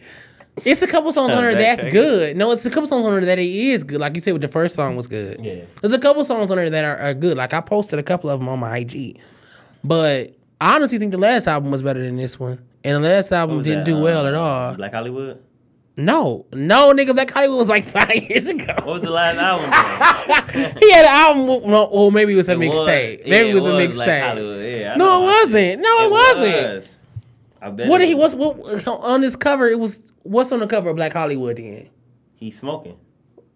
It's 0.65 0.81
a 0.81 0.87
couple 0.87 1.11
songs 1.13 1.31
on 1.31 1.43
there 1.43 1.55
that's 1.55 1.83
Backtrack. 1.83 1.91
good. 1.91 2.37
No, 2.37 2.51
it's 2.51 2.65
a 2.65 2.69
couple 2.69 2.87
songs 2.87 3.05
on 3.05 3.11
there 3.13 3.25
that 3.25 3.39
it 3.39 3.45
is 3.49 3.83
good. 3.83 3.99
Like 3.99 4.15
you 4.15 4.21
said, 4.21 4.33
with 4.33 4.41
the 4.41 4.47
first 4.47 4.75
song 4.75 4.95
was 4.95 5.07
good. 5.07 5.43
Yeah. 5.43 5.63
There's 5.81 5.93
a 5.93 5.99
couple 5.99 6.23
songs 6.25 6.51
on 6.51 6.57
there 6.57 6.69
that 6.69 6.85
are, 6.85 6.97
are 6.97 7.13
good. 7.13 7.37
Like 7.37 7.53
I 7.53 7.61
posted 7.61 7.99
a 7.99 8.03
couple 8.03 8.29
of 8.29 8.39
them 8.39 8.49
on 8.49 8.59
my 8.59 8.77
IG. 8.77 9.19
But 9.83 10.35
I 10.59 10.75
honestly 10.75 10.97
think 10.97 11.11
the 11.11 11.17
last 11.17 11.47
album 11.47 11.71
was 11.71 11.81
better 11.81 12.01
than 12.01 12.17
this 12.17 12.39
one. 12.39 12.59
And 12.83 13.03
the 13.03 13.07
last 13.09 13.31
album 13.31 13.63
didn't 13.63 13.79
that, 13.79 13.85
do 13.85 13.99
well 13.99 14.25
uh, 14.25 14.29
at 14.29 14.35
all. 14.35 14.75
Blacc 14.75 14.93
Hollywood. 14.93 15.43
No, 15.99 16.45
no, 16.53 16.93
nigga, 16.93 17.09
Blacc 17.09 17.29
Hollywood 17.31 17.57
was 17.57 17.67
like 17.69 17.83
five 17.97 18.15
years 18.15 18.47
ago. 18.47 18.73
What 18.77 18.85
was 18.87 19.01
the 19.03 19.09
last 19.09 19.37
album? 19.37 20.77
he 20.79 20.91
had 20.91 21.05
an 21.05 21.11
album. 21.11 21.47
with- 21.47 21.65
No, 21.69 21.83
or 21.85 22.11
maybe 22.11 22.33
it 22.33 22.37
was 22.37 22.47
a 22.49 22.53
It 22.53 22.57
was- 22.57 22.69
mixtape. 22.69 23.19
yeah, 23.25 23.29
Maybe 23.29 23.49
it 23.49 23.53
was, 23.55 23.63
a 23.65 23.71
Black 23.73 23.89
mixtape. 23.89 24.79
Yeah, 24.81 24.95
No, 24.95 25.21
it 25.21 25.25
wasn't. 25.25 25.81
No, 25.81 25.89
it 26.05 26.11
wasn't. 26.11 26.75
was. 26.75 26.89
I 27.61 27.69
bet. 27.71 27.87
What 27.89 27.97
did 27.99 28.07
he? 28.07 28.15
was. 28.15 28.33
What's 28.35 28.85
what 28.85 28.87
on 29.03 29.19
this 29.21 29.35
cover? 29.35 29.67
It 29.67 29.77
was 29.79 30.01
what's 30.23 30.51
on 30.53 30.59
the 30.61 30.67
cover 30.67 30.89
of 30.91 30.95
Blacc 30.95 31.11
Hollywood? 31.13 31.57
Then 31.57 31.89
he's 32.35 32.57
smoking? 32.57 32.95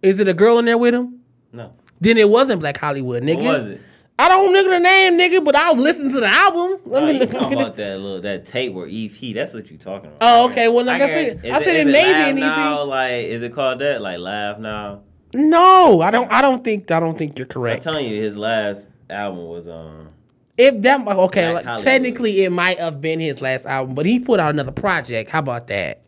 is 0.01 0.19
it 0.19 0.27
a 0.27 0.33
girl 0.33 0.59
in 0.59 0.65
there 0.65 0.77
with 0.77 0.93
him? 0.93 1.19
No. 1.53 1.71
Then 2.01 2.17
it 2.17 2.27
wasn't 2.29 2.61
Blacc 2.61 2.75
Hollywood, 2.77 3.23
nigga. 3.23 3.43
What 3.45 3.61
was 3.63 3.71
it? 3.71 3.81
I 4.19 4.29
don't 4.29 4.53
nigga 4.53 4.69
the 4.69 4.79
name, 4.79 5.17
nigga, 5.17 5.43
but 5.43 5.55
I'll 5.55 5.75
listen 5.75 6.09
to 6.11 6.19
the 6.19 6.27
album. 6.27 6.79
Let 6.85 7.03
me 7.05 7.19
look 7.19 7.31
talking 7.31 7.59
about 7.59 7.75
that 7.77 7.97
little 7.99 8.21
that 8.21 8.45
tape 8.45 8.71
where 8.73 8.87
EP? 8.87 9.33
That's 9.33 9.53
what 9.53 9.71
you 9.71 9.77
talking 9.77 10.09
about. 10.11 10.17
Oh, 10.21 10.49
okay. 10.51 10.67
Well, 10.67 10.85
like 10.85 10.95
I 10.95 10.99
guess- 10.99 11.09
said- 11.09 11.45
I 11.51 11.63
said 11.63 11.75
is 11.77 11.87
it 11.87 11.91
may 11.91 12.13
be 12.13 12.29
an 12.29 12.37
EP. 12.37 12.41
Now, 12.41 12.83
like, 12.83 13.25
is 13.25 13.41
it 13.41 13.53
called 13.53 13.79
that? 13.79 14.01
Like, 14.01 14.19
laugh 14.19 14.59
now. 14.59 15.01
No, 15.33 16.01
I 16.01 16.11
don't. 16.11 16.31
I 16.31 16.41
don't 16.41 16.63
think. 16.63 16.91
I 16.91 16.99
don't 16.99 17.17
think 17.17 17.39
you're 17.39 17.47
correct. 17.47 17.87
I'm 17.87 17.93
telling 17.93 18.09
you, 18.09 18.21
his 18.21 18.37
last 18.37 18.87
album 19.09 19.45
was 19.47 19.67
um. 19.67 20.09
if 20.57 20.79
that 20.83 21.07
okay, 21.07 21.51
like, 21.51 21.81
technically 21.81 22.43
it 22.43 22.51
might 22.51 22.79
have 22.79 23.01
been 23.01 23.19
his 23.19 23.41
last 23.41 23.65
album, 23.65 23.95
but 23.95 24.05
he 24.05 24.19
put 24.19 24.39
out 24.39 24.53
another 24.53 24.71
project. 24.71 25.31
How 25.31 25.39
about 25.39 25.67
that? 25.67 26.02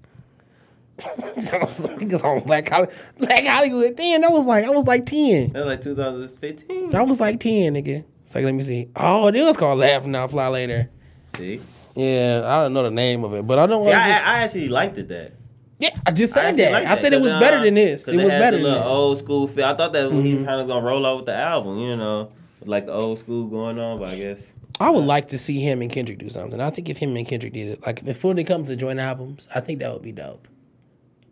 Niggas 0.97 2.23
on 2.23 2.41
Blacc 2.41 2.69
Hollywood. 2.69 2.93
Blacc 3.19 3.47
Hollywood. 3.47 3.95
Damn, 3.95 4.21
that 4.21 4.31
was 4.31 4.45
like 4.45 4.65
I 4.65 4.69
was 4.69 4.85
like 4.85 5.05
ten. 5.05 5.49
That 5.51 5.59
was 5.59 5.67
like 5.67 5.81
2015. 5.81 6.89
That 6.91 7.07
was 7.07 7.19
like 7.19 7.39
10, 7.39 7.73
nigga. 7.73 8.05
It's 8.25 8.33
like, 8.35 8.43
let 8.45 8.53
me 8.53 8.63
see. 8.63 8.89
Oh, 8.95 9.27
it 9.27 9.41
was 9.41 9.57
called 9.57 9.79
Laugh 9.79 10.05
Now 10.05 10.27
Fly 10.27 10.47
Later. 10.47 10.89
See, 11.35 11.61
Yeah, 11.95 12.43
I 12.45 12.63
don't 12.63 12.73
know 12.73 12.83
the 12.83 12.91
name 12.91 13.23
of 13.23 13.33
it, 13.33 13.45
but 13.45 13.59
I 13.59 13.67
don't 13.67 13.83
want 13.83 13.95
I, 13.95 14.09
I 14.09 14.39
actually 14.43 14.69
liked 14.69 14.97
it. 14.97 15.09
That 15.09 15.33
Yeah, 15.79 15.89
I 16.05 16.11
just 16.11 16.33
I 16.33 16.35
said 16.35 16.45
actually 16.45 16.63
that. 16.63 16.71
liked 16.71 16.87
I 16.87 17.01
said 17.01 17.13
it 17.13 17.21
was 17.21 17.33
uh, 17.33 17.39
better 17.39 17.63
than 17.63 17.73
this. 17.75 18.07
It 18.07 18.17
was 18.17 18.31
had 18.31 18.39
better 18.39 18.57
than 18.57 18.63
little 18.63 18.83
old 18.83 19.17
school 19.17 19.47
feel. 19.47 19.65
I 19.65 19.75
thought 19.75 19.93
that 19.93 20.11
he 20.11 20.17
Mm-hmm. 20.33 20.45
kind 20.45 20.61
of 20.61 20.67
gonna 20.67 20.85
roll 20.85 21.05
out 21.05 21.17
with 21.17 21.25
the 21.27 21.35
album, 21.35 21.77
you 21.77 21.95
know, 21.97 22.31
like 22.63 22.85
the 22.85 22.93
old 22.93 23.19
school 23.19 23.47
going 23.47 23.77
on. 23.79 23.99
But 23.99 24.09
I 24.09 24.15
guess 24.15 24.51
I 24.79 24.89
would 24.89 25.05
like 25.05 25.27
to 25.29 25.37
see 25.37 25.59
him 25.59 25.81
and 25.81 25.91
Kendrick 25.91 26.17
do 26.19 26.29
something. 26.29 26.59
I 26.59 26.69
think 26.69 26.89
if 26.89 26.97
him 26.97 27.15
and 27.15 27.27
Kendrick 27.27 27.53
did 27.53 27.67
it, 27.67 27.85
like 27.85 28.01
if 28.05 28.23
when 28.23 28.37
it 28.39 28.45
comes 28.45 28.69
to 28.69 28.75
joint 28.75 28.99
albums, 28.99 29.47
I 29.53 29.59
think 29.59 29.79
that 29.79 29.91
would 29.93 30.01
be 30.01 30.11
dope. 30.13 30.47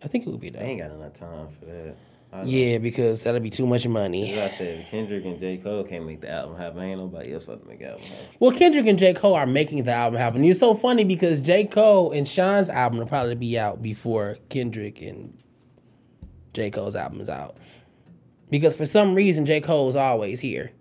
I 0.04 0.08
think 0.08 0.28
it 0.28 0.30
would 0.30 0.42
be 0.42 0.50
they 0.50 0.60
ain't 0.60 0.82
got 0.82 0.92
enough 0.92 1.14
time 1.14 1.48
for 1.60 1.66
that. 1.66 1.96
I. 2.34 2.44
Yeah, 2.44 2.80
because 2.80 3.22
that'll 3.22 3.40
be 3.40 3.52
too 3.52 3.68
much 3.68 3.88
money. 3.88 4.42
I 4.42 4.50
said, 4.50 4.88
Kendrick 4.88 5.24
and 5.24 5.40
J. 5.40 5.58
Cole 5.58 5.84
can't 5.84 6.06
make 6.06 6.22
the 6.22 6.32
album 6.32 6.58
happen, 6.58 6.82
ain't 6.82 7.00
nobody 7.00 7.32
else 7.32 7.44
supposed 7.44 7.62
to 7.62 7.68
make 7.68 7.80
the 7.80 7.92
album 7.92 8.06
happen. 8.06 8.26
Well, 8.40 8.52
Kendrick 8.52 8.88
and 8.88 8.98
J. 8.98 9.14
Cole 9.14 9.36
are 9.36 9.46
making 9.46 9.84
the 9.84 9.92
album 9.92 10.20
happen. 10.20 10.44
It's 10.44 10.60
so 10.60 10.74
funny 10.74 11.04
because 11.04 11.40
J. 11.40 11.66
Cole 11.66 12.12
and 12.12 12.28
Sean's 12.28 12.70
album 12.70 12.98
will 13.00 13.06
probably 13.06 13.36
be 13.36 13.60
out 13.60 13.84
before 13.84 14.38
Kendrick 14.50 15.00
and 15.02 15.38
J. 16.54 16.72
Cole's 16.72 16.96
album 16.96 17.22
is 17.22 17.30
out. 17.30 17.58
Because 18.50 18.76
for 18.76 18.88
some 18.88 19.14
reason, 19.14 19.46
J. 19.46 19.62
Cole 19.62 19.88
is 19.90 19.96
always 19.96 20.40
here. 20.40 20.72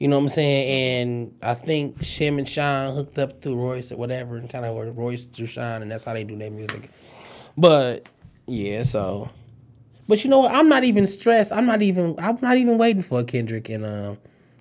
You 0.00 0.08
know 0.08 0.16
what 0.16 0.22
I'm 0.22 0.28
saying? 0.28 1.00
And 1.00 1.38
I 1.42 1.54
think 1.54 1.98
Shim 2.00 2.38
and 2.38 2.48
Sean 2.48 2.94
hooked 2.94 3.18
up 3.18 3.40
through 3.40 3.56
Royce 3.56 3.92
or 3.92 3.96
whatever, 3.96 4.36
and 4.36 4.50
kind 4.50 4.64
of 4.64 4.96
Royce 4.96 5.24
through 5.26 5.46
Sean, 5.46 5.82
and 5.82 5.90
that's 5.90 6.04
how 6.04 6.12
they 6.12 6.24
do 6.24 6.36
their 6.36 6.50
music. 6.50 6.90
But 7.56 8.08
yeah, 8.48 8.82
so. 8.82 9.30
But 10.08 10.24
you 10.24 10.30
know 10.30 10.38
what? 10.40 10.52
I'm 10.52 10.68
not 10.68 10.84
even 10.84 11.06
stressed. 11.06 11.52
I'm 11.52 11.66
not 11.66 11.82
even. 11.82 12.14
I'm 12.18 12.38
not 12.40 12.56
even 12.56 12.78
waiting 12.78 13.02
for 13.02 13.20
a 13.20 13.24
Kendrick 13.24 13.68
and 13.68 13.84
um, 13.84 14.18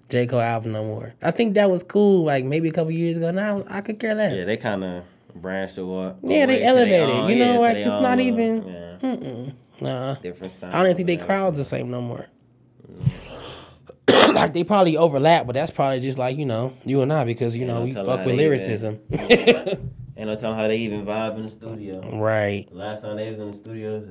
J 0.09 0.27
Cole 0.27 0.41
album 0.41 0.73
no 0.73 0.83
more. 0.83 1.13
I 1.21 1.31
think 1.31 1.53
that 1.55 1.71
was 1.71 1.83
cool. 1.83 2.23
Like 2.25 2.43
maybe 2.45 2.67
a 2.67 2.71
couple 2.71 2.91
years 2.91 3.17
ago. 3.17 3.31
Now 3.31 3.63
I 3.69 3.81
could 3.81 3.99
care 3.99 4.13
less. 4.13 4.37
Yeah, 4.39 4.45
they 4.45 4.57
kind 4.57 4.83
of 4.83 5.03
branched 5.35 5.77
away. 5.77 6.13
Yeah, 6.23 6.45
they 6.47 6.63
elevated, 6.63 7.09
own- 7.09 7.29
you 7.29 7.37
know, 7.39 7.53
yeah, 7.53 7.59
like, 7.59 7.77
it's 7.77 7.93
own 7.95 8.03
not 8.03 8.19
even- 8.19 8.67
yeah, 8.67 9.51
nah. 9.81 10.15
different 10.15 10.51
sound. 10.53 10.73
I 10.73 10.77
don't 10.79 10.87
even 10.87 10.97
think 10.97 11.07
they 11.07 11.25
crowds 11.25 11.57
the 11.57 11.63
same 11.63 11.89
no 11.91 12.01
more. 12.01 12.25
like 14.07 14.53
they 14.53 14.63
probably 14.63 14.97
overlap, 14.97 15.45
but 15.45 15.53
that's 15.53 15.71
probably 15.71 15.99
just 15.99 16.17
like 16.17 16.37
you 16.37 16.45
know 16.45 16.73
you 16.83 17.01
and 17.01 17.11
I 17.13 17.23
because 17.23 17.55
you 17.55 17.61
you 17.61 17.67
know 17.67 17.83
we 17.83 17.93
fuck 17.93 18.05
with 18.25 18.25
they 18.25 18.35
lyricism. 18.35 18.99
Ain't 20.17 20.27
no 20.27 20.35
telling 20.35 20.57
how 20.57 20.67
they 20.67 20.77
even 20.77 21.05
vibe 21.05 21.37
in 21.37 21.43
the 21.43 21.51
studio. 21.51 22.17
Right. 22.19 22.65
Last 22.71 23.01
time 23.03 23.17
they 23.17 23.29
was 23.29 23.39
in 23.39 23.51
the 23.51 23.57
studio, 23.57 24.03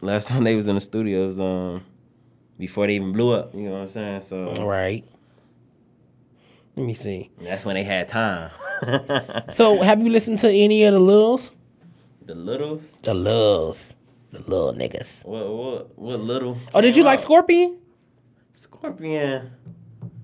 last 0.00 0.26
time 0.28 0.42
they 0.42 0.56
was 0.56 0.66
in 0.66 0.74
the 0.74 0.80
studios, 0.80 1.38
um, 1.38 1.84
before 2.58 2.86
they 2.88 2.96
even 2.96 3.12
blew 3.12 3.32
up. 3.32 3.54
You 3.54 3.62
know 3.62 3.72
what 3.72 3.80
I'm 3.82 3.88
saying? 3.88 4.20
So 4.22 4.54
Right. 4.64 5.04
Let 6.74 6.86
me 6.86 6.94
see. 6.94 7.30
that's 7.40 7.64
when 7.64 7.74
they 7.76 7.84
had 7.84 8.08
time. 8.08 8.50
So, 9.50 9.80
have 9.82 10.02
you 10.02 10.10
listened 10.10 10.40
to 10.40 10.50
any 10.50 10.82
of 10.84 10.92
the 10.94 10.98
Littles? 10.98 11.52
the 12.24 12.34
littles. 12.34 12.82
The 13.02 13.14
Littles. 13.14 13.94
The 14.32 14.40
little 14.40 14.72
niggas. 14.72 15.24
What 15.24 15.48
what 15.48 15.98
what 15.98 16.20
little? 16.20 16.56
Oh, 16.74 16.80
did 16.80 16.96
you 16.96 17.04
like 17.04 17.20
Scorpion? 17.20 17.78
Scorpion? 18.54 19.42
Scorpion. 19.42 19.50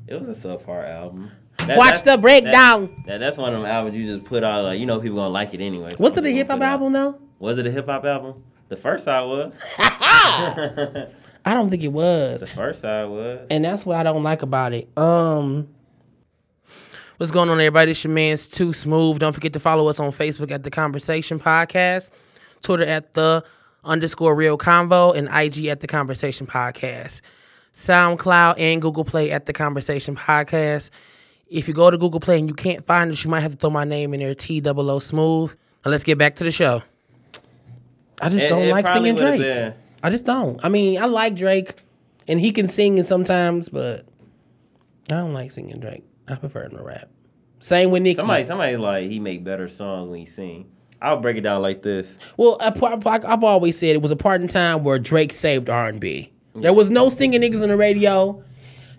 It 0.08 0.14
was 0.18 0.28
a 0.28 0.32
subpar 0.48 0.88
album. 0.88 1.30
Watch 1.76 2.02
That- 2.02 2.16
the 2.16 2.22
breakdown. 2.22 2.86
That, 2.98 3.06
that- 3.06 3.18
that's 3.18 3.36
one 3.36 3.54
of 3.54 3.60
them 3.62 3.70
albums 3.70 3.96
you 3.96 4.14
just 4.16 4.24
put 4.24 4.42
out 4.44 4.64
like 4.64 4.80
you 4.80 4.86
know 4.86 5.00
people 5.00 5.16
gonna 5.18 5.28
like 5.30 5.52
it 5.54 5.60
anyway. 5.60 5.90
so 5.90 5.96
Was 5.98 6.16
it 6.16 6.24
a 6.26 6.30
hip 6.30 6.48
hop 6.48 6.58
gonna 6.60 6.60
put 6.60 6.64
it 6.64 6.66
out. 6.66 6.70
album 6.72 6.92
though? 6.92 7.20
Was 7.38 7.58
it 7.58 7.66
a 7.66 7.70
hip 7.70 7.86
hop 7.86 8.04
album? 8.04 8.42
The 8.68 8.76
first 8.76 9.04
side 9.04 9.22
was. 9.24 9.54
I 11.44 11.54
don't 11.54 11.70
think 11.70 11.82
it 11.82 11.92
was. 11.92 12.40
the 12.40 12.46
first 12.46 12.80
side 12.82 13.08
was. 13.08 13.46
and 13.50 13.64
that's 13.64 13.86
what 13.86 13.96
I 13.96 14.02
don't 14.02 14.22
like 14.22 14.42
about 14.42 14.72
it. 14.74 14.88
Um, 14.98 15.68
what's 17.16 17.32
going 17.32 17.48
on, 17.48 17.58
everybody? 17.58 17.92
It's 17.92 18.04
your 18.04 18.12
man's 18.12 18.46
Too 18.46 18.72
Smooth. 18.72 19.18
Don't 19.18 19.32
forget 19.32 19.52
to 19.54 19.60
follow 19.60 19.88
us 19.88 19.98
on 19.98 20.10
Facebook 20.10 20.50
at 20.50 20.62
the 20.64 20.70
Conversation 20.70 21.38
Podcast, 21.38 22.10
Twitter 22.62 22.84
at 22.84 23.14
the 23.14 23.44
underscore 23.84 24.34
Real 24.34 24.58
Convo, 24.58 25.14
and 25.16 25.28
IG 25.32 25.66
at 25.68 25.80
the 25.80 25.86
Conversation 25.86 26.46
Podcast. 26.46 27.22
SoundCloud 27.72 28.54
and 28.58 28.82
Google 28.82 29.04
Play 29.04 29.30
at 29.30 29.46
the 29.46 29.52
Conversation 29.52 30.16
Podcast. 30.16 30.90
If 31.50 31.66
you 31.68 31.74
go 31.74 31.90
to 31.90 31.96
Google 31.98 32.20
Play 32.20 32.38
and 32.38 32.48
you 32.48 32.54
can't 32.54 32.84
find 32.86 33.10
it, 33.10 33.24
you 33.24 33.30
might 33.30 33.40
have 33.40 33.52
to 33.52 33.56
throw 33.56 33.70
my 33.70 33.84
name 33.84 34.12
in 34.14 34.20
there, 34.20 34.34
T 34.34 34.60
double 34.60 34.90
O 34.90 34.98
Smooth. 34.98 35.54
Now 35.84 35.90
let's 35.90 36.04
get 36.04 36.18
back 36.18 36.36
to 36.36 36.44
the 36.44 36.50
show. 36.50 36.82
I 38.20 38.28
just 38.28 38.42
It- 38.42 38.48
don't 38.48 38.62
it 38.62 38.70
like 38.70 38.86
singing 38.86 39.14
Drake. 39.16 39.74
I 40.02 40.10
just 40.10 40.24
don't. 40.24 40.62
I 40.64 40.68
mean, 40.68 41.00
I 41.00 41.06
like 41.06 41.34
Drake, 41.34 41.74
and 42.26 42.38
he 42.40 42.50
can 42.52 42.68
sing 42.68 42.98
it 42.98 43.06
sometimes, 43.06 43.68
but 43.68 44.04
I 45.10 45.14
don't 45.14 45.32
like 45.32 45.50
singing 45.50 45.80
Drake. 45.80 46.04
I 46.28 46.34
prefer 46.34 46.64
him 46.64 46.72
to 46.72 46.82
rap. 46.82 47.08
Same 47.60 47.90
with 47.90 48.02
Nicki. 48.02 48.16
Somebody 48.16 48.44
somebody 48.44 48.76
like 48.76 49.08
he 49.10 49.18
make 49.18 49.42
better 49.42 49.68
songs 49.68 50.10
when 50.10 50.20
he 50.20 50.26
sing. 50.26 50.66
I'll 51.00 51.20
break 51.20 51.36
it 51.36 51.42
down 51.42 51.62
like 51.62 51.82
this. 51.82 52.18
Well, 52.36 52.58
I- 52.60 53.20
I've 53.24 53.44
always 53.44 53.78
said 53.78 53.90
it 53.90 54.02
was 54.02 54.10
a 54.10 54.16
part 54.16 54.40
in 54.42 54.48
time 54.48 54.82
where 54.84 54.98
Drake 54.98 55.32
saved 55.32 55.70
R 55.70 55.86
and 55.86 55.98
B. 56.00 56.30
There 56.56 56.72
was 56.72 56.90
no 56.90 57.08
singing 57.08 57.40
niggas 57.40 57.62
on 57.62 57.68
the 57.68 57.76
radio. 57.76 58.42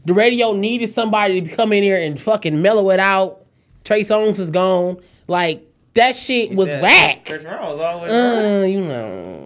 The 0.06 0.14
radio 0.14 0.54
needed 0.54 0.94
somebody 0.94 1.42
to 1.42 1.56
come 1.56 1.74
in 1.74 1.84
here 1.84 1.98
and 1.98 2.20
fucking 2.20 2.62
mellow 2.62 2.90
it 2.90 3.00
out. 3.00 3.46
Trey 3.84 4.02
Songz 4.02 4.40
was 4.40 4.50
gone. 4.52 4.98
Like 5.28 5.66
that 5.94 6.16
shit 6.16 6.52
was 6.52 6.70
That- 6.70 6.82
whack. 6.82 7.26
Chris 7.26 7.44
was 7.44 7.80
always 7.80 8.12
Uh, 8.12 8.66
you 8.68 8.82
know. 8.82 9.44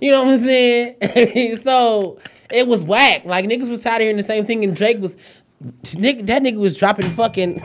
you 0.00 0.10
know 0.10 0.24
what 0.24 0.34
I'm 0.34 0.44
saying? 0.44 1.58
so 1.62 2.18
it 2.50 2.66
was 2.66 2.84
whack. 2.84 3.24
Like 3.24 3.44
niggas 3.46 3.68
was 3.70 3.82
tired 3.82 3.96
of 3.96 4.02
hearing 4.02 4.16
the 4.16 4.22
same 4.22 4.44
thing, 4.44 4.62
and 4.64 4.76
Drake 4.76 5.00
was 5.00 5.16
nigga, 5.84 6.26
that 6.26 6.42
nigga 6.42 6.58
was 6.58 6.76
dropping 6.76 7.06
fucking 7.06 7.60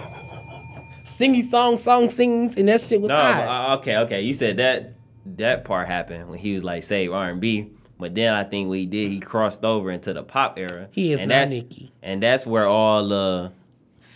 singy 1.04 1.50
song, 1.50 1.78
song 1.78 2.10
sings, 2.10 2.56
and 2.58 2.68
that 2.70 2.82
shit 2.82 3.02
was 3.02 3.10
No, 3.10 3.16
hot. 3.18 3.72
uh, 3.72 3.76
okay, 3.80 3.98
okay. 3.98 4.22
You 4.22 4.34
said 4.34 4.58
that 4.58 4.94
that 5.38 5.66
part 5.66 5.88
happened 5.88 6.30
when 6.30 6.40
he 6.40 6.54
was 6.54 6.64
like 6.64 6.84
save 6.84 7.12
R 7.12 7.30
and 7.30 7.42
B, 7.42 7.70
but 8.00 8.14
then 8.16 8.34
I 8.34 8.44
think 8.44 8.68
what 8.70 8.78
he 8.78 8.86
did, 8.86 9.10
he 9.12 9.20
crossed 9.20 9.64
over 9.64 9.90
into 9.92 10.14
the 10.14 10.24
pop 10.24 10.58
era. 10.60 10.88
He 10.92 11.12
is 11.12 11.22
and 11.22 11.30
not 11.30 11.36
that's, 11.36 11.52
Nicki. 11.52 11.92
and 12.04 12.22
that's 12.22 12.46
where 12.46 12.66
all 12.68 13.08
the, 13.08 13.52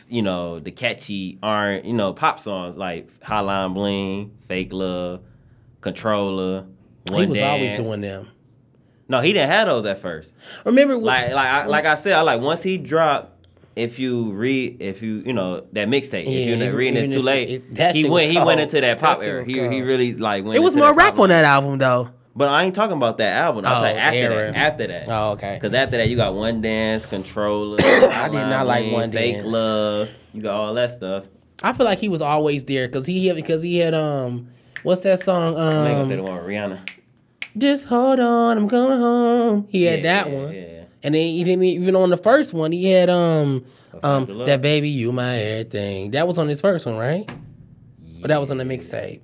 you 0.08 0.22
know, 0.22 0.60
the 0.60 0.72
catchy 0.72 1.40
aren't, 1.42 1.86
you 1.86 1.94
know, 1.94 2.14
pop 2.14 2.40
songs 2.40 2.78
like 2.78 3.20
Hotline 3.22 3.74
Bling, 3.74 4.38
Fake 4.48 4.72
Love, 4.74 5.22
Controlla. 5.82 6.68
One 7.08 7.22
he 7.24 7.26
was 7.28 7.40
always 7.40 7.72
doing 7.80 8.02
them. 8.02 8.28
No, 9.08 9.20
he 9.20 9.34
didn't 9.34 9.50
have 9.50 9.68
those 9.68 9.86
at 9.86 10.00
first. 10.00 10.32
Remember, 10.66 10.96
when- 10.98 11.06
Like, 11.06 11.34
like, 11.34 11.48
I, 11.48 11.66
like 11.66 11.86
I 11.86 11.96
said, 11.96 12.14
I 12.14 12.22
like 12.22 12.42
once 12.42 12.64
he 12.64 12.78
dropped. 12.78 13.30
If 13.74 14.00
you 14.00 14.32
read, 14.34 14.82
if 14.82 15.02
you 15.02 15.24
you 15.26 15.32
know 15.32 15.66
that 15.72 15.88
mixtape, 15.88 16.26
Yeah, 16.26 16.32
if 16.32 16.48
you're 16.60 16.68
not 16.70 16.76
reading 16.76 17.06
it's 17.06 17.16
too 17.16 17.22
late, 17.22 17.64
it- 17.74 17.96
he 17.96 18.10
went 18.10 18.30
he 18.30 18.38
went 18.38 18.60
into 18.60 18.82
that 18.82 19.00
pop 19.00 19.24
era. 19.24 19.46
He 19.46 19.54
he 19.54 19.82
really 19.82 20.14
like 20.14 20.44
went. 20.44 20.58
it 20.58 20.62
was 20.62 20.76
more 20.76 20.94
rap 20.94 21.18
on 21.18 21.30
that 21.30 21.46
album 21.46 21.78
though. 21.78 22.10
But 22.36 22.48
I 22.50 22.64
ain't 22.64 22.74
talking 22.76 22.96
about 22.96 23.18
that 23.18 23.36
album. 23.36 23.66
I 23.66 23.72
was 23.72 23.80
Oh, 23.80 23.82
like 23.84 23.96
after 23.98 24.18
era. 24.18 24.52
that. 24.52 24.56
After 24.56 24.88
that. 24.88 25.08
Oh, 25.10 25.32
okay. 25.34 25.56
Because 25.56 25.74
after 25.74 25.98
that, 25.98 26.08
you 26.08 26.16
got 26.16 26.34
One 26.34 26.62
Dance, 26.62 27.06
Controlla. 27.06 27.78
I 27.84 28.30
did 28.30 28.48
not 28.48 28.66
like 28.68 28.92
One 28.92 29.10
Dance. 29.10 29.42
Fake. 29.44 29.52
Love. 29.52 30.10
You 30.34 30.42
got 30.42 30.56
all 30.56 30.74
that 30.76 30.92
stuff. 30.92 31.26
I 31.64 31.74
feel 31.74 31.86
like 31.86 32.00
he 32.00 32.08
was 32.10 32.22
always 32.22 32.64
there 32.66 32.88
because 32.88 33.06
he 33.06 33.32
because 33.34 33.62
he 33.62 33.78
had 33.78 33.94
um 33.94 34.48
what's 34.82 35.02
that 35.02 35.20
song 35.20 35.56
I 35.60 35.90
ain't 35.90 35.96
gonna 35.98 36.06
say 36.06 36.16
the 36.16 36.24
um 36.24 36.28
one 36.38 36.44
Rihanna. 36.44 36.90
just 37.56 37.86
hold 37.88 38.20
on 38.20 38.58
I'm 38.58 38.68
coming 38.68 38.98
home 38.98 39.68
he 39.70 39.84
had 39.84 40.04
Yeah, 40.04 40.24
that 40.24 40.32
yeah, 40.32 40.36
one 40.44 40.54
Yeah. 40.56 40.84
and 41.04 41.14
then 41.14 41.22
he 41.22 41.44
didn't 41.44 41.64
even 41.64 41.96
on 41.96 42.10
the 42.10 42.18
first 42.18 42.52
one 42.52 42.72
he 42.72 42.90
had 42.92 43.12
um 43.12 43.64
um 44.02 44.26
that 44.48 44.64
baby 44.64 44.90
you 44.90 45.12
my 45.12 45.38
everything 45.38 46.12
that 46.12 46.26
was 46.28 46.40
on 46.40 46.48
his 46.48 46.62
first 46.62 46.88
one 46.88 46.98
right 46.98 47.32
but 48.22 48.30
that 48.30 48.40
was 48.40 48.50
on 48.50 48.58
the 48.58 48.64
mixtape 48.64 49.22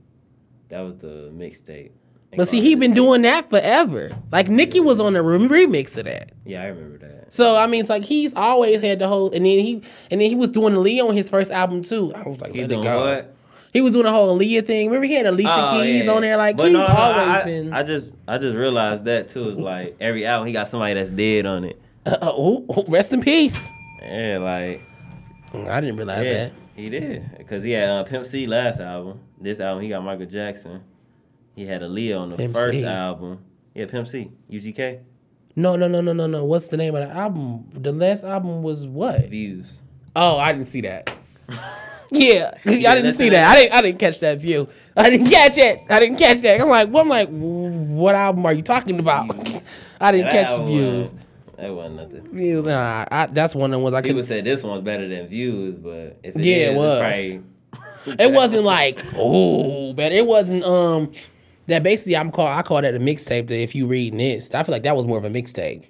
That 0.69 0.81
was 0.81 0.95
the 0.97 1.31
mixtape. 1.33 1.89
But 2.35 2.47
see 2.47 2.61
he 2.61 2.75
been 2.75 2.93
doing 2.93 3.21
that 3.23 3.49
forever 3.49 4.11
like 4.31 4.47
Nicki 4.49 4.79
was 4.79 4.99
on 4.99 5.13
the 5.13 5.19
remix 5.19 5.97
of 5.97 6.05
that 6.05 6.31
Yeah, 6.45 6.63
I 6.63 6.67
remember 6.67 6.97
that. 6.99 7.31
so 7.33 7.55
I 7.57 7.67
mean 7.67 7.81
it's 7.81 7.89
like 7.89 8.03
he's 8.03 8.33
always 8.33 8.81
had 8.81 8.99
the 8.99 9.07
whole 9.07 9.27
and 9.27 9.45
then 9.45 9.59
he 9.59 9.81
and 10.11 10.19
then 10.21 10.29
he 10.29 10.35
was 10.35 10.49
doing 10.49 10.75
Leo 10.83 11.07
on 11.07 11.15
his 11.15 11.29
first 11.29 11.51
album 11.51 11.83
too 11.83 12.11
I 12.15 12.27
was 12.27 12.41
like 12.41 12.53
He 12.53 12.61
let 12.61 12.71
it 12.71 12.83
go. 12.83 12.99
what? 12.99 13.33
He 13.73 13.81
was 13.81 13.93
doing 13.93 14.05
a 14.07 14.11
whole 14.11 14.37
Aaliyah 14.39 14.65
thing. 14.65 14.87
Remember 14.87 15.05
he 15.05 15.13
had 15.13 15.25
Alicia 15.25 15.49
Oh, 15.55 15.79
Keys 15.81 16.05
yeah. 16.05 16.11
on 16.11 16.21
there. 16.21 16.37
Like 16.37 16.57
But 16.57 16.65
he's 16.67 16.73
no, 16.73 16.85
always 16.85 17.27
I, 17.27 17.43
been. 17.43 17.73
I 17.73 17.83
just 17.83 18.13
I 18.27 18.37
just 18.39 18.57
realized 18.59 19.05
that 19.05 19.29
too. 19.29 19.49
It's 19.49 19.59
like 19.59 19.97
every 19.99 20.25
album 20.25 20.47
he 20.47 20.53
got 20.53 20.67
somebody 20.69 20.93
that's 20.95 21.11
dead 21.11 21.45
on 21.45 21.63
it. 21.65 21.79
Uh, 22.05 22.17
oh, 22.21 22.65
oh, 22.69 22.85
rest 22.87 23.11
in 23.13 23.21
peace. 23.21 23.59
Yeah, 24.03 24.37
like 24.39 24.81
I 25.67 25.81
didn't 25.81 25.97
realize 25.97 26.25
yeah, 26.25 26.33
that. 26.45 26.53
he 26.75 26.89
did 26.89 27.37
because 27.37 27.61
he 27.61 27.71
had 27.71 27.89
uh, 27.89 28.03
Pimp 28.05 28.25
C 28.25 28.47
last 28.47 28.79
album. 28.79 29.19
This 29.39 29.59
album 29.59 29.83
he 29.83 29.89
got 29.89 30.01
Michael 30.03 30.25
Jackson. 30.25 30.81
He 31.57 31.65
had 31.65 31.81
Aaliyah 31.81 32.19
on 32.19 32.29
the 32.29 32.37
Pimp 32.37 32.53
first 32.53 32.77
C. 32.77 32.85
album. 32.85 33.39
Yeah, 33.73 33.87
Pimp 33.87 34.07
C, 34.07 34.29
UGK, 34.49 34.99
No, 35.55 35.75
no, 35.75 35.87
no, 35.87 36.01
no, 36.01 36.13
no, 36.13 36.27
no. 36.27 36.45
What's 36.45 36.67
the 36.67 36.77
name 36.77 36.95
of 36.95 37.07
the 37.09 37.15
album? 37.15 37.67
The 37.73 37.91
last 37.91 38.23
album 38.23 38.61
was 38.61 38.85
what? 38.85 39.25
Views. 39.25 39.81
Oh, 40.15 40.37
I 40.37 40.51
didn't 40.53 40.67
see 40.67 40.81
that. 40.81 41.11
yeah, 42.11 42.51
I 42.65 42.69
didn't 42.95 43.15
see 43.15 43.29
that. 43.29 43.49
I 43.51 43.55
didn't. 43.61 43.73
I 43.73 43.81
didn't 43.81 43.97
catch 43.99 44.19
that 44.19 44.37
view. 44.39 44.69
I 44.95 45.09
didn't 45.09 45.31
catch 45.31 45.57
it. 45.57 45.79
I 45.89 45.99
didn't 45.99 46.17
catch 46.17 46.41
that. 46.41 46.61
I'm 46.61 46.69
like, 46.69 46.89
what? 46.89 47.01
I'm 47.01 47.09
like, 47.09 47.29
what 47.29 48.13
album 48.13 48.45
are 48.45 48.53
you 48.53 48.61
talking 48.61 48.99
about? 48.99 49.29
I 49.99 50.11
didn't 50.11 50.29
That 50.29 50.45
catch 50.45 50.61
views. 50.61 51.13
wasn't- 51.13 51.21
That 51.57 51.73
wasn't 51.73 51.95
nothing. 51.95 52.27
Views, 52.35 52.65
Nah, 52.65 53.05
I, 53.11 53.25
that's 53.25 53.55
one 53.55 53.73
of 53.73 53.79
the 53.79 53.83
ones 53.83 53.95
I 53.95 54.01
could. 54.01 54.09
People 54.09 54.21
said 54.23 54.45
this 54.45 54.61
one's 54.61 54.83
better 54.83 55.07
than 55.07 55.25
Views, 55.27 55.73
but 55.79 56.19
if 56.21 56.35
it 56.35 56.45
Yeah, 56.45 56.55
it 56.55 56.59
is, 56.59 56.69
it's 56.69 56.77
was. 56.77 56.99
probably- 56.99 58.25
It 58.25 58.33
wasn't 58.33 58.63
like 58.63 59.03
oh, 59.17 59.91
but 59.93 60.11
it 60.11 60.25
wasn't 60.25 60.63
um 60.63 61.11
that 61.67 61.83
basically 61.83 62.17
I'm 62.17 62.31
call 62.31 62.47
I 62.47 62.61
call 62.61 62.81
that 62.81 62.95
a 62.95 62.99
mixtape. 62.99 63.47
That 63.47 63.61
if 63.61 63.75
you 63.75 63.87
read 63.87 64.17
this, 64.17 64.53
I 64.53 64.63
feel 64.63 64.73
like 64.73 64.83
that 64.83 64.95
was 64.95 65.05
more 65.05 65.17
of 65.17 65.25
a 65.25 65.29
mixtape. 65.29 65.87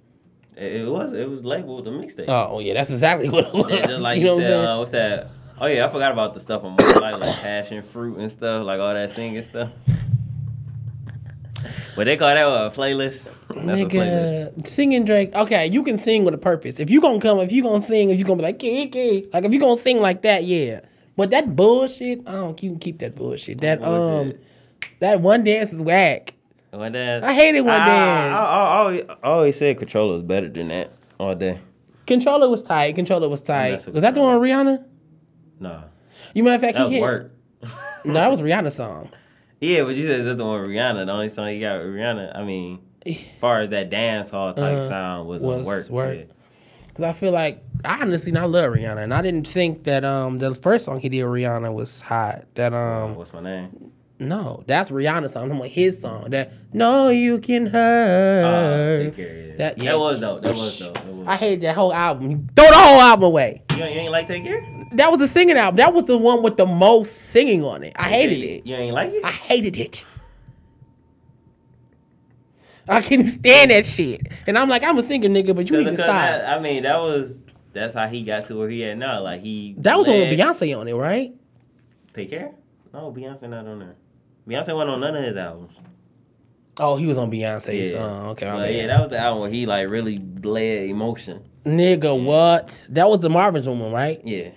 It, 0.55 0.89
was. 0.89 1.13
It 1.13 1.30
was 1.30 1.43
labeled 1.43 1.86
the 1.86 1.91
mixtape. 1.91 2.25
Oh 2.28 2.59
yeah, 2.59 2.73
that's 2.73 2.89
exactly 2.89 3.30
what 3.30 3.45
it 3.45 3.53
was. 3.53 3.69
Yeah, 3.69 3.86
just 3.86 4.01
like 4.01 4.17
you 4.17 4.21
you, 4.21 4.28
know 4.28 4.36
what 4.36 4.41
said, 4.41 4.49
saying? 4.49 4.65
uh, 4.65 4.78
what's 4.80 4.91
that? 4.91 5.30
Oh 5.59 5.67
yeah, 5.67 5.86
I 5.86 5.89
forgot 5.89 6.11
about 6.11 6.34
the 6.34 6.39
stuff 6.39 6.63
on 6.63 6.75
More 6.75 6.93
Life, 6.93 7.19
like 7.19 7.36
passion 7.38 7.84
fruit 7.84 8.17
and 8.17 8.32
stuff, 8.32 8.65
like 8.65 8.80
all 8.80 8.93
that 8.93 9.11
singing 9.11 9.43
stuff. 9.43 9.71
But 11.95 12.05
they 12.05 12.17
call 12.17 12.28
that 12.28 12.43
a 12.43 12.71
playlist. 12.75 13.25
That's 13.49 13.82
a 13.82 13.86
playlist. 13.86 14.53
Nigga, 14.53 14.67
singing 14.67 15.05
Drake. 15.05 15.36
Okay, 15.36 15.67
you 15.67 15.84
can 15.84 15.97
sing 15.97 16.25
with 16.25 16.34
a 16.34 16.39
purpose. 16.39 16.80
If 16.80 16.89
you 16.89 17.01
gonna 17.01 17.19
come, 17.19 17.39
if 17.39 17.51
you 17.51 17.63
gonna 17.63 17.82
sing, 17.82 18.09
if 18.09 18.19
you 18.19 18.25
gonna 18.25 18.38
be 18.38 18.43
like, 18.43 18.61
yeah, 18.61 19.21
like 19.34 19.43
if 19.43 19.53
you 19.53 19.59
gonna 19.59 19.80
sing 19.80 19.99
like 19.99 20.23
that, 20.23 20.43
yeah. 20.43 20.82
But 21.15 21.32
that 21.32 21.55
bullshit, 21.55 22.28
I 22.28 22.34
don't 22.34 22.55
keep 22.55 22.80
keep 22.80 22.99
that 22.99 23.15
bullshit. 23.15 23.61
That 23.61 23.82
um, 23.84 24.30
Bullshit. 24.30 24.43
That 25.00 25.22
one 25.22 25.44
dance 25.44 25.74
is 25.74 25.82
whack. 25.82 26.34
One 26.72 26.92
dance. 26.92 27.26
I 27.26 27.34
hated 27.34 27.62
One 27.62 27.74
I, 27.80 27.86
Dance. 27.88 28.36
I, 28.36 28.38
I, 28.38 28.44
I 28.44 28.78
always, 28.78 29.04
I 29.10 29.16
always 29.24 29.58
said 29.58 29.78
Controlla 29.78 30.14
was 30.14 30.24
better 30.24 30.50
than 30.50 30.68
that 30.68 30.92
all 31.20 31.34
day. 31.34 31.60
Controlla 32.06 32.48
was 32.50 32.62
tight. 32.62 32.94
Controlla 32.96 33.28
was 33.30 33.42
tight. 33.42 33.86
Was 33.88 34.02
that 34.04 34.14
the 34.14 34.22
one 34.22 34.40
with 34.40 34.50
Rihanna? 34.50 34.86
No. 35.60 35.84
You 36.34 36.44
matter 36.44 36.56
of 36.56 36.62
fact, 36.62 36.76
that 36.78 36.82
he 36.82 36.86
was 36.86 36.94
hit. 36.94 37.02
work. 37.02 37.32
No, 38.06 38.14
that 38.14 38.30
was 38.32 38.42
Rihanna's 38.42 38.76
song. 38.76 39.10
Yeah, 39.60 39.84
but 39.84 39.96
you 39.96 40.08
said 40.08 40.26
that's 40.26 40.38
the 40.38 40.46
one 40.46 40.62
with 40.62 40.70
Rihanna. 40.70 41.08
The 41.08 41.12
only 41.12 41.30
song 41.30 41.50
you 41.52 41.60
got 41.60 41.80
with 41.80 41.88
Rihanna. 41.96 42.38
I 42.38 42.44
mean, 42.44 42.80
as 43.06 43.18
far 43.42 43.62
as 43.62 43.70
that 43.72 43.90
dance 43.90 44.30
hall 44.30 44.54
type 44.54 44.78
Uh, 44.78 44.88
sound 44.88 45.28
was, 45.28 45.42
was 45.42 45.60
on 45.62 45.66
work. 45.66 45.90
work. 45.90 46.18
yeah. 46.20 46.24
Cause 46.94 47.04
I 47.04 47.14
feel 47.14 47.32
like 47.32 47.64
I 47.84 48.02
honestly 48.02 48.36
I 48.38 48.46
love 48.46 48.72
Rihanna, 48.74 49.04
and 49.04 49.14
I 49.14 49.22
didn't 49.22 49.48
think 49.48 49.84
that 49.86 50.06
um 50.06 50.38
the 50.40 50.54
first 50.56 50.86
song 50.86 51.00
he 51.00 51.10
did 51.10 51.24
with 51.26 51.34
Rihanna 51.42 51.74
was 51.74 52.02
hot. 52.02 52.46
That 52.56 52.74
um 52.74 53.16
What's 53.16 53.34
my 53.34 53.42
name? 53.42 53.92
No, 54.20 54.63
that's 54.68 54.89
Rihanna's 54.89 55.34
song. 55.34 55.43
I'm 55.43 55.49
talking 55.49 55.61
about 55.61 55.70
his 55.70 55.99
song. 56.01 56.30
That 56.32 56.51
no, 56.74 57.09
you 57.09 57.38
can 57.39 57.68
Uh, 57.68 57.72
hurt. 57.72 59.03
take 59.03 59.15
care. 59.15 59.26
Yeah. 59.28 59.55
That- 59.57 59.78
That, 59.78 59.84
yeah. 59.84 59.95
was 59.95 60.20
dope. 60.20 60.41
That 60.43 60.49
was 60.53 60.80
dope. 60.80 60.93
That 60.95 61.05
was 61.07 61.28
I 61.28 61.36
hated 61.36 61.61
that 61.61 61.76
whole 61.76 61.93
album. 61.93 62.47
Throw 62.55 62.65
the 62.68 62.74
whole 62.76 62.99
album 63.01 63.24
away. 63.26 63.61
you, 63.76 63.84
ain't, 63.84 63.93
you 63.95 64.01
ain't 64.01 64.11
like 64.11 64.28
take 64.28 64.43
care? 64.43 64.61
That 64.93 65.09
was 65.11 65.20
the 65.20 65.28
singing 65.28 65.57
album. 65.57 65.78
That 65.78 65.93
was 65.93 66.05
the 66.05 66.18
one 66.18 66.41
with 66.43 66.57
the 66.57 66.65
most 66.65 67.11
singing 67.13 67.63
on 67.63 67.84
it. 67.84 67.93
I 67.97 68.03
hated 68.09 68.39
it. 68.43 68.65
You 68.65 68.76
ain't 68.76 68.93
like 68.93 69.11
it? 69.13 69.24
I 69.26 69.32
hated 69.32 69.78
it. 69.78 70.05
I 72.89 73.01
couldn't 73.01 73.28
stand 73.28 73.72
that 73.72 73.86
shit. 73.86 74.22
And 74.47 74.57
I'm 74.57 74.70
like, 74.70 74.84
I'm 74.84 74.97
a 74.97 75.01
singer, 75.03 75.28
nigga, 75.28 75.53
but 75.55 75.70
you 75.70 75.78
need 75.80 75.86
to 75.86 75.95
stop. 75.95 76.07
that- 76.07 76.41
That, 76.43 76.57
I 76.57 76.61
mean, 76.61 76.84
that 76.84 76.99
was 76.99 77.45
that's 77.74 77.93
how 77.93 78.07
he 78.07 78.24
got 78.24 78.45
to 78.45 78.55
where 78.57 78.70
he 78.70 78.84
at 78.86 78.97
now. 78.97 79.22
Like 79.22 79.41
he 79.41 79.76
That 79.80 79.97
was 79.97 80.07
on 80.07 80.13
Beyonce 80.15 80.80
on 80.80 80.88
it, 80.88 80.93
right? 80.93 81.34
Take 82.13 82.30
care. 82.30 82.51
No, 82.93 83.11
Beyonce 83.11 83.49
not 83.49 83.68
on 83.68 83.80
there. 83.80 83.95
Beyonce 84.48 84.74
wasn't 84.74 84.89
on 84.91 85.00
none 85.02 85.16
of 85.16 85.24
his 85.24 85.36
albums. 85.36 85.74
Oh, 86.80 86.95
he 86.95 87.06
was 87.08 87.18
on 87.18 87.32
Beyonce's 87.32 87.91
Yeah. 87.91 87.98
song. 88.00 88.28
Okay, 88.28 88.45
my 88.52 88.70
yeah, 88.70 88.88
that 88.88 89.02
was 89.02 89.10
the 89.10 89.18
album 89.18 89.41
where 89.41 89.50
he 89.50 89.66
like 89.66 89.89
really 89.89 90.20
bled 90.20 90.89
emotion. 90.89 91.41
Nigga, 91.66 92.24
what? 92.24 92.88
That 92.91 93.10
was 93.10 93.20
the 93.20 93.30
Marvin's 93.30 93.68
one, 93.68 93.91
right? 93.91 94.22
Yeah. 94.24 94.50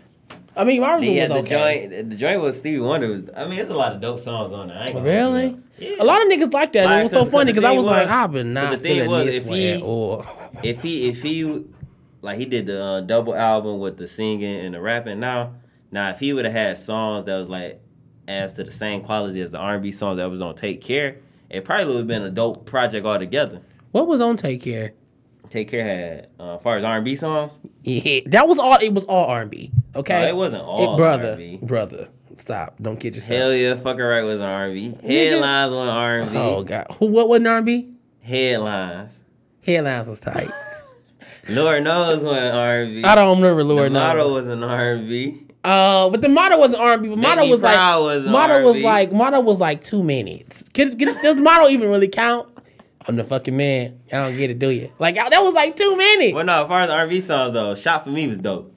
I 0.56 0.64
mean, 0.64 0.80
Marvin's 0.82 1.08
Room 1.08 1.18
was 1.18 1.28
the 1.28 1.34
okay. 1.38 1.88
joint. 1.90 2.10
The 2.10 2.16
joint 2.16 2.42
with 2.42 2.56
Stevie 2.56 2.80
Wonder 2.80 3.08
was. 3.08 3.22
I 3.34 3.46
mean, 3.48 3.58
it's 3.58 3.70
a 3.70 3.74
lot 3.74 3.94
of 3.94 4.00
dope 4.00 4.18
songs 4.20 4.52
on 4.52 4.68
there. 4.68 4.76
I 4.76 4.84
ain't 4.84 4.94
Really? 5.02 5.46
up. 5.46 6.00
A 6.00 6.04
lot 6.04 6.20
of 6.24 6.28
niggas 6.30 6.52
like 6.52 6.72
that. 6.74 6.84
Like, 6.86 7.00
it 7.00 7.02
was 7.04 7.12
so 7.12 7.24
funny 7.24 7.52
because 7.52 7.64
I 7.64 7.68
thing 7.68 7.76
was 7.78 7.86
like, 7.86 8.06
I've 8.08 8.32
been 8.32 8.52
not 8.52 8.72
the 8.72 8.76
thing 8.76 8.94
feeling 8.96 9.10
was, 9.10 9.26
this 9.26 9.42
if 9.42 9.48
he- 9.48 9.68
at 9.70 9.82
all. 9.82 10.26
if 10.62 10.82
he 10.82 11.08
if 11.08 11.22
he 11.22 11.64
like 12.20 12.36
he 12.38 12.44
did 12.44 12.66
the 12.66 12.84
uh, 12.84 13.00
double 13.00 13.34
album 13.34 13.78
with 13.80 13.96
the 13.96 14.06
singing 14.06 14.56
and 14.56 14.74
the 14.74 14.80
rapping 14.80 15.20
now 15.20 15.54
now 15.90 16.10
if 16.10 16.18
he 16.20 16.34
would 16.34 16.44
have 16.44 16.52
had 16.52 16.76
songs 16.76 17.24
that 17.24 17.36
was 17.38 17.48
like 17.48 17.80
as 18.30 18.54
to 18.54 18.64
the 18.64 18.70
same 18.70 19.02
quality 19.02 19.40
as 19.40 19.50
the 19.52 19.58
R&B 19.58 19.90
songs 19.92 20.16
that 20.18 20.30
was 20.30 20.40
on 20.40 20.54
Take 20.54 20.80
Care 20.80 21.16
it 21.48 21.64
probably 21.64 21.86
would 21.86 21.96
have 21.96 22.06
been 22.06 22.22
a 22.22 22.30
dope 22.30 22.64
project 22.64 23.04
altogether 23.06 23.60
What 23.92 24.06
was 24.06 24.20
on 24.20 24.36
Take 24.36 24.62
Care? 24.62 24.92
Take 25.50 25.68
Care 25.70 25.84
had 25.84 26.28
uh, 26.38 26.56
as 26.56 26.62
far 26.62 26.76
as 26.78 26.84
R&B 26.84 27.16
songs 27.16 27.58
Yeah, 27.82 28.20
that 28.26 28.46
was 28.46 28.58
all. 28.58 28.76
It 28.76 28.94
was 28.94 29.04
all 29.04 29.26
R 29.26 29.42
and 29.42 29.50
B. 29.50 29.72
Okay, 29.96 30.20
No, 30.20 30.28
it 30.28 30.36
wasn't 30.36 30.62
all 30.62 30.94
it, 30.94 30.96
brother. 30.96 31.30
R&B. 31.32 31.58
Brother, 31.62 32.08
stop! 32.36 32.76
Don't 32.80 33.00
get 33.00 33.14
yourself. 33.16 33.36
Hell 33.36 33.52
yeah 33.54 33.74
fucking 33.74 34.00
right 34.00 34.22
was 34.22 34.36
an 34.36 34.42
R&B 34.42 34.94
Headlines 35.02 35.72
on 35.72 35.88
R&B 35.88 36.36
Oh 36.36 36.62
god, 36.62 36.86
who? 36.98 37.06
What 37.06 37.28
was 37.28 37.44
R 37.44 37.56
and 37.56 37.66
B? 37.66 37.92
Headlines 38.22 39.18
Headlines 39.66 40.08
was 40.08 40.20
tight. 40.20 40.50
Lord 41.48 41.82
knows 41.82 42.22
when 42.22 42.54
R&B 42.54 43.02
I 43.02 43.14
don't 43.16 43.40
remember 43.40 43.64
Lord 43.64 43.90
knows. 43.90 44.30
was 44.30 44.46
an 44.46 44.62
R&B 44.62 45.46
Uh, 45.62 46.08
but 46.08 46.22
the 46.22 46.28
motto 46.28 46.58
wasn't 46.58 46.80
R 46.82 46.94
and 46.94 47.02
B. 47.02 47.08
But 47.10 47.18
motto 47.18 47.46
was 47.46 47.60
like 47.60 47.76
was 47.76 48.24
motto 48.26 48.66
R&B. 48.66 48.82
like 48.82 49.12
motto 49.12 49.40
was 49.40 49.58
like 49.58 49.84
two 49.84 50.02
minutes. 50.02 50.64
Can, 50.72 50.96
can, 50.98 51.14
does 51.22 51.40
motto 51.40 51.68
even 51.68 51.90
really 51.90 52.08
count? 52.08 52.48
I'm 53.06 53.16
the 53.16 53.24
fucking 53.24 53.56
man. 53.56 54.00
I 54.12 54.16
don't 54.16 54.36
get 54.36 54.50
it, 54.50 54.58
do 54.58 54.70
you? 54.70 54.92
Like 54.98 55.16
that 55.16 55.30
was 55.30 55.52
like 55.52 55.76
two 55.76 55.96
minutes. 55.96 56.34
well 56.34 56.44
no 56.44 56.62
as 56.62 56.68
far 56.68 56.82
as 56.82 56.90
R&B 56.90 57.20
songs 57.20 57.52
though 57.52 57.74
Shot 57.74 58.04
For 58.04 58.10
Me 58.10 58.28
was 58.28 58.38
dope 58.38 58.74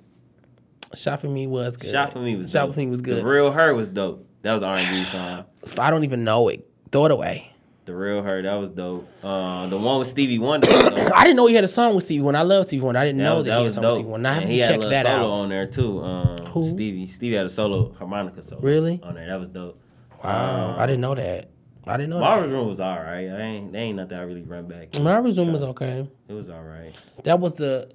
Shot 0.94 1.22
for 1.22 1.28
me 1.28 1.48
was 1.48 1.78
good. 1.78 1.92
Shot 1.92 2.14
for 2.14 2.20
me 2.20 2.36
was 2.36 2.52
Shot 2.52 2.66
dope. 2.68 2.76
for 2.76 2.80
me 2.80 2.88
was 2.88 3.02
good. 3.02 3.18
The 3.18 3.26
real 3.26 3.52
her 3.52 3.74
was 3.74 3.90
dope. 3.90 4.28
That 4.44 4.54
was 4.54 4.64
R 4.64 4.78
and 4.78 4.90
B 4.90 5.04
song. 5.06 5.46
I 5.80 5.90
don't 5.90 6.04
even 6.04 6.24
know 6.24 6.50
it. 6.50 6.68
Throw 6.92 7.06
it 7.06 7.12
away. 7.12 7.53
The 7.86 7.94
real 7.94 8.22
her 8.24 8.42
that 8.42 8.54
was 8.54 8.70
dope. 8.70 9.08
Uh, 9.22 9.68
the 9.68 9.78
one 9.78 10.00
with 10.00 10.08
Stevie 10.08 10.40
Wonder. 10.40 10.68
I 10.72 11.24
didn't 11.26 11.36
know 11.36 11.48
he 11.48 11.56
had 11.56 11.66
a 11.66 11.68
song 11.68 11.96
with 11.96 12.06
Stevie 12.06 12.22
Wonder. 12.24 12.40
I 12.40 12.44
love 12.44 12.64
Stevie 12.66 12.82
Wonder. 12.84 13.00
I 13.00 13.06
didn't 13.06 13.18
That 13.18 13.24
know 13.26 13.36
was, 13.38 13.46
that, 13.46 13.52
that 13.52 13.58
he 13.58 13.64
had 13.66 13.72
a 13.72 13.74
song 13.74 13.84
with. 13.84 13.94
Stevie 13.94 14.10
Wonder. 14.10 14.30
I 14.30 14.34
have 14.34 14.42
And 14.44 14.48
to 14.50 14.54
he 14.54 14.60
had 14.62 14.70
a 14.72 14.78
check 14.80 14.90
that 14.90 15.06
solo 15.06 15.18
out. 15.18 15.30
on 15.42 15.50
there 15.50 15.68
too. 15.68 16.02
Um, 16.04 16.38
Who? 16.46 16.70
Stevie. 16.70 17.08
Stevie 17.10 17.36
had 17.36 17.46
a 17.46 17.50
solo 17.50 17.94
harmonica 17.96 18.42
solo. 18.42 18.62
Really? 18.62 19.02
On 19.04 19.16
there. 19.16 19.28
That 19.28 19.40
was 19.40 19.50
dope. 19.50 19.80
Wow, 20.24 20.76
I 20.78 20.86
didn't 20.86 21.02
know 21.02 21.16
that. 21.16 21.50
I 21.86 21.98
didn't 21.98 22.12
know 22.12 22.20
Marvin's 22.22 22.54
Room 22.54 22.70
was 22.70 22.80
alright. 22.80 23.30
I 23.30 23.42
ain't. 23.42 23.74
They 23.74 23.80
ain't 23.80 23.98
nothing 23.98 24.18
I 24.18 24.22
really 24.22 24.44
run 24.44 24.66
back. 24.68 24.94
that. 24.94 25.02
Marvin's 25.04 25.38
Room 25.38 25.52
was 25.52 25.64
okay. 25.64 26.08
It 26.30 26.34
was 26.34 26.50
alright. 26.50 26.96
That 27.26 27.42
was 27.42 27.54
the, 27.56 27.90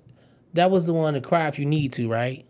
that 0.53 0.71
was 0.71 0.85
the 0.87 0.93
one 0.93 1.15
to 1.15 1.23
cry 1.23 1.49
if 1.49 1.59
you 1.59 1.65
need 1.65 1.95
to, 1.95 2.07
right? 2.11 2.45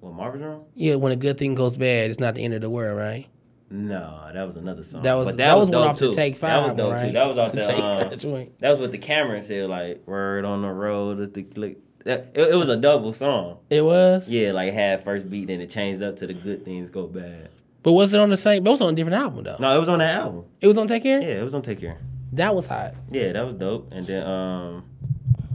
Well, 0.00 0.12
Marvin's 0.12 0.42
Room? 0.42 0.64
Yeah, 0.74 0.96
when 0.96 1.12
a 1.12 1.16
good 1.16 1.38
thing 1.38 1.54
goes 1.54 1.76
bad, 1.76 2.10
it's 2.10 2.18
not 2.18 2.34
the 2.34 2.42
end 2.42 2.54
of 2.54 2.62
the 2.62 2.70
world, 2.70 2.98
right? 2.98 3.28
No, 3.72 4.28
that 4.34 4.42
was 4.44 4.56
another 4.56 4.82
song. 4.82 5.02
That 5.02 5.14
was 5.14 5.28
But 5.28 5.36
that, 5.36 5.56
was, 5.56 5.70
one 5.70 5.72
dope, 5.82 5.90
off 5.90 5.98
the. 5.98 6.10
Take 6.12 6.36
Five, 6.36 6.50
That 6.50 6.58
was 6.58 6.68
one, 6.68 6.76
dope 6.76 6.92
right? 6.92 7.06
too. 7.06 7.12
That 7.12 7.26
was 7.28 7.38
off 7.38 7.52
The 7.52 7.60
the. 7.60 8.36
Um. 8.36 8.48
That 8.58 8.70
was 8.72 8.80
with 8.80 8.92
the 8.92 8.98
camera 8.98 9.44
said 9.44 9.68
like 9.70 10.02
"Word 10.06 10.44
on 10.44 10.62
the 10.62 10.68
road." 10.72 11.20
is 11.20 11.30
the 11.30 11.44
click. 11.44 11.78
That, 12.04 12.32
it, 12.34 12.52
it 12.52 12.56
was 12.56 12.68
a 12.68 12.76
double 12.76 13.12
song. 13.12 13.58
It 13.68 13.84
was. 13.84 14.28
Yeah, 14.30 14.52
like 14.52 14.68
it 14.68 14.74
had 14.74 15.04
first 15.04 15.28
beat, 15.30 15.46
then 15.48 15.60
it 15.60 15.70
changed 15.70 16.02
up 16.02 16.16
to 16.16 16.26
the 16.26 16.32
good 16.34 16.64
things 16.64 16.90
go 16.90 17.06
bad. 17.06 17.50
But 17.82 17.92
was 17.92 18.12
it 18.12 18.20
on 18.20 18.30
the 18.30 18.36
same? 18.36 18.64
But 18.64 18.70
it 18.70 18.72
was 18.72 18.82
on 18.82 18.92
a 18.94 18.96
different 18.96 19.16
album 19.22 19.44
though. 19.44 19.56
No, 19.60 19.76
it 19.76 19.78
was 19.78 19.88
on 19.88 19.98
that 20.00 20.10
album. 20.18 20.44
It 20.60 20.66
was 20.66 20.76
on 20.78 20.86
Take 20.88 21.02
Care. 21.04 21.20
Yeah, 21.20 21.40
it 21.40 21.44
was 21.44 21.54
on 21.54 21.62
Take 21.62 21.80
Care. 21.80 21.98
That 22.32 22.54
was 22.54 22.66
hot. 22.66 22.94
Yeah, 23.10 23.32
that 23.32 23.44
was 23.44 23.54
dope. 23.54 23.92
And 23.92 24.06
then 24.06 24.26
um, 24.26 24.84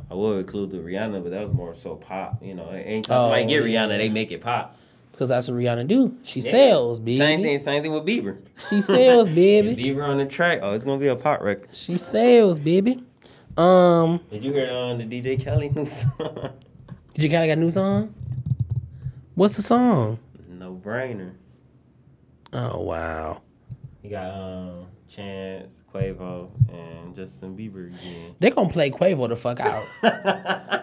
I 0.10 0.14
would 0.14 0.40
include 0.40 0.72
the 0.72 0.78
Rihanna, 0.78 1.22
but 1.24 1.32
that 1.32 1.48
was 1.48 1.54
more 1.56 1.76
so 1.76 1.96
pop. 1.96 2.42
You 2.44 2.54
know, 2.54 2.70
anytime 2.70 3.18
Oh, 3.18 3.24
somebody 3.26 3.46
get 3.48 3.64
Rihanna, 3.64 3.90
yeah. 3.92 3.98
they 3.98 4.10
make 4.10 4.32
it 4.32 4.42
pop. 4.42 4.78
Cause 5.18 5.30
that's 5.30 5.48
what 5.48 5.58
Rihanna 5.58 5.88
do. 5.88 6.18
She 6.24 6.42
Yeah. 6.42 6.52
sells, 6.52 7.00
baby. 7.00 7.18
Same 7.18 7.42
thing. 7.42 7.60
Same 7.60 7.82
thing 7.82 7.94
with 7.94 8.06
Bieber. 8.06 8.38
She 8.70 8.82
sells, 8.82 9.30
baby. 9.44 9.74
Bieber 9.76 10.04
on 10.06 10.18
the 10.18 10.26
track. 10.26 10.60
Oh, 10.62 10.76
it's 10.76 10.84
gonna 10.84 11.00
be 11.00 11.08
a 11.08 11.16
pop 11.16 11.42
record. 11.42 11.70
She 11.72 11.98
sells, 11.98 12.60
baby. 12.60 13.02
Um, 13.58 14.20
Did 14.30 14.44
you 14.44 14.52
hear 14.52 14.70
on 14.70 14.98
the 14.98 15.06
DJ 15.06 15.42
Khaled 15.44 15.74
new 15.76 15.86
song? 15.90 16.50
did 17.14 17.24
you 17.24 17.30
got 17.30 17.46
got 17.48 17.54
a 17.54 17.56
new 17.56 17.72
song? 17.72 18.14
What's 19.36 19.56
the 19.56 19.62
song? 19.62 20.20
no 20.50 20.74
brainer. 20.84 21.32
Oh 22.52 22.82
wow. 22.82 23.42
He 24.02 24.10
got 24.10 24.32
um 24.34 24.86
Chance, 25.08 25.82
Quavo, 25.94 26.50
and 26.74 27.16
Justin 27.16 27.56
Bieber 27.56 27.88
again. 27.88 28.36
They 28.40 28.50
gonna 28.50 28.68
play 28.70 28.90
Quavo 28.92 29.30
the 29.30 29.38
fuck 29.38 29.62
out. 29.62 29.86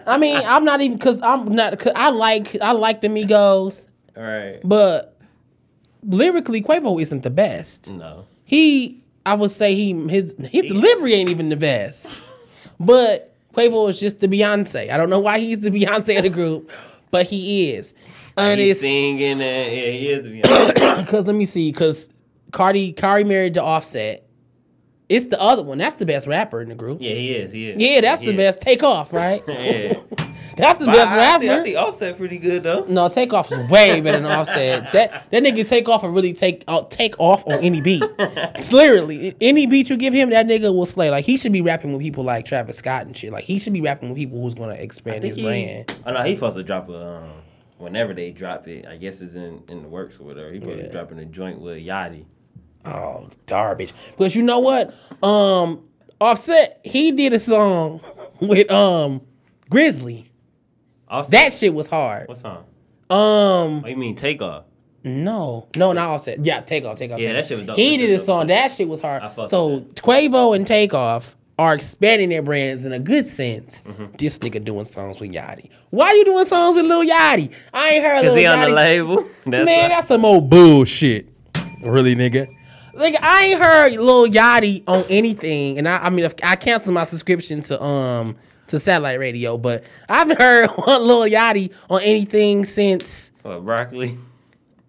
I 0.07 0.17
mean, 0.17 0.41
I'm 0.43 0.65
not 0.65 0.81
even 0.81 0.97
cause 0.97 1.21
I'm 1.21 1.53
not. 1.53 1.77
Cause 1.77 1.93
I 1.95 2.09
like 2.09 2.59
I 2.61 2.71
like 2.71 3.01
the 3.01 3.09
Migos, 3.09 3.87
right. 4.15 4.59
but 4.63 5.17
lyrically, 6.07 6.61
Quavo 6.61 7.01
isn't 7.01 7.23
the 7.23 7.29
best. 7.29 7.89
No. 7.89 8.25
He, 8.45 9.01
I 9.25 9.35
would 9.35 9.51
say 9.51 9.73
he 9.75 9.93
his 10.09 10.35
his 10.49 10.63
delivery 10.63 11.13
ain't 11.13 11.29
even 11.29 11.49
the 11.49 11.55
best, 11.57 12.07
but 12.79 13.33
Quavo 13.53 13.89
is 13.89 13.99
just 13.99 14.19
the 14.19 14.27
Beyonce. 14.27 14.89
I 14.89 14.97
don't 14.97 15.09
know 15.09 15.19
why 15.19 15.39
he's 15.39 15.59
the 15.59 15.69
Beyonce 15.71 16.17
of 16.17 16.23
the 16.23 16.29
group, 16.29 16.69
but 17.11 17.25
he 17.25 17.71
is. 17.71 17.93
And 18.35 18.59
He's 18.59 18.79
singing 18.79 19.21
and 19.21 19.39
yeah, 19.41 19.65
he 19.91 20.07
is 20.09 20.23
to 20.23 20.29
be 20.31 20.43
honest. 20.43 21.05
because 21.05 21.25
let 21.27 21.35
me 21.35 21.45
see, 21.45 21.71
because 21.71 22.09
Cardi 22.51 22.91
Cardi 22.91 23.23
married 23.25 23.53
to 23.55 23.63
Offset. 23.63 24.27
It's 25.09 25.27
the 25.27 25.39
other 25.39 25.61
one. 25.61 25.77
That's 25.77 25.95
the 25.95 26.05
best 26.07 26.27
rapper 26.27 26.61
in 26.61 26.69
the 26.69 26.75
group. 26.75 26.99
Yeah, 27.01 27.13
he 27.13 27.33
is. 27.35 27.51
He 27.51 27.69
is. 27.69 27.81
Yeah, 27.81 28.01
that's 28.01 28.21
He 28.21 28.27
the 28.27 28.33
is. 28.33 28.37
best. 28.37 28.61
Takeoff, 28.61 29.13
right? 29.13 29.43
Yeah. 29.47 29.93
That's 30.55 30.79
the 30.79 30.85
But 30.85 30.93
best 30.95 31.11
I, 31.11 31.35
I 31.35 31.39
think, 31.39 31.51
I 31.51 31.63
think 31.63 31.77
Offset 31.77 32.17
pretty 32.17 32.37
good 32.37 32.63
though. 32.63 32.85
No, 32.85 33.09
Takeoff 33.09 33.51
is 33.51 33.69
way 33.69 34.01
better 34.01 34.19
than 34.19 34.31
Offset. 34.31 34.83
That 34.93 35.29
that 35.31 35.43
nigga 35.43 35.67
take 35.67 35.89
off 35.89 36.03
and 36.03 36.13
really 36.13 36.33
take 36.33 36.63
out 36.67 36.91
take 36.91 37.15
off 37.19 37.45
on 37.47 37.53
any 37.53 37.81
beat. 37.81 38.03
It's 38.19 38.71
literally 38.71 39.35
any 39.41 39.65
beat 39.67 39.89
you 39.89 39.97
give 39.97 40.13
him, 40.13 40.29
that 40.31 40.45
nigga 40.47 40.73
will 40.75 40.85
slay. 40.85 41.09
Like 41.09 41.25
he 41.25 41.37
should 41.37 41.51
be 41.53 41.61
rapping 41.61 41.91
with 41.93 42.01
people 42.01 42.23
like 42.23 42.45
Travis 42.45 42.77
Scott 42.77 43.05
and 43.05 43.15
shit. 43.17 43.31
Like 43.31 43.43
he 43.45 43.57
should 43.59 43.73
be 43.73 43.81
rapping 43.81 44.09
with 44.09 44.17
people 44.17 44.41
who's 44.41 44.53
gonna 44.53 44.73
expand 44.73 45.23
his 45.23 45.35
he, 45.37 45.43
brand. 45.43 45.99
Oh 46.05 46.11
no, 46.13 46.23
he 46.23 46.35
supposed 46.35 46.57
to 46.57 46.63
drop 46.63 46.89
a 46.89 47.17
um, 47.23 47.31
whenever 47.77 48.13
they 48.13 48.31
drop 48.31 48.67
it. 48.67 48.85
I 48.85 48.97
guess 48.97 49.21
it's 49.21 49.33
in 49.35 49.63
in 49.67 49.81
the 49.81 49.87
works 49.87 50.19
or 50.19 50.23
whatever. 50.23 50.51
He 50.51 50.59
supposed 50.59 50.77
Yeah. 50.79 50.85
be 50.87 50.91
dropping 50.91 51.19
a 51.19 51.25
joint 51.25 51.59
with 51.61 51.77
Yachty. 51.77 52.25
Oh, 52.85 53.29
garbage. 53.45 53.93
Because 54.17 54.35
you 54.35 54.43
know 54.43 54.59
what? 54.59 54.93
Um, 55.23 55.83
Offset 56.21 56.79
he 56.83 57.11
did 57.11 57.33
a 57.33 57.39
song 57.39 58.01
with 58.41 58.69
um 58.71 59.21
Grizzley. 59.71 60.27
Offset. 61.13 61.31
That 61.31 61.53
shit 61.53 61.73
was 61.73 61.87
hard. 61.87 62.27
what 62.27 62.37
song? 62.37 62.65
Um, 63.09 63.83
Oh, 63.83 63.87
you 63.87 63.95
mean 63.95 64.15
Takeoff? 64.15 64.65
no, 65.03 65.67
no, 65.75 65.91
not 65.93 66.09
Offset. 66.09 66.43
Yeah, 66.45 66.61
Takeoff, 66.61 66.97
Takeoff. 66.97 67.19
Yeah, 67.19 67.33
Takeoff. 67.33 67.35
that 67.43 67.47
shit 67.47 67.57
was 67.57 67.67
dope. 67.67 67.75
He 67.77 67.97
did 67.97 68.09
a 68.09 68.19
song. 68.23 68.47
That 68.47 68.71
shit 68.71 68.87
was 68.87 69.01
hard. 69.01 69.21
I 69.23 69.45
So 69.45 69.81
Quavo 69.95 70.55
and 70.55 70.65
Takeoff 70.65 71.35
are 71.59 71.75
expanding 71.75 72.29
their 72.29 72.41
brands 72.41 72.83
in 72.85 72.93
a 72.93 72.99
good 72.99 73.27
sense. 73.27 73.83
Mm-hmm. 73.85 74.05
This 74.17 74.39
nigga 74.39 74.63
doing 74.63 74.85
songs 74.85 75.19
with 75.19 75.31
Yachty. 75.31 75.69
Why 75.91 76.11
you 76.13 76.25
doing 76.25 76.45
songs 76.45 76.75
with 76.75 76.85
Lil 76.85 77.03
Yachty? 77.07 77.51
I 77.73 77.89
ain't 77.89 78.03
heard 78.03 78.15
Cause 78.23 78.33
Lil 78.33 78.35
he 78.37 78.45
on 78.47 78.59
the 78.61 78.69
label. 78.69 79.17
That's 79.45 79.65
Man, 79.65 79.89
that's 79.89 80.07
some 80.07 80.25
old 80.25 80.49
bullshit. 80.49 81.27
Really, 81.85 82.15
nigga? 82.15 82.47
Like 82.95 83.15
I 83.21 83.45
ain't 83.45 83.61
heard 83.61 83.91
Lil 83.97 84.27
Yachty 84.29 84.83
on 84.87 85.03
anything, 85.09 85.77
and 85.77 85.87
I, 85.87 86.05
I 86.05 86.09
mean, 86.09 86.25
if 86.25 86.33
I 86.43 86.55
canceled 86.55 86.93
my 86.95 87.03
subscription 87.03 87.61
to 87.61 87.81
um 87.83 88.35
to 88.67 88.79
satellite 88.79 89.19
radio, 89.19 89.57
but 89.57 89.83
I 90.09 90.17
haven't 90.19 90.39
heard 90.39 90.67
one 90.75 91.01
Lil 91.01 91.25
Yachty 91.27 91.71
on 91.89 92.01
anything 92.01 92.65
since 92.65 93.31
What, 93.41 93.63
broccoli. 93.65 94.17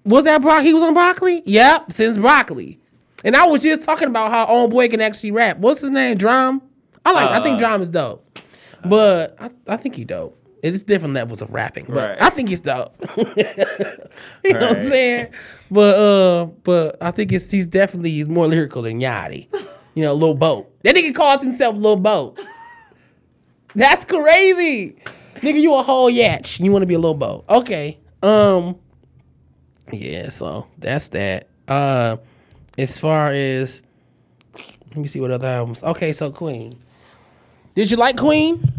was 0.04 0.24
that 0.24 0.42
Brock? 0.42 0.62
He 0.62 0.72
was 0.74 0.82
on 0.82 0.94
Broccoli. 0.94 1.42
Yep, 1.46 1.92
since 1.92 2.16
Broccoli. 2.18 2.78
And 3.24 3.34
I 3.34 3.46
was 3.46 3.62
just 3.62 3.82
talking 3.82 4.08
about 4.08 4.30
how 4.30 4.46
own 4.46 4.70
boy 4.70 4.88
can 4.88 5.00
actually 5.00 5.30
rap. 5.32 5.58
What's 5.58 5.80
his 5.80 5.90
name? 5.90 6.16
DRAM. 6.18 6.60
I 7.06 7.12
like. 7.12 7.28
I 7.30 7.42
think 7.42 7.56
Uh, 7.56 7.66
DRAM 7.66 7.82
is 7.82 7.88
dope, 7.88 8.38
but 8.84 9.34
I, 9.40 9.50
I 9.66 9.76
think 9.76 9.94
he 9.94 10.04
dope. 10.04 10.38
It's 10.62 10.82
different 10.82 11.12
levels 11.14 11.42
of 11.42 11.52
rapping, 11.52 11.84
but 11.88 11.96
Right. 12.08 12.22
I 12.22 12.30
think 12.30 12.48
he's 12.48 12.60
dope. 12.60 12.94
you 13.18 13.24
know 14.52 14.60
what 14.60 14.78
I'm 14.78 14.88
saying? 14.90 15.28
But 15.70 15.94
uh, 15.96 16.44
but 16.62 16.96
I 17.02 17.10
think 17.10 17.32
it's 17.32 17.50
he's 17.50 17.66
definitely 17.66 18.10
he's 18.10 18.28
more 18.28 18.46
lyrical 18.46 18.82
than 18.82 19.00
Yachty. 19.00 19.48
You 19.94 20.02
know, 20.02 20.14
Lil 20.14 20.34
Boat. 20.34 20.70
That 20.82 20.94
nigga 20.96 21.14
calls 21.14 21.42
himself 21.42 21.76
Lil 21.76 21.96
Boat. 21.96 22.38
That's 23.74 24.04
crazy, 24.04 24.96
nigga. 25.36 25.60
You 25.60 25.74
a 25.74 25.82
whole 25.82 26.10
yatch. 26.10 26.60
You 26.60 26.70
want 26.72 26.82
to 26.82 26.86
be 26.86 26.94
a 26.94 26.98
Lil 26.98 27.14
Boat? 27.14 27.44
Okay. 27.48 27.98
Um. 28.22 28.76
Yeah, 29.92 30.28
so 30.30 30.66
that's 30.78 31.08
that. 31.08 31.48
Uh 31.68 32.16
as 32.78 32.98
far 32.98 33.28
as 33.28 33.82
let 34.88 34.96
me 34.96 35.06
see 35.06 35.20
what 35.20 35.30
other 35.30 35.48
albums. 35.48 35.82
Okay, 35.82 36.12
so 36.12 36.30
Queen. 36.30 36.78
Did 37.74 37.90
you 37.90 37.96
like 37.96 38.16
Queen? 38.16 38.72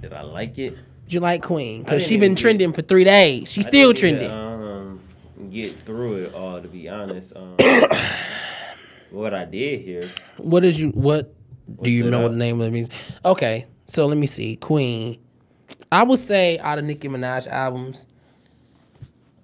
Did 0.00 0.12
I 0.12 0.22
like 0.22 0.58
it? 0.58 0.76
Did 1.04 1.12
you 1.14 1.20
like 1.20 1.42
Queen? 1.42 1.82
Because 1.84 2.02
she 2.04 2.16
been 2.16 2.22
even 2.24 2.34
get- 2.34 2.40
trending 2.42 2.72
for 2.72 2.82
three 2.82 3.04
days. 3.04 3.50
She's 3.50 3.66
still 3.66 3.92
trending. 3.94 4.30
Um, 4.30 5.00
get 5.50 5.72
through 5.72 6.16
it 6.24 6.34
all 6.34 6.60
to 6.60 6.68
be 6.68 6.88
honest. 6.88 7.32
Um, 7.36 7.56
what 9.10 9.32
I 9.34 9.44
did 9.44 9.80
here, 9.82 10.10
What 10.36 10.60
did 10.60 10.76
you 10.78 10.90
what 10.90 11.32
do 11.82 11.90
you 11.90 12.10
know 12.10 12.18
what 12.20 12.26
up? 12.26 12.32
the 12.32 12.38
name 12.38 12.60
of 12.60 12.66
it 12.66 12.70
means? 12.72 12.90
Okay, 13.24 13.66
so 13.86 14.06
let 14.06 14.18
me 14.18 14.26
see. 14.26 14.56
Queen. 14.56 15.18
I 15.90 16.02
would 16.02 16.18
say 16.18 16.58
out 16.58 16.78
of 16.78 16.84
Nicki 16.84 17.08
Minaj 17.08 17.46
albums, 17.46 18.06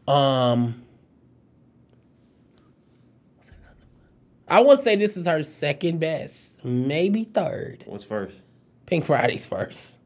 um 0.08 0.82
I 4.48 4.60
would 4.60 4.80
say 4.80 4.96
this 4.96 5.16
is 5.16 5.26
her 5.26 5.42
second 5.42 6.00
best, 6.00 6.62
maybe 6.64 7.24
third. 7.24 7.84
what's 7.86 8.04
first? 8.04 8.36
Pink 8.86 9.04
Friday's 9.06 9.46
first. 9.46 9.98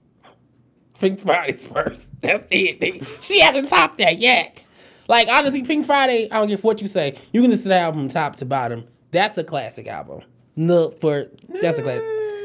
Pink 1.01 1.21
Friday's 1.21 1.67
first. 1.67 2.09
That's 2.21 2.47
it. 2.51 3.05
She 3.23 3.41
hasn't 3.41 3.69
topped 3.69 3.99
that 3.99 4.19
yet. 4.19 4.67
Like 5.09 5.29
honestly, 5.29 5.63
Pink 5.63 5.85
Friday, 5.87 6.29
I 6.31 6.39
don't 6.39 6.49
give 6.49 6.63
what 6.63 6.81
you 6.81 6.89
say. 6.89 7.19
You 7.33 7.43
can 7.43 7.51
listen 7.51 7.65
to 7.65 7.69
the 7.71 7.79
album 7.79 8.09
top 8.09 8.37
to 8.37 8.45
bottom. 8.45 8.85
That's 9.11 9.37
a 9.39 9.45
classic 9.45 9.87
album. 9.89 10.23
No, 10.55 10.91
for 10.91 11.27
that's 11.61 11.79
a 11.79 11.83
class. 11.83 12.01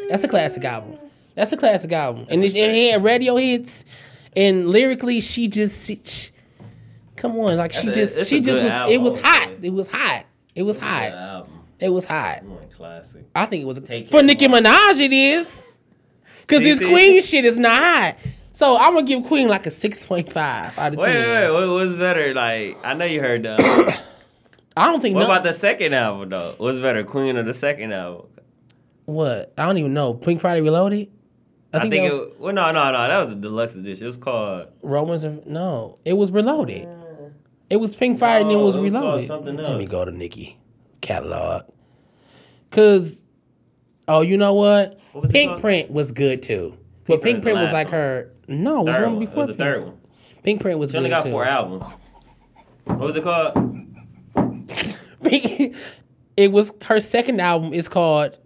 That's 0.09 0.23
a 0.23 0.27
classic 0.27 0.63
album. 0.65 0.97
That's 1.36 1.53
a 1.53 1.58
classic 1.58 1.91
album. 1.91 2.26
And 2.30 2.44
it, 2.44 2.53
it 2.56 2.91
had 2.94 3.03
radio 3.03 3.36
hits, 3.38 3.86
and 4.36 4.70
lyrically, 4.70 5.22
she 5.22 5.48
just 5.48 5.86
she, 5.88 6.02
she- 6.03 6.32
come 7.16 7.38
on, 7.40 7.58
like 7.58 7.74
she 7.74 7.86
That's 7.88 7.98
just 7.98 8.30
she 8.30 8.41
just 8.41 8.62
was. 8.62 8.72
album, 8.72 8.94
it 8.94 9.02
was 9.02 9.22
hot. 9.22 9.52
It 9.62 9.70
was 9.72 9.88
hot. 9.88 10.26
It 10.56 10.64
was 10.64 10.78
hot. 10.78 11.48
It 11.80 11.90
was 11.90 12.06
hot. 12.06 12.44
Classic. 12.76 13.24
I 13.36 13.45
think 13.45 13.62
it 13.64 13.66
was 13.66 13.80
Take 13.80 14.10
for 14.12 14.22
Nicki. 14.24 14.48
Minaj. 14.48 14.99
It 14.99 15.14
is 15.14 15.66
because 16.41 16.62
this? 16.62 16.80
Queen 16.80 17.22
shit 17.22 17.45
is 17.45 17.58
not 17.58 17.82
hot. 17.82 18.16
So 18.52 18.78
I'm 18.78 18.94
gonna 18.94 19.08
give 19.08 19.24
Queen 19.24 19.48
like 19.48 19.66
a 19.66 19.72
six 19.72 20.06
point 20.06 20.32
five 20.32 20.78
out 20.78 20.94
of 20.94 20.99
Wait, 20.99 21.06
ten. 21.06 21.16
wait, 21.28 21.52
wait. 21.52 21.68
What 21.68 21.68
was 21.70 21.94
better? 21.94 22.34
Like, 22.34 22.78
I 22.84 22.94
know 22.94 23.06
you 23.06 23.20
heard 23.22 23.44
the. 23.44 23.53
um, 23.53 24.03
I 24.78 24.88
don't 24.91 25.02
think 25.02 25.16
what 25.16 25.22
no, 25.22 25.26
about 25.28 25.44
the 25.44 25.53
second 25.53 25.94
album 25.94 26.30
though? 26.30 26.56
What's 26.58 26.80
better, 26.80 27.03
Queen 27.03 27.38
or 27.38 27.44
the 27.44 27.53
second 27.53 27.94
album? 27.94 28.28
what 29.06 29.53
I 29.58 29.66
don't 29.66 29.78
even 29.78 29.94
know. 29.94 30.14
Pink 30.14 30.41
Friday 30.41 30.62
Reloaded. 30.62 31.10
I 31.73 31.77
I 31.77 31.81
think, 31.81 31.93
think, 31.93 32.10
that 32.10 32.14
was 32.19 32.27
it. 32.34 32.39
Well, 32.39 32.53
no, 32.53 32.72
no, 32.72 32.91
no. 32.91 33.07
That 33.07 33.26
was 33.26 33.35
the 33.35 33.41
deluxe 33.41 33.76
edition. 33.76 34.03
It 34.03 34.07
was 34.07 34.18
called. 34.18 34.68
Romans. 34.81 35.23
Of, 35.23 35.45
no, 35.45 35.98
it 36.06 36.14
was 36.14 36.31
Reloaded. 36.31 36.88
It 37.69 37.77
was 37.77 37.95
Pink 37.95 38.19
Friday 38.19 38.41
and 38.43 38.52
it 38.52 38.56
was 38.57 38.76
it 38.76 38.81
was 38.81 38.91
Reloaded. 38.91 39.27
something 39.27 39.56
Let 39.56 39.77
me 39.77 39.85
go 39.85 40.03
to 40.03 40.11
Nicki 40.11 40.57
catalog. 40.99 41.64
Cause, 42.69 43.23
oh, 44.10 44.22
you 44.22 44.35
know 44.38 44.53
what? 44.53 44.99
What 45.14 45.23
was 45.23 45.31
Pink? 45.31 45.60
Print 45.61 45.89
was 45.91 46.11
good 46.11 46.41
too. 46.43 46.77
But 47.07 47.22
Pink 47.22 47.22
Print 47.22 47.35
was 47.35 47.35
the 47.38 47.41
Print 47.43 47.60
was 47.60 47.65
last 47.68 47.73
like 47.73 47.88
one. 47.88 47.93
her. 47.93 48.31
No, 48.49 48.81
it 48.81 48.85
was 48.85 48.95
Third 48.95 49.03
one 49.03 49.11
one. 49.15 49.19
before 49.26 49.43
it 49.43 49.48
was 49.48 49.57
the 49.57 49.64
Pink. 49.64 49.73
third 49.76 49.84
one. 49.85 49.98
Pink 50.43 50.61
Print 50.61 50.80
was 50.80 50.89
She 50.89 50.91
good 50.93 50.98
only 50.98 51.10
got 51.10 51.23
too. 51.26 51.31
four 51.31 51.45
albums. 51.45 51.84
What 52.85 52.99
was 52.99 53.15
it 53.15 53.23
called? 53.23 53.53
Pink, 55.23 55.76
it 56.38 56.52
was 56.52 56.73
her 56.84 56.99
second 56.99 57.39
album 57.39 57.73
is 57.73 57.88
called 57.88 58.38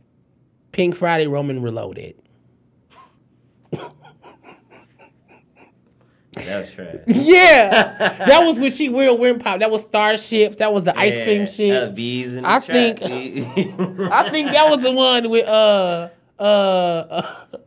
Pink 0.72 0.96
Friday 0.96 1.26
Roman 1.28 1.62
Reloaded. 1.62 2.16
That 6.34 6.62
was 6.62 6.72
trash. 6.74 6.96
Yeah, 7.08 8.26
that 8.28 8.42
was 8.46 8.60
when 8.60 8.70
she 8.70 8.90
real 8.90 9.18
wind 9.18 9.42
pop. 9.42 9.60
That 9.62 9.72
was 9.72 9.84
Starships. 9.84 10.58
That 10.58 10.74
was 10.74 10.84
the 10.84 10.98
ice 10.98 11.16
cream 11.16 11.46
shit. 11.48 11.96
bees 11.96 12.34
the 12.34 12.42
I 12.44 12.60
think- 12.60 13.02
I 13.02 14.30
think 14.30 14.52
that 14.52 14.70
was 14.70 14.82
the 14.82 14.92
one 14.92 15.30
with 15.30 15.48
uh 15.48 16.10
uh, 16.38 16.44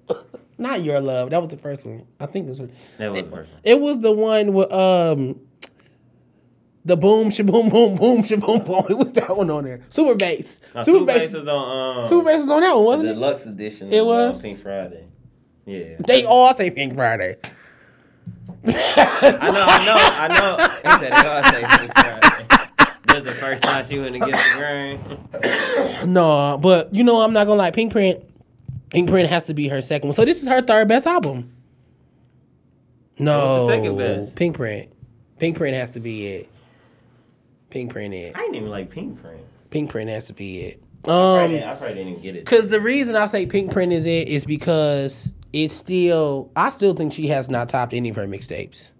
uh 0.08 0.14
not 0.58 0.84
your 0.84 1.00
love. 1.00 1.30
That 1.30 1.40
was 1.40 1.48
the 1.48 1.56
first 1.56 1.86
one. 1.86 2.06
I 2.20 2.26
think 2.26 2.44
it 2.46 2.50
was. 2.50 2.58
that 2.98 3.10
was 3.10 3.22
the 3.22 3.30
first 3.30 3.52
one. 3.52 3.60
It 3.64 3.80
was 3.80 4.00
the 4.00 4.12
one 4.12 4.52
with 4.52 4.70
um 4.70 5.40
the 6.84 6.96
boom 6.98 7.28
shaboom 7.30 7.70
boom 7.70 7.94
boom 7.96 8.22
shaboom 8.22 8.66
boom. 8.66 8.84
It 8.90 8.98
was 8.98 9.10
that 9.12 9.34
one 9.34 9.48
on 9.50 9.64
there. 9.64 9.80
Super 9.88 10.14
bass. 10.14 10.60
Super 10.74 10.82
Super 10.82 11.04
bass. 11.06 11.32
Was 11.32 11.48
on. 11.48 12.02
Um, 12.02 12.08
Super 12.08 12.24
bass 12.26 12.42
was 12.42 12.50
on 12.50 12.60
that 12.60 12.72
one, 12.74 12.80
the 12.82 12.84
wasn't 12.84 13.08
it? 13.08 13.14
deluxe 13.14 13.46
edition. 13.46 13.92
It 13.94 14.04
was? 14.04 14.42
Pink 14.42 14.60
Friday. 14.60 15.06
Yeah. 15.68 15.96
They 16.06 16.24
all 16.24 16.54
say 16.54 16.70
Pink 16.70 16.94
Friday. 16.94 17.36
I 18.64 18.70
know, 18.70 19.64
I 19.66 19.84
know, 19.84 19.98
I 20.18 20.28
know. 20.28 20.90
He 20.92 20.98
said 20.98 21.12
they 21.12 21.28
all 21.28 21.42
say 21.42 21.62
Pink 21.78 21.92
Friday. 21.94 22.46
This 23.06 23.16
is 23.18 23.24
the 23.24 23.32
first 23.32 23.62
time 23.62 23.86
she 23.88 23.98
went 23.98 24.16
against 24.16 24.32
the 24.32 24.58
grain. 26.00 26.12
No, 26.12 26.58
but 26.60 26.94
you 26.94 27.04
know 27.04 27.20
I'm 27.20 27.32
not 27.32 27.46
gonna 27.46 27.58
lie. 27.58 27.70
Pink 27.70 27.92
Print, 27.92 28.22
Pink 28.90 29.08
Print 29.10 29.28
has 29.28 29.42
to 29.44 29.54
be 29.54 29.68
her 29.68 29.80
second 29.82 30.08
one. 30.08 30.14
So 30.14 30.24
this 30.24 30.42
is 30.42 30.48
her 30.48 30.60
third 30.62 30.88
best 30.88 31.06
album. 31.06 31.52
No, 33.18 33.68
second 33.68 33.96
best? 33.98 34.34
Pink 34.36 34.56
Print. 34.56 34.90
Pink 35.38 35.56
Print 35.56 35.76
has 35.76 35.90
to 35.92 36.00
be 36.00 36.26
it. 36.28 36.48
Pink 37.70 37.92
Print 37.92 38.14
it. 38.14 38.34
I 38.36 38.40
didn't 38.40 38.54
even 38.56 38.70
like 38.70 38.90
Pink 38.90 39.20
Print. 39.20 39.42
Pink 39.70 39.90
Print 39.90 40.08
has 40.10 40.28
to 40.28 40.32
be 40.32 40.60
it. 40.62 40.82
I 41.06 41.10
Um, 41.10 41.38
probably, 41.38 41.64
I 41.64 41.74
probably 41.74 41.94
didn't 41.94 42.22
get 42.22 42.36
it. 42.36 42.44
Because 42.44 42.68
the 42.68 42.80
reason 42.80 43.16
I 43.16 43.26
say 43.26 43.44
Pink 43.46 43.70
Print 43.70 43.92
is 43.92 44.06
it 44.06 44.28
is 44.28 44.44
because 44.44 45.34
it's 45.52 45.74
still, 45.74 46.50
I 46.56 46.70
still 46.70 46.94
think 46.94 47.12
she 47.12 47.28
has 47.28 47.48
not 47.48 47.68
topped 47.68 47.94
any 47.94 48.08
of 48.10 48.16
her 48.16 48.26
mixtapes. 48.26 48.92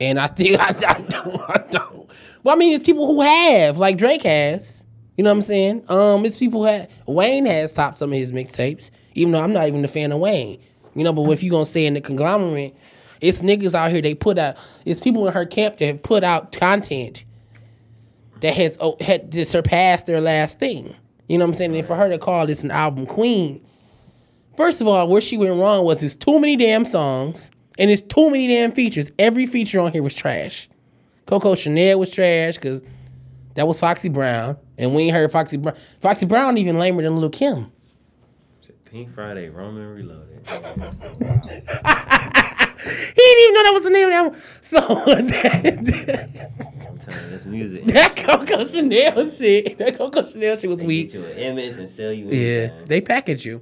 And 0.00 0.18
I 0.18 0.28
think, 0.28 0.60
I, 0.60 0.68
I 0.68 1.00
don't, 1.00 1.40
I 1.40 1.64
don't. 1.70 2.10
Well, 2.42 2.54
I 2.54 2.58
mean, 2.58 2.72
it's 2.72 2.84
people 2.84 3.06
who 3.06 3.20
have, 3.20 3.78
like 3.78 3.98
Drake 3.98 4.22
has. 4.22 4.84
You 5.16 5.24
know 5.24 5.30
what 5.30 5.36
I'm 5.36 5.42
saying? 5.42 5.84
Um, 5.90 6.24
It's 6.24 6.38
people 6.38 6.60
who 6.60 6.66
have, 6.66 6.88
Wayne 7.06 7.44
has 7.44 7.72
topped 7.72 7.98
some 7.98 8.10
of 8.10 8.18
his 8.18 8.32
mixtapes, 8.32 8.90
even 9.14 9.32
though 9.32 9.42
I'm 9.42 9.52
not 9.52 9.68
even 9.68 9.84
a 9.84 9.88
fan 9.88 10.12
of 10.12 10.18
Wayne. 10.18 10.58
You 10.94 11.04
know, 11.04 11.12
but 11.12 11.28
if 11.30 11.42
you're 11.42 11.64
to 11.64 11.70
say 11.70 11.84
in 11.84 11.94
the 11.94 12.00
conglomerate, 12.00 12.74
it's 13.20 13.42
niggas 13.42 13.74
out 13.74 13.90
here, 13.90 14.00
they 14.00 14.14
put 14.14 14.38
out, 14.38 14.56
it's 14.86 14.98
people 14.98 15.26
in 15.26 15.34
her 15.34 15.44
camp 15.44 15.76
that 15.78 15.86
have 15.86 16.02
put 16.02 16.24
out 16.24 16.52
content 16.52 17.24
that 18.40 18.54
has 18.54 18.78
oh, 18.80 18.96
had 19.00 19.30
to 19.32 19.44
surpass 19.44 20.02
their 20.04 20.20
last 20.20 20.58
thing. 20.58 20.94
You 21.28 21.38
know 21.38 21.44
what 21.44 21.50
I'm 21.50 21.54
saying? 21.54 21.76
And 21.76 21.86
for 21.86 21.96
her 21.96 22.08
to 22.08 22.18
call 22.18 22.46
this 22.46 22.64
an 22.64 22.70
album 22.70 23.06
queen, 23.06 23.64
first 24.60 24.82
of 24.82 24.86
all, 24.86 25.08
where 25.08 25.22
she 25.22 25.38
went 25.38 25.58
wrong 25.58 25.84
was 25.86 26.02
it's 26.02 26.14
too 26.14 26.38
many 26.38 26.54
damn 26.54 26.84
songs 26.84 27.50
and 27.78 27.90
it's 27.90 28.02
too 28.02 28.28
many 28.30 28.46
damn 28.48 28.72
features. 28.72 29.10
Every 29.18 29.46
feature 29.46 29.80
on 29.80 29.90
here 29.90 30.02
was 30.02 30.14
trash. 30.14 30.68
Coco 31.26 31.54
Chanel 31.54 31.98
was 31.98 32.10
trash 32.10 32.56
because 32.56 32.82
that 33.54 33.66
was 33.66 33.80
Foxy 33.80 34.10
Brown, 34.10 34.58
and 34.76 34.94
we 34.94 35.04
ain't 35.04 35.14
heard 35.16 35.32
Foxy 35.32 35.56
Brown. 35.56 35.74
Foxy 36.00 36.26
Brown 36.26 36.58
even 36.58 36.78
lamer 36.78 37.02
than 37.02 37.16
Lil 37.16 37.30
Kim. 37.30 37.72
Pink 38.84 39.14
Friday, 39.14 39.48
Roman 39.48 39.88
Reloaded. 39.94 40.46
He 42.82 43.12
didn't 43.14 43.42
even 43.42 43.54
know 43.54 43.62
that 43.64 43.72
was 43.74 43.82
the 43.84 43.90
name 43.90 44.06
of 44.06 44.12
that 44.12 44.32
one. 44.32 44.40
So 44.62 44.80
that, 44.80 46.30
I'm 46.88 46.98
telling 46.98 47.24
you, 47.24 47.30
this 47.30 47.44
music. 47.44 47.84
that 47.86 48.16
Coco 48.16 48.64
Chanel 48.64 49.26
shit, 49.26 49.76
that 49.78 49.98
Coco 49.98 50.22
Chanel 50.22 50.56
shit 50.56 50.70
was 50.70 50.78
They 50.78 50.86
weak. 50.86 51.12
get 51.12 51.20
you 51.20 51.26
an 51.26 51.36
image 51.38 51.76
and 51.76 51.90
sell 51.90 52.10
you. 52.12 52.24
Yeah, 52.26 52.68
anything. 52.70 52.86
they 52.88 53.00
package 53.02 53.44
you. 53.44 53.60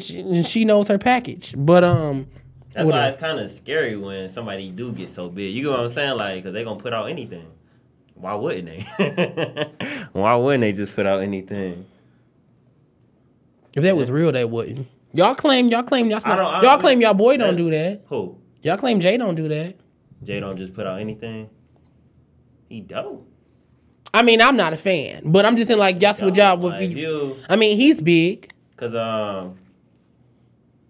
She, 0.00 0.42
she 0.42 0.64
knows 0.64 0.88
her 0.88 0.98
package, 0.98 1.54
but 1.56 1.84
um, 1.84 2.26
That's 2.74 2.88
why 2.88 3.04
else? 3.06 3.12
it's 3.14 3.20
kind 3.20 3.38
of 3.38 3.50
scary 3.50 3.96
when 3.96 4.28
somebody 4.28 4.70
do 4.70 4.92
get 4.92 5.08
so 5.10 5.28
big. 5.28 5.54
You 5.54 5.62
get 5.62 5.70
what 5.70 5.80
I'm 5.80 5.88
saying? 5.90 6.16
Like, 6.16 6.36
because 6.42 6.52
they 6.52 6.64
going 6.64 6.78
to 6.78 6.82
put 6.82 6.92
out 6.92 7.08
anything. 7.08 7.46
Why 8.14 8.34
wouldn't 8.34 8.66
they? 8.66 9.70
why 10.12 10.34
wouldn't 10.36 10.62
they 10.62 10.72
just 10.72 10.94
put 10.94 11.06
out 11.06 11.20
anything? 11.22 11.86
if 13.74 13.82
that 13.82 13.96
was 13.96 14.10
real, 14.10 14.32
they 14.32 14.44
wouldn't. 14.44 14.86
Y'all 15.14 15.34
claim, 15.34 15.68
y'all 15.68 15.82
claim, 15.82 16.10
y'all, 16.10 16.20
I 16.24 16.36
don't- 16.36 16.46
I 16.46 16.62
y'all 16.62 16.78
claim, 16.78 17.00
y'all 17.00 17.14
boy 17.14 17.36
don't 17.36 17.56
do 17.56 17.70
that. 17.70 18.02
Who? 18.08 18.36
Y'all 18.62 18.76
claim 18.76 19.00
Jay 19.00 19.16
don't 19.16 19.34
do 19.34 19.48
that. 19.48 19.76
Jay 20.24 20.40
don't 20.40 20.56
just 20.56 20.74
put 20.74 20.86
out 20.86 21.00
anything? 21.00 21.48
He 22.68 22.80
don't. 22.80 23.22
I 24.14 24.22
mean, 24.22 24.40
I'm 24.42 24.56
not 24.56 24.72
a 24.72 24.76
fan, 24.76 25.22
but 25.24 25.44
I'm 25.46 25.56
just 25.56 25.68
saying 25.68 25.80
like 25.80 25.98
that's 25.98 26.20
what 26.20 26.36
y'all. 26.36 26.56
Like, 26.56 26.78
With 26.80 26.90
if 26.90 26.96
you, 26.96 26.96
you, 26.98 27.36
I 27.48 27.56
mean, 27.56 27.76
he's 27.76 28.00
big. 28.02 28.50
Cause 28.82 28.94
um, 28.94 29.58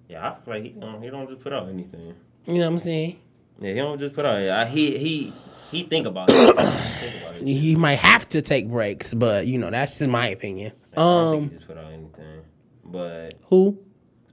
yeah, 0.09 0.31
I 0.31 0.45
feel 0.45 0.55
like 0.55 0.63
he 0.63 0.71
don't, 0.71 1.03
he 1.03 1.11
don't 1.11 1.29
just 1.29 1.41
put 1.43 1.53
out 1.53 1.69
anything. 1.69 2.15
You 2.47 2.55
know 2.55 2.61
what 2.61 2.67
I'm 2.67 2.79
saying? 2.79 3.21
Yeah, 3.61 3.71
he 3.73 3.77
don't 3.77 3.99
just 3.99 4.15
put 4.15 4.25
out. 4.25 4.37
I, 4.37 4.65
he 4.67 4.97
he 4.99 5.33
he 5.71 5.83
think 5.85 6.07
about 6.07 6.29
it. 6.31 6.35
think 6.57 7.23
about 7.23 7.37
it. 7.37 7.47
He 7.47 7.77
might 7.77 7.99
have 7.99 8.29
to 8.31 8.43
take 8.43 8.69
breaks, 8.69 9.15
but 9.15 9.47
you 9.47 9.59
know 9.59 9.71
that's 9.71 9.99
just 9.99 10.09
my 10.11 10.29
opinion. 10.29 10.73
I 10.93 10.97
don't 10.97 11.33
think 11.33 11.43
Um, 11.45 11.51
he 11.51 11.57
just 11.57 11.69
put 11.69 11.79
out 11.79 11.93
anything. 11.93 12.41
But 12.85 13.35
who? 13.49 13.79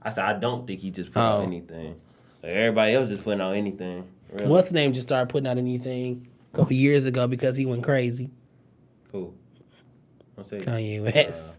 I 0.02 0.10
said 0.10 0.24
I 0.24 0.38
don't 0.38 0.66
think 0.66 0.80
he 0.80 0.90
just 0.90 1.12
put 1.12 1.20
Oh. 1.20 1.38
out 1.38 1.42
anything. 1.42 1.96
Like, 2.42 2.52
everybody 2.52 2.94
else 2.94 3.08
just 3.10 3.22
putting 3.22 3.40
out 3.40 3.52
anything. 3.52 4.08
Really. 4.32 4.46
What's 4.46 4.72
name? 4.72 4.92
Just 4.92 5.08
started 5.08 5.28
putting 5.28 5.46
out 5.46 5.58
anything 5.58 6.28
a 6.52 6.56
couple 6.56 6.72
years 6.72 7.04
ago 7.06 7.26
because 7.26 7.56
he 7.56 7.66
went 7.66 7.84
crazy. 7.84 8.30
Who? 9.12 9.34
Kanye 10.38 11.02
West. 11.02 11.58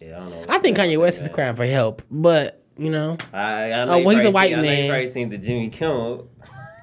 Yeah, 0.00 0.16
I 0.16 0.20
don't 0.20 0.30
know. 0.30 0.44
I 0.48 0.58
think 0.58 0.76
Kanye 0.76 0.98
West 0.98 1.22
is 1.22 1.28
crying 1.28 1.56
for 1.56 1.66
help, 1.66 2.02
but 2.10 2.62
you 2.78 2.90
know, 2.90 3.16
I, 3.32 3.72
I 3.72 3.82
Oh, 3.82 4.02
well, 4.04 4.16
he's 4.16 4.24
a 4.26 4.30
white 4.30 4.50
seen, 4.50 4.58
I 4.58 4.62
man. 4.62 4.84
you 4.84 4.90
probably 4.90 5.08
seen 5.08 5.28
the 5.30 5.38
Jimmy 5.38 5.68
Kimmel. 5.70 6.28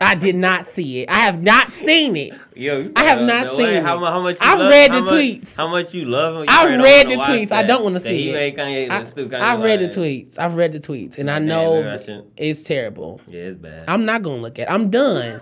I 0.02 0.15
did 0.15 0.35
not 0.35 0.68
see 0.68 1.02
it. 1.03 1.10
I 1.10 1.19
have 1.19 1.41
not 1.41 1.73
seen 1.73 2.18
it. 2.18 2.34
Yo, 2.56 2.91
I 2.95 3.03
have 3.06 3.22
not 3.22 3.56
seen 3.56 3.81
How, 3.81 3.95
it. 3.95 3.99
mu- 4.02 4.06
how 4.06 4.19
much? 4.22 4.38
I've 4.41 4.60
love, 4.60 4.69
read 4.72 4.91
the 4.91 5.02
much- 5.02 5.14
tweets. 5.14 5.56
How 5.56 5.68
much 5.68 5.94
you 5.94 6.06
love 6.06 6.35
him? 6.35 6.41
You 6.41 6.45
I've 6.49 6.81
read 6.84 7.10
the 7.10 7.15
tweets. 7.15 7.52
I 7.52 7.64
don't 7.64 7.84
wanna 7.84 7.99
see 8.02 8.23
he 8.23 8.30
it. 8.31 8.57
Kanye 8.57 8.90
I. 8.90 9.53
I've 9.53 9.61
read 9.61 9.80
the 9.80 9.88
tweets. 9.88 10.38
I've 10.38 10.56
read 10.56 10.73
the 10.73 10.80
tweets, 10.80 11.19
and 11.19 11.31
I 11.31 11.40
know 11.40 11.99
it's 12.35 12.64
terrible. 12.64 13.22
Yeah, 13.27 13.41
it's 13.44 13.60
bad. 13.60 13.85
I'm 13.88 14.03
not 14.06 14.23
gonna 14.23 14.41
look 14.41 14.60
at. 14.60 14.68
it. 14.68 14.72
I'm 14.72 14.90
done. 14.90 15.40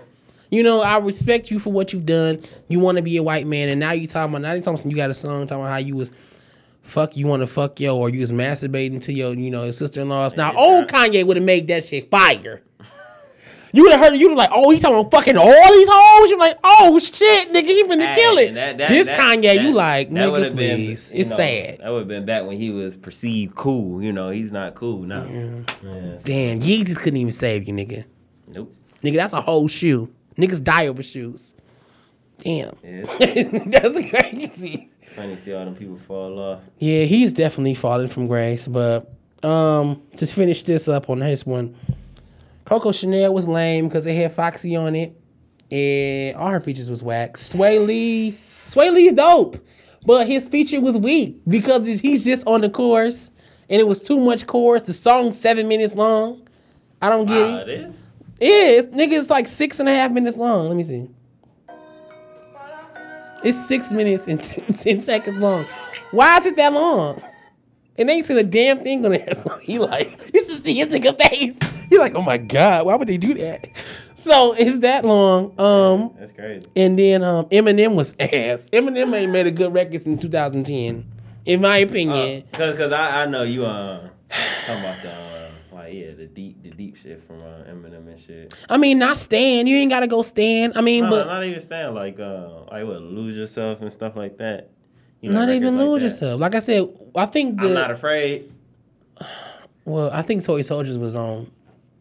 You 0.50 0.62
know, 0.62 0.82
I 0.82 0.98
respect 0.98 1.50
you 1.50 1.58
for 1.58 1.72
what 1.72 1.94
you've 1.94 2.04
done. 2.06 2.42
You 2.68 2.78
want 2.78 2.98
to 2.98 3.02
be 3.02 3.16
a 3.16 3.22
white 3.22 3.46
man, 3.46 3.70
and 3.70 3.80
now 3.80 3.92
you 3.92 4.06
talking 4.06 4.32
about 4.34 4.42
now 4.42 4.52
you 4.52 4.60
talking 4.60 4.80
about 4.80 4.90
you 4.90 4.96
got 4.96 5.10
a 5.10 5.14
song 5.14 5.46
talking 5.46 5.62
about 5.62 5.70
how 5.72 5.78
you 5.78 5.96
was 5.96 6.10
fuck 6.82 7.16
you 7.16 7.26
want 7.26 7.42
to 7.42 7.46
fuck 7.46 7.80
yo 7.80 7.96
or 7.96 8.08
you 8.10 8.20
was 8.20 8.32
masturbating 8.32 9.00
to 9.02 9.12
your 9.12 9.34
you 9.34 9.50
know 9.50 9.64
your 9.64 9.72
sister 9.72 10.00
in 10.00 10.08
laws. 10.08 10.36
Now 10.36 10.52
Yeah, 10.52 10.58
old 10.58 10.88
Kanye 10.88 11.24
would 11.26 11.36
have 11.36 11.44
made 11.46 11.66
that 11.68 11.84
shit 11.84 12.10
fire. 12.10 12.62
You 13.74 13.84
would 13.84 13.92
have 13.92 14.00
heard 14.02 14.12
it. 14.12 14.20
You 14.20 14.28
would 14.28 14.36
like, 14.36 14.50
oh, 14.52 14.70
he's 14.70 14.82
talking 14.82 14.98
about 14.98 15.10
fucking 15.10 15.38
all 15.38 15.72
these 15.72 15.88
hoes. 15.90 16.28
You're 16.28 16.38
like, 16.38 16.58
oh 16.62 16.98
shit, 16.98 17.50
nigga, 17.54 17.64
he 17.64 17.84
finna 17.84 18.04
Hey, 18.04 18.14
kill 18.20 18.36
it. 18.36 18.52
that- 18.52 18.76
that- 18.76 18.90
this 18.90 19.06
that- 19.08 19.18
Kanye, 19.18 19.62
you 19.62 19.72
like, 19.72 20.10
nigga, 20.10 20.30
would've 20.30 20.54
been, 20.56 20.76
please. 20.76 21.10
it's 21.14 21.30
know, 21.30 21.36
sad. 21.38 21.78
That 21.78 21.88
would 21.90 22.00
have 22.00 22.08
been 22.08 22.26
back 22.26 22.44
when 22.46 22.58
he 22.58 22.68
was 22.68 22.94
perceived 22.96 23.54
cool. 23.54 24.02
You 24.02 24.12
know, 24.12 24.28
he's 24.28 24.52
not 24.52 24.74
cool 24.74 24.98
now. 25.04 25.24
Yeah. 25.24 26.18
Damn, 26.22 26.60
Yeezys 26.60 26.98
couldn't 26.98 27.16
even 27.16 27.32
save 27.32 27.66
you, 27.66 27.72
nigga. 27.72 28.04
Nope. 28.46 28.74
Nigga, 29.02 29.16
that's 29.16 29.32
a 29.32 29.40
whole 29.40 29.68
shoe. 29.68 30.12
Niggas 30.36 30.62
die 30.62 30.88
over 30.88 31.02
shoes. 31.02 31.54
Damn. 32.44 32.76
Yeah, 32.84 33.04
that's 33.68 34.10
crazy. 34.10 34.90
Funny 35.14 35.34
to 35.36 35.40
see 35.40 35.52
all 35.52 35.64
them 35.64 35.74
people 35.74 35.98
fall 35.98 36.38
off. 36.38 36.60
Yeah, 36.78 37.04
he's 37.04 37.32
definitely 37.32 37.74
falling 37.74 38.08
from 38.08 38.26
grace. 38.26 38.66
But 38.66 39.12
um, 39.42 40.02
to 40.16 40.26
finish 40.26 40.62
this 40.62 40.88
up 40.88 41.10
on 41.10 41.18
this 41.20 41.44
one, 41.44 41.76
Coco 42.64 42.92
Chanel 42.92 43.34
was 43.34 43.46
lame 43.48 43.88
because 43.88 44.04
they 44.04 44.14
had 44.14 44.32
Foxy 44.32 44.74
on 44.76 44.94
it, 44.94 45.18
and 45.70 46.36
all 46.36 46.50
her 46.50 46.60
features 46.60 46.88
was 46.88 47.02
whack. 47.02 47.34
Swae 47.36 47.84
Lee, 47.86 48.32
Swae 48.66 48.92
Lee's 48.92 49.12
dope, 49.14 49.56
but 50.06 50.26
his 50.26 50.48
feature 50.48 50.80
was 50.80 50.96
weak 50.96 51.40
because 51.46 51.86
he's 52.00 52.24
just 52.24 52.46
on 52.46 52.60
the 52.62 52.70
chorus, 52.70 53.30
and 53.68 53.80
it 53.80 53.86
was 53.86 54.00
too 54.00 54.18
much 54.20 54.46
chorus. 54.46 54.82
The 54.82 54.92
song's 54.92 55.38
seven 55.38 55.68
minutes 55.68 55.94
long. 55.94 56.46
I 57.02 57.10
don't 57.10 57.26
get 57.26 57.46
Ah, 57.46 57.58
it. 57.58 57.68
it 57.68 57.80
is. 57.80 57.94
It 58.40 58.46
is. 58.46 58.86
Nigga, 58.86 59.20
it's 59.20 59.30
like 59.30 59.46
six 59.46 59.78
and 59.80 59.88
a 59.88 59.94
half 59.94 60.10
minutes 60.12 60.36
long. 60.36 60.68
Let 60.68 60.76
me 60.76 60.82
see. 60.84 61.08
It's 63.44 63.58
six 63.66 63.92
minutes 63.92 64.26
and 64.28 64.40
10 64.80 65.00
seconds 65.00 65.38
long. 65.38 65.64
Why 66.12 66.38
is 66.38 66.46
it 66.46 66.56
that 66.56 66.72
long? 66.72 67.20
And 67.98 68.08
they 68.08 68.14
ain't 68.14 68.26
seen 68.26 68.38
a 68.38 68.42
damn 68.42 68.80
thing 68.80 69.04
on 69.04 69.12
there. 69.12 69.28
So 69.42 69.56
he 69.58 69.78
like, 69.78 70.08
you 70.32 70.44
should 70.44 70.62
see 70.64 70.74
his 70.74 70.88
nigga 70.88 71.16
face. 71.28 71.56
He 71.92 71.98
like, 71.98 72.14
oh 72.14 72.22
my 72.22 72.38
God, 72.38 72.86
why 72.86 72.94
would 72.94 73.06
they 73.06 73.18
do 73.18 73.34
that? 73.34 73.68
So 74.14 74.54
it's 74.54 74.78
that 74.78 75.04
long. 75.04 75.52
Um, 75.60 76.14
That's 76.18 76.32
crazy. 76.32 76.66
and 76.74 76.98
then 76.98 77.22
um, 77.22 77.44
Eminem 77.46 77.94
was 77.96 78.14
ass. 78.18 78.62
Eminem 78.72 79.14
ain't 79.14 79.30
made 79.30 79.46
a 79.46 79.50
good 79.50 79.74
record 79.74 80.02
since 80.02 80.22
2010, 80.22 81.04
in 81.44 81.60
my 81.60 81.76
opinion. 81.78 82.44
Cause, 82.52 82.78
cause 82.78 82.92
I, 82.92 83.24
I 83.24 83.26
know 83.26 83.42
you 83.42 83.66
uh 83.66 84.08
talking 84.66 84.82
about 84.84 85.02
the 85.02 85.12
uh, 85.12 85.41
like 85.84 85.94
yeah 85.94 86.12
the 86.14 86.26
deep 86.26 86.62
the 86.62 86.70
deep 86.70 86.96
shit 86.96 87.22
from 87.26 87.40
uh, 87.42 87.64
Eminem 87.70 88.06
and 88.08 88.20
shit. 88.20 88.54
I 88.68 88.76
mean, 88.78 88.98
not 88.98 89.18
Stan. 89.18 89.66
You 89.66 89.76
ain't 89.76 89.90
gotta 89.90 90.06
go 90.06 90.22
Stan. 90.22 90.72
I 90.76 90.80
mean, 90.80 91.04
No, 91.04 91.10
but 91.10 91.26
not 91.26 91.44
even 91.44 91.60
Stan 91.60 91.94
like 91.94 92.18
uh 92.20 92.60
like 92.70 92.86
what 92.86 93.02
lose 93.02 93.36
yourself 93.36 93.80
and 93.82 93.92
stuff 93.92 94.16
like 94.16 94.38
that. 94.38 94.70
You 95.20 95.30
know, 95.30 95.40
not 95.40 95.48
even 95.50 95.74
records 95.74 95.78
like 95.78 95.88
lose 95.88 96.02
yourself. 96.02 96.40
Like 96.40 96.54
I 96.54 96.60
said, 96.60 96.88
I 97.14 97.26
think 97.26 97.60
the 97.60 97.68
I'm 97.68 97.74
not 97.74 97.90
afraid. 97.90 98.50
well, 99.84 100.10
I 100.12 100.22
think 100.22 100.44
Toy 100.44 100.62
Soldiers 100.62 100.98
was 100.98 101.14
on 101.16 101.50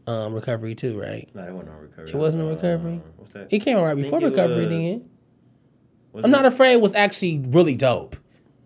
um, 0.08 0.34
recovery 0.34 0.76
too, 0.76 1.00
right? 1.00 1.30
No, 1.34 1.44
it 1.44 1.52
wasn't 1.54 1.70
on 1.70 1.82
recovery. 1.82 2.10
It 2.10 2.16
wasn't 2.16 2.44
on 2.44 2.50
Uh, 2.50 2.56
recovery? 2.56 3.02
What's 3.18 3.34
that? 3.34 3.48
It 3.52 3.60
came 3.60 3.78
out 3.78 3.84
right 3.84 3.96
before 3.96 4.20
recovery. 4.20 4.66
was- 4.66 4.70
Then 4.70 6.26
I'm 6.26 6.26
it? 6.26 6.30
not 6.38 6.46
afraid 6.46 6.78
was 6.78 6.94
actually 6.94 7.44
really 7.50 7.76
dope. 7.76 8.16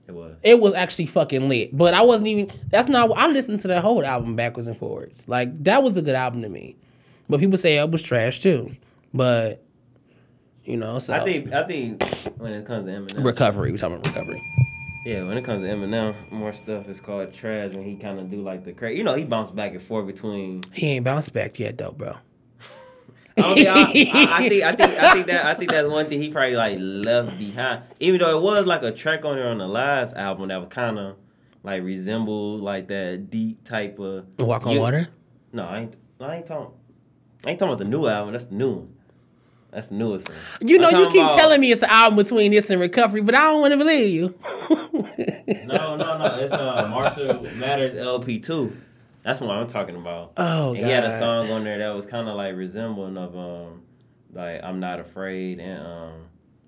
It 0.08 0.14
was. 0.14 0.36
It 0.44 0.60
was 0.60 0.74
actually 0.74 1.08
fucking 1.08 1.50
lit, 1.50 1.76
but 1.76 1.94
I 1.94 2.02
wasn't 2.04 2.28
even. 2.28 2.52
That's 2.70 2.88
not. 2.88 3.12
I 3.16 3.28
listened 3.28 3.60
to 3.62 3.68
the 3.68 3.82
whole 3.82 4.06
album 4.06 4.36
backwards 4.36 4.68
and 4.68 4.78
forwards. 4.78 5.28
Like 5.28 5.64
that 5.64 5.82
was 5.82 5.98
a 5.98 6.02
good 6.02 6.16
album 6.16 6.44
to 6.44 6.50
me, 6.50 6.76
but 7.28 7.40
people 7.40 7.58
say 7.58 7.78
it 7.78 7.90
was 7.90 8.04
trash 8.04 8.40
too. 8.40 8.72
But 9.14 9.64
you 10.64 10.78
know, 10.78 11.00
so 11.00 11.14
I 11.14 11.22
think 11.22 11.52
I 11.54 11.64
think 11.66 12.04
when 12.38 12.54
it 12.54 12.66
comes 12.66 12.86
to 12.86 12.92
Eminem, 12.92 13.24
recovery. 13.26 13.72
We're 13.72 13.78
talking 13.78 13.96
about 13.96 14.08
recovery. 14.08 14.42
yeah, 15.06 15.24
when 15.24 15.38
it 15.38 15.44
comes 15.44 15.64
to 15.64 15.68
Eminem, 15.68 16.14
more 16.32 16.54
stuff 16.54 16.88
is 16.88 17.02
called 17.02 17.34
trash 17.34 17.74
when 17.74 17.84
he 17.84 17.96
kind 17.96 18.20
of 18.20 18.30
do 18.30 18.42
like 18.42 18.64
the 18.64 18.74
crazy. 18.74 19.00
You 19.00 19.04
know, 19.04 19.16
he 19.16 19.24
bounced 19.24 19.56
back 19.56 19.72
and 19.72 19.82
forth 19.82 20.06
between. 20.06 20.62
He 20.72 20.88
ain't 20.88 21.06
bounced 21.06 21.34
back 21.34 21.58
yet 21.60 21.78
though, 21.80 21.92
bro. 21.92 22.16
I, 23.38 23.42
I, 23.44 23.82
I 23.84 23.86
think 24.48 24.64
I 24.64 24.76
think 24.76 24.94
I 25.04 25.14
think 25.14 25.26
that 25.28 25.46
I 25.46 25.54
think 25.56 25.72
that's 25.72 25.88
one 25.90 26.06
thing 26.08 26.22
he 26.22 26.30
probably 26.30 26.56
like 26.56 26.78
left 26.80 27.38
behind. 27.38 27.84
Even 28.00 28.20
though 28.22 28.38
it 28.38 28.42
was 28.42 28.66
like 28.66 28.82
a 28.84 28.92
track 28.92 29.26
on 29.26 29.36
there 29.36 29.48
on 29.48 29.58
the 29.58 29.68
last 29.68 30.16
album 30.16 30.48
that 30.50 30.58
was 30.60 30.70
kind 30.70 30.98
of 30.98 31.18
like 31.64 31.84
resembled 31.84 32.62
like 32.62 32.88
that 32.88 33.30
deep 33.30 33.64
type 33.66 34.00
of 34.00 34.26
Walk 34.40 34.66
on 34.68 34.74
You- 34.74 34.80
water. 34.80 35.08
No, 35.52 35.64
I 35.66 35.80
ain't. 35.82 35.96
I 36.20 36.38
ain't 36.38 36.46
talking. 36.46 36.74
I 37.46 37.50
ain't 37.52 37.60
talking 37.60 37.74
about 37.74 37.80
the 37.84 37.90
new 37.90 38.08
album. 38.08 38.34
That's 38.34 38.46
the 38.46 38.56
new 38.56 38.72
one. 38.74 38.92
That's 39.72 39.88
the 39.88 39.96
newest 39.96 40.30
one. 40.30 40.38
You 40.62 40.78
know, 40.80 40.90
you 40.90 41.08
keep 41.12 41.22
about- 41.22 41.38
telling 41.38 41.60
me 41.60 41.72
it's 41.72 41.82
an 41.82 41.90
album 41.90 42.16
between 42.16 42.52
this 42.52 42.70
and 42.70 42.80
recovery, 42.80 43.22
but 43.22 43.36
I 43.36 43.40
don't 43.52 43.60
want 43.62 43.74
to 43.74 43.78
believe 43.78 44.14
you. 44.14 44.36
No, 45.66 45.96
no, 45.96 46.18
no. 46.18 46.26
It's 46.40 46.54
uh, 46.54 46.88
Marshall 46.90 47.44
Mathers 47.58 47.98
LP 47.98 48.40
two. 48.40 48.76
That's 49.26 49.42
what 49.42 49.50
I'm 49.50 49.66
talking 49.66 49.96
about. 49.96 50.34
Oh, 50.38 50.76
and 50.76 50.86
he 50.86 50.92
had 50.92 51.04
a 51.04 51.18
song 51.18 51.50
on 51.50 51.64
there 51.64 51.80
that 51.80 51.96
was 51.96 52.06
kind 52.06 52.30
of 52.30 52.36
like 52.36 52.56
resembling 52.56 53.18
of 53.18 53.36
um, 53.36 53.82
like 54.32 54.64
I'm 54.64 54.80
not 54.80 55.00
afraid 55.00 55.60
and 55.60 55.84
um, 55.84 56.14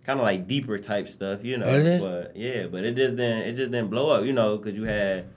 kind 0.04 0.20
of 0.20 0.24
like 0.24 0.48
deeper 0.48 0.80
type 0.80 1.08
stuff, 1.08 1.44
you 1.44 1.58
know. 1.58 1.68
Really? 1.68 2.00
But 2.00 2.36
yeah, 2.36 2.66
but 2.66 2.84
it 2.84 2.96
just 2.96 3.16
didn't 3.16 3.48
it 3.48 3.54
just 3.54 3.72
didn't 3.72 3.92
blow 3.92 4.10
up, 4.10 4.26
you 4.26 4.34
know, 4.34 4.58
because 4.58 4.74
you 4.74 4.86
had 4.86 5.28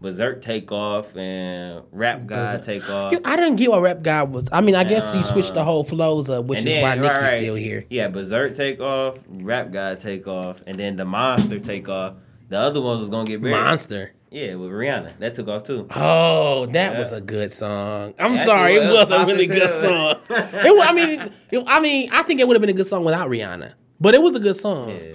Berserk 0.00 0.40
take 0.40 0.70
off 0.70 1.16
and 1.16 1.82
Rap 1.90 2.26
God 2.26 2.60
Berserk. 2.60 2.64
take 2.64 2.88
off. 2.88 3.12
I 3.24 3.34
didn't 3.34 3.56
get 3.56 3.72
what 3.72 3.82
Rap 3.82 4.02
God 4.02 4.32
was. 4.32 4.48
I 4.52 4.60
mean, 4.60 4.76
I 4.76 4.84
guess 4.84 5.12
you 5.12 5.24
switched 5.24 5.54
the 5.54 5.64
whole 5.64 5.82
flows 5.82 6.30
up, 6.30 6.44
which 6.44 6.60
is 6.60 6.64
then, 6.64 6.82
why 6.82 6.90
right, 6.90 7.00
Nicki's 7.00 7.18
right. 7.18 7.42
still 7.42 7.56
here. 7.56 7.86
Yeah, 7.90 8.06
Berserk 8.06 8.54
take 8.54 8.78
off, 8.78 9.18
Rap 9.26 9.72
God 9.72 9.98
take 9.98 10.28
off, 10.28 10.62
and 10.64 10.78
then 10.78 10.94
the 10.94 11.04
Monster 11.04 11.58
take 11.58 11.88
off. 11.88 12.14
The 12.50 12.56
other 12.56 12.80
ones 12.80 13.00
was 13.00 13.08
gonna 13.08 13.24
get 13.24 13.42
buried. 13.42 13.54
Monster. 13.54 14.12
Yeah, 14.30 14.56
with 14.56 14.70
Rihanna. 14.70 15.18
That 15.20 15.34
took 15.34 15.48
off 15.48 15.62
too. 15.62 15.86
Oh, 15.96 16.66
that 16.66 16.92
Yeah. 16.92 16.98
was 16.98 17.12
a 17.12 17.20
good 17.20 17.50
song. 17.52 18.12
I'm 18.18 18.34
That's 18.34 18.46
sorry, 18.46 18.74
it 18.74 18.92
was 18.92 19.10
a 19.10 19.24
really 19.24 19.46
good 19.46 19.82
song. 19.82 20.16
It, 20.30 20.86
I 20.88 20.92
mean, 20.92 21.32
it, 21.50 21.64
I 21.66 21.80
mean, 21.80 22.10
I 22.12 22.22
think 22.24 22.40
it 22.40 22.46
would 22.46 22.54
have 22.54 22.60
been 22.60 22.68
a 22.70 22.74
good 22.74 22.86
song 22.86 23.04
without 23.04 23.28
Rihanna, 23.30 23.72
but 24.00 24.14
it 24.14 24.20
was 24.22 24.36
a 24.36 24.40
good 24.40 24.56
song. 24.56 24.90
Yeah. 24.90 25.14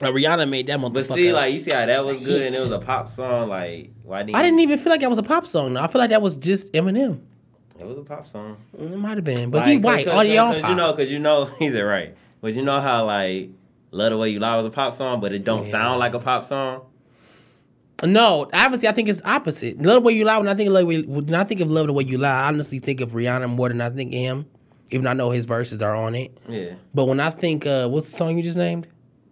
Like, 0.00 0.14
Rihanna 0.14 0.48
made 0.48 0.66
that 0.68 0.78
motherfucker. 0.78 0.92
But 0.92 1.06
see, 1.06 1.32
like 1.32 1.52
you 1.54 1.60
see 1.60 1.72
how 1.72 1.84
that 1.86 2.04
was 2.04 2.18
good, 2.24 2.42
and 2.46 2.54
it 2.54 2.58
was 2.58 2.70
a 2.72 2.78
pop 2.78 3.08
song. 3.08 3.48
Like 3.48 3.90
why 4.02 4.22
didn't 4.22 4.36
I 4.36 4.42
didn't 4.42 4.60
even 4.60 4.78
feel 4.78 4.90
like 4.90 5.00
that 5.00 5.10
was 5.10 5.18
a 5.18 5.22
pop 5.24 5.46
song. 5.46 5.74
though. 5.74 5.82
I 5.82 5.86
feel 5.88 5.98
like 6.00 6.10
that 6.10 6.22
was 6.22 6.36
just 6.36 6.72
Eminem. 6.72 7.20
It 7.78 7.86
was 7.86 7.98
a 7.98 8.02
pop 8.02 8.26
song. 8.28 8.56
It 8.78 8.96
might 8.98 9.16
have 9.16 9.24
been, 9.24 9.50
but 9.50 9.58
Like, 9.62 9.68
he 9.68 9.76
'cause- 9.78 9.84
white. 9.84 10.04
cause, 10.06 10.14
All 10.14 10.24
y'all 10.24 10.52
cause, 10.52 10.60
pop. 10.62 10.70
you 10.70 10.76
know, 10.76 10.92
because 10.96 11.10
you 11.10 11.18
know 11.18 11.44
he's 11.58 11.74
it 11.74 11.80
right. 11.80 12.14
But 12.40 12.54
you 12.54 12.62
know 12.62 12.80
how 12.80 13.04
like 13.04 13.50
"Love 13.90 14.10
the 14.10 14.18
Way 14.18 14.28
You 14.30 14.38
Lie" 14.38 14.56
was 14.56 14.66
a 14.66 14.70
pop 14.70 14.94
song, 14.94 15.20
but 15.20 15.32
it 15.32 15.42
don't 15.44 15.64
Yeah. 15.64 15.70
sound 15.70 15.98
like 15.98 16.14
a 16.14 16.20
pop 16.20 16.44
song. 16.44 16.82
No, 18.02 18.48
obviously, 18.52 18.88
I 18.88 18.92
think 18.92 19.08
it's 19.08 19.22
opposite. 19.24 19.78
Love 19.80 19.94
the 19.94 20.00
way 20.00 20.12
you 20.14 20.24
lie. 20.24 20.36
When 20.38 20.48
I 20.48 20.54
think 20.54 20.68
of 20.68 20.74
love, 20.74 20.86
when 21.06 21.34
I 21.34 21.44
think 21.44 21.60
of 21.60 21.70
love 21.70 21.86
the 21.86 21.92
way 21.92 22.02
you 22.04 22.18
lie, 22.18 22.42
I 22.44 22.48
honestly 22.48 22.78
think 22.80 23.00
of 23.00 23.12
Rihanna 23.12 23.48
more 23.48 23.68
than 23.68 23.80
I 23.80 23.88
think 23.90 24.12
of 24.12 24.18
him. 24.18 24.46
Even 24.90 25.04
though 25.04 25.10
I 25.10 25.14
know 25.14 25.30
his 25.30 25.46
verses 25.46 25.80
are 25.80 25.94
on 25.94 26.14
it, 26.14 26.36
Yeah, 26.48 26.74
but 26.92 27.06
when 27.06 27.18
I 27.18 27.30
think, 27.30 27.66
uh, 27.66 27.88
what's 27.88 28.10
the 28.10 28.16
song 28.16 28.36
you 28.36 28.42
just 28.42 28.56
named? 28.56 28.86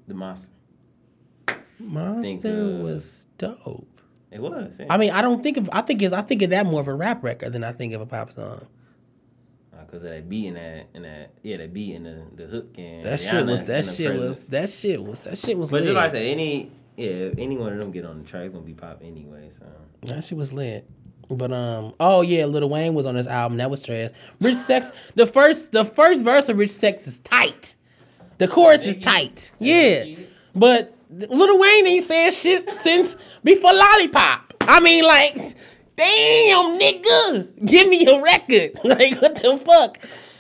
the 0.09 0.14
monster. 0.14 0.48
Monster 1.78 2.76
uh, 2.80 2.82
was 2.82 3.26
dope. 3.39 3.89
It 4.30 4.40
was. 4.40 4.70
Yeah. 4.78 4.86
I 4.89 4.97
mean, 4.97 5.10
I 5.10 5.20
don't 5.20 5.43
think 5.43 5.56
of. 5.59 5.68
I 5.72 5.82
think 5.82 6.01
it's. 6.02 6.14
I 6.14 6.22
think 6.22 6.43
of 6.43 6.51
that 6.51 6.64
more 6.66 6.80
of 6.80 6.89
a 6.89 6.94
rap 6.94 7.22
record 7.22 7.52
than 7.52 7.64
I 7.64 7.72
think 7.72 7.93
of 7.93 8.01
a 8.01 8.06
pop 8.06 8.32
song. 8.32 8.66
because 9.72 9.97
of 9.97 10.02
that 10.10 10.28
beat 10.28 10.47
and 10.48 10.56
that 10.56 10.86
and 10.94 11.05
that 11.05 11.32
yeah, 11.43 11.59
that 11.59 11.72
beat 11.74 11.94
and 11.97 12.06
the 12.06 12.24
the 12.36 12.47
hook 12.47 12.74
and 12.78 13.05
That 13.05 13.20
shit 13.20 13.44
was. 13.44 13.66
That 13.66 13.84
shit 13.84 14.06
presence. 14.12 14.20
was. 14.20 14.40
That 14.47 14.70
shit 14.70 15.02
was. 15.05 15.20
That 15.22 15.36
shit 15.39 15.59
was. 15.59 15.70
But 15.70 15.80
lit. 15.82 15.84
just 15.89 15.97
like 15.97 16.12
that, 16.12 16.22
any 16.22 16.70
yeah, 16.97 17.06
if 17.06 17.39
any 17.39 17.56
one 17.56 17.73
of 17.73 17.78
them 17.78 17.90
get 17.90 18.05
on 18.05 18.23
the 18.23 18.24
track, 18.24 18.44
it's 18.44 18.55
gonna 18.55 18.66
be 18.66 18.74
pop 18.74 19.01
anyway. 19.02 19.51
So 19.59 19.66
That 20.02 20.24
shit 20.24 20.36
was 20.39 20.52
lit. 20.52 20.89
But 21.28 21.52
um, 21.52 21.94
oh 21.98 22.20
yeah, 22.23 22.47
Lil 22.47 22.69
Wayne 22.69 22.94
was 22.94 23.06
on 23.06 23.14
this 23.14 23.27
album. 23.27 23.59
That 23.59 23.70
was 23.70 23.81
trash. 23.82 24.10
Rich 24.40 24.56
Sex. 24.56 24.90
The 25.14 25.27
first, 25.27 25.73
the 25.73 25.85
first 25.85 26.24
verse 26.24 26.48
of 26.48 26.59
Rich 26.59 26.70
Sex 26.70 27.06
is 27.06 27.19
tight. 27.20 27.77
The 28.39 28.48
chorus 28.48 28.85
is 28.86 28.97
tight. 28.98 29.52
Yeah, 29.59 30.05
but 30.55 30.94
Lil 31.10 31.59
Wayne 31.59 31.86
ain't 31.86 32.05
said 32.05 32.31
shit 32.31 32.69
since 32.81 33.16
before 33.44 33.73
Lollipop. 33.73 34.55
I 34.62 34.81
mean, 34.81 35.05
like, 35.05 35.36
damn, 35.97 36.78
nigga, 36.78 37.66
give 37.66 37.89
me 37.89 38.06
a 38.06 38.20
record. 38.20 38.73
like, 38.85 39.20
what 39.20 39.36
the 39.36 39.59
fuck? 39.59 39.98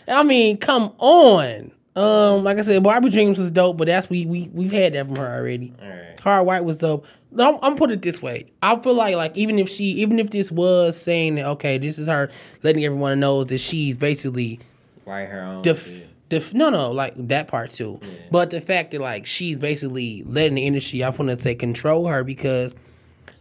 I 0.08 0.22
mean, 0.22 0.58
come 0.58 0.92
on. 0.98 1.71
Um, 1.94 2.42
like 2.42 2.56
I 2.58 2.62
said, 2.62 2.82
Barbie 2.82 3.10
Dreams 3.10 3.38
was 3.38 3.50
dope, 3.50 3.76
but 3.76 3.86
that's 3.86 4.08
we 4.08 4.24
we 4.24 4.48
we've 4.52 4.72
had 4.72 4.94
that 4.94 5.06
from 5.06 5.16
her 5.16 5.34
already. 5.34 5.74
right, 5.80 6.18
Hard 6.20 6.46
White 6.46 6.64
was 6.64 6.78
dope. 6.78 7.04
No, 7.30 7.54
I'm, 7.54 7.58
I'm 7.62 7.76
put 7.76 7.90
it 7.90 8.00
this 8.02 8.22
way. 8.22 8.46
I 8.62 8.78
feel 8.78 8.94
like 8.94 9.14
like 9.16 9.36
even 9.36 9.58
if 9.58 9.68
she 9.68 9.84
even 9.84 10.18
if 10.18 10.30
this 10.30 10.50
was 10.50 10.96
saying 11.00 11.34
that 11.34 11.46
okay, 11.46 11.76
this 11.78 11.98
is 11.98 12.08
her 12.08 12.30
letting 12.62 12.84
everyone 12.84 13.20
know 13.20 13.44
that 13.44 13.58
she's 13.58 13.96
basically 13.96 14.58
Write 15.04 15.28
her 15.28 15.42
own. 15.42 15.62
the 15.62 15.70
f- 15.70 15.86
shit. 15.86 16.08
the 16.30 16.50
no 16.54 16.70
no 16.70 16.92
like 16.92 17.12
that 17.16 17.48
part 17.48 17.70
too 17.70 18.00
but 18.30 18.50
the 18.50 18.60
fact 18.60 18.92
that 18.92 19.00
like 19.00 19.26
she's 19.26 19.58
basically 19.58 20.22
letting 20.26 20.54
the 20.54 20.64
industry 20.66 21.02
i 21.02 21.08
want 21.10 21.28
to 21.28 21.38
say 21.40 21.54
control 21.56 22.06
her 22.06 22.22
because 22.22 22.74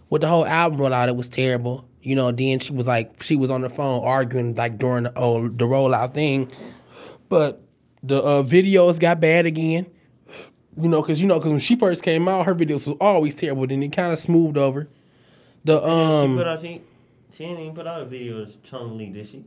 with 0.09 0.21
the 0.21 0.27
whole 0.27 0.45
album 0.45 0.79
rollout 0.79 1.07
it 1.07 1.15
was 1.15 1.29
terrible 1.29 1.85
you 2.01 2.15
know 2.15 2.31
then 2.31 2.57
she 2.57 2.73
was 2.73 2.87
like 2.87 3.21
she 3.21 3.35
was 3.35 3.51
on 3.51 3.61
the 3.61 3.69
phone 3.69 4.03
arguing 4.03 4.55
like 4.55 4.77
during 4.79 5.03
the 5.03 5.13
oh, 5.15 5.47
the 5.49 5.65
rollout 5.65 6.13
thing 6.15 6.51
but 7.29 7.61
the 8.03 8.21
uh, 8.23 8.43
videos 8.43 8.99
got 8.99 9.19
bad 9.19 9.45
again 9.45 9.85
you 10.77 10.87
know 10.87 11.01
because 11.01 11.19
you 11.21 11.27
know 11.27 11.37
because 11.37 11.51
when 11.51 11.59
she 11.59 11.75
first 11.75 12.01
came 12.03 12.27
out 12.27 12.45
her 12.45 12.55
videos 12.55 12.87
was 12.87 12.97
always 13.01 13.35
terrible 13.35 13.67
then 13.67 13.83
it 13.83 13.91
kind 13.91 14.11
of 14.13 14.19
smoothed 14.19 14.57
over 14.57 14.87
the 15.63 15.79
She 15.79 15.85
um 15.85 16.37
put 16.37 16.47
out 16.47 16.61
she 16.61 16.81
she 17.31 17.45
didn't 17.45 17.59
even 17.59 17.75
put 17.75 17.87
out 17.87 18.01
a 18.01 18.05
video 18.05 18.39
of 18.39 18.63
Chun 18.63 18.97
Li, 18.97 19.07
did 19.07 19.27
she? 19.27 19.45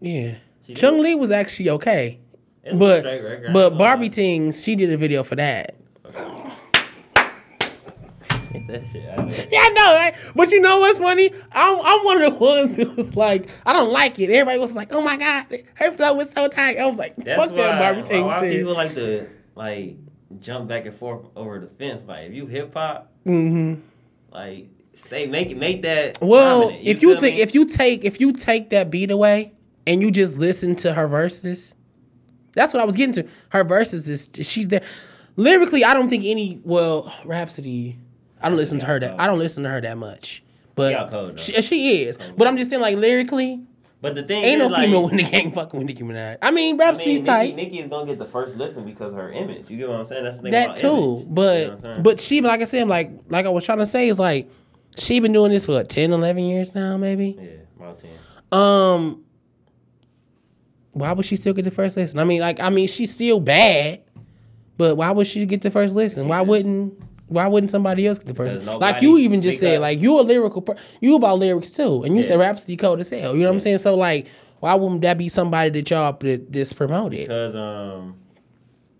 yeah 0.00 0.34
She 0.66 0.74
Chun 0.74 0.94
did. 0.94 1.02
Li 1.02 1.14
was 1.14 1.30
actually 1.30 1.70
okay 1.70 2.18
It 2.64 2.78
but 2.78 3.04
but 3.52 3.76
Barbie. 3.78 4.08
Tings, 4.08 4.62
she 4.62 4.76
did 4.76 4.90
a 4.90 4.96
video 4.96 5.22
for 5.22 5.36
that. 5.36 5.74
Get 6.04 6.14
that 8.68 8.82
shit 8.92 9.08
out 9.08 9.18
of. 9.20 9.48
Yeah, 9.50 9.58
I 9.62 9.68
know, 9.70 9.94
right? 9.94 10.14
But 10.34 10.50
you 10.52 10.60
know 10.60 10.80
what's 10.80 10.98
funny? 10.98 11.30
I'm, 11.52 11.78
I'm 11.82 12.04
one 12.04 12.22
of 12.22 12.32
the 12.32 12.38
ones 12.44 12.76
who 12.76 12.90
was 12.92 13.16
like, 13.16 13.48
I 13.66 13.72
don't 13.72 13.92
like 13.92 14.18
it. 14.18 14.30
Everybody 14.30 14.58
was 14.58 14.74
like, 14.74 14.92
oh 14.92 15.02
my 15.02 15.16
god, 15.16 15.46
her 15.74 15.92
flow 15.92 16.14
was 16.14 16.30
so 16.30 16.48
tight. 16.48 16.78
I 16.78 16.86
was 16.86 16.96
like, 16.96 17.16
That's 17.16 17.40
fuck 17.40 17.54
that 17.56 17.80
why- 17.80 17.92
Barbie 17.92 18.22
why- 18.22 18.26
why 18.28 18.40
shit. 18.40 18.56
people 18.58 18.74
like 18.74 18.94
to 18.94 19.28
like 19.54 19.96
jump 20.40 20.68
back 20.68 20.86
and 20.86 20.96
forth 20.96 21.26
over 21.36 21.58
the 21.58 21.66
fence. 21.66 22.04
Like 22.06 22.26
if 22.28 22.34
you 22.34 22.46
hip 22.46 22.74
hop, 22.74 23.12
Mm-hmm. 23.26 23.80
like 24.32 24.68
stay 24.94 25.26
make 25.26 25.50
it 25.50 25.56
make 25.58 25.82
that. 25.82 26.18
Well, 26.22 26.62
prominent, 26.68 26.86
if 26.88 27.02
you 27.02 27.18
think 27.20 27.38
if 27.38 27.54
you 27.54 27.66
take 27.66 28.04
if 28.04 28.20
you 28.20 28.32
take 28.32 28.70
that 28.70 28.90
beat 28.90 29.10
away 29.10 29.52
and 29.86 30.02
you 30.02 30.10
just 30.10 30.38
listen 30.38 30.74
to 30.76 30.94
her 30.94 31.06
verses, 31.06 31.74
that's 32.52 32.72
what 32.72 32.82
I 32.82 32.86
was 32.86 32.96
getting 32.96 33.12
to. 33.22 33.28
Her 33.50 33.62
verses 33.64 34.08
is 34.08 34.28
she's 34.46 34.68
there. 34.68 34.82
Lyrically, 35.36 35.84
I 35.84 35.92
don't 35.94 36.08
think 36.08 36.24
any 36.24 36.60
well 36.64 37.12
Rapsody. 37.24 37.98
I 38.42 38.48
don't 38.48 38.58
listen 38.58 38.78
to 38.80 38.86
her 38.86 38.98
that 39.00 39.20
I 39.20 39.26
don't 39.26 39.38
listen 39.38 39.64
to 39.64 39.70
her 39.70 39.80
that 39.80 39.98
much. 39.98 40.42
But 40.74 41.10
cold, 41.10 41.38
she, 41.40 41.60
she 41.62 42.04
is. 42.04 42.18
But 42.36 42.46
I'm 42.46 42.56
just 42.56 42.70
saying, 42.70 42.80
like 42.82 42.96
lyrically, 42.96 43.62
but 44.00 44.14
the 44.14 44.22
thing 44.22 44.44
ain't 44.44 44.60
no 44.60 44.68
like, 44.68 44.84
female 44.84 45.08
in 45.08 45.18
the 45.18 45.24
game 45.24 45.52
fucking 45.52 45.78
with 45.78 45.86
Nicki 45.86 46.02
Minaj. 46.02 46.38
I 46.40 46.50
mean, 46.50 46.80
I 46.80 46.84
Rapsody's 46.86 47.20
mean, 47.20 47.24
tight. 47.26 47.54
Nicki, 47.54 47.80
is 47.80 47.90
gonna 47.90 48.06
get 48.06 48.18
the 48.18 48.24
first 48.24 48.56
listen 48.56 48.84
because 48.84 49.12
of 49.12 49.18
her 49.18 49.30
image. 49.30 49.68
You 49.68 49.76
get 49.76 49.88
what 49.88 49.98
I'm 49.98 50.04
saying? 50.06 50.24
That's 50.24 50.36
the 50.38 50.42
thing 50.44 50.52
that 50.52 50.64
about 50.64 50.76
too. 50.76 51.16
image. 51.16 51.26
But 51.28 51.66
You 51.66 51.76
know 51.82 52.00
but 52.02 52.20
she 52.20 52.40
like 52.40 52.62
I 52.62 52.64
said, 52.64 52.88
like 52.88 53.10
like 53.28 53.44
I 53.44 53.50
was 53.50 53.64
trying 53.64 53.78
to 53.78 53.86
say 53.86 54.08
is 54.08 54.18
like 54.18 54.48
she 54.96 55.20
been 55.20 55.32
doing 55.32 55.52
this 55.52 55.66
for 55.66 55.72
what, 55.72 55.88
10, 55.88 56.12
11 56.12 56.44
years 56.44 56.74
now, 56.74 56.96
maybe. 56.96 57.36
yeah, 57.38 57.50
about 57.84 57.98
ten. 57.98 58.10
Um, 58.52 59.24
why 60.92 61.12
would 61.12 61.24
she 61.26 61.36
still 61.36 61.52
get 61.52 61.64
the 61.64 61.70
first 61.70 61.96
listen? 61.96 62.18
I 62.18 62.24
mean, 62.24 62.40
like, 62.40 62.60
I 62.60 62.70
mean, 62.70 62.88
she's 62.88 63.12
still 63.12 63.38
bad, 63.38 64.02
but 64.76 64.96
why 64.96 65.10
would 65.10 65.26
she 65.26 65.46
get 65.46 65.62
the 65.62 65.70
first 65.70 65.94
listen? 65.94 66.26
Why 66.26 66.40
wouldn't? 66.40 67.09
Why 67.30 67.46
wouldn't 67.46 67.70
somebody 67.70 68.06
else 68.06 68.18
get 68.18 68.26
the 68.26 68.34
person? 68.34 68.66
Like 68.66 69.00
you 69.02 69.16
even 69.18 69.40
just 69.40 69.60
said, 69.60 69.80
like 69.80 69.98
you 70.00 70.18
a 70.18 70.22
lyrical, 70.22 70.60
per- 70.62 70.76
you 71.00 71.16
about 71.16 71.38
lyrics 71.38 71.70
too, 71.70 72.02
and 72.02 72.16
you 72.16 72.22
said 72.22 72.38
Yeah. 72.38 72.46
Rapsody 72.46 72.76
cold 72.76 73.00
as 73.00 73.08
hell. 73.08 73.34
You 73.34 73.40
know 73.42 73.46
what 73.48 73.54
I'm 73.54 73.60
saying? 73.60 73.78
So 73.78 73.94
like, 73.96 74.26
why 74.58 74.74
wouldn't 74.74 75.00
that 75.02 75.16
be 75.16 75.28
somebody 75.28 75.70
that 75.70 75.88
y'all 75.90 76.12
that 76.12 76.50
just 76.50 76.76
promoted? 76.76 77.20
Because 77.20 77.54
um, 77.56 78.16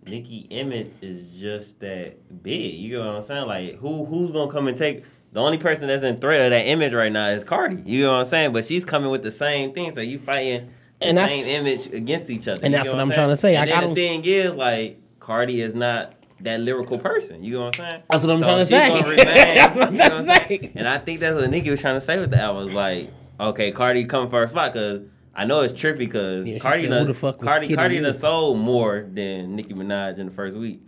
Nicki 0.06 0.46
image 0.50 0.90
is 1.02 1.26
just 1.38 1.80
that 1.80 2.42
big. 2.42 2.74
You 2.74 2.98
know 2.98 3.06
what 3.08 3.16
I'm 3.16 3.22
saying? 3.22 3.46
Like 3.46 3.76
who 3.76 4.04
who's 4.04 4.30
gonna 4.32 4.50
come 4.50 4.68
and 4.68 4.78
take? 4.78 5.04
The 5.32 5.40
only 5.40 5.58
person 5.58 5.86
that's 5.86 6.02
in 6.02 6.16
threat 6.18 6.46
of 6.46 6.50
that 6.50 6.66
image 6.66 6.92
right 6.92 7.12
now 7.12 7.28
is 7.28 7.44
Cardi. 7.44 7.82
You 7.84 8.04
know 8.04 8.12
what 8.12 8.18
I'm 8.20 8.24
saying? 8.24 8.52
But 8.52 8.64
she's 8.64 8.84
coming 8.84 9.10
with 9.10 9.22
the 9.22 9.30
same 9.30 9.72
thing, 9.72 9.92
so 9.92 10.00
you 10.00 10.18
fighting 10.18 10.70
the 11.00 11.06
And 11.06 11.16
that's- 11.18 11.30
same 11.44 11.48
image 11.60 11.86
against 11.92 12.30
each 12.30 12.48
other. 12.48 12.60
and 12.64 12.74
that's 12.74 12.88
get 12.88 12.94
what 12.96 13.00
I'm 13.00 13.08
saying? 13.08 13.16
trying 13.16 13.28
to 13.28 13.36
say. 13.36 13.56
And 13.56 13.70
I- 13.70 13.80
don't- 13.80 13.90
the 13.90 13.94
thing 13.94 14.24
is, 14.24 14.52
like 14.54 14.98
Cardi 15.20 15.60
is 15.60 15.74
not 15.74 16.14
that 16.42 16.60
lyrical 16.60 16.98
person. 16.98 17.42
You 17.44 17.54
know 17.54 17.60
what 17.66 17.80
I'm 17.80 17.90
saying? 17.90 18.02
That's 18.10 18.24
what 18.24 18.32
I'm 18.32 18.38
So 18.40 18.44
trying 18.46 18.58
to 18.58 18.66
say. 18.66 19.00
remain- 19.02 19.16
That's 19.56 19.76
what 19.76 19.88
I'm 19.88 19.94
trying 19.96 20.10
to 20.10 20.24
say. 20.24 20.72
And 20.74 20.88
I 20.88 20.98
think 20.98 21.20
that's 21.20 21.34
what 21.40 21.50
Nicki 21.50 21.70
was 21.70 21.80
trying 21.80 21.96
to 21.96 22.00
say 22.00 22.18
with 22.18 22.30
the 22.30 22.40
album. 22.40 22.64
Was 22.66 22.74
like, 22.74 23.10
okay, 23.38 23.72
Cardi 23.72 24.04
come 24.06 24.30
first 24.30 24.52
spot 24.52 24.72
because 24.72 25.02
I 25.34 25.44
know 25.44 25.60
it's 25.60 25.72
trippy 25.72 25.98
because 25.98 26.46
Yeah, 26.46 26.58
Cardi, 26.58 26.82
said, 26.82 26.88
done, 26.90 27.00
"Who 27.06 27.12
the 27.12 27.18
fuck 27.18 27.40
Cardi, 27.40 27.74
Cardi 27.74 27.96
you?" 27.96 28.02
done 28.02 28.14
sold 28.14 28.58
more 28.58 29.06
than 29.12 29.54
Nicki 29.56 29.74
Minaj 29.74 30.18
in 30.18 30.26
the 30.26 30.32
first 30.32 30.56
week. 30.56 30.80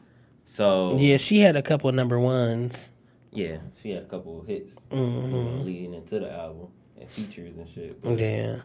So 0.44 0.96
Yeah, 0.98 1.16
she 1.16 1.38
had 1.40 1.56
a 1.56 1.62
couple 1.62 1.88
of 1.88 1.94
number 1.94 2.18
ones. 2.18 2.90
yeah, 3.30 3.58
she 3.80 3.90
had 3.90 4.02
a 4.02 4.06
couple 4.06 4.40
of 4.40 4.46
hits 4.46 4.74
Mm-hmm. 4.90 5.64
leading 5.64 5.94
into 5.94 6.18
the 6.20 6.30
album 6.32 6.68
and 7.00 7.08
features 7.10 7.56
and 7.56 7.68
shit. 7.68 8.02
But 8.02 8.18
Yeah, 8.18 8.56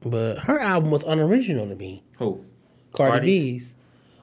but 0.00 0.38
her 0.40 0.58
album 0.60 0.90
was 0.90 1.02
unoriginal 1.04 1.66
to 1.68 1.74
me. 1.74 2.02
who? 2.18 2.44
Cardi, 2.92 3.10
Cardi? 3.12 3.26
B's. 3.26 3.74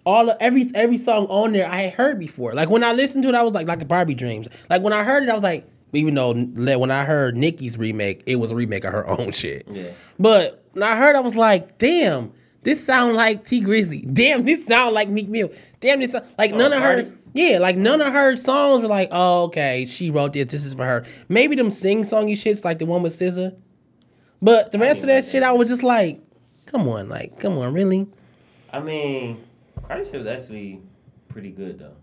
All 0.06 0.30
of, 0.30 0.38
every 0.40 0.72
every 0.74 0.98
song 0.98 1.28
on 1.28 1.54
there 1.54 1.70
I 1.70 1.84
had 1.84 1.94
heard 1.94 2.20
before. 2.20 2.54
Like 2.54 2.70
when 2.70 2.84
I 2.84 2.94
listened 2.94 3.24
to 3.24 3.30
it, 3.30 3.36
I 3.36 3.44
was 3.44 3.54
like 3.54 3.68
like 3.68 3.88
Barbie 3.88 4.16
Dreams. 4.16 4.48
Like 4.70 4.82
when 4.82 4.94
I 4.94 5.04
heard 5.04 5.24
it, 5.24 5.30
I 5.30 5.34
was 5.34 5.44
like, 5.44 5.70
even 5.94 6.16
though 6.16 6.34
when 6.34 6.92
I 6.92 7.04
heard 7.04 7.36
Nicki's 7.36 7.78
remake, 7.78 8.24
it 8.26 8.38
was 8.38 8.52
a 8.52 8.56
remake 8.56 8.84
of 8.84 8.94
her 8.94 9.08
own 9.08 9.32
shit. 9.32 9.68
Yeah. 9.70 9.92
But 10.20 10.66
when 10.74 10.84
I 10.84 10.96
heard, 10.96 11.16
I 11.16 11.20
was 11.20 11.36
like, 11.36 11.78
damn, 11.78 12.32
this 12.64 12.84
sound 12.84 13.16
like 13.16 13.46
Tee 13.46 13.62
Grizzley. 13.62 14.12
Damn, 14.14 14.46
this 14.46 14.66
sound 14.66 14.94
like 14.94 15.10
Meek 15.10 15.28
Mill. 15.28 15.52
Damn, 15.80 16.00
this 16.00 16.12
sound, 16.12 16.26
like 16.38 16.54
oh, 16.54 16.58
none 16.58 16.74
of 16.74 16.80
her. 16.80 17.12
Yeah, 17.34 17.60
like 17.60 17.78
none 17.78 18.02
of 18.02 18.12
her 18.12 18.36
songs 18.36 18.82
were 18.82 18.90
like, 18.90 19.10
oh 19.12 19.44
okay, 19.46 19.86
she 19.86 20.10
wrote 20.10 20.34
this. 20.34 20.48
This 20.48 20.66
is 20.66 20.74
for 20.74 20.86
her. 20.86 21.06
Maybe 21.30 21.56
them 21.56 21.72
sing 21.72 22.04
songy 22.04 22.34
shits 22.34 22.66
like 22.66 22.80
the 22.80 22.86
one 22.86 23.02
with 23.02 23.14
SZA. 23.14 23.56
But 24.42 24.72
the 24.72 24.80
rest 24.80 25.02
of 25.02 25.08
that 25.08 25.24
shit, 25.24 25.44
I 25.44 25.52
was 25.52 25.70
just 25.70 25.84
like, 25.84 26.20
come 26.66 26.88
on, 26.88 27.10
like, 27.10 27.40
come 27.40 27.58
on, 27.58 27.74
really. 27.74 28.08
I 28.74 28.80
mean, 28.80 29.44
Shit 29.98 30.14
was 30.14 30.28
actually 30.28 30.82
pretty 31.30 31.52
good 31.52 31.80
though. 31.80 31.94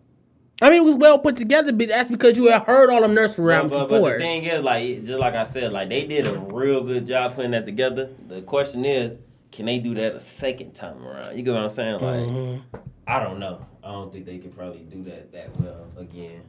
I 0.61 0.71
mean, 0.71 0.83
it 0.83 0.85
was 0.85 0.97
well 0.97 1.19
put 1.21 1.37
together, 1.37 1.73
but 1.73 1.87
that's 1.89 2.11
because 2.11 2.37
you 2.37 2.51
had 2.51 2.63
heard 2.63 2.91
all 2.91 3.01
them 3.03 3.15
nursery 3.15 3.45
But, 3.45 3.49
rhymes 3.61 3.73
but, 3.73 3.89
but 3.89 3.99
before. 3.99 4.13
the 4.15 4.19
thing 4.19 4.43
is, 4.45 4.63
like, 4.65 5.05
just 5.05 5.19
like 5.21 5.35
I 5.35 5.45
said, 5.45 5.73
like 5.73 5.89
they 5.89 6.05
did 6.07 6.27
a 6.27 6.33
real 6.37 6.83
good 6.83 7.07
job 7.07 7.37
putting 7.37 7.53
that 7.53 7.65
together. 7.65 8.11
The 8.27 8.43
question 8.43 8.85
is, 8.85 9.19
can 9.53 9.67
they 9.67 9.79
do 9.79 9.95
that 9.95 10.15
a 10.17 10.21
second 10.21 10.73
time 10.75 11.07
around? 11.07 11.37
You 11.37 11.43
get 11.45 11.53
what 11.55 11.63
I'm 11.63 11.71
saying? 11.71 11.93
Like, 12.01 12.21
Mm-hmm. 12.21 12.77
I 13.07 13.21
don't 13.21 13.39
know. 13.39 13.65
I 13.85 13.93
don't 13.93 14.13
think 14.13 14.27
they 14.27 14.39
could 14.39 14.55
probably 14.55 14.81
do 14.81 15.03
that 15.05 15.33
that 15.33 15.59
well 15.61 15.87
again. 15.97 16.43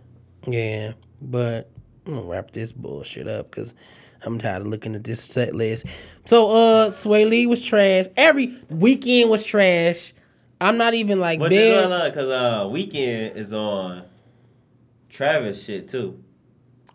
Yeah, 0.47 0.93
but 1.21 1.69
I'm 2.05 2.15
gonna 2.15 2.25
wrap 2.25 2.51
this 2.51 2.71
bullshit 2.71 3.27
up 3.27 3.45
because 3.51 3.73
I'm 4.25 4.39
tired 4.39 4.63
of 4.63 4.67
looking 4.67 4.95
at 4.95 5.03
this 5.03 5.23
set 5.23 5.53
list. 5.55 5.85
So, 6.25 6.49
uh, 6.51 6.89
Swae 6.89 7.29
Lee 7.29 7.45
was 7.47 7.61
trash. 7.63 8.07
Every 8.17 8.47
Weeknd 8.73 9.29
was 9.29 9.45
trash. 9.45 10.13
I'm 10.61 10.77
not 10.77 10.93
even 10.93 11.19
like 11.19 11.39
But 11.39 11.49
big. 11.49 11.75
you 11.83 11.89
know, 11.89 12.11
cause 12.11 12.29
uh, 12.29 12.63
Weeknd 12.65 13.35
is 13.35 13.53
on 13.53 14.03
Travis 15.09 15.63
shit 15.63 15.87
too. 15.87 16.23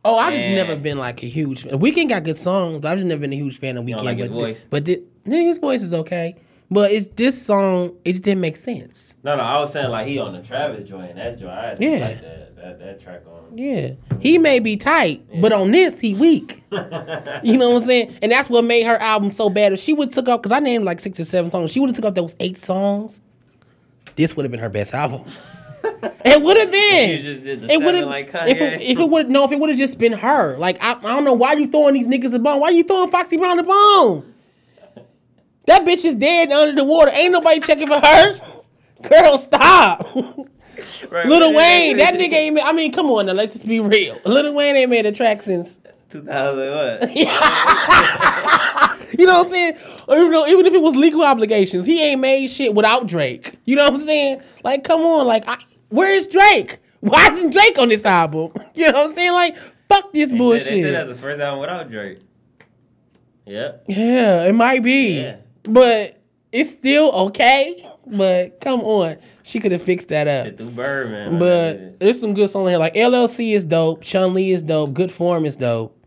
Oh, 0.07 0.19
I 0.19 0.31
just 0.33 0.47
never 0.47 0.77
been 0.77 0.99
like 0.99 1.23
a 1.23 1.27
huge. 1.27 1.65
Weeknd 1.65 2.11
got 2.11 2.25
good 2.25 2.37
songs, 2.37 2.79
but 2.81 2.93
I've 2.93 2.99
just 2.99 3.07
never 3.07 3.21
been 3.23 3.33
a 3.33 3.37
huge 3.37 3.59
fan 3.59 3.79
of 3.79 3.85
Weeknd. 3.87 4.03
like 4.05 4.19
his 4.19 4.29
but 4.31 4.39
voice? 4.39 4.61
thi- 4.61 4.67
but 4.71 5.33
yeah, 5.33 5.41
his 5.43 5.59
voice 5.59 5.83
is 5.83 5.95
okay. 5.95 6.37
But 6.71 6.91
it's 6.93 7.07
this 7.17 7.41
song. 7.41 7.95
It 8.05 8.13
just 8.13 8.23
didn't 8.25 8.41
make 8.41 8.57
sense. 8.57 9.15
No, 9.23 9.37
no, 9.37 9.43
I 9.43 9.59
was 9.61 9.73
saying 9.73 9.91
like 9.91 10.07
he 10.07 10.19
on 10.19 10.33
the 10.35 10.43
Travis 10.43 10.89
joint. 10.89 11.15
That's 11.17 11.41
joint. 11.41 11.53
I 11.53 11.77
Yeah. 11.79 11.91
like 12.09 12.21
that, 12.21 12.57
that 12.57 12.79
that 12.81 13.01
track 13.01 13.23
on. 13.27 13.57
Yeah, 13.57 13.93
he 14.21 14.39
may 14.39 14.59
be 14.61 14.77
tight, 14.77 15.23
but 15.41 15.53
on 15.53 15.71
this 15.71 16.01
he 16.01 16.15
weak. 16.15 16.63
You 17.45 17.57
know 17.59 17.71
what 17.71 17.83
I'm 17.83 17.89
saying? 17.89 18.19
And 18.23 18.33
that's 18.33 18.51
what 18.51 18.65
made 18.65 18.85
her 18.85 18.97
album 18.97 19.31
so 19.31 19.49
bad. 19.49 19.73
If 19.73 19.81
she 19.81 19.93
would 19.93 20.13
took 20.13 20.29
off, 20.29 20.43
because 20.43 20.57
I 20.57 20.61
named 20.61 20.85
like 20.85 20.99
six 21.01 21.21
or 21.21 21.25
seven 21.25 21.51
songs, 21.51 21.71
she 21.71 21.79
would 21.81 21.89
have 21.91 21.97
took 21.97 22.05
off 22.07 22.15
those 22.15 22.35
eight 22.41 22.59
songs. 22.59 23.21
This 24.17 24.37
would 24.37 24.45
have 24.45 24.53
been 24.53 24.61
her 24.61 24.69
best 24.69 24.95
album. 24.95 25.25
it 25.85 26.43
would 26.43 26.57
have 26.57 26.71
been. 26.71 27.19
You 27.19 27.23
just 27.23 27.45
did 27.45 27.61
the 27.63 27.73
it 27.73 27.83
would 27.83 27.95
have 27.95 28.07
like 28.07 28.31
if 28.33 28.61
it, 28.61 28.83
if 28.83 28.99
it 28.99 29.09
would 29.09 29.31
no 29.31 29.45
if 29.45 29.53
it 29.53 29.59
would 29.59 29.71
have 29.71 29.79
just 29.79 29.99
been 29.99 30.13
her. 30.13 30.57
Like 30.57 30.83
I, 30.83 30.93
I 30.93 31.15
don't 31.15 31.25
know 31.25 31.35
why 31.35 31.55
you 31.55 31.67
throwing 31.67 31.95
these 31.95 32.09
niggas 32.09 32.33
a 32.35 32.39
bone. 32.39 32.61
Why 32.61 32.71
you 32.71 32.85
throwing 32.85 33.11
Foxy 33.11 33.37
Brown 33.37 33.59
a 33.59 33.63
bone? 33.63 34.35
That 35.67 35.85
bitch 35.85 36.05
is 36.05 36.15
dead 36.15 36.53
under 36.53 36.75
the 36.81 36.85
water. 36.85 37.11
Ain't 37.13 37.33
nobody 37.33 37.61
checking 37.61 37.89
for 37.89 37.99
her. 37.99 38.41
Girl, 39.09 39.39
stop. 39.39 40.07
Right, 41.09 41.27
Little 41.27 41.55
Wayne, 41.55 41.99
that 41.99 42.15
nigga 42.15 42.33
ain't. 42.33 42.55
Made, 42.57 42.65
I 42.65 42.73
mean, 42.73 42.93
come 42.93 43.07
on 43.07 43.27
now, 43.27 43.33
let's 43.33 43.55
just 43.55 43.67
be 43.67 43.81
real. 43.81 44.19
Little 44.25 44.55
Wayne 44.55 44.77
ain't 44.77 44.91
made 44.91 45.07
a 45.07 45.13
track 45.13 45.43
since. 45.43 45.79
2000 46.11 47.01
what? 47.01 47.11
You 49.19 49.27
know 49.27 49.39
what 49.39 49.47
I'm 49.47 49.53
saying? 49.53 49.77
Or 50.09 50.17
even, 50.17 50.31
though, 50.31 50.47
even 50.47 50.67
if 50.67 50.75
it 50.75 50.83
was 50.83 50.95
legal 50.97 51.23
obligations, 51.23 51.87
he 51.87 52.03
ain't 52.03 52.21
made 52.21 52.49
shit 52.49 52.75
without 52.75 53.07
Drake. 53.07 53.59
You 53.65 53.77
know 53.77 53.89
what 53.91 54.01
I'm 54.01 54.07
saying? 54.07 54.43
Like, 54.63 54.85
come 54.85 55.01
on, 55.03 55.27
like, 55.27 55.45
I, 55.49 55.57
where's 55.89 56.27
Drake? 56.27 56.79
Why 57.01 57.29
isn't 57.33 57.51
Drake 57.53 57.79
on 57.79 57.89
this 57.89 58.05
album? 58.05 58.53
You 58.75 58.87
know 58.91 58.93
what 59.03 59.11
I'm 59.11 59.15
saying? 59.15 59.33
Like, 59.33 59.57
fuck 59.89 60.13
this 60.13 60.25
They 60.27 60.31
said, 60.31 60.31
they 60.33 60.39
bullshit. 60.39 60.85
said 60.85 60.95
that's 60.95 61.09
the 61.09 61.15
first 61.15 61.41
album 61.41 61.61
without 61.61 61.91
Drake. 61.91 62.19
Yep. 63.47 63.85
Yeah, 63.89 64.45
it 64.45 64.55
might 64.55 64.83
be. 64.83 65.21
Yeah. 65.21 65.37
But 65.65 66.19
it's 66.51 66.71
still 66.71 67.11
okay. 67.27 67.87
But 68.07 68.61
come 68.61 68.81
on. 68.81 69.17
She 69.43 69.61
could 69.61 69.73
have 69.73 69.83
fixed 69.83 70.09
that 70.09 70.27
up. 70.27 70.47
Shit 70.47 70.59
through 70.59 70.71
Birdman. 70.71 71.39
But 71.39 72.01
there's 72.01 72.19
some 72.21 72.33
good 72.35 72.49
songs 72.51 72.71
here. 72.71 72.79
Like 72.79 72.95
LLC 72.95 73.53
is 73.55 73.65
dope. 73.65 74.03
Chun 74.03 74.33
Li 74.35 74.51
is 74.53 74.63
dope. 74.63 74.95
Good 74.95 75.13
Form 75.13 75.45
is 75.45 75.57
dope. 75.57 75.99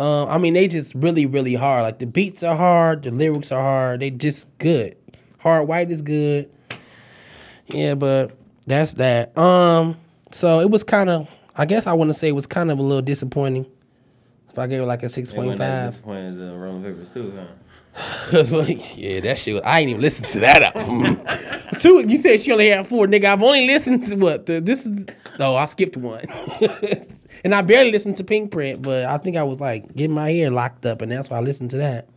Um, 0.00 0.30
I 0.30 0.38
mean, 0.38 0.54
they 0.54 0.66
just 0.66 0.94
really, 0.94 1.26
really 1.26 1.54
hard. 1.54 1.82
Like 1.82 1.98
the 1.98 2.06
beats 2.06 2.42
are 2.42 2.56
hard. 2.56 3.02
The 3.02 3.10
lyrics 3.10 3.52
are 3.52 3.60
hard. 3.60 4.00
They 4.00 4.10
just 4.10 4.46
good. 4.56 4.96
Hard 5.40 5.68
White 5.68 5.90
is 5.90 6.00
good. 6.00 6.50
Yeah, 7.66 7.94
but 7.96 8.32
that's 8.66 8.94
that. 8.94 9.36
Um, 9.36 9.98
so 10.32 10.60
it 10.60 10.70
was 10.70 10.84
kind 10.84 11.10
of. 11.10 11.30
I 11.54 11.66
guess 11.66 11.86
I 11.86 11.92
want 11.92 12.08
to 12.08 12.14
say 12.14 12.28
it 12.28 12.34
was 12.34 12.46
kind 12.46 12.70
of 12.70 12.78
a 12.78 12.82
little 12.82 13.02
disappointing. 13.02 13.66
If 14.48 14.58
I 14.58 14.66
gave 14.66 14.80
it 14.80 14.86
like 14.86 15.02
a 15.02 15.10
six 15.10 15.32
point 15.32 15.58
five. 15.58 15.94
It 15.94 16.02
point 16.02 16.24
wasn't 16.24 16.38
that 16.38 16.38
disappointed 16.38 16.38
the 16.38 16.58
Rolling 16.58 16.82
Papers 16.82 17.12
too, 17.12 17.32
huh? 17.36 17.46
Cause 18.30 18.52
like, 18.52 18.96
yeah, 18.96 19.20
that 19.20 19.38
shit. 19.38 19.54
Was, 19.54 19.62
I 19.64 19.80
ain't 19.80 19.90
even 19.90 20.00
listened 20.00 20.28
to 20.28 20.40
that 20.40 20.74
album. 20.74 21.20
Two, 21.78 22.04
you 22.06 22.16
said 22.16 22.40
she 22.40 22.52
only 22.52 22.68
had 22.68 22.86
four, 22.86 23.06
nigga. 23.06 23.24
I've 23.26 23.42
only 23.42 23.66
listened 23.66 24.06
to 24.06 24.16
what 24.16 24.46
the, 24.46 24.60
this 24.60 24.86
is. 24.86 25.06
Oh, 25.38 25.56
I 25.56 25.66
skipped 25.66 25.96
one, 25.96 26.24
and 27.44 27.54
I 27.54 27.62
barely 27.62 27.92
listened 27.92 28.16
to 28.18 28.24
Pink 28.24 28.50
Print, 28.50 28.82
but 28.82 29.06
I 29.06 29.18
think 29.18 29.36
I 29.36 29.42
was 29.42 29.60
like 29.60 29.94
getting 29.94 30.14
my 30.14 30.30
ear 30.30 30.50
locked 30.50 30.86
up, 30.86 31.02
and 31.02 31.10
that's 31.10 31.30
why 31.30 31.38
I 31.38 31.40
listened 31.40 31.70
to 31.70 31.78
that. 31.78 32.08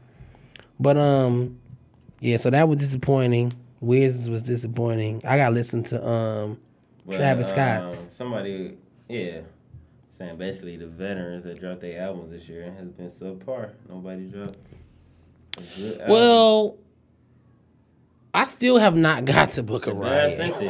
But 0.79 0.97
um, 0.97 1.59
yeah, 2.19 2.37
so 2.37 2.49
that 2.49 2.67
was 2.67 2.79
disappointing. 2.79 3.53
Wiz 3.79 4.29
was 4.29 4.43
disappointing. 4.43 5.21
I 5.25 5.37
got 5.37 5.49
to 5.49 5.55
listen 5.55 5.83
to 5.85 6.07
um 6.07 6.59
Travis 7.11 7.49
um, 7.49 7.53
Scott's. 7.53 8.09
Somebody, 8.13 8.77
yeah, 9.09 9.41
saying 10.13 10.37
basically 10.37 10.77
the 10.77 10.87
veterans 10.87 11.43
that 11.43 11.59
dropped 11.59 11.81
their 11.81 12.01
albums 12.01 12.31
this 12.31 12.47
year 12.47 12.71
has 12.77 12.87
been 12.89 13.09
subpar. 13.09 13.71
Nobody 13.89 14.25
dropped. 14.27 14.57
a 15.57 15.61
good 15.77 15.99
album. 15.99 16.09
Well, 16.09 16.77
I 18.33 18.45
still 18.45 18.77
have 18.77 18.95
not 18.95 19.25
got 19.25 19.51
to 19.51 19.63
Book 19.63 19.87
a 19.87 19.93
fancy. 19.93 20.67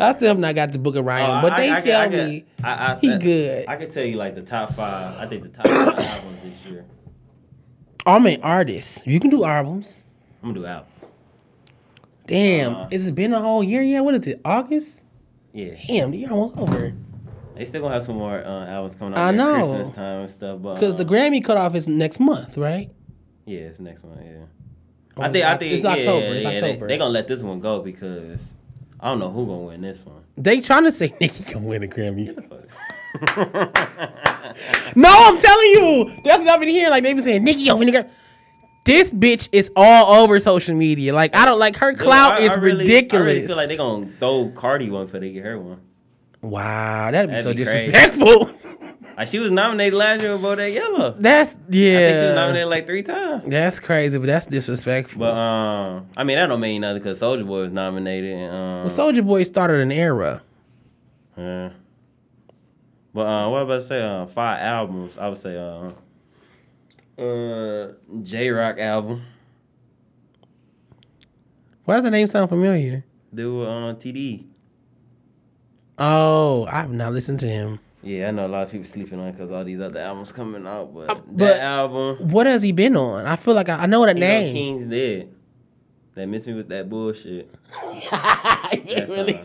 I 0.00 0.14
still 0.14 0.28
have 0.28 0.38
not 0.38 0.54
got 0.54 0.72
to 0.72 0.78
Book 0.78 0.96
of 0.96 1.04
Ryan, 1.04 1.38
Oh, 1.38 1.42
but 1.42 1.52
I- 1.52 1.56
they 1.60 1.70
I- 1.70 1.76
I 1.76 1.80
tell 1.80 2.10
could- 2.10 2.28
me 2.28 2.44
I- 2.62 2.92
I- 2.92 2.98
he 3.00 3.18
good. 3.18 3.64
I 3.68 3.76
could 3.76 3.92
tell 3.92 4.04
you 4.04 4.16
like 4.16 4.34
the 4.34 4.42
top 4.42 4.72
five. 4.74 5.18
I 5.18 5.26
think 5.26 5.42
the 5.42 5.48
top 5.48 5.66
five 5.96 5.98
albums 6.06 6.38
this 6.42 6.72
year. 6.72 6.84
Oh, 8.06 8.14
I 8.14 8.18
mean 8.18 8.40
artists. 8.42 9.06
You 9.06 9.20
can 9.20 9.30
do 9.30 9.44
albums. 9.44 10.04
I'm 10.42 10.50
gonna 10.54 10.60
do 10.60 10.66
albums. 10.66 10.86
Damn, 12.26 12.74
Uh, 12.74 12.88
has 12.90 13.06
it 13.06 13.14
been 13.14 13.32
a 13.34 13.40
whole 13.40 13.62
year 13.64 13.82
yet? 13.82 14.04
What 14.04 14.14
is 14.14 14.26
it? 14.26 14.40
August? 14.44 15.04
Yeah, 15.52 15.74
Damn, 15.88 16.12
the 16.12 16.18
year 16.18 16.30
almost 16.30 16.56
over. 16.58 16.92
they 17.56 17.64
still 17.64 17.82
gonna 17.82 17.94
have 17.94 18.04
some 18.04 18.16
more 18.16 18.38
uh, 18.38 18.66
albums 18.66 18.94
coming 18.94 19.18
out. 19.18 19.26
I 19.26 19.30
know. 19.32 19.54
Christmas 19.56 19.90
time 19.90 20.20
and 20.20 20.30
stuff. 20.30 20.62
But 20.62 20.74
Because 20.74 20.96
the 20.96 21.02
um, 21.04 21.10
Grammy 21.10 21.44
cutoff 21.44 21.74
is 21.74 21.88
next 21.88 22.20
month, 22.20 22.56
right? 22.56 22.88
yeah, 23.46 23.60
it's 23.60 23.80
next 23.80 24.04
month. 24.04 24.20
Yeah, 24.24 24.30
Or 25.16 25.24
I 25.24 25.32
think 25.32 25.44
I 25.44 25.50
it's 25.54 25.58
think 25.58 25.72
it's 25.74 25.84
yeah, 25.84 25.90
October. 25.90 26.26
It's 26.26 26.42
yeah, 26.44 26.48
October. 26.50 26.86
They, 26.86 26.94
they 26.94 26.98
gonna 26.98 27.10
let 27.10 27.26
this 27.26 27.42
one 27.42 27.58
go 27.58 27.82
because 27.82 28.54
I 29.02 29.08
don't 29.10 29.18
know 29.18 29.30
who 29.30 29.46
gonna 29.46 29.58
win 29.58 29.80
this 29.80 30.04
one. 30.04 30.22
They 30.36 30.60
trying 30.60 30.84
to 30.84 30.92
say 30.92 31.14
Nicki 31.20 31.44
can 31.44 31.64
win 31.64 31.82
a 31.82 31.86
Grammy. 31.86 32.34
no, 34.96 35.08
I'm 35.10 35.38
telling 35.38 35.70
you. 35.70 36.12
That's 36.24 36.44
what 36.44 36.48
I've 36.50 36.60
been 36.60 36.68
hearing. 36.68 36.90
Like 36.90 37.02
they 37.02 37.12
been 37.12 37.22
saying 37.22 37.44
Nicki 37.44 37.66
gonna 37.66 37.78
win 37.78 37.88
a 37.88 37.92
Grammy. 37.92 38.10
This 38.84 39.12
bitch 39.12 39.48
is 39.52 39.70
all 39.76 40.22
over 40.22 40.38
social 40.40 40.74
media. 40.74 41.12
Like 41.14 41.34
I 41.34 41.44
don't 41.44 41.58
like 41.58 41.76
her 41.76 41.92
clout 41.94 42.34
I- 42.34 42.40
is 42.40 42.50
I 42.52 42.54
really- 42.56 42.78
ridiculous. 42.80 43.22
I 43.30 43.34
really 43.34 43.46
feel 43.46 43.56
like 43.56 43.68
they 43.68 43.76
gonna 43.76 44.06
throw 44.18 44.48
Cardi 44.54 44.90
one 44.90 45.06
for 45.06 45.18
they 45.18 45.32
get 45.32 45.44
her 45.44 45.58
one. 45.58 45.80
wow, 46.42 47.10
that'd 47.10 47.30
be 47.30 47.36
That'd 47.36 47.44
so 47.44 47.50
be 47.52 47.56
disrespectful. 47.64 48.50
Like 49.20 49.28
she 49.28 49.38
was 49.38 49.50
nominated 49.50 49.92
last 49.92 50.22
year 50.22 50.32
with 50.32 50.40
Bodak 50.40 50.72
Yellow. 50.72 51.14
That's 51.18 51.54
yeah. 51.68 51.90
I 51.92 52.00
think 52.00 52.16
she 52.16 52.26
was 52.28 52.34
nominated 52.36 52.68
like 52.70 52.86
three 52.86 53.02
times. 53.02 53.42
That's 53.48 53.78
crazy, 53.78 54.16
but 54.16 54.26
that's 54.26 54.46
disrespectful. 54.46 55.18
But 55.18 55.34
um, 55.36 56.06
I 56.16 56.24
mean 56.24 56.36
that 56.38 56.46
don't 56.46 56.58
mean 56.58 56.80
nothing 56.80 57.02
because 57.02 57.20
Soulja 57.20 57.46
Boy 57.46 57.60
was 57.60 57.70
nominated. 57.70 58.32
And, 58.32 58.50
um, 58.50 58.84
well, 58.86 58.88
Soulja 58.88 59.22
Boy 59.22 59.42
started 59.42 59.82
an 59.82 59.92
era. 59.92 60.40
yeah. 61.36 61.68
But 63.12 63.26
uh, 63.26 63.50
what 63.50 63.58
about 63.58 63.82
say? 63.84 64.00
Uh, 64.00 64.24
five 64.24 64.58
albums. 64.58 65.18
I 65.18 65.28
would 65.28 65.36
say 65.36 65.54
uh, 65.58 67.22
uh, 67.22 67.92
Jay 68.22 68.48
Rock 68.48 68.78
album. 68.78 69.22
Why 71.84 71.96
does 71.96 72.04
the 72.04 72.10
name 72.10 72.26
sound 72.26 72.48
familiar? 72.48 73.04
Do 73.34 73.64
uh, 73.64 73.92
TD. 73.96 74.46
Oh, 75.98 76.66
I've 76.72 76.90
not 76.90 77.12
listened 77.12 77.40
to 77.40 77.46
him. 77.46 77.80
Yeah, 78.02 78.28
I 78.28 78.30
know 78.30 78.46
a 78.46 78.48
lot 78.48 78.62
of 78.62 78.70
people 78.70 78.86
sleeping 78.86 79.20
on 79.20 79.28
it 79.28 79.32
because 79.32 79.50
all 79.50 79.62
these 79.64 79.80
other 79.80 80.00
albums 80.00 80.32
coming 80.32 80.66
out, 80.66 80.94
but, 80.94 81.10
Uh, 81.10 81.14
but- 81.26 81.36
that 81.38 81.60
album. 81.60 82.30
What 82.30 82.46
has 82.46 82.62
he 82.62 82.72
been 82.72 82.96
on? 82.96 83.26
I 83.26 83.36
feel 83.36 83.54
like 83.54 83.68
I, 83.68 83.82
I 83.82 83.86
know 83.86 84.04
that 84.06 84.16
You 84.16 84.20
know 84.22 84.26
name. 84.26 84.52
King's 84.54 84.86
dead. 84.86 85.28
That 86.14 86.26
miss 86.26 86.46
me 86.46 86.54
with 86.54 86.68
that 86.70 86.88
bullshit. 86.88 87.48
That's, 88.10 89.10
really? 89.10 89.40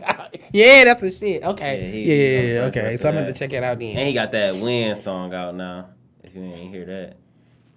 yeah, 0.52 0.84
that's 0.84 1.00
the 1.00 1.10
shit. 1.10 1.44
Okay. 1.44 1.78
Yeah, 1.78 1.84
Yeah, 1.86 1.90
he- 1.92 2.02
yeah, 2.02 2.54
yeah, 2.60 2.66
okay. 2.66 2.96
So 2.96 3.08
I'm 3.08 3.14
gonna 3.16 3.32
check 3.32 3.52
it 3.52 3.62
out 3.62 3.78
then. 3.78 3.96
And 3.96 4.08
he 4.08 4.12
got 4.14 4.32
that 4.32 4.56
Win 4.56 4.96
song 4.96 5.32
out 5.32 5.54
now. 5.54 5.90
If 6.24 6.34
you 6.34 6.42
ain't 6.42 6.74
hear 6.74 6.84
that. 6.86 7.16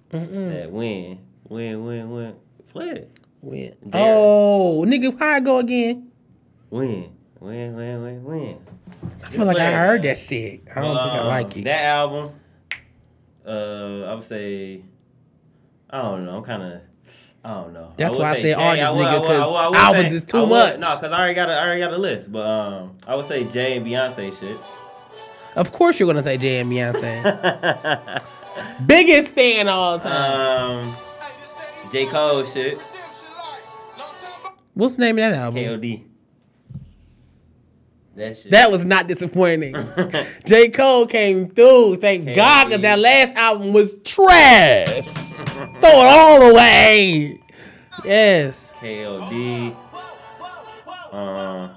That 0.09 0.71
Win. 0.71 1.19
Win, 1.47 1.85
win, 1.85 2.11
win. 2.11 2.35
Play 2.71 2.89
it. 2.89 3.11
Win. 3.41 3.75
There. 3.81 4.01
Oh, 4.03 4.83
nigga, 4.87 5.17
how 5.19 5.33
I 5.35 5.39
go 5.39 5.59
again? 5.59 6.11
Win. 6.71 7.11
Win, 7.39 7.75
win, 7.75 8.01
win, 8.03 8.23
win. 8.23 8.57
I 9.25 9.29
feel 9.29 9.45
like 9.45 9.57
I 9.57 9.71
heard 9.71 10.03
that 10.03 10.17
shit. 10.17 10.61
I 10.75 10.81
don't 10.81 10.95
think 10.97 11.13
I 11.13 11.19
Um, 11.19 11.27
like 11.27 11.57
it. 11.57 11.63
That 11.65 11.83
album, 11.83 12.31
uh, 13.45 14.03
I 14.05 14.13
would 14.15 14.23
say, 14.23 14.81
I 15.89 16.01
don't 16.01 16.25
know. 16.25 16.37
I'm 16.37 16.43
kind 16.43 16.63
of, 16.63 16.81
I 17.43 17.53
don't 17.53 17.73
know. 17.73 17.93
That's 17.97 18.15
would 18.15 18.21
why 18.21 18.31
I 18.31 18.33
say 18.35 18.41
said 18.53 18.57
Jay- 18.57 18.63
artist, 18.63 18.87
I 18.87 18.95
nigga, 18.95 19.17
'cause 19.25 19.39
I 19.39 19.45
would- 19.47 19.55
I 19.55 19.67
would 19.69 19.77
albums 19.77 20.09
say- 20.09 20.15
is 20.15 20.23
too 20.23 20.39
would- 20.41 20.49
much. 20.49 20.79
No, 20.79 20.95
because 20.95 21.11
I 21.11 21.17
already 21.19 21.33
got 21.35 21.49
a, 21.49 21.53
I 21.53 21.63
already 21.63 21.81
got 21.81 21.93
a 21.93 21.97
list. 21.97 22.31
But 22.31 22.45
um, 22.45 22.97
I 23.07 23.15
would 23.15 23.25
say 23.27 23.43
Jay 23.45 23.77
and 23.77 23.85
Beyonce 23.85 24.37
shit. 24.39 24.57
Of 25.55 25.71
course 25.71 25.99
you're 25.99 26.05
going 26.07 26.17
to 26.17 26.23
say 26.23 26.37
Jay 26.37 26.59
and 26.59 26.71
Beyonce. 26.71 28.21
Biggest 28.85 29.33
fan 29.35 29.67
all 29.67 29.99
time. 29.99 30.85
Um, 30.87 30.95
J 31.91 32.05
Cole 32.05 32.45
shit. 32.45 32.79
What's 34.73 34.95
the 34.97 35.01
name 35.01 35.17
of 35.17 35.31
that 35.31 35.33
album? 35.33 35.55
K.O.D. 35.55 36.05
That 38.19 38.35
shit. 38.35 38.51
That 38.51 38.69
was 38.69 38.83
not 38.83 39.07
disappointing. 39.07 39.73
J. 40.45 40.67
Cole 40.69 41.07
came 41.07 41.47
through. 41.49 41.95
Thank 41.97 42.25
K.O.D. 42.25 42.35
God, 42.35 42.65
because 42.65 42.81
that 42.81 42.99
last 42.99 43.33
album 43.37 43.71
was 43.71 43.95
trash. 44.03 45.05
Throw 45.79 45.89
it 45.89 46.09
all 46.11 46.51
away. 46.51 47.41
Yes. 48.03 48.73
K.O.D. 48.81 49.73
Um, 51.13 51.71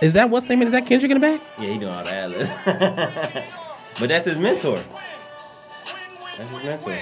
Is 0.00 0.14
that 0.14 0.30
what's 0.30 0.48
name? 0.48 0.62
Is 0.62 0.72
that 0.72 0.86
Kendrick 0.86 1.10
in 1.10 1.20
the 1.20 1.26
back? 1.26 1.40
yeah, 1.58 1.66
he 1.72 1.78
doing 1.78 1.92
all 1.92 2.04
the 2.04 2.10
ad 2.10 2.30
But 4.00 4.08
that's 4.08 4.24
his 4.24 4.36
mentor. 4.38 4.78
That's 6.38 6.50
his 6.50 6.64
mentor. 6.64 6.96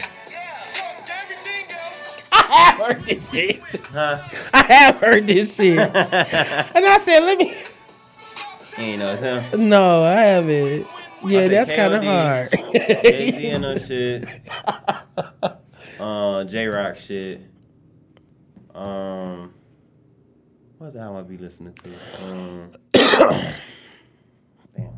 I 2.32 2.46
have 2.48 2.78
heard 2.78 3.02
this 3.02 3.32
shit. 3.32 3.62
Huh? 3.92 4.18
I 4.54 4.62
have 4.62 4.96
heard 4.96 5.26
this 5.26 5.56
shit. 5.56 5.78
and 5.78 5.92
I 5.94 6.98
said, 7.04 7.20
let 7.20 7.38
me. 7.38 7.54
You 8.78 8.84
ain't 8.84 8.98
know 8.98 9.08
it's 9.08 9.22
him. 9.22 9.68
No, 9.68 10.04
I 10.04 10.12
haven't. 10.12 10.86
Yeah, 11.24 11.40
said 11.40 11.50
that's 11.50 11.76
kind 11.76 11.94
of 11.94 12.04
hard. 12.04 12.50
Jay-Z 13.02 13.46
and 13.50 13.62
no 13.62 13.74
shit. 13.74 14.26
Uh, 15.98 16.44
Jay 16.44 16.66
Rock 16.66 16.98
shit. 16.98 17.40
Um, 18.74 19.54
what 20.76 20.92
the 20.92 20.98
hell 20.98 21.16
I 21.16 21.22
be 21.22 21.38
listening 21.38 21.72
to? 21.72 21.88
Um, 22.22 22.70
damn, 22.92 23.54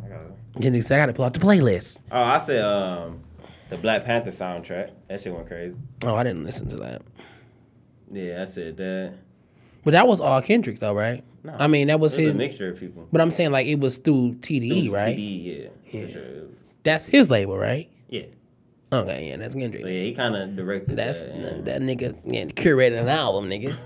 I 0.04 0.08
gotta. 0.08 0.32
Then 0.56 0.74
I 0.74 0.80
got 0.80 1.06
to 1.06 1.12
pull 1.12 1.24
out 1.24 1.34
the 1.34 1.38
playlist. 1.38 2.00
Oh, 2.10 2.20
I 2.20 2.38
said 2.38 2.64
um, 2.64 3.22
the 3.70 3.76
Black 3.76 4.04
Panther 4.04 4.30
soundtrack. 4.30 4.90
That 5.08 5.20
shit 5.20 5.32
went 5.32 5.46
crazy. 5.46 5.76
Oh, 6.04 6.14
I 6.14 6.22
didn't 6.24 6.44
listen 6.44 6.68
to 6.68 6.76
that. 6.76 7.02
Yeah, 8.10 8.42
I 8.42 8.44
said 8.46 8.76
that. 8.78 9.14
But 9.84 9.92
that 9.92 10.06
was 10.06 10.20
all 10.20 10.40
Kendrick, 10.42 10.80
though, 10.80 10.94
right? 10.94 11.22
No, 11.44 11.54
I 11.58 11.66
mean, 11.68 11.86
that 11.88 12.00
was 12.00 12.14
it 12.14 12.18
was 12.18 12.26
his. 12.26 12.34
a 12.34 12.38
mixture 12.38 12.70
of 12.70 12.80
people. 12.80 13.06
But 13.12 13.20
I'm 13.20 13.30
saying, 13.30 13.52
like, 13.52 13.66
it 13.66 13.78
was 13.78 13.98
through 13.98 14.34
TDE, 14.40 14.84
Through 14.86 14.94
right? 14.94 15.16
TDE, 15.16 15.70
yeah. 15.90 16.06
for 16.06 16.12
sure. 16.12 16.22
That's 16.82 17.06
his 17.06 17.30
label, 17.30 17.56
right? 17.56 17.88
Yeah. 18.08 18.22
Okay, 18.92 19.28
yeah, 19.28 19.36
that's 19.36 19.54
Kendrick. 19.54 19.82
So 19.82 19.88
yeah, 19.88 20.00
he 20.02 20.14
kind 20.14 20.34
of 20.34 20.56
directed 20.56 20.96
That's 20.96 21.20
that. 21.20 21.30
and- 21.30 21.64
that 21.66 21.82
nigga 21.82 22.18
yeah, 22.24 22.46
curated 22.46 22.98
an 23.00 23.08
album, 23.08 23.50
nigga. 23.50 23.76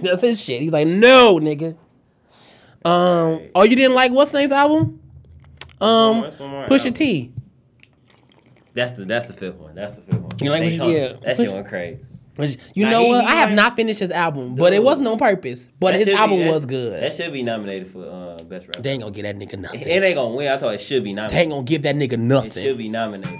that's 0.02 0.22
his 0.22 0.42
shit. 0.42 0.62
He's 0.62 0.72
like, 0.72 0.88
no, 0.88 1.38
nigga. 1.38 1.76
Um, 2.84 3.42
oh, 3.54 3.62
you 3.62 3.76
didn't 3.76 3.94
like 3.94 4.10
what's 4.10 4.32
name's 4.32 4.50
album? 4.52 5.00
Um, 5.80 5.88
One 5.88 6.20
more- 6.20 6.30
one 6.30 6.50
more 6.50 6.66
Pusha. 6.66 6.94
T. 6.94 7.32
That's 8.74 8.92
the 8.94 9.04
that's 9.04 9.26
the 9.26 9.32
fifth 9.34 9.56
one. 9.56 9.74
That's 9.74 9.96
the 9.96 10.02
fifth 10.02 10.20
one. 10.20 10.30
You 10.40 10.50
like 10.50 10.76
come- 10.78 10.90
yeah, 10.90 11.14
That 11.24 11.36
shit 11.36 11.52
went 11.52 11.66
crazy. 11.68 12.00
Which, 12.36 12.56
you 12.74 12.84
Nah, 12.86 12.92
know 12.92 13.04
what? 13.08 13.24
I 13.26 13.34
have 13.34 13.52
not 13.52 13.76
finished 13.76 14.00
his 14.00 14.10
album, 14.10 14.54
but 14.54 14.72
it 14.72 14.82
wasn't 14.82 15.06
on 15.08 15.18
purpose. 15.18 15.68
But 15.78 15.92
That 15.92 15.98
his 15.98 16.06
be- 16.08 16.14
album 16.14 16.38
that- 16.40 16.50
was 16.50 16.64
good. 16.64 17.02
That 17.02 17.14
should 17.14 17.30
be 17.30 17.42
nominated 17.42 17.90
for 17.92 18.04
uh, 18.06 18.42
best 18.44 18.66
rapper. 18.68 18.80
they 18.80 18.90
ain't 18.92 19.02
gonna 19.02 19.12
get 19.12 19.24
that 19.24 19.36
nigga 19.36 19.58
nothing. 19.58 19.82
It 19.82 20.02
ain't 20.02 20.14
gonna 20.16 20.34
win. 20.34 20.48
I 20.50 20.56
thought 20.56 20.72
it 20.74 20.80
should 20.80 21.04
be 21.04 21.12
nominated. 21.12 21.36
They 21.36 21.42
ain't 21.42 21.50
gonna 21.50 21.62
give 21.64 21.82
that 21.82 21.94
nigga 21.96 22.18
nothing. 22.18 22.50
It 22.62 22.66
should 22.66 22.78
be 22.78 22.88
nominated. 22.88 23.38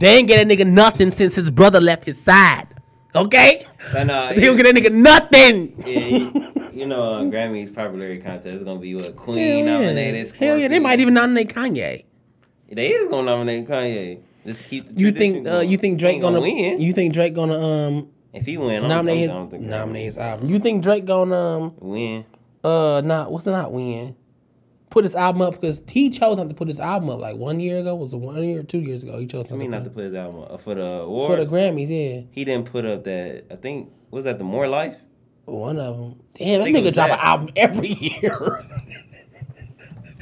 They 0.00 0.16
ain't 0.16 0.26
get 0.26 0.44
that 0.48 0.52
nigga 0.58 0.66
nothing 0.66 1.12
since 1.12 1.36
his 1.36 1.52
brother 1.52 1.80
left 1.80 2.04
his 2.06 2.20
side. 2.20 2.66
Okay? 3.14 3.64
But 3.92 4.04
nah, 4.08 4.30
They 4.32 4.40
don't 4.46 4.56
get 4.56 4.64
that 4.64 4.74
nigga 4.74 4.90
nothing. 4.92 5.72
yeah, 5.86 5.98
you, 6.00 6.52
you 6.80 6.86
know, 6.86 7.14
uh, 7.14 7.20
Grammys 7.22 7.72
popularity 7.72 8.20
contest 8.20 8.48
is 8.48 8.64
gonna 8.64 8.80
be 8.80 8.92
what 8.96 9.04
Hell 9.04 9.14
Queen 9.14 9.64
yeah. 9.64 9.72
nominated. 9.78 10.34
Hell 10.34 10.58
yeah, 10.58 10.66
they 10.66 10.80
might 10.80 10.98
even 10.98 11.14
nominate 11.14 11.50
Kanye. 11.54 12.02
They 12.72 12.88
is 12.88 13.08
gonna 13.08 13.26
nominate 13.26 13.68
Kanye. 13.68 14.18
Just 14.44 14.64
keep 14.64 14.86
the 14.86 14.94
You 14.94 15.10
think 15.12 15.48
uh, 15.48 15.60
you 15.60 15.76
think 15.78 15.98
Drake 15.98 16.20
gonna, 16.20 16.40
win? 16.40 16.80
You 16.80 16.92
think 16.92 17.14
Drake 17.14 17.34
gonna 17.34 17.58
um 17.58 18.08
if 18.32 18.44
he 18.46 18.56
win, 18.58 18.82
I'm, 18.82 18.88
nominate 18.88 19.14
I'm 19.14 19.20
his 19.20 19.28
down 19.30 19.40
with 19.42 19.50
the 19.50 19.56
Grammys. 19.58 19.70
nominate 19.70 20.04
his 20.04 20.18
album? 20.18 20.48
You 20.48 20.58
think 20.58 20.82
Drake 20.82 21.04
gonna 21.06 21.34
um 21.36 21.74
win. 21.78 22.24
uh 22.62 23.00
not 23.04 23.30
what's 23.32 23.44
the 23.44 23.52
not 23.52 23.72
win? 23.72 24.16
Put 24.90 25.04
his 25.04 25.14
album 25.16 25.42
up 25.42 25.54
because 25.54 25.82
he 25.88 26.08
chose 26.10 26.36
not 26.36 26.48
to 26.48 26.54
put 26.54 26.68
his 26.68 26.78
album 26.78 27.10
up 27.10 27.18
like 27.18 27.36
one 27.36 27.58
year 27.58 27.78
ago. 27.80 27.94
Was 27.96 28.12
it 28.12 28.18
one 28.18 28.42
year 28.44 28.60
or 28.60 28.62
two 28.62 28.78
years 28.80 29.02
ago? 29.02 29.18
He 29.18 29.26
chose 29.26 29.46
I 29.46 29.50
not 29.50 29.58
mean, 29.58 29.70
to 29.72 29.76
not 29.78 29.82
put 29.84 29.90
to 29.90 29.94
put 29.94 30.04
his 30.04 30.14
album 30.14 30.42
up 30.42 30.60
for 30.60 30.74
the 30.76 30.88
awards. 31.00 31.34
for 31.34 31.44
the 31.44 31.50
Grammys. 31.50 31.88
Yeah, 31.88 32.22
he 32.30 32.44
didn't 32.44 32.66
put 32.70 32.84
up 32.84 33.02
that. 33.04 33.44
I 33.50 33.56
think 33.56 33.90
was 34.12 34.24
that 34.24 34.38
the 34.38 34.44
More 34.44 34.68
Life. 34.68 34.96
one 35.46 35.78
of 35.78 35.96
them. 35.98 36.20
Damn, 36.38 36.60
that 36.62 36.68
nigga 36.68 36.92
drop 36.92 37.10
an 37.10 37.18
album 37.20 37.48
every 37.56 37.88
year. 37.98 38.64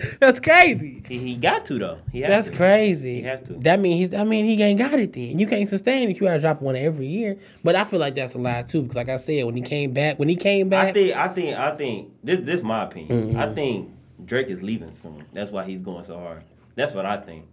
That's 0.20 0.40
crazy. 0.40 1.02
He, 1.06 1.18
he 1.18 1.36
got 1.36 1.64
to 1.66 1.78
though. 1.78 1.98
He 2.10 2.20
That's 2.22 2.50
to. 2.50 2.56
crazy. 2.56 3.16
He 3.16 3.22
have 3.22 3.44
to. 3.44 3.54
That 3.54 3.80
mean 3.80 3.96
he's. 3.96 4.14
I 4.14 4.24
mean 4.24 4.44
he 4.44 4.62
ain't 4.62 4.78
got 4.78 4.94
it 4.94 5.12
then. 5.12 5.38
You 5.38 5.46
can't 5.46 5.68
sustain 5.68 6.08
if 6.10 6.20
you 6.20 6.26
gotta 6.26 6.40
drop 6.40 6.60
one 6.62 6.76
every 6.76 7.06
year. 7.06 7.36
But 7.64 7.74
I 7.76 7.84
feel 7.84 8.00
like 8.00 8.14
that's 8.14 8.34
a 8.34 8.38
lie 8.38 8.62
too. 8.62 8.82
Because 8.82 8.96
like 8.96 9.08
I 9.08 9.16
said, 9.16 9.44
when 9.44 9.54
he 9.56 9.62
came 9.62 9.92
back, 9.92 10.18
when 10.18 10.28
he 10.28 10.36
came 10.36 10.68
back, 10.68 10.88
I 10.88 10.92
think. 10.92 11.16
I 11.16 11.28
think. 11.28 11.58
I 11.58 11.76
think. 11.76 12.12
This. 12.22 12.40
This 12.40 12.62
my 12.62 12.84
opinion. 12.84 13.28
Mm-hmm. 13.30 13.38
I 13.38 13.52
think 13.54 13.90
Drake 14.24 14.48
is 14.48 14.62
leaving 14.62 14.92
soon. 14.92 15.24
That's 15.32 15.50
why 15.50 15.64
he's 15.64 15.80
going 15.80 16.04
so 16.04 16.18
hard. 16.18 16.44
That's 16.74 16.94
what 16.94 17.04
I 17.06 17.18
think. 17.18 17.46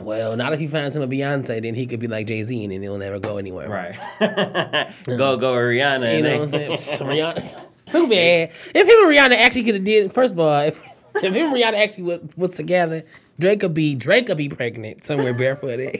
well, 0.00 0.36
not 0.36 0.52
if 0.52 0.60
he 0.60 0.66
finds 0.66 0.94
him 0.96 1.02
a 1.02 1.08
Beyonce, 1.08 1.60
then 1.60 1.74
he 1.74 1.86
could 1.86 1.98
be 2.00 2.06
like 2.06 2.26
Jay 2.26 2.42
Z 2.44 2.62
and 2.64 2.72
then 2.72 2.82
he'll 2.82 2.98
never 2.98 3.18
go 3.18 3.36
anywhere. 3.36 3.68
Right. 3.68 3.96
go 5.06 5.36
go 5.36 5.54
Rihanna. 5.54 6.16
You 6.18 6.22
know 6.22 6.38
what 6.38 6.42
I'm 6.42 6.48
saying? 6.48 6.70
Rihanna. 7.08 7.60
Too 7.90 8.06
bad. 8.06 8.50
If 8.50 8.86
him 8.86 8.86
and 8.86 9.10
Rihanna 9.16 9.36
actually 9.42 9.64
could 9.64 9.74
have 9.76 9.84
did, 9.84 10.12
first 10.12 10.34
of 10.34 10.40
all, 10.40 10.60
if 10.60 10.82
if 11.22 11.34
him 11.34 11.46
and 11.46 11.56
Rihanna 11.56 11.74
actually 11.74 12.04
was, 12.04 12.20
was 12.36 12.50
together, 12.50 13.02
Drake 13.38 13.60
could 13.60 13.74
be 13.74 13.94
Drake 13.94 14.26
could 14.26 14.38
be 14.38 14.48
pregnant 14.48 15.04
somewhere 15.04 15.34
barefooted. 15.34 15.96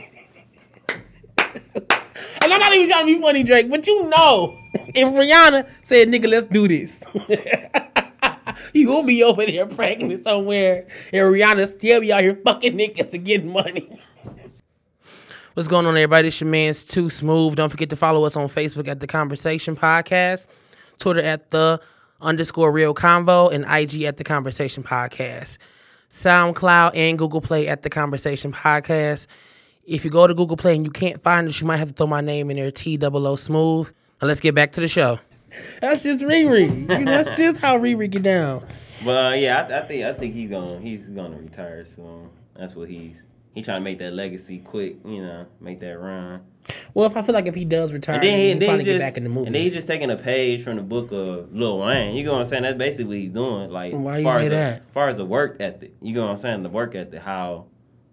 and 1.39 2.53
I'm 2.53 2.61
not 2.61 2.75
even 2.75 2.89
trying 2.89 3.07
to 3.07 3.15
be 3.15 3.21
funny, 3.21 3.43
Drake, 3.43 3.71
but 3.71 3.87
you 3.87 4.09
know, 4.09 4.49
if 4.95 5.09
Rihanna 5.09 5.69
said, 5.83 6.09
"Nigga, 6.09 6.29
let's 6.29 6.49
do 6.49 6.69
this," 6.69 7.01
you 8.73 8.87
gonna 8.87 9.07
be 9.07 9.23
over 9.23 9.45
there 9.47 9.67
pregnant 9.67 10.25
somewhere, 10.25 10.87
and 11.13 11.35
Rihanna 11.35 11.67
still 11.67 12.01
be 12.01 12.13
out 12.13 12.23
here 12.23 12.39
fucking 12.45 12.77
niggas 12.77 13.11
to 13.11 13.19
get 13.19 13.45
money. 13.45 13.89
What's 15.55 15.69
going 15.69 15.87
on, 15.87 15.97
everybody? 15.97 16.29
It's 16.29 16.41
your 16.41 16.49
man's 16.49 16.85
Too 16.85 17.11
Smooth. 17.11 17.57
Don't 17.57 17.69
forget 17.69 17.91
to 17.91 17.97
follow 17.97 18.25
us 18.25 18.37
on 18.37 18.47
Facebook 18.47 18.87
at 18.87 19.01
The 19.01 19.09
Conversation 19.09 19.75
Podcast, 19.75 20.47
Twitter 21.01 21.21
at 21.21 21.51
The 21.51 21.81
underscore 22.21 22.73
Real 22.73 22.95
Convo, 22.95 23.53
and 23.53 23.65
IG 23.65 24.03
at 24.05 24.17
The 24.17 24.25
Conversation 24.25 24.83
Podcast. 24.83 25.59
SoundCloud 26.11 26.93
and 26.95 27.19
Google 27.19 27.41
Play 27.41 27.69
at 27.69 27.83
The 27.83 27.91
Conversation 27.91 28.53
Podcast. 28.53 29.27
If 29.85 30.05
you 30.05 30.11
go 30.11 30.27
to 30.27 30.35
Google 30.35 30.57
Play 30.57 30.77
and 30.77 30.85
you 30.85 30.91
can't 30.91 31.23
find 31.23 31.49
us, 31.49 31.61
you 31.61 31.67
might 31.67 31.77
have 31.79 31.89
to 31.89 31.95
throw 31.95 32.07
my 32.07 32.21
name 32.21 32.51
in 32.51 32.57
there, 32.57 32.71
T 32.71 32.99
O 33.03 33.11
O 33.13 33.37
Smooth. 33.37 33.93
Now 34.21 34.29
let's 34.29 34.41
get 34.41 34.55
back 34.55 34.73
to 34.73 34.81
the 34.81 34.89
show. 34.89 35.19
That's 35.81 36.03
just 36.03 36.23
Riri. 36.23 36.69
You 36.69 37.05
know, 37.05 37.23
that's 37.23 37.31
just 37.39 37.59
how 37.59 37.79
Riri 37.79 38.11
get 38.11 38.23
down. 38.23 38.67
Well, 39.05 39.33
uh, 39.33 39.35
yeah, 39.35 39.63
I, 39.63 39.79
I 39.79 39.87
think 39.87 40.05
I 40.05 40.13
think 40.13 40.35
he's 40.35 40.51
gonna 40.51 40.81
he's 40.81 41.07
gonna 41.07 41.37
retire 41.39 41.85
soon. 41.85 42.31
That's 42.55 42.75
what 42.75 42.89
he's 42.89 43.23
he 43.55 43.63
trying 43.63 43.81
to 43.81 43.85
make 43.85 43.99
that 44.01 44.13
legacy 44.13 44.59
quick. 44.59 44.97
You 45.05 45.23
know, 45.23 45.47
make 45.61 45.81
that 45.81 45.99
run. 45.99 46.43
Well, 46.95 47.07
if 47.07 47.17
I 47.17 47.23
feel 47.23 47.35
like 47.35 47.47
if 47.47 47.55
he 47.55 47.65
does 47.65 47.93
retire, 47.93 48.17
And 48.17 48.25
then, 48.25 48.39
he, 48.39 48.47
he'll 48.49 48.59
probably 48.59 48.79
he 48.79 48.85
get 48.85 48.93
just 48.95 49.01
back 49.01 49.17
in 49.17 49.25
the 49.25 49.31
movies. 49.31 49.47
and 49.47 49.55
then 49.55 49.63
he's 49.63 49.75
just 49.75 49.87
taking 49.87 50.11
a 50.11 50.17
page 50.17 50.63
from 50.65 50.77
the 50.77 50.83
book 50.83 51.13
of 51.13 51.55
Lil 51.55 51.79
Wayne. 51.79 52.17
You 52.17 52.25
know 52.25 52.33
what 52.33 52.41
I'm 52.41 52.45
saying? 52.47 52.63
That's 52.63 52.79
basically 52.79 53.05
what 53.05 53.17
he's 53.17 53.31
doing. 53.31 53.71
Like 53.71 53.93
Why 53.93 54.15
as 54.15 54.19
you 54.21 54.25
far 54.25 54.39
say 54.39 54.45
as 54.45 54.51
the, 54.51 54.57
that? 54.57 54.75
as 54.75 54.93
far 54.93 55.09
as 55.09 55.17
the 55.17 55.25
work 55.25 55.57
ethic, 55.61 55.95
you 56.01 56.15
know 56.15 56.25
what 56.25 56.33
I'm 56.33 56.39
saying? 56.39 56.63
The 56.63 56.69
work 56.71 56.95
ethic, 56.95 57.23
how 57.23 57.67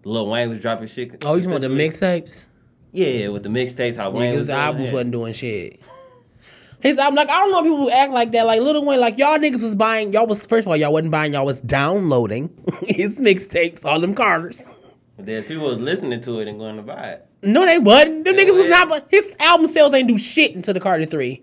Lil 0.04 0.28
Wayne 0.28 0.48
was 0.48 0.60
dropping 0.60 0.88
shit. 0.88 1.24
oh, 1.24 1.34
you 1.34 1.42
talking 1.42 1.56
about 1.56 1.60
the 1.62 1.68
mixtapes? 1.68 2.46
Yeah, 2.92 3.28
with 3.28 3.42
the 3.42 3.48
mixtapes, 3.48 3.96
how 3.96 4.10
Wayne 4.10 4.32
Niggas 4.32 4.36
was 4.36 4.46
doing, 4.46 4.58
albums 4.58 4.86
yeah. 4.86 4.92
wasn't 4.92 5.12
doing 5.12 5.32
shit. 5.32 5.80
His 6.80 6.98
album, 6.98 7.16
like 7.16 7.28
I 7.30 7.40
don't 7.40 7.50
know 7.52 7.62
people 7.62 7.78
who 7.78 7.90
act 7.90 8.12
like 8.12 8.32
that. 8.32 8.46
Like 8.46 8.60
Little 8.60 8.84
Wayne, 8.84 9.00
like 9.00 9.18
y'all 9.18 9.38
niggas 9.38 9.62
was 9.62 9.74
buying. 9.74 10.12
Y'all 10.12 10.26
was 10.26 10.44
first 10.46 10.66
of 10.66 10.70
all, 10.70 10.76
y'all 10.76 10.92
wasn't 10.92 11.10
buying. 11.10 11.32
Y'all 11.32 11.44
was 11.46 11.60
downloading 11.60 12.50
his 12.86 13.16
mixtapes, 13.16 13.84
all 13.84 13.98
them 13.98 14.14
Carters. 14.14 14.62
Then 15.18 15.42
people 15.44 15.66
was 15.66 15.78
listening 15.80 16.20
to 16.22 16.40
it 16.40 16.48
and 16.48 16.58
going 16.58 16.76
to 16.76 16.82
buy 16.82 17.12
it. 17.12 17.26
No, 17.46 17.64
they 17.64 17.78
wasn't. 17.78 18.24
Them 18.24 18.34
niggas 18.34 18.56
was 18.56 18.66
not. 18.66 18.88
But 18.88 19.06
his 19.10 19.34
album 19.38 19.66
sales 19.68 19.94
ain't 19.94 20.08
do 20.08 20.18
shit 20.18 20.54
until 20.56 20.74
the 20.74 20.80
Carter 20.80 21.06
Three. 21.06 21.42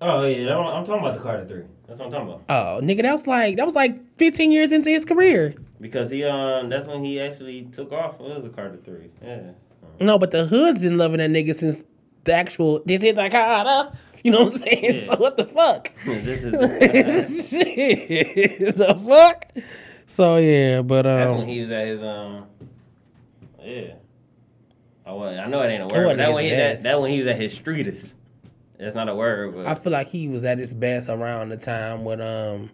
Oh 0.00 0.24
yeah, 0.24 0.56
I'm 0.58 0.84
talking 0.84 1.00
about 1.00 1.14
the 1.14 1.22
Carter 1.22 1.46
Three. 1.46 1.64
That's 1.86 2.00
what 2.00 2.06
I'm 2.06 2.12
talking 2.12 2.28
about. 2.28 2.42
Oh, 2.48 2.80
nigga, 2.82 3.02
that 3.02 3.12
was 3.12 3.26
like 3.26 3.56
that 3.56 3.64
was 3.64 3.76
like 3.76 4.02
15 4.16 4.50
years 4.50 4.72
into 4.72 4.90
his 4.90 5.04
career. 5.04 5.54
Because 5.80 6.10
he 6.10 6.24
um, 6.24 6.68
that's 6.68 6.88
when 6.88 7.04
he 7.04 7.20
actually 7.20 7.62
took 7.72 7.92
off. 7.92 8.20
It 8.20 8.22
was 8.22 8.44
a 8.44 8.48
Carter 8.48 8.78
Three. 8.84 9.10
Yeah. 9.22 9.52
No, 10.00 10.18
but 10.18 10.32
the 10.32 10.46
hood's 10.46 10.80
been 10.80 10.98
loving 10.98 11.18
that 11.18 11.30
nigga 11.30 11.54
since 11.54 11.84
the 12.24 12.34
actual. 12.34 12.82
This 12.84 13.02
is 13.04 13.14
the 13.14 13.30
Carter. 13.30 13.96
You 14.24 14.32
know 14.32 14.44
what 14.44 14.54
I'm 14.54 14.58
saying? 14.58 14.84
Yeah. 14.84 15.06
So 15.14 15.16
what 15.18 15.36
the 15.36 15.44
fuck? 15.46 15.92
this 16.04 16.42
is. 16.42 17.50
Shit, 17.50 18.76
the 18.76 19.00
fuck. 19.06 19.44
So 20.06 20.38
yeah, 20.38 20.82
but 20.82 21.02
That's 21.02 21.30
um. 21.30 21.38
when 21.38 21.48
he 21.48 21.60
was 21.62 21.70
at 21.70 21.86
his 21.86 22.02
um. 22.02 22.46
Yeah. 23.62 23.94
I, 25.06 25.12
was, 25.12 25.38
I 25.38 25.46
know 25.46 25.62
it 25.62 25.68
ain't 25.68 25.82
a 25.92 25.96
word. 25.96 26.18
That 26.18 26.32
one, 26.32 26.42
he 26.44 26.50
that, 26.50 26.82
that 26.82 27.00
when 27.00 27.10
he 27.12 27.18
was 27.18 27.28
at 27.28 27.36
his 27.40 27.56
streetest. 27.56 28.14
That's 28.78 28.94
not 28.96 29.08
a 29.08 29.14
word, 29.14 29.54
but 29.54 29.66
I 29.66 29.74
feel 29.74 29.92
like 29.92 30.08
he 30.08 30.28
was 30.28 30.44
at 30.44 30.58
his 30.58 30.74
best 30.74 31.08
around 31.08 31.48
the 31.48 31.56
time 31.56 32.04
when 32.04 32.20
um 32.20 32.70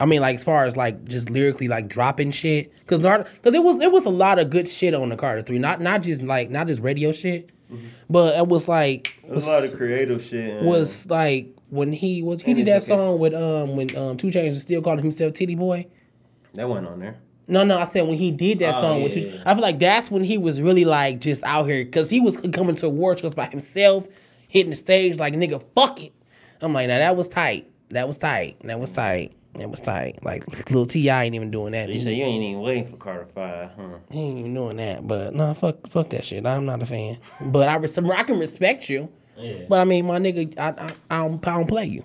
I 0.00 0.06
mean 0.06 0.20
like 0.20 0.34
as 0.36 0.42
far 0.44 0.64
as 0.64 0.76
like 0.76 1.04
just 1.04 1.30
lyrically 1.30 1.68
like 1.68 1.86
dropping 1.88 2.32
shit 2.32 2.72
cuz 2.86 2.98
cuz 3.00 3.52
there 3.52 3.62
was 3.62 3.78
there 3.78 3.90
was 3.90 4.04
a 4.04 4.10
lot 4.10 4.40
of 4.40 4.50
good 4.50 4.66
shit 4.66 4.92
on 4.92 5.10
the 5.10 5.16
Carter 5.16 5.42
3 5.42 5.58
not 5.58 5.80
not 5.80 6.02
just 6.02 6.22
like 6.22 6.50
not 6.50 6.66
just 6.66 6.82
radio 6.82 7.12
shit 7.12 7.50
but 8.10 8.36
it 8.36 8.48
was 8.48 8.66
like 8.66 9.16
There 9.24 9.34
was 9.36 9.46
a 9.46 9.50
lot 9.50 9.64
of 9.64 9.76
creative 9.76 10.22
shit. 10.22 10.56
and- 10.56 10.66
was 10.66 11.06
like 11.08 11.48
when 11.70 11.92
he 11.92 12.22
was 12.22 12.42
he 12.42 12.54
did 12.54 12.66
that 12.66 12.82
song 12.82 13.20
with 13.20 13.32
um 13.32 13.76
when 13.76 13.94
um 13.96 14.16
Two 14.16 14.28
Chainz 14.28 14.50
was 14.50 14.62
still 14.62 14.82
calling 14.82 14.98
himself 15.02 15.34
Titty 15.34 15.54
Boy 15.54 15.86
that 16.54 16.68
went 16.68 16.86
on 16.88 16.98
there. 16.98 17.16
No, 17.46 17.64
no, 17.64 17.78
I 17.78 17.84
said 17.84 18.06
when 18.06 18.16
he 18.16 18.30
did 18.30 18.58
that 18.60 18.74
Oh, 18.76 18.80
song 18.80 19.02
yeah, 19.02 19.08
Two, 19.08 19.20
yeah. 19.20 19.42
I 19.46 19.54
feel 19.54 19.62
like 19.62 19.78
that's 19.78 20.10
when 20.10 20.24
he 20.24 20.38
was 20.38 20.60
really 20.60 20.84
like 20.84 21.20
just 21.20 21.42
out 21.44 21.64
here 21.64 21.84
because 21.84 22.10
he 22.10 22.20
was 22.20 22.36
coming 22.52 22.74
to 22.76 22.86
awards 22.86 23.20
shows 23.20 23.34
by 23.34 23.46
himself, 23.46 24.06
hitting 24.48 24.70
the 24.70 24.76
stage 24.76 25.18
like 25.18 25.34
nigga, 25.34 25.62
fuck 25.74 26.02
it. 26.02 26.12
I'm 26.60 26.72
like, 26.72 26.88
now 26.88 26.98
that 26.98 27.16
was 27.16 27.28
tight. 27.28 27.70
That 27.90 28.06
was 28.06 28.16
tight. 28.18 28.56
That 28.64 28.80
was 28.80 28.90
tight. 28.90 29.32
That 29.54 29.70
was 29.70 29.78
tight. 29.80 30.24
Like 30.24 30.46
little 30.70 30.86
Ti 30.86 31.08
ain't 31.10 31.34
even 31.34 31.50
doing 31.50 31.72
that. 31.72 31.88
You 31.88 31.94
He, 31.96 32.00
said 32.00 32.14
you 32.14 32.24
ain't 32.24 32.42
even 32.42 32.62
waiting 32.62 32.86
for 32.88 32.96
Carter 32.96 33.26
Five, 33.34 33.70
huh? 33.76 33.98
he 34.10 34.18
ain't 34.20 34.38
even 34.38 34.54
doing 34.54 34.76
that. 34.78 35.06
But 35.06 35.34
no, 35.34 35.52
fuck, 35.54 35.86
fuck 35.90 36.08
that 36.10 36.24
shit. 36.24 36.44
I'm 36.46 36.64
not 36.66 36.82
a 36.82 36.86
fan. 36.86 37.18
But 37.40 37.68
I, 37.68 37.76
res- 37.76 37.96
I 37.98 38.22
can 38.24 38.38
respect 38.38 38.88
you. 38.88 39.10
Yeah. 39.36 39.64
But 39.68 39.80
I 39.80 39.84
mean, 39.84 40.06
my 40.06 40.18
nigga, 40.18 40.58
I, 40.58 40.68
I, 40.70 40.92
I, 41.10 41.28
don't, 41.28 41.46
I 41.46 41.54
don't 41.54 41.66
play 41.68 41.84
you. 41.86 42.04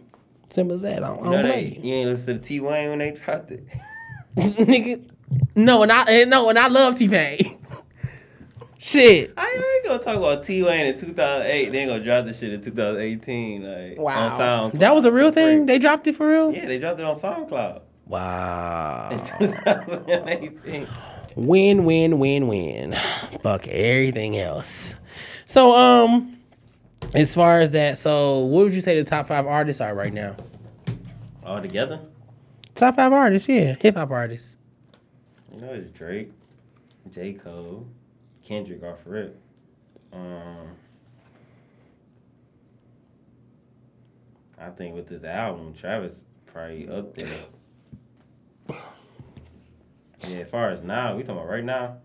Simple 0.51 0.75
as 0.75 0.81
that. 0.81 1.03
I 1.03 1.07
don't, 1.07 1.25
I 1.27 1.31
don't 1.31 1.41
play 1.41 1.69
they, 1.69 1.75
you. 1.77 1.81
you 1.89 1.93
ain't 1.95 2.09
listen 2.09 2.35
to 2.35 2.39
the 2.41 2.45
T 2.45 2.59
Wayne 2.59 2.89
when 2.89 2.99
they 2.99 3.11
dropped 3.11 3.51
it. 3.51 3.63
nigga. 4.35 5.09
No, 5.55 5.83
and 5.83 5.91
I 5.91 6.03
and 6.03 6.29
no, 6.29 6.49
and 6.49 6.57
I 6.57 6.67
love 6.67 6.95
T 6.95 7.07
Pain. 7.07 7.39
Shit. 8.81 9.33
I 9.35 9.75
ain't 9.75 9.85
gonna 9.85 10.01
talk 10.03 10.15
about 10.15 10.45
T 10.45 10.63
Wayne 10.63 10.85
in 10.85 10.97
2008. 10.97 11.69
They 11.69 11.77
ain't 11.79 11.89
gonna 11.89 12.03
drop 12.03 12.23
this 12.25 12.39
shit 12.39 12.53
in 12.53 12.61
2018. 12.61 13.63
Like 13.63 13.99
Wow. 13.99 14.25
on 14.25 14.31
SoundCloud. 14.71 14.79
That 14.79 14.95
was 14.95 15.03
a 15.05 15.11
real 15.11 15.31
thing? 15.31 15.65
They 15.65 15.79
dropped 15.79 16.07
it 16.07 16.15
for 16.15 16.29
real? 16.29 16.53
Yeah, 16.53 16.65
they 16.65 16.79
dropped 16.79 16.99
it 16.99 17.05
on 17.05 17.15
SoundCloud. 17.17 17.81
Wow. 18.05 19.09
in 19.11 19.19
2018. 19.19 20.87
Win, 21.35 21.83
win, 21.85 22.19
win, 22.19 22.47
win. 22.47 22.95
Fuck 23.43 23.67
everything 23.67 24.37
else. 24.37 24.95
So, 25.45 25.75
um, 25.77 26.37
as 27.13 27.35
far 27.35 27.59
as 27.59 27.71
that, 27.71 27.97
so 27.97 28.39
what 28.45 28.63
would 28.63 28.73
you 28.73 28.81
say 28.81 28.97
the 29.01 29.07
top 29.09 29.27
five 29.27 29.45
artists 29.45 29.81
are 29.81 29.93
right 29.93 30.13
now? 30.13 30.35
All 31.43 31.61
together, 31.61 31.99
Top 32.75 32.95
five 32.95 33.11
artists, 33.11 33.49
yeah. 33.49 33.75
Hip 33.81 33.95
hop 33.97 34.11
artists. 34.11 34.55
You 35.59 35.65
know, 35.65 35.73
it's 35.73 35.89
Drake, 35.91 36.31
J. 37.11 37.33
Cole, 37.33 37.85
Kendrick 38.43 38.83
off 38.83 38.99
rip. 39.05 39.37
Um, 40.13 40.75
I 44.57 44.69
think 44.69 44.95
with 44.95 45.07
this 45.07 45.23
album, 45.23 45.73
Travis 45.73 46.25
probably 46.47 46.89
up 46.89 47.13
there. 47.15 47.27
Yeah, 50.27 50.37
as 50.39 50.49
far 50.49 50.69
as 50.69 50.83
now, 50.83 51.15
we 51.15 51.23
talking 51.23 51.37
about 51.37 51.49
right 51.49 51.63
now. 51.63 51.97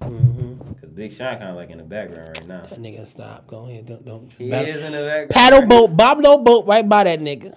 Cause 0.00 0.90
Big 0.94 1.12
Sean 1.12 1.38
kind 1.38 1.50
of 1.50 1.56
like 1.56 1.70
in 1.70 1.78
the 1.78 1.84
background 1.84 2.36
right 2.36 2.46
now. 2.46 2.62
That 2.66 2.78
nigga 2.78 3.06
stop. 3.06 3.46
Go 3.46 3.66
ahead. 3.66 3.86
Don't 3.86 4.04
don't 4.04 4.28
just 4.28 4.40
He 4.40 4.50
battle. 4.50 4.74
is 4.76 4.82
in 4.82 4.92
the 4.92 4.98
background. 4.98 5.30
Paddle 5.30 5.66
boat, 5.66 5.96
Boblo 5.96 6.44
boat 6.44 6.66
right 6.66 6.88
by 6.88 7.04
that 7.04 7.20
nigga. 7.20 7.56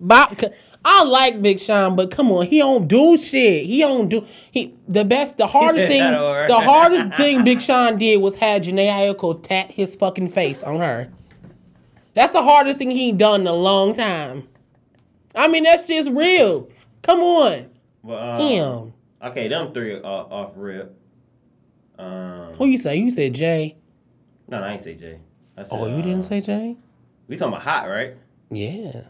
Bob, 0.00 0.40
I 0.84 1.04
like 1.04 1.42
Big 1.42 1.58
Sean, 1.60 1.96
but 1.96 2.10
come 2.10 2.30
on, 2.32 2.46
he 2.46 2.58
don't 2.58 2.86
do 2.86 3.16
shit. 3.18 3.66
He 3.66 3.80
don't 3.80 4.08
do 4.08 4.24
he. 4.52 4.74
The 4.88 5.04
best, 5.04 5.36
the 5.38 5.46
hardest 5.46 5.86
thing, 5.88 5.98
That 6.00 6.10
don't 6.12 6.22
work. 6.30 6.48
the 6.48 6.60
hardest 6.60 7.16
thing 7.16 7.44
Big 7.44 7.60
Sean 7.60 7.98
did 7.98 8.20
was 8.20 8.34
had 8.36 8.64
Jhené 8.64 8.88
Aiko 8.88 9.42
tat 9.42 9.70
his 9.70 9.96
fucking 9.96 10.28
face 10.28 10.62
on 10.62 10.80
her. 10.80 11.10
That's 12.14 12.32
the 12.32 12.42
hardest 12.42 12.78
thing 12.78 12.90
he 12.90 13.12
done 13.12 13.42
in 13.42 13.46
a 13.46 13.52
long 13.52 13.92
time. 13.94 14.48
I 15.34 15.48
mean, 15.48 15.64
that's 15.64 15.86
just 15.86 16.10
real. 16.10 16.68
Come 17.02 17.20
on, 17.20 17.68
But, 18.02 18.14
um, 18.18 18.40
him. 18.40 18.92
Okay, 19.22 19.48
them 19.48 19.72
three 19.72 19.94
are 19.94 20.02
off, 20.04 20.52
rip. 20.56 20.96
Um, 21.98 22.52
Who 22.54 22.66
you 22.66 22.78
say? 22.78 22.96
You 22.96 23.10
said 23.10 23.34
Jay. 23.34 23.76
no, 24.48 24.58
I 24.62 24.72
ain't 24.72 24.82
say 24.82 24.94
Jay. 24.94 25.18
I 25.56 25.62
said, 25.62 25.70
Oh, 25.72 25.86
you 25.86 25.96
uh, 25.96 26.02
didn't 26.02 26.22
say 26.24 26.40
Jay? 26.40 26.76
We 27.28 27.36
talking 27.36 27.54
about 27.54 27.62
hot, 27.64 27.88
right? 27.88 28.16
Yeah. 28.50 29.02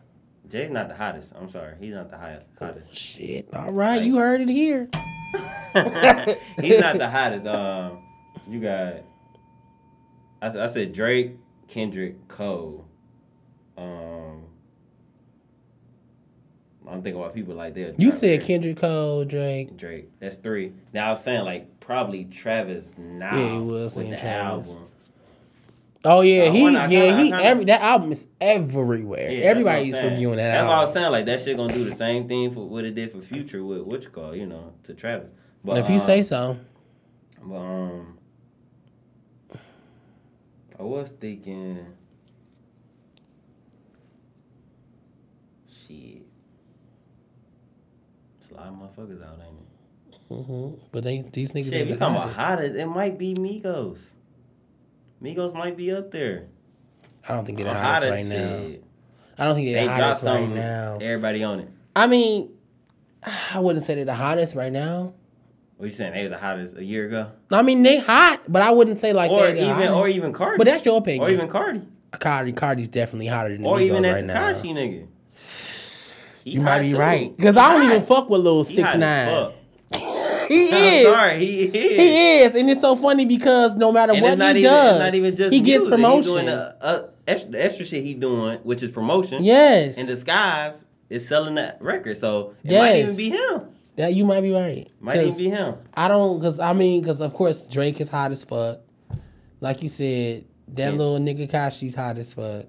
Jay's 0.49 0.71
not 0.71 0.89
the 0.89 0.95
hottest. 0.95 1.33
I'm 1.39 1.51
sorry, 1.51 1.75
he's 1.81 1.93
not 1.95 2.11
the 2.11 2.17
highest. 2.19 2.47
Hottest. 2.59 2.95
Shit. 2.95 3.49
All 3.53 3.73
right, 3.73 4.03
you 4.03 4.17
heard 4.17 4.41
it 4.41 4.49
here. 4.49 4.89
he's 6.61 6.81
not 6.81 6.97
the 6.99 7.09
hottest. 7.11 7.47
Um, 7.47 7.99
you 8.49 8.61
got. 8.61 9.03
I, 10.41 10.51
said- 10.51 10.61
I 10.61 10.67
said 10.69 10.93
Drake, 10.93 11.33
Kendrick, 11.69 12.29
Cole. 12.29 12.87
Um, 13.77 14.45
I'm 16.89 17.03
thinking 17.03 17.21
about 17.21 17.35
people 17.35 17.55
like 17.57 17.75
that. 17.75 17.99
You 18.01 18.13
said 18.13 18.41
Kendrick 18.43 18.77
Cole, 18.77 19.25
Drake. 19.25 19.77
Drake. 19.77 20.09
That's 20.21 20.37
three. 20.37 20.73
Now 20.93 21.09
I 21.09 21.11
was 21.13 21.25
saying 21.25 21.45
like 21.45 21.81
probably 21.81 22.25
Travis 22.27 22.97
now. 22.99 23.37
Yeah, 23.37 23.49
he 23.55 23.59
was 23.59 23.97
with 23.97 24.05
saying 24.07 24.11
the 24.13 24.17
Travis. 24.19 24.71
album. 24.77 24.89
Oh 26.05 26.21
yeah, 26.21 26.43
Uh, 26.45 26.53
he 26.53 26.65
not? 26.71 26.91
yeah 26.91 27.01
Kinda- 27.09 27.17
he 27.25 27.31
kinda- 27.31 27.45
every 27.45 27.65
that 27.65 27.81
album 27.81 28.13
is 28.13 28.27
everywhere. 28.41 29.31
Yeah, 29.31 29.45
Everybody's 29.47 29.93
that's 29.93 29.95
what 29.95 29.99
I'm 29.99 30.03
saying. 30.03 30.13
reviewing 30.15 30.37
that 30.37 30.53
That's 30.53 30.69
why 30.69 30.75
I 30.75 30.81
was 30.81 30.89
album. 30.91 31.03
saying 31.03 31.13
like 31.13 31.27
that 31.27 31.41
shit 31.43 31.57
gonna 31.57 31.73
do 31.73 31.85
the 31.85 31.93
same 31.93 32.29
thing 32.29 32.51
for 32.53 32.69
what 32.69 32.85
it 32.85 32.95
did 32.95 33.11
for 33.13 33.21
Future 33.21 33.65
with 33.65 33.81
what 33.83 34.03
you 34.03 34.11
call 34.11 34.35
you 34.37 34.47
know 34.47 34.73
to 34.85 34.95
Travis. 34.95 35.29
But 35.65 35.79
if 35.79 35.89
you 35.89 35.95
um, 35.95 36.01
say 36.01 36.23
so. 36.23 36.59
But 37.43 37.57
um, 37.57 38.19
I 40.79 40.83
was 40.83 41.11
thinking, 41.19 41.87
shit, 45.87 46.23
it's 48.41 48.51
a 48.51 48.55
lot 48.55 48.67
of 48.69 48.75
motherfuckers 48.75 49.25
out, 49.25 49.39
ain't 49.47 49.59
it? 49.61 50.29
hmm 50.29 50.75
But 50.93 51.05
they 51.05 51.25
these 51.33 51.53
niggas 51.53 51.71
Shit, 51.71 51.87
we 51.89 51.97
talking 51.97 52.17
about 52.17 52.33
hottest. 52.33 52.77
It 52.77 52.87
might 52.87 53.19
be 53.19 53.35
Migos. 53.35 54.11
Migos 55.23 55.55
might 55.55 55.77
be 55.77 55.93
up 55.93 56.11
there. 56.11 56.45
I 57.29 57.33
don't 57.35 57.45
think 57.45 57.59
they're 57.59 57.67
the 57.67 57.73
Uh, 57.73 57.83
hottest 57.83 58.11
right 58.13 58.27
now. 58.27 58.61
I 59.39 59.45
don't 59.45 59.55
think 59.55 59.67
they're 59.69 59.81
They 59.81 59.87
the 59.87 59.93
hottest 59.93 60.23
right 60.25 60.49
now. 60.49 60.99
Everybody 61.01 61.43
on 61.45 61.61
it. 61.61 61.69
I 61.95 62.07
mean, 62.07 62.51
I 63.55 63.59
wouldn't 63.59 63.85
say 63.85 63.95
they're 63.95 64.05
the 64.05 64.15
hottest 64.15 64.55
right 64.55 64.73
now. 64.73 65.15
What 65.79 65.87
you 65.87 65.93
saying? 65.93 66.13
They 66.15 66.23
was 66.23 66.31
the 66.31 66.39
hottest 66.39 66.77
a 66.77 66.85
year 66.85 67.07
ago, 67.07 67.27
No, 67.51 67.59
I 67.59 67.63
mean, 67.63 67.83
they 67.83 67.99
hot, 67.99 68.41
but 68.49 68.63
I 68.63 68.71
wouldn't 68.71 68.97
say 68.97 69.13
like 69.13 69.31
or 69.31 69.47
even, 69.49 69.65
hottest. 69.69 69.91
or 69.93 70.09
even 70.09 70.33
Cardi. 70.33 70.57
But 70.59 70.67
that's 70.67 70.85
your 70.87 70.97
opinion. 70.99 71.25
or 71.25 71.31
even 71.31 71.49
Cardi, 71.49 71.83
Cardi. 72.13 72.53
Cardi's 72.53 72.89
definitely 72.89 73.27
hotter 73.27 73.51
than 73.51 73.63
the 73.63 73.69
or 73.69 73.77
Migos 73.77 73.83
even 73.83 74.03
that 74.03 74.13
right 74.13 74.25
now. 74.25 74.53
Tekashi 74.53 74.73
nigga. 74.75 75.07
He 76.45 76.51
You 76.53 76.61
might 76.63 76.81
be 76.81 76.93
too. 76.93 76.99
right 76.99 77.37
because 77.37 77.57
I 77.59 77.73
don't 77.73 77.83
hot. 77.83 77.91
even 77.93 78.07
fuck 78.07 78.31
with 78.31 78.41
Lil 78.41 78.65
He 78.65 78.77
Six 78.77 78.97
Nine. 78.97 79.53
He 80.49 80.69
I'm 80.69 80.75
is. 80.75 81.07
sorry, 81.15 81.39
he 81.39 81.63
is. 81.65 81.73
He 82.01 82.39
is, 82.43 82.55
and 82.55 82.71
it's 82.71 82.81
so 82.81 82.97
funny 82.97 83.27
because 83.27 83.75
no 83.75 83.91
matter 83.93 84.13
And 84.13 84.23
what 84.23 84.39
he 84.39 84.51
even, 84.51 84.63
does, 84.63 84.91
it's 84.93 84.99
not 85.01 85.15
even 85.15 85.37
just 85.37 85.53
he 85.53 85.61
gets 85.61 85.81
music. 85.87 85.91
promotion. 85.93 86.23
He 86.23 86.35
doing 86.35 86.47
the, 86.47 86.77
uh, 86.81 87.09
extra, 87.27 87.51
the 87.51 87.65
extra 87.65 87.85
shit 87.85 88.03
he 88.05 88.15
doing, 88.15 88.59
which 88.61 88.83
is 88.83 88.91
promotion. 88.91 89.43
yes, 89.45 89.99
In 89.99 90.07
disguise, 90.07 90.85
is 91.11 91.27
selling 91.27 91.55
that 91.57 91.81
record. 91.83 92.17
So 92.19 92.55
it 92.65 92.79
might 92.79 92.97
even 93.01 93.17
be 93.17 93.31
him. 93.31 93.63
that 93.97 94.15
you 94.15 94.25
might 94.25 94.41
be 94.43 94.53
right. 94.53 94.87
Might 95.01 95.17
even 95.17 95.29
'Cause 95.29 95.39
be 95.39 95.51
him. 95.51 95.75
I 95.95 96.09
don't, 96.09 96.39
because 96.39 96.61
I 96.61 96.73
mean, 96.73 97.01
because 97.01 97.21
of 97.21 97.33
course 97.35 97.67
Drake 97.67 98.01
is 98.01 98.09
hot 98.09 98.31
as 98.33 98.45
fuck. 98.45 98.81
Like 99.61 99.83
you 99.83 99.89
said, 99.89 100.45
that 100.75 100.93
Yeah. 100.93 100.99
little 100.99 101.19
nigga 101.19 101.51
Kashi's 101.51 101.95
hot 101.95 102.19
as 102.19 102.35
fuck. 102.35 102.67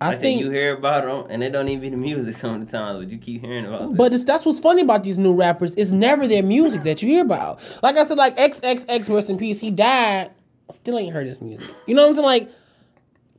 I, 0.00 0.08
I, 0.08 0.10
think, 0.10 0.20
think 0.20 0.40
you 0.40 0.50
hear 0.50 0.76
about 0.76 1.04
them, 1.04 1.30
and 1.30 1.42
it 1.42 1.50
don't 1.50 1.68
even 1.68 1.80
be 1.80 1.88
the 1.88 1.96
music 1.96 2.34
some 2.36 2.54
of 2.54 2.66
the 2.66 2.70
times, 2.70 3.04
but 3.04 3.10
you 3.10 3.18
keep 3.18 3.40
hearing 3.40 3.66
about. 3.66 3.80
Them. 3.80 3.94
but 3.94 4.12
it's, 4.12 4.24
that's 4.24 4.44
what's 4.44 4.60
funny 4.60 4.82
about 4.82 5.04
these 5.04 5.18
new 5.18 5.34
rappers. 5.34 5.74
It's 5.76 5.90
never 5.90 6.28
their 6.28 6.42
music 6.42 6.82
that 6.82 7.02
you 7.02 7.08
hear 7.08 7.22
about. 7.22 7.60
Like 7.82 7.96
I 7.96 8.04
said, 8.04 8.18
like 8.18 8.36
XXX, 8.36 9.08
rest 9.14 9.30
in 9.30 9.38
peace. 9.38 9.60
He 9.60 9.70
died. 9.70 10.30
I 10.68 10.72
Still 10.72 10.98
ain't 10.98 11.12
heard 11.12 11.26
his 11.26 11.40
music. 11.40 11.68
You 11.86 11.94
know 11.94 12.02
what 12.02 12.08
I'm 12.10 12.14
saying? 12.16 12.26
Like, 12.26 12.50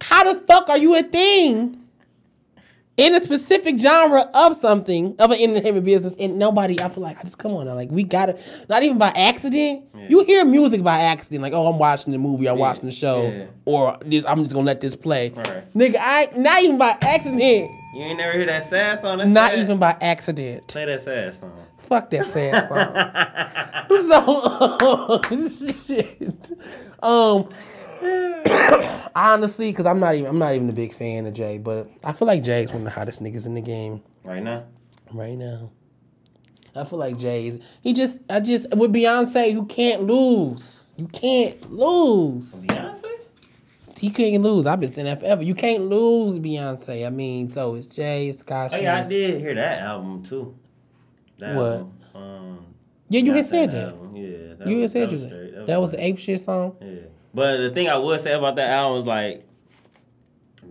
how 0.01 0.33
the 0.33 0.39
fuck 0.41 0.69
are 0.69 0.77
you 0.77 0.95
a 0.95 1.03
thing 1.03 1.86
in 2.97 3.15
a 3.15 3.21
specific 3.21 3.79
genre 3.79 4.29
of 4.33 4.55
something 4.55 5.15
of 5.19 5.31
an 5.31 5.39
entertainment 5.39 5.85
business 5.85 6.13
and 6.19 6.37
nobody? 6.37 6.79
I 6.79 6.89
feel 6.89 7.03
like 7.03 7.19
I 7.19 7.21
just 7.21 7.37
come 7.37 7.53
on 7.53 7.65
now. 7.67 7.75
Like 7.75 7.89
we 7.91 8.03
gotta 8.03 8.37
not 8.69 8.83
even 8.83 8.97
by 8.97 9.09
accident. 9.09 9.85
You 10.09 10.23
hear 10.23 10.43
music 10.45 10.83
by 10.83 10.99
accident. 10.99 11.41
Like 11.43 11.53
oh, 11.53 11.67
I'm 11.67 11.79
watching 11.79 12.11
the 12.11 12.19
movie, 12.19 12.47
I'm 12.47 12.57
watching 12.57 12.85
the 12.85 12.91
show, 12.91 13.29
yeah. 13.29 13.45
or 13.65 13.97
this. 14.05 14.25
I'm 14.25 14.39
just 14.43 14.53
gonna 14.53 14.65
let 14.65 14.81
this 14.81 14.95
play. 14.95 15.29
Right. 15.29 15.73
Nigga, 15.73 15.97
I 15.99 16.29
not 16.35 16.63
even 16.63 16.77
by 16.77 16.97
accident. 17.01 17.41
you 17.41 18.03
ain't 18.03 18.17
never 18.17 18.37
hear 18.37 18.45
that 18.47 18.65
sad 18.65 18.99
song. 18.99 19.19
That's 19.19 19.29
Not 19.29 19.51
sad. 19.51 19.59
even 19.59 19.77
by 19.79 19.95
accident. 20.01 20.67
play 20.67 20.85
that 20.85 21.01
sad 21.01 21.35
song. 21.35 21.65
Fuck 21.87 22.09
that 22.09 22.25
sad 22.25 22.67
song. 22.67 22.93
so 25.49 25.67
shit. 25.87 26.51
Um 27.01 27.49
honestly, 29.15 29.71
because 29.71 29.85
I'm 29.85 29.99
not 29.99 30.15
even 30.15 30.27
I'm 30.29 30.39
not 30.39 30.53
even 30.55 30.69
a 30.69 30.73
big 30.73 30.93
fan 30.93 31.25
of 31.25 31.33
Jay, 31.33 31.57
but 31.57 31.89
I 32.03 32.13
feel 32.13 32.27
like 32.27 32.43
Jay's 32.43 32.67
one 32.69 32.77
of 32.77 32.83
the 32.83 32.89
hottest 32.91 33.21
niggas 33.21 33.45
in 33.45 33.53
the 33.53 33.61
game 33.61 34.01
Right 34.23 34.43
now, 34.43 34.65
right 35.13 35.37
now. 35.37 35.71
I 36.75 36.83
feel 36.83 36.99
like 36.99 37.17
Jay's 37.17 37.59
he 37.81 37.93
just 37.93 38.19
I 38.29 38.39
just 38.39 38.69
with 38.75 38.93
Beyonce 38.93 39.53
who 39.53 39.65
can't 39.65 40.03
lose. 40.03 40.93
You 40.97 41.07
can't 41.07 41.71
lose. 41.71 42.65
Beyonce. 42.65 43.03
He 43.99 44.11
can't 44.11 44.43
lose. 44.43 44.67
I've 44.67 44.79
been 44.79 44.91
saying 44.91 45.05
that 45.05 45.19
forever. 45.21 45.41
You 45.41 45.55
can't 45.55 45.85
lose 45.85 46.37
Beyonce. 46.37 47.07
I 47.07 47.09
mean, 47.09 47.49
so 47.49 47.75
it's 47.75 47.87
Jay, 47.87 48.27
it's 48.29 48.39
Scott. 48.39 48.71
Oh 48.73 48.77
yeah, 48.77 48.97
I 48.97 49.03
did 49.07 49.41
hear 49.41 49.55
that 49.55 49.79
album 49.79 50.23
too. 50.23 50.55
That 51.39 51.55
What? 51.55 51.63
Album. 51.73 51.93
Um, 52.13 52.65
Yeah, 53.09 53.21
you 53.21 53.33
had 53.33 53.45
said 53.45 53.71
that. 53.71 53.93
album. 53.93 54.15
Yeah, 54.15 54.53
that 54.59 54.67
You 54.67 54.75
had 54.75 54.81
was- 54.83 54.91
said 54.91 55.09
that 55.09 55.15
you 55.15 55.21
was 55.21 55.27
straight. 55.29 55.65
that 55.67 55.81
was 55.81 55.91
the 55.91 56.03
ape 56.03 56.19
shit 56.19 56.39
song. 56.41 56.75
Yeah. 56.81 56.87
But 57.37 57.57
the 57.57 57.69
thing 57.69 57.87
I 57.87 57.99
would 57.99 58.19
say 58.19 58.33
about 58.33 58.55
that 58.55 58.71
album 58.71 59.01
is 59.01 59.05
like, 59.05 59.45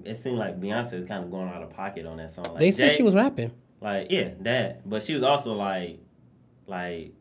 it 0.04 0.16
seemed 0.16 0.36
like 0.36 0.60
Beyonce 0.60 0.98
was 0.98 1.06
kind 1.06 1.22
of 1.22 1.30
going 1.30 1.48
out 1.48 1.62
of 1.62 1.70
pocket 1.70 2.06
on 2.06 2.16
that 2.16 2.32
song. 2.32 2.44
Like, 2.50 2.58
They 2.58 2.72
said 2.72 2.90
Jay- 2.90 2.96
she 2.96 3.02
was 3.04 3.14
rapping. 3.14 3.52
like, 3.80 4.08
yeah, 4.10 4.30
that. 4.40 4.88
But 4.90 5.04
she 5.04 5.14
was 5.14 5.22
also 5.22 5.52
like, 5.52 6.00
like 6.66 7.12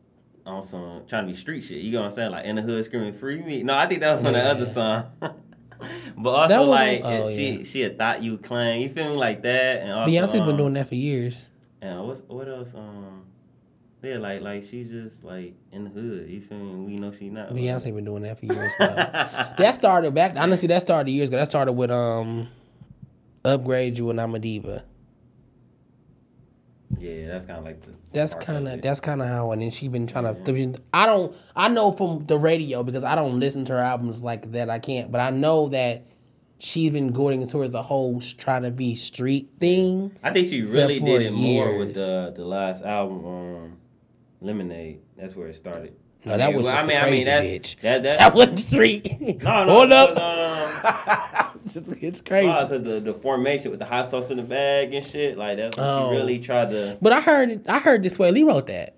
on 0.44 0.64
some 0.64 1.02
trying 1.06 1.28
to 1.28 1.32
be 1.32 1.38
street 1.38 1.60
shit. 1.60 1.78
You 1.78 1.92
know 1.92 2.00
what 2.00 2.06
I'm 2.06 2.12
saying? 2.12 2.32
Like 2.32 2.44
in 2.44 2.56
the 2.56 2.62
hood 2.62 2.84
screaming 2.86 3.12
"Free 3.14 3.40
me." 3.40 3.62
No, 3.62 3.76
I 3.76 3.86
think 3.86 4.00
that 4.00 4.10
was 4.10 4.24
on 4.24 4.32
the 4.32 4.42
other 4.42 4.66
song. 4.66 5.12
but 5.20 6.30
also 6.30 6.62
on- 6.62 6.68
like 6.68 7.02
oh, 7.04 7.30
she 7.30 7.50
yeah. 7.50 7.64
she 7.64 7.80
had 7.82 7.96
thought 7.96 8.24
you 8.24 8.38
claim. 8.38 8.82
You 8.82 8.88
feel 8.88 9.10
me 9.10 9.14
like 9.14 9.42
that? 9.42 9.82
And 9.82 9.92
also, 9.92 10.10
Beyonce's 10.10 10.32
been 10.40 10.42
um, 10.42 10.56
doing 10.56 10.74
that 10.74 10.88
for 10.88 10.96
years. 10.96 11.50
And 11.80 12.04
what 12.04 12.28
what 12.28 12.48
else? 12.48 12.70
Um, 12.74 13.15
yeah, 14.06 14.18
like 14.18 14.40
like 14.42 14.62
she's 14.62 14.88
just 14.88 15.24
like 15.24 15.54
in 15.72 15.84
the 15.84 15.90
hood. 15.90 16.28
You 16.28 16.40
feel 16.40 16.58
me? 16.58 16.86
We 16.86 16.96
know 16.96 17.12
she 17.12 17.28
not. 17.28 17.50
Beyonce 17.50 17.94
been 17.94 18.04
doing 18.04 18.22
that 18.22 18.38
for 18.38 18.46
years. 18.46 18.72
That 18.78 19.74
started 19.74 20.14
back. 20.14 20.36
Honestly, 20.36 20.68
that 20.68 20.82
started 20.82 21.10
years 21.10 21.28
ago. 21.28 21.38
That 21.38 21.48
started 21.48 21.72
with 21.72 21.90
um, 21.90 22.48
upgrade 23.44 23.98
you 23.98 24.10
and 24.10 24.20
I'm 24.20 24.34
a 24.34 24.38
diva. 24.38 24.84
Yeah, 26.98 27.28
that's 27.28 27.44
kind 27.44 27.58
of 27.58 27.64
like 27.64 27.82
the. 27.82 27.92
That's 28.12 28.34
kind 28.34 28.68
of 28.68 28.82
that's 28.82 29.00
kind 29.00 29.20
of 29.20 29.28
how. 29.28 29.52
And 29.52 29.62
then 29.62 29.70
she 29.70 29.88
been 29.88 30.06
trying 30.06 30.24
to. 30.24 30.80
I 30.94 31.06
don't. 31.06 31.34
I 31.54 31.68
know 31.68 31.92
from 31.92 32.26
the 32.26 32.38
radio 32.38 32.82
because 32.82 33.04
I 33.04 33.14
don't 33.14 33.40
listen 33.40 33.64
to 33.66 33.72
her 33.74 33.78
albums 33.78 34.22
like 34.22 34.52
that. 34.52 34.70
I 34.70 34.78
can't. 34.78 35.10
But 35.10 35.20
I 35.20 35.30
know 35.30 35.68
that 35.70 36.04
she's 36.58 36.90
been 36.90 37.12
going 37.12 37.46
towards 37.46 37.72
the 37.72 37.82
whole 37.82 38.20
trying 38.38 38.62
to 38.62 38.70
be 38.70 38.94
street 38.94 39.50
thing. 39.60 40.16
I 40.22 40.32
think 40.32 40.48
she 40.48 40.62
really 40.62 41.00
did 41.00 41.22
it 41.22 41.32
more 41.32 41.78
with 41.78 41.94
the 41.94 42.32
the 42.34 42.44
last 42.44 42.82
album, 42.82 43.26
um, 43.26 43.76
Lemonade. 44.40 45.00
That's 45.16 45.34
where 45.36 45.48
it 45.48 45.54
started. 45.56 45.94
No, 46.24 46.36
that 46.36 46.52
was 46.52 46.64
well, 46.64 46.72
just 46.72 46.82
I 46.82 46.86
mean, 46.86 46.96
a 46.96 47.00
I 47.00 47.10
mean, 47.10 47.24
that's 47.24 47.46
bitch. 47.46 47.80
that 47.82 48.02
that. 48.02 48.18
That 48.18 48.34
wasn't 48.34 48.58
street. 48.58 49.20
no, 49.42 49.64
no, 49.64 49.72
Hold 49.72 49.90
no, 49.90 49.96
up. 49.96 50.16
No, 50.16 51.52
no, 51.54 51.60
it's, 51.64 51.76
it's 51.76 52.20
crazy. 52.20 52.48
no. 52.48 52.62
because 52.64 52.82
the 52.82 52.98
the 53.00 53.14
formation 53.14 53.70
with 53.70 53.78
the 53.80 53.86
hot 53.86 54.08
sauce 54.08 54.30
in 54.30 54.38
the 54.38 54.42
bag 54.42 54.92
and 54.92 55.06
shit, 55.06 55.38
like 55.38 55.56
that's 55.58 55.76
what 55.76 55.84
Oh. 55.86 56.10
she 56.10 56.16
really 56.16 56.38
tried 56.40 56.70
to. 56.70 56.98
But 57.00 57.12
I 57.12 57.20
heard. 57.20 57.66
I 57.68 57.78
heard 57.78 58.02
this 58.02 58.16
Swae 58.18 58.32
Lee 58.32 58.42
wrote 58.42 58.66
that. 58.66 58.96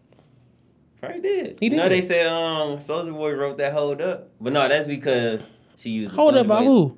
Probably 1.00 1.20
did. 1.20 1.58
He 1.60 1.66
You 1.70 1.76
know 1.76 1.88
they 1.88 2.00
said 2.02 2.26
um 2.26 2.78
Soulja 2.78 3.12
Boy 3.12 3.32
wrote 3.34 3.58
that 3.58 3.72
hold 3.72 4.00
up, 4.00 4.30
but 4.40 4.52
no, 4.52 4.66
that's 4.68 4.88
because 4.88 5.42
she 5.76 5.90
used. 5.90 6.12
the 6.12 6.16
Hold 6.16 6.34
up, 6.36 6.46
by 6.48 6.64
who? 6.64 6.96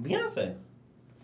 Beyonce. 0.00 0.54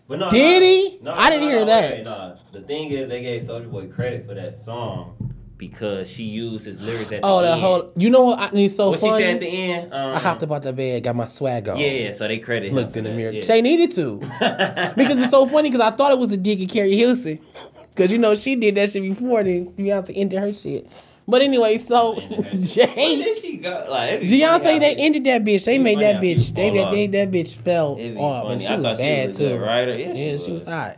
But 0.07 0.19
no, 0.19 0.29
Did 0.31 0.59
no, 0.61 0.65
he? 0.65 0.99
No, 1.01 1.13
I 1.13 1.29
didn't 1.29 1.43
no, 1.45 1.49
hear 1.49 1.59
no, 1.59 1.65
that. 1.65 1.93
wait, 1.93 2.03
no. 2.05 2.37
The 2.51 2.61
thing 2.61 2.89
is, 2.89 3.07
they 3.09 3.21
gave 3.21 3.41
Soulja 3.43 3.69
Boy 3.71 3.87
credit 3.87 4.25
for 4.27 4.33
that 4.35 4.53
song, 4.53 5.15
because 5.59 6.09
she 6.09 6.23
used 6.23 6.65
his 6.65 6.81
lyrics 6.81 7.11
at 7.11 7.19
Oh, 7.21 7.41
the 7.41 7.47
the 7.47 7.51
end. 7.51 7.61
whole. 7.61 7.91
You 7.97 8.09
know 8.09 8.23
what? 8.23 8.39
I, 8.39 8.49
it's 8.57 8.75
so 8.75 8.93
funny. 8.95 9.01
what 9.11 9.17
she 9.19 9.23
said 9.23 9.33
at 9.35 9.39
the 9.41 9.47
end. 9.47 9.93
Um, 9.93 10.13
I 10.15 10.17
hopped 10.19 10.41
up 10.41 10.51
out 10.51 10.63
the 10.63 10.73
bed, 10.73 11.03
got 11.03 11.15
my 11.15 11.27
swag 11.27 11.69
on. 11.69 11.77
Yeah, 11.77 12.11
so 12.13 12.27
they 12.27 12.39
credit. 12.39 12.73
Looked 12.73 12.97
in 12.97 13.03
the 13.03 13.11
that, 13.11 13.15
mirror. 13.15 13.31
yeah. 13.33 13.41
They 13.45 13.61
needed 13.61 13.91
to. 13.91 14.17
because 14.97 15.17
it's 15.21 15.29
so 15.29 15.45
funny 15.45 15.69
because 15.69 15.85
I 15.85 15.91
thought 15.95 16.11
it 16.13 16.17
was 16.17 16.31
a 16.31 16.37
dig 16.37 16.63
at 16.63 16.69
Keri 16.69 16.95
Hilson. 16.95 17.39
Because, 17.93 18.11
you 18.11 18.17
know, 18.17 18.35
she 18.37 18.55
did 18.55 18.75
that 18.75 18.89
shit 18.89 19.03
before, 19.03 19.43
then 19.43 19.71
Beyonce 19.73 20.13
ended 20.15 20.39
her 20.39 20.53
shit. 20.53 20.89
But 21.27 21.41
anyway, 21.41 21.77
so 21.77 22.15
Jay, 22.53 22.85
did 23.17 23.37
she 23.41 23.57
go? 23.57 23.85
Like, 23.89 24.21
funny 24.21 24.27
Beyonce, 24.27 24.79
they 24.79 24.95
ended 24.95 25.25
that 25.25 25.43
bitch. 25.43 25.65
They 25.65 25.77
made 25.77 25.99
that 25.99 26.15
bitch. 26.23 26.53
They, 26.55 26.71
off. 26.81 26.91
they, 26.91 27.07
that 27.07 27.29
bitch 27.29 27.53
fell 27.55 27.97
It'd 27.99 28.15
be 28.15 28.19
off, 28.19 28.49
and 28.51 28.61
she 28.61 28.67
I 28.69 28.75
was 28.77 28.85
thought 28.85 28.97
she 28.97 29.03
bad 29.03 29.27
was 29.27 29.37
too. 29.37 29.57
writer. 29.57 29.99
Yeah, 29.99 30.13
yeah, 30.13 30.37
she 30.37 30.45
she 30.45 30.51
was 30.53 30.63
was. 30.65 30.73
hot. 30.73 30.97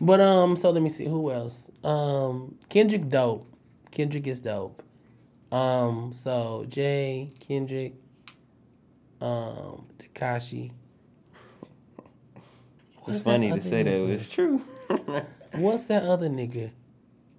But 0.00 0.20
um, 0.20 0.54
so 0.56 0.70
let 0.70 0.80
me 0.82 0.88
see 0.88 1.06
who 1.06 1.32
else. 1.32 1.68
Um, 1.82 2.54
Kendrick 2.68 3.08
dope. 3.08 3.47
Kendrick 3.98 4.28
is 4.28 4.40
dope. 4.40 4.80
Um, 5.50 6.12
so 6.12 6.64
Jay, 6.68 7.32
Kendrick, 7.40 7.94
um, 9.20 9.86
Tekashi. 9.98 10.70
It's 13.08 13.22
funny 13.22 13.50
to 13.50 13.60
say 13.60 13.82
that, 13.82 13.98
but 13.98 14.10
it's 14.10 14.30
true. 14.30 14.58
What's 15.60 15.86
that 15.88 16.04
other 16.04 16.28
nigga? 16.28 16.70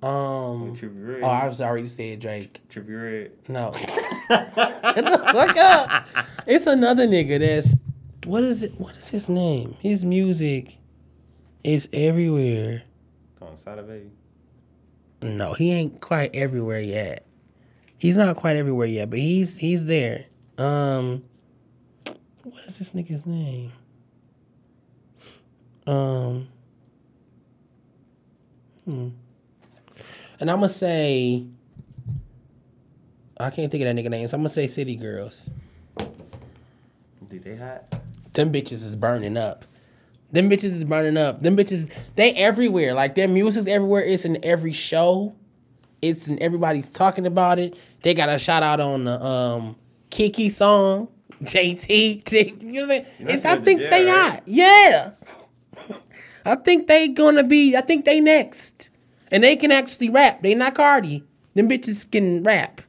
Um, 0.03 0.77
oh, 1.23 1.29
I 1.29 1.47
was 1.47 1.61
already 1.61 1.87
said 1.87 2.19
Drake. 2.19 2.59
Trippie 2.69 3.21
Redd. 3.21 3.31
No. 3.47 3.71
Get 4.27 5.05
the 5.05 5.31
fuck 5.31 5.55
up. 5.55 6.07
It's 6.45 6.67
another 6.67 7.07
nigga 7.07 7.39
that's 7.39 7.77
what 8.25 8.43
is 8.43 8.63
it? 8.63 8.77
What 8.77 8.97
is 8.97 9.07
his 9.07 9.29
name? 9.29 9.77
His 9.79 10.03
music 10.03 10.77
is 11.63 11.87
everywhere. 11.93 12.83
On 13.41 13.55
Sada 13.55 13.81
Baby. 13.81 14.09
No, 15.21 15.53
he 15.53 15.71
ain't 15.71 15.99
quite 16.01 16.33
everywhere 16.33 16.79
yet. 16.79 17.25
He's 17.97 18.15
not 18.15 18.35
quite 18.37 18.55
everywhere 18.55 18.87
yet, 18.87 19.09
but 19.09 19.19
he's 19.19 19.57
he's 19.57 19.85
there. 19.85 20.25
Um, 20.57 21.23
what 22.43 22.63
is 22.65 22.79
this 22.79 22.91
nigga's 22.91 23.25
name? 23.25 23.73
Um, 25.85 26.47
hmm. 28.85 29.09
And 30.39 30.49
I'm 30.49 30.57
gonna 30.57 30.69
say, 30.69 31.45
I 33.37 33.49
can't 33.49 33.69
think 33.69 33.83
of 33.83 33.93
that 33.93 34.01
nigga 34.01 34.09
name, 34.09 34.27
so 34.29 34.35
I'm 34.35 34.41
gonna 34.41 34.49
say 34.49 34.67
City 34.67 34.95
Girls. 34.95 35.49
Think 37.29 37.43
they 37.43 37.57
hot? 37.57 37.83
Them 38.33 38.51
bitches 38.51 38.83
is 38.83 38.95
burning 38.95 39.37
up. 39.37 39.65
Them 40.31 40.49
bitches 40.49 40.65
is 40.65 40.83
burning 40.83 41.17
up. 41.17 41.41
Them 41.41 41.57
bitches, 41.57 41.91
they 42.15 42.33
everywhere. 42.33 42.93
Like 42.93 43.15
their 43.15 43.27
music's 43.27 43.67
everywhere. 43.67 44.03
It's 44.03 44.25
in 44.25 44.43
every 44.45 44.73
show. 44.73 45.35
It's 46.01 46.27
in 46.27 46.41
everybody's 46.41 46.89
talking 46.89 47.25
about 47.25 47.59
it. 47.59 47.75
They 48.03 48.13
got 48.13 48.29
a 48.29 48.39
shout 48.39 48.63
out 48.63 48.79
on 48.79 49.05
the 49.05 49.23
um 49.23 49.75
Kiki 50.09 50.49
song. 50.49 51.07
JT. 51.43 52.25
J- 52.29 52.53
you 52.59 52.81
know 52.81 52.87
what 52.87 53.05
I'm 53.19 53.27
saying? 53.27 53.41
know 53.43 53.49
I 53.49 53.55
think 53.57 53.79
jail, 53.79 53.89
they 53.89 54.05
right? 54.05 54.31
hot. 54.31 54.43
Yeah. 54.45 55.11
I 56.45 56.55
think 56.55 56.87
they 56.87 57.07
gonna 57.07 57.43
be, 57.43 57.75
I 57.75 57.81
think 57.81 58.05
they 58.05 58.19
next. 58.19 58.89
And 59.31 59.43
they 59.43 59.55
can 59.55 59.71
actually 59.71 60.09
rap. 60.09 60.41
They 60.41 60.55
not 60.55 60.75
Cardi. 60.75 61.23
Them 61.53 61.69
bitches 61.69 62.09
can 62.09 62.43
rap. 62.43 62.81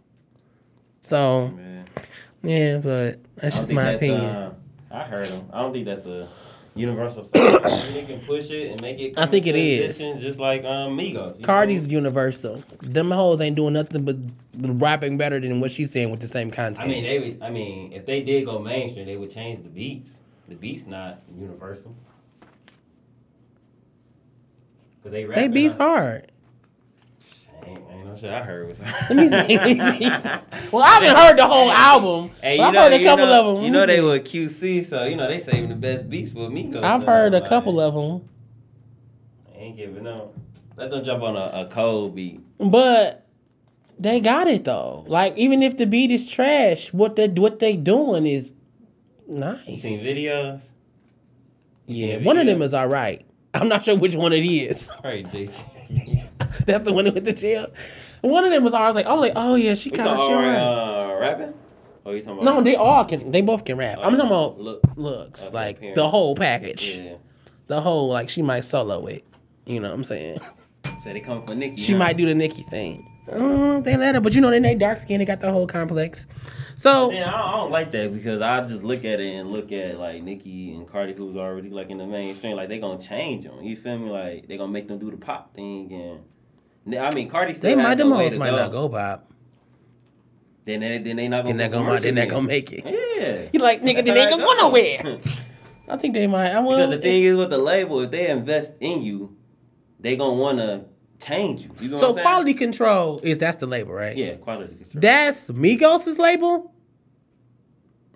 So, 1.01 1.49
Man. 1.49 1.85
yeah, 2.43 2.79
but 2.79 3.21
that's 3.37 3.57
just 3.59 3.73
my 3.73 3.91
opinion. 3.91 4.21
Uh, 4.21 4.55
I 4.91 5.03
heard 5.03 5.29
them. 5.29 5.49
I 5.53 5.61
don't 5.61 5.73
think 5.73 5.87
that's 5.87 6.07
a 6.07 6.29
universal 6.81 7.25
song. 7.25 7.33
they 7.93 8.05
can 8.07 8.21
push 8.21 8.51
it 8.51 8.73
and 8.73 8.83
make 8.83 8.99
it. 8.99 9.19
I 9.19 9.27
think 9.27 9.47
it 9.47 9.57
is. 9.57 9.99
Just 9.99 10.41
like 10.41 10.65
um, 10.65 10.97
Migos. 10.97 11.39
you 11.39 11.45
Cardi's 11.45 11.87
know? 11.89 11.93
universal. 11.95 12.63
Them 12.83 13.11
hoes 13.11 13.41
ain't 13.41 13.57
doing 13.57 13.75
nothing 13.75 14.05
but 14.05 14.17
rapping 14.81 15.19
better 15.19 15.39
than 15.41 15.61
what 15.61 15.71
she's 15.71 15.91
saying 15.91 16.11
with 16.11 16.21
the 16.21 16.27
same 16.27 16.51
content. 16.51 16.89
I 16.89 16.91
mean, 16.91 17.05
they 17.05 17.19
would. 17.19 17.43
I 17.43 17.51
mean, 17.51 17.93
if 17.93 18.07
they 18.07 18.23
did 18.23 18.45
go 18.47 18.59
mainstream, 18.59 19.07
they 19.07 19.17
would 19.17 19.31
change 19.31 19.63
the 19.63 19.69
beats. 19.71 20.23
The 20.49 20.55
beats 20.57 20.87
not 20.87 21.23
universal. 21.39 21.95
Cause 25.03 25.13
they 25.13 25.25
they 25.25 25.49
beats 25.49 25.75
hard. 25.75 26.31
Shit 28.19 28.31
I 28.31 28.43
heard 28.43 28.69
was. 28.69 28.79
Let 28.81 29.11
me 29.17 29.29
see. 29.29 30.09
well, 30.73 30.83
I 30.83 30.89
haven't 30.95 31.17
heard 31.17 31.39
the 31.39 31.47
whole 31.47 31.71
album, 31.71 32.31
Hey, 32.43 32.57
you 32.57 32.63
I've 32.63 32.75
know, 32.75 32.83
heard 32.83 32.93
a 32.93 33.05
couple 33.05 33.27
know, 33.27 33.49
of 33.51 33.55
them. 33.57 33.65
You 33.65 33.71
know 33.71 33.87
they 33.87 34.01
were 34.01 34.19
QC, 34.19 34.85
so 34.87 35.05
you 35.05 35.17
know 35.17 35.29
they 35.29 35.39
saving 35.39 35.69
the 35.69 35.75
best 35.77 36.09
beats 36.11 36.33
for 36.33 36.49
me. 36.51 36.73
I've 36.83 37.05
heard 37.05 37.35
a 37.35 37.39
like, 37.41 37.49
couple 37.49 37.81
of 37.81 37.95
them, 37.95 38.29
Ain't 39.57 39.77
giving 39.77 40.07
up. 40.07 40.35
Let 40.77 40.91
them 40.91 41.05
jump 41.05 41.23
on 41.23 41.37
a, 41.37 41.67
a 41.67 41.69
cold 41.71 42.15
beat. 42.15 42.41
but 42.59 43.27
they 43.99 44.19
got 44.21 44.49
it 44.49 44.65
though. 44.65 45.05
Like 45.07 45.37
even 45.37 45.63
if 45.63 45.77
the 45.77 45.87
beat 45.87 46.11
is 46.11 46.29
trash, 46.31 46.93
what 46.93 47.17
they 47.17 47.29
what 47.29 47.59
they 47.59 47.77
doing 47.77 48.27
is 48.27 48.53
You 49.29 49.35
seen 49.35 49.41
nice. 49.41 49.83
videos? 50.03 50.61
Yeah, 51.87 52.15
seen 52.17 52.25
one 52.25 52.39
of 52.39 52.47
them 52.47 52.63
is 52.63 52.73
all 52.73 52.89
right. 52.89 53.25
I'm 53.55 53.69
not 53.69 53.83
sure 53.83 53.97
which 53.97 54.15
one 54.15 54.33
it 54.33 54.45
is. 54.45 54.89
All 54.89 54.97
right, 55.05 55.25
JT. 55.27 56.29
That's 56.67 56.85
the 56.85 56.93
one 56.93 57.05
that 57.05 57.15
went 57.15 57.27
to 57.27 57.33
jail. 57.33 57.67
One 58.23 58.45
of 58.45 58.53
them 58.53 58.63
was 58.65 58.75
all 58.75 58.83
I 58.83 58.87
was 58.87 58.95
like, 58.95 59.07
oh, 59.09 59.17
like, 59.17 59.33
oh 59.37 59.55
yeah, 59.57 59.75
she 59.75 59.91
kind 59.91 60.09
of 60.09 60.21
she 60.21 60.33
about 60.33 61.17
uh, 61.17 61.19
rapping? 61.21 61.55
Or 62.05 62.15
you 62.15 62.23
talking 62.23 62.45
No, 62.45 62.53
about? 62.53 62.65
they 62.65 62.77
all 62.77 63.05
can. 63.05 63.31
They 63.33 63.41
both 63.43 63.65
can 63.65 63.77
rap. 63.77 63.99
I'm 64.03 64.15
talking 64.15 64.27
about 64.27 64.59
Look. 64.61 64.81
looks, 64.97 65.45
Okay, 65.45 65.53
like 65.55 65.77
appearance. 65.79 65.97
the 65.97 66.09
whole 66.09 66.35
package, 66.35 66.99
Yeah. 66.99 67.15
the 67.67 67.81
whole 67.81 68.09
like 68.09 68.29
she 68.31 68.43
might 68.43 68.61
solo 68.65 69.07
it. 69.07 69.25
You 69.67 69.81
know 69.81 69.89
what 69.89 69.95
I'm 69.95 70.05
saying? 70.05 70.39
So 71.05 71.13
they 71.13 71.21
come 71.21 71.45
for 71.47 71.55
Nicki. 71.55 71.77
She 71.81 71.93
huh? 71.93 71.99
might 71.99 72.17
do 72.17 72.27
the 72.27 72.35
Nicki 72.35 72.63
thing. 72.65 73.07
I 73.33 73.39
don't 73.39 73.61
know 73.61 73.79
if 73.79 73.85
they 73.85 73.97
let 73.97 74.15
her, 74.15 74.21
but 74.21 74.35
you 74.35 74.41
know 74.41 74.51
they 74.51 74.59
they 74.59 74.75
dark 74.75 74.99
skin. 74.99 75.19
They 75.19 75.25
got 75.25 75.41
the 75.41 75.51
whole 75.53 75.67
complex. 75.67 76.27
So 76.77 77.13
Yeah, 77.13 77.29
I 77.29 77.31
don't, 77.31 77.41
I 77.41 77.57
don't 77.59 77.71
like 77.71 77.93
that 77.93 78.13
because 78.13 78.41
I 78.41 78.67
just 78.67 78.83
look 78.83 79.05
at 79.05 79.21
it 79.21 79.35
and 79.35 79.51
look 79.51 79.71
at 79.73 79.99
like 79.99 80.23
Nicki 80.23 80.75
and 80.75 80.89
Cardi, 80.89 81.13
who's 81.13 81.37
already 81.37 81.71
like 81.71 81.91
in 81.91 81.99
the 81.99 82.07
mainstream. 82.07 82.57
Like 82.57 82.69
they 82.69 82.79
gonna 82.79 83.01
change 83.01 83.45
them. 83.45 83.63
You 83.63 83.77
feel 83.77 83.99
me? 83.99 84.11
Like 84.11 84.49
they 84.49 84.57
gonna 84.57 84.73
make 84.73 84.89
them 84.89 84.99
do 84.99 85.11
the 85.11 85.17
pop 85.17 85.55
thing 85.55 85.93
and. 85.93 86.21
I 86.99 87.15
mean, 87.15 87.29
Cardi 87.29 87.53
still 87.53 87.71
they 87.71 87.81
might 87.81 87.93
a 87.93 87.97
them 87.97 88.11
way 88.11 88.25
hoes 88.25 88.33
to 88.33 88.39
might 88.39 88.53
not 88.53 88.73
go 88.73 88.89
pop. 88.89 89.31
Then 90.65 90.81
they 90.81 90.99
then 90.99 91.17
they 91.17 91.29
not 91.29 91.45
gonna. 91.45 91.59
they 91.59 91.69
go 91.69 91.83
gonna 91.83 92.01
then 92.01 92.15
they 92.15 92.27
gonna 92.27 92.47
make 92.47 92.73
it. 92.73 92.85
Yeah. 92.85 93.49
You 93.53 93.61
like 93.61 93.83
nigga? 93.83 93.97
That's 93.97 94.07
Then 94.07 94.15
they 94.15 94.23
ain't 94.23 94.31
gonna 94.31 94.43
go 94.43 94.55
go. 94.55 94.69
nowhere. 94.69 95.21
I 95.89 95.97
think 95.97 96.15
they 96.15 96.27
might. 96.27 96.51
I 96.51 96.61
will. 96.61 96.77
Because 96.77 96.91
the 96.91 96.99
thing 96.99 97.25
is 97.25 97.37
with 97.37 97.51
the 97.51 97.59
label, 97.59 98.01
if 98.01 98.11
they 98.11 98.29
invest 98.29 98.75
in 98.81 99.03
you, 99.03 99.37
they 99.99 100.17
gonna 100.17 100.41
wanna 100.41 100.85
change 101.21 101.65
you. 101.65 101.71
You 101.81 101.91
know 101.91 101.97
so 101.97 102.13
quality 102.15 102.55
control 102.55 103.21
is 103.23 103.39
that's 103.39 103.57
the 103.57 103.67
label, 103.67 103.93
right? 103.93 104.17
Yeah, 104.17 104.35
quality 104.35 104.75
control. 104.75 105.01
That's 105.01 105.51
Migos' 105.51 106.19
label. 106.19 106.73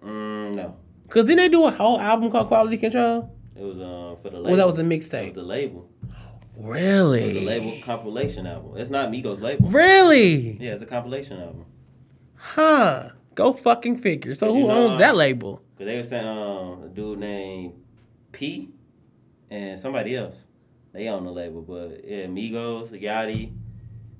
mm, 0.02 0.54
no, 0.54 0.76
Cause 1.08 1.26
then 1.26 1.36
they 1.36 1.48
do 1.48 1.64
a 1.64 1.70
whole 1.70 2.00
album 2.00 2.30
called 2.30 2.48
Quality 2.48 2.78
Control. 2.78 3.30
it 3.56 3.62
was 3.62 3.76
um 3.76 4.16
for 4.22 4.30
the 4.30 4.36
label. 4.36 4.44
Well, 4.44 4.56
that 4.56 4.66
was 4.66 4.76
the 4.76 4.82
mixtape. 4.82 5.34
the 5.34 5.42
label. 5.42 5.88
Really? 6.56 7.32
The 7.32 7.46
label 7.46 7.82
compilation 7.84 8.46
album. 8.46 8.76
It's 8.76 8.90
not 8.90 9.10
Migos 9.10 9.40
label. 9.40 9.68
Really? 9.68 10.56
Yeah, 10.60 10.72
it's 10.72 10.82
a 10.82 10.86
compilation 10.86 11.40
album. 11.40 11.66
Huh. 12.36 13.10
Go 13.34 13.52
fucking 13.52 13.96
figure. 13.96 14.34
So 14.34 14.54
who 14.54 14.62
know, 14.62 14.70
owns 14.70 14.94
uh, 14.94 14.98
that 14.98 15.16
label? 15.16 15.62
Cause 15.76 15.86
they 15.86 15.96
were 15.96 16.04
saying 16.04 16.26
um 16.26 16.84
a 16.84 16.88
dude 16.88 17.18
named 17.18 17.74
P 18.32 18.70
and 19.50 19.78
somebody 19.78 20.16
else. 20.16 20.36
They 20.94 21.08
on 21.08 21.24
the 21.24 21.32
label, 21.32 21.60
but 21.62 22.02
yeah, 22.08 22.26
Migos, 22.26 22.90
Yachty, 22.90 23.50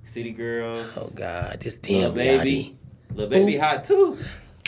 City 0.05 0.33
Girls, 0.33 0.93
Oh 0.97 1.09
God, 1.15 1.61
this 1.61 1.79
Lil 1.89 2.13
damn 2.13 2.15
Baby, 2.15 2.77
Lil 3.15 3.29
Baby 3.29 3.55
Who? 3.55 3.61
hot 3.61 3.85
too. 3.85 4.19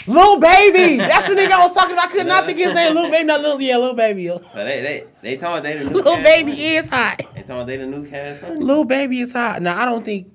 Little 0.06 0.38
baby. 0.38 0.98
That's 0.98 1.26
the 1.28 1.34
nigga 1.40 1.50
I 1.50 1.66
was 1.66 1.74
talking 1.74 1.94
about. 1.94 2.08
I 2.08 2.12
could 2.12 2.26
not 2.28 2.46
think 2.46 2.58
his 2.58 2.72
name. 2.72 2.94
Little 2.94 3.10
baby, 3.10 3.24
not 3.24 3.40
little. 3.40 3.60
Yeah, 3.60 3.76
little 3.78 3.96
baby. 3.96 4.28
So 4.28 4.40
they 4.54 4.80
they 4.80 5.04
they 5.20 5.36
talking 5.36 5.64
they 5.64 5.78
the 5.78 5.84
new 5.84 5.94
Little 5.96 6.16
baby 6.22 6.50
Money. 6.52 6.62
is 6.76 6.86
hot. 6.88 7.22
They 7.34 7.42
talking 7.42 7.66
they 7.66 7.76
the 7.76 7.86
new 7.86 8.06
cash 8.08 8.40
money. 8.40 8.60
Little 8.60 8.84
baby 8.84 9.18
is 9.20 9.32
hot. 9.32 9.60
Now 9.62 9.82
I 9.82 9.84
don't 9.84 10.04
think 10.04 10.28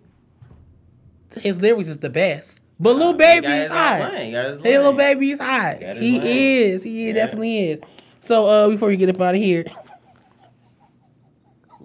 his 1.40 1.62
lyrics 1.62 1.88
is 1.88 2.00
the 2.00 2.10
best, 2.10 2.60
but 2.82 2.98
little 2.98 3.14
baby 3.14 3.48
is 3.48 3.70
hot. 3.70 4.12
lane, 4.12 4.26
he 4.26 4.32
got 4.34 4.46
his 4.56 4.62
Hey, 4.62 4.78
little 4.78 4.92
baby 4.94 5.32
is 5.32 5.40
hot. 5.40 5.82
His 5.82 5.98
He 6.00 6.64
is. 6.64 6.84
He 6.84 7.08
Yeah. 7.08 7.14
definitely 7.14 7.70
is. 7.70 7.80
So 8.20 8.46
uh, 8.48 8.68
before 8.68 8.90
we 8.90 8.98
get 8.98 9.08
up 9.10 9.22
out 9.22 9.36
of 9.36 9.42
here, 9.42 9.64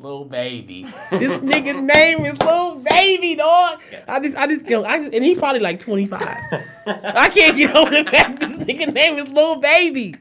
little 0.01 0.24
baby. 0.24 0.82
this 1.10 1.39
nigga's 1.40 1.74
name 1.82 2.20
is 2.20 2.36
little 2.39 2.77
baby, 2.77 3.35
dog. 3.36 3.81
I 4.09 4.20
just, 4.20 4.36
I 4.36 4.47
just, 4.47 4.66
go, 4.66 4.85
I 4.85 4.98
just, 4.98 5.12
and 5.14 5.24
he 5.24 5.35
probably 5.35 5.60
like 5.60 5.81
twenty 5.81 6.06
five. 6.06 6.23
I 6.86 7.31
can't 7.31 7.56
get 7.56 7.74
over 7.74 7.90
the 7.90 8.09
fact 8.10 8.40
this 8.40 8.56
nigga 8.59 8.93
name 8.93 9.14
is 9.16 9.28
little 9.28 9.56
baby. 9.60 10.14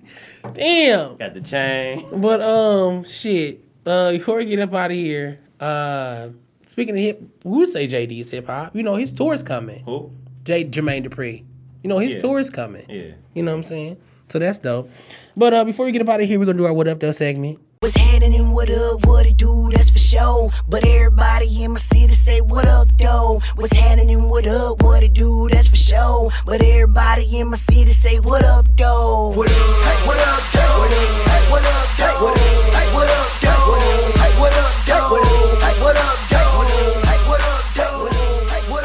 Damn. 0.54 1.18
Got 1.18 1.34
the 1.34 1.42
chain. 1.42 2.06
But 2.22 2.42
um, 2.42 3.04
shit. 3.04 3.62
Uh, 3.86 4.12
before 4.12 4.38
we 4.38 4.46
get 4.46 4.60
up 4.60 4.74
out 4.74 4.90
of 4.92 4.98
here, 4.98 5.40
uh, 5.60 6.30
speaking 6.68 6.96
of 6.96 7.02
hip, 7.02 7.22
we 7.44 7.60
would 7.60 7.70
say 7.70 7.88
JD 7.88 8.20
is 8.20 8.30
hip 8.32 8.48
hop. 8.48 8.76
You 8.76 8.82
know 8.84 8.96
his 8.96 9.12
tour's 9.12 9.44
coming. 9.44 9.84
Who? 9.86 10.12
J 10.44 10.66
Jermaine 10.66 11.06
Dupri. 11.08 11.44
You 11.84 11.90
know 11.90 12.00
his 12.00 12.16
Yeah. 12.16 12.22
tour's 12.22 12.50
coming. 12.50 12.86
Yeah. 12.90 13.12
You 13.36 13.44
know 13.44 13.52
what 13.52 13.58
I'm 13.58 13.64
saying? 13.64 13.98
So 14.30 14.40
that's 14.40 14.58
dope. 14.58 14.90
But 15.38 15.54
uh, 15.54 15.66
before 15.66 15.86
we 15.86 15.92
get 15.92 16.02
up 16.02 16.10
out 16.10 16.20
of 16.22 16.28
here, 16.28 16.40
we're 16.40 16.46
gonna 16.46 16.58
do 16.58 16.66
our 16.66 16.74
what 16.74 16.88
up 16.88 17.00
though 17.00 17.12
segment. 17.12 17.60
What's 17.82 17.96
happening? 17.96 18.45
What 18.66 18.78
up? 18.80 19.06
What 19.06 19.26
it 19.28 19.38
do? 19.38 19.70
That's 19.72 19.92
for 19.92 20.00
sure. 20.00 20.50
But 20.68 20.88
everybody 20.88 21.64
in 21.64 21.74
my 21.74 21.80
city 21.80 22.16
say, 22.16 22.42
What 22.42 22.66
up, 22.66 22.88
though? 22.98 23.40
What's 23.58 23.72
happening? 23.78 24.28
What 24.28 24.48
up? 24.48 24.82
What 24.82 25.04
it 25.04 25.14
do? 25.14 25.48
That's 25.52 25.68
for 25.68 25.76
sure. 25.76 26.32
But 26.48 26.64
everybody 26.64 27.40
in 27.40 27.52
my 27.52 27.58
city 27.58 27.92
say, 27.92 28.20
What 28.20 28.44
up, 28.44 28.66
though? 28.76 29.34
What 29.36 29.52
up? 29.52 29.56
Hey, 29.56 30.08
what 30.08 30.18
up, 30.18 30.42
though? 30.52 30.80
What 30.80 30.92
up? 30.92 30.98
Hey, 31.30 31.52
what 31.52 31.64
up, 31.64 31.88
though? 32.00 32.26
What 32.26 32.34
up? 32.34 32.74
Hey, 32.74 32.90
what 32.96 33.08
up, 33.08 33.30
though? 33.40 33.70
What 33.70 33.84
up? 33.86 34.18
Hey, 34.18 34.34
what 34.42 34.54
up, 34.58 34.74
though? 34.88 35.12
What 35.12 35.22
up? 35.22 35.62
Hey, 35.62 35.84
what 35.84 35.98
up, 36.02 36.18
though? 36.32 36.58
What 36.58 36.72
up? 36.74 37.06
Hey, 37.06 37.22
what 37.30 37.42
up, 37.46 37.66
though? 37.76 38.10
Hey, 38.50 38.62
what 38.66 38.84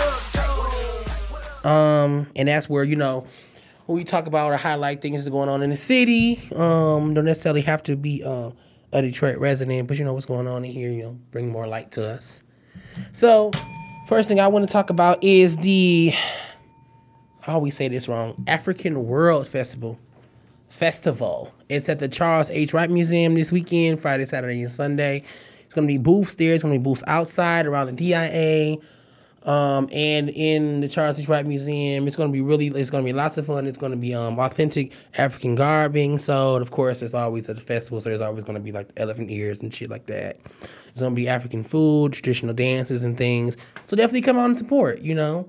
up, 1.32 1.62
though? 1.62 1.70
Um, 1.70 2.27
and 2.36 2.48
that's 2.48 2.69
where 2.69 2.85
you 2.85 2.97
know 2.97 3.24
when 3.86 3.97
we 3.97 4.05
talk 4.05 4.27
about 4.27 4.52
or 4.52 4.59
highlight 4.59 5.01
things 5.01 5.24
that's 5.24 5.32
going 5.32 5.48
on 5.48 5.62
in 5.62 5.70
the 5.70 5.77
city. 5.78 6.39
Um, 6.55 7.15
don't 7.15 7.24
necessarily 7.24 7.62
have 7.62 7.82
to 7.85 7.97
be 7.97 8.23
uh, 8.23 8.51
a 8.93 9.03
Detroit 9.03 9.39
resident, 9.39 9.89
but 9.89 9.99
you 9.99 10.05
know 10.05 10.15
what's 10.15 10.27
going 10.27 10.49
on 10.49 10.65
in 10.65 10.73
here. 10.73 10.91
You 10.91 11.03
know, 11.03 11.19
bring 11.31 11.49
more 11.49 11.67
light 11.67 11.93
to 11.93 12.09
us. 12.09 12.43
So, 13.12 13.51
first 14.09 14.29
thing 14.29 14.41
I 14.41 14.49
want 14.49 14.67
to 14.67 14.73
talk 14.73 14.91
about 14.91 15.23
is 15.23 15.57
the 15.57 16.12
I 17.47 17.53
always 17.53 17.77
say 17.77 17.89
this 17.89 18.09
wrong 18.09 18.43
African 18.47 19.07
World 19.07 19.49
Festival. 19.49 19.99
Festival. 20.69 21.53
It's 21.69 21.89
at 21.89 21.99
the 21.99 22.09
Charles 22.09 22.51
H. 22.51 22.73
Wright 22.75 22.91
Museum 22.91 23.35
this 23.35 23.51
weekend, 23.51 24.01
Friday, 24.01 24.25
Saturday, 24.27 24.62
and 24.62 24.71
Sunday. 24.71 25.25
It's 25.65 25.75
gonna 25.75 25.87
be 25.87 25.99
booths 25.99 26.35
there. 26.35 26.55
It's 26.55 26.62
gonna 26.62 26.75
be 26.75 26.83
booths 26.83 27.03
outside 27.07 27.67
around 27.67 27.87
the 27.87 27.93
DIA, 27.93 28.77
um, 29.45 29.89
and 29.91 30.29
in 30.31 30.81
the 30.81 30.89
Charles 30.89 31.19
H. 31.19 31.29
Wright 31.29 31.47
Museum. 31.47 32.07
It's 32.07 32.17
gonna 32.17 32.33
be 32.33 32.43
really. 32.43 32.69
It's 32.69 32.91
gonna 32.91 33.05
be 33.05 33.12
lots 33.12 33.39
of 33.39 33.47
fun. 33.47 33.67
It's 33.67 33.79
gonna 33.79 33.97
be 33.97 34.15
um, 34.15 34.39
authentic 34.39 34.93
African 35.17 35.55
garb 35.55 35.93
being 35.93 36.19
sold. 36.19 36.62
Of 36.62 36.71
course, 36.71 37.01
there's 37.01 37.15
always 37.15 37.49
at 37.49 37.57
the 37.57 37.62
festival, 37.62 38.01
so 38.01 38.11
there's 38.11 38.21
always 38.21 38.45
gonna 38.45 38.61
be 38.61 38.73
like 38.73 38.91
elephant 38.97 39.31
ears 39.31 39.61
and 39.61 39.73
shit 39.73 39.91
like 39.91 40.07
that. 40.07 40.39
It's 40.91 41.01
gonna 41.01 41.15
be 41.15 41.29
African 41.29 41.65
food, 41.65 42.12
traditional 42.12 42.55
dances, 42.55 43.03
and 43.03 43.17
things. 43.17 43.57
So 43.87 43.97
definitely 43.97 44.23
come 44.23 44.39
out 44.39 44.47
and 44.47 44.59
support. 44.59 45.01
You 45.01 45.15
know. 45.15 45.49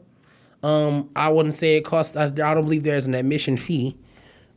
Um, 0.63 1.09
I 1.15 1.29
wouldn't 1.29 1.55
say 1.55 1.77
it 1.77 1.85
costs. 1.85 2.15
I 2.15 2.27
don't 2.29 2.63
believe 2.63 2.83
there's 2.83 3.07
an 3.07 3.15
admission 3.15 3.57
fee, 3.57 3.97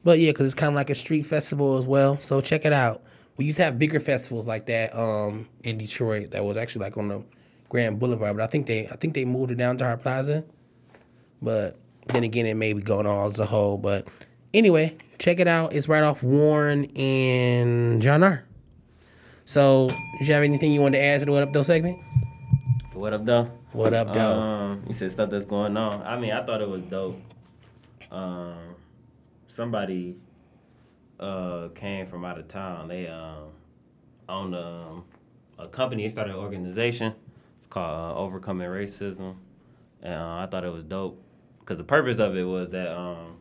but 0.05 0.19
yeah, 0.19 0.31
because 0.31 0.47
it's 0.47 0.55
kind 0.55 0.69
of 0.69 0.74
like 0.74 0.90
a 0.90 0.94
street 0.94 1.23
festival 1.23 1.78
as 1.78 1.86
well. 1.86 2.20
So 2.20 2.40
check 2.40 2.65
it 2.66 2.74
out. 2.74 3.02
We 3.36 3.47
used 3.47 3.56
to 3.56 3.65
have 3.65 3.78
bigger 3.78 4.01
festivals 4.01 4.47
like 4.47 4.66
that 4.66 4.94
um, 4.94 5.48
in 5.65 5.78
Detroit. 5.78 6.31
That 6.32 6.44
was 6.44 6.56
actually 6.56 6.85
like 6.85 6.98
on 6.98 7.09
the 7.09 7.24
Grand 7.74 7.98
Boulevard, 7.98 8.36
but 8.36 8.44
I 8.44 8.46
think 8.46 8.66
they 8.66 8.86
I 8.86 8.94
think 8.94 9.14
they 9.14 9.24
moved 9.24 9.51
it 9.51 9.56
down 9.56 9.76
to 9.78 9.84
Hart 9.84 10.01
Plaza. 10.01 10.44
But 11.42 11.76
then 12.06 12.22
again, 12.22 12.46
it 12.46 12.55
may 12.55 12.72
be 12.72 12.80
going 12.80 13.05
on 13.05 13.26
as 13.26 13.40
a 13.40 13.46
whole. 13.46 13.78
But 13.78 14.06
anyway, 14.55 14.96
check 15.18 15.40
it 15.40 15.48
out. 15.48 15.72
It's 15.72 15.88
right 15.88 16.05
off 16.05 16.22
Warren 16.22 16.84
and 16.96 18.01
John 18.01 18.22
R. 18.22 18.44
So, 19.44 19.88
did 20.20 20.28
you 20.28 20.34
have 20.34 20.44
anything 20.44 20.70
you 20.70 20.82
wanted 20.82 20.98
to 20.98 21.02
add 21.05 21.18
to 21.18 21.26
the 21.26 21.32
What 21.32 21.42
Up 21.42 21.52
Though 21.52 21.64
segment? 21.64 21.98
What 22.92 23.12
up, 23.12 23.24
though? 23.24 23.51
What 23.72 23.92
up, 23.92 24.14
though? 24.14 24.38
Um, 24.38 24.84
you 24.86 24.94
said 24.94 25.10
stuff 25.10 25.30
that's 25.30 25.44
going 25.44 25.76
on. 25.76 26.01
I 26.02 26.16
mean, 26.16 26.30
I 26.30 26.46
thought 26.46 26.60
it 26.60 26.68
was 26.68 26.82
dope. 26.82 27.20
Um, 28.12 28.76
somebody 29.48 30.14
uh 31.18 31.70
came 31.74 32.06
from 32.06 32.24
out 32.24 32.38
of 32.38 32.46
town. 32.46 32.86
They 32.86 33.09
um 33.09 33.48
own 34.28 34.55
um, 34.55 35.05
a 35.59 35.66
company. 35.66 36.05
They 36.05 36.09
started 36.09 36.34
an 36.34 36.40
organization. 36.40 37.16
Called 37.74 38.16
uh, 38.16 38.20
Overcoming 38.20 38.68
Racism, 38.68 39.34
and 40.01 40.14
uh, 40.14 40.36
I 40.36 40.46
thought 40.48 40.62
it 40.62 40.72
was 40.72 40.84
dope 40.84 41.20
because 41.59 41.76
the 41.76 41.82
purpose 41.82 42.20
of 42.20 42.36
it 42.36 42.44
was 42.44 42.68
that 42.68 42.96
um 42.96 43.38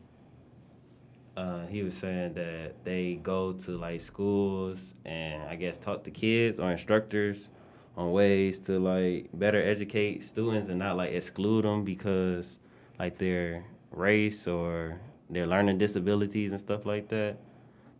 uh, 1.36 1.66
he 1.66 1.84
was 1.84 1.94
saying 1.94 2.34
that 2.34 2.74
they 2.82 3.20
go 3.22 3.52
to 3.52 3.78
like 3.78 4.00
schools 4.00 4.94
and 5.04 5.44
I 5.44 5.54
guess 5.54 5.78
talk 5.78 6.02
to 6.02 6.10
kids 6.10 6.58
or 6.58 6.72
instructors 6.72 7.50
on 7.96 8.10
ways 8.10 8.58
to 8.62 8.80
like 8.80 9.30
better 9.32 9.62
educate 9.62 10.24
students 10.24 10.68
and 10.68 10.80
not 10.80 10.96
like 10.96 11.12
exclude 11.12 11.64
them 11.64 11.84
because 11.84 12.58
like 12.98 13.18
their 13.18 13.64
race 13.92 14.48
or 14.48 14.98
their 15.30 15.46
learning 15.46 15.78
disabilities 15.78 16.50
and 16.50 16.60
stuff 16.60 16.86
like 16.86 17.06
that. 17.10 17.36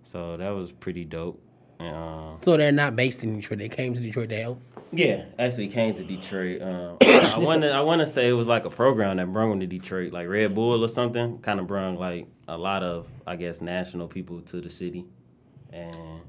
So 0.02 0.36
that 0.36 0.50
was 0.50 0.72
pretty 0.72 1.04
dope. 1.04 1.40
Um, 1.78 2.38
so 2.42 2.56
they're 2.56 2.72
not 2.72 2.96
based 2.96 3.22
in 3.22 3.36
Detroit. 3.36 3.60
They 3.60 3.68
came 3.68 3.94
to 3.94 4.00
Detroit 4.00 4.30
to 4.30 4.42
help. 4.42 4.60
Yeah, 4.92 5.24
actually 5.38 5.68
came 5.68 5.94
to 5.94 6.02
Detroit. 6.02 6.62
Um, 6.62 6.98
I 7.02 7.38
want 7.38 7.62
to 7.62 7.70
I 7.70 7.80
want 7.80 8.00
to 8.00 8.06
say 8.06 8.28
it 8.28 8.32
was 8.32 8.46
like 8.46 8.64
a 8.64 8.70
program 8.70 9.16
that 9.16 9.32
brought 9.32 9.48
them 9.48 9.60
to 9.60 9.66
Detroit, 9.66 10.12
like 10.12 10.28
Red 10.28 10.54
Bull 10.54 10.84
or 10.84 10.88
something. 10.88 11.38
Kind 11.38 11.60
of 11.60 11.66
brought 11.66 11.98
like 11.98 12.26
a 12.48 12.56
lot 12.56 12.82
of 12.82 13.08
I 13.26 13.36
guess 13.36 13.60
national 13.60 14.08
people 14.08 14.40
to 14.42 14.60
the 14.60 14.70
city, 14.70 15.06
and 15.72 16.20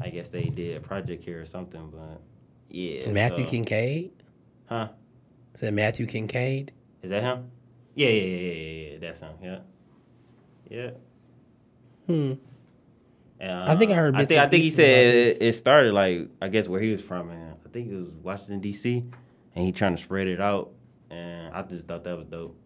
I 0.00 0.10
guess 0.10 0.28
they 0.28 0.44
did 0.44 0.76
a 0.76 0.80
project 0.80 1.24
here 1.24 1.40
or 1.40 1.46
something. 1.46 1.90
But 1.90 2.20
yeah, 2.68 3.10
Matthew 3.10 3.44
so- 3.44 3.50
Kincaid. 3.50 4.12
huh? 4.66 4.88
Is 5.54 5.60
that 5.60 5.72
Matthew 5.72 6.06
Kincaid? 6.06 6.72
Is 7.02 7.10
that 7.10 7.22
him? 7.22 7.50
Yeah, 7.94 8.08
yeah, 8.08 8.22
yeah, 8.22 8.52
yeah, 8.52 8.90
yeah. 8.90 8.98
That's 8.98 9.20
him. 9.20 9.32
Yeah, 9.42 9.58
yeah. 10.68 10.90
Hmm. 12.06 12.34
And, 13.38 13.70
I 13.70 13.76
think 13.76 13.90
I 13.90 13.94
uh, 13.94 13.96
heard 13.96 14.16
I 14.16 14.24
think 14.24 14.40
I 14.40 14.48
think 14.48 14.64
he 14.64 14.70
said 14.70 15.14
it, 15.14 15.42
it 15.42 15.52
started 15.54 15.92
like 15.92 16.28
I 16.40 16.48
guess 16.48 16.68
where 16.68 16.80
he 16.80 16.92
was 16.92 17.02
from, 17.02 17.30
and 17.30 17.45
think 17.76 17.92
it 17.92 17.96
was 17.96 18.08
Washington 18.22 18.60
D.C. 18.60 19.04
and 19.54 19.64
he 19.64 19.70
trying 19.72 19.94
to 19.94 20.02
spread 20.02 20.26
it 20.28 20.40
out, 20.40 20.70
and 21.10 21.54
I 21.54 21.62
just 21.62 21.86
thought 21.86 22.04
that 22.04 22.16
was 22.16 22.26
dope. 22.26 22.56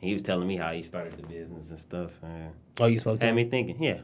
He 0.00 0.12
was 0.12 0.22
telling 0.22 0.46
me 0.46 0.56
how 0.56 0.72
he 0.72 0.82
started 0.82 1.14
the 1.16 1.22
business 1.22 1.70
and 1.70 1.78
stuff, 1.80 2.10
and 2.22 2.52
Oh, 2.78 2.86
you 2.86 2.98
spoke 2.98 3.20
to 3.20 3.26
had 3.26 3.34
me 3.34 3.44
thinking, 3.48 3.82
yeah. 3.82 4.00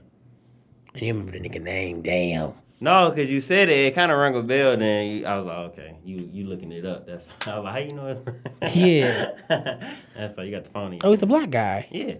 And 0.94 1.02
you 1.02 1.12
remember 1.12 1.32
the 1.38 1.46
nigga 1.46 1.62
name? 1.62 2.02
Damn. 2.02 2.54
No, 2.80 3.10
cause 3.10 3.28
you 3.28 3.40
said 3.40 3.68
it, 3.70 3.86
it 3.86 3.94
kind 3.94 4.12
of 4.12 4.18
rang 4.18 4.34
a 4.34 4.42
bell. 4.42 4.76
Then 4.76 5.06
you, 5.06 5.26
I 5.26 5.38
was 5.38 5.46
like, 5.46 5.56
okay, 5.72 5.96
you 6.04 6.28
you 6.30 6.46
looking 6.46 6.72
it 6.72 6.84
up. 6.84 7.06
That's 7.06 7.26
I 7.46 7.58
was 7.58 7.64
like, 7.64 7.72
how 7.72 7.78
you 7.80 7.92
know 7.92 8.06
it? 8.08 8.74
Yeah. 8.74 9.32
That's 10.16 10.36
why 10.36 10.44
you 10.44 10.50
got 10.50 10.64
the 10.64 10.70
phone. 10.70 10.92
in 10.94 10.98
Oh, 11.02 11.10
he's 11.10 11.22
a 11.22 11.26
black 11.26 11.50
guy. 11.50 11.88
Yeah. 11.90 12.14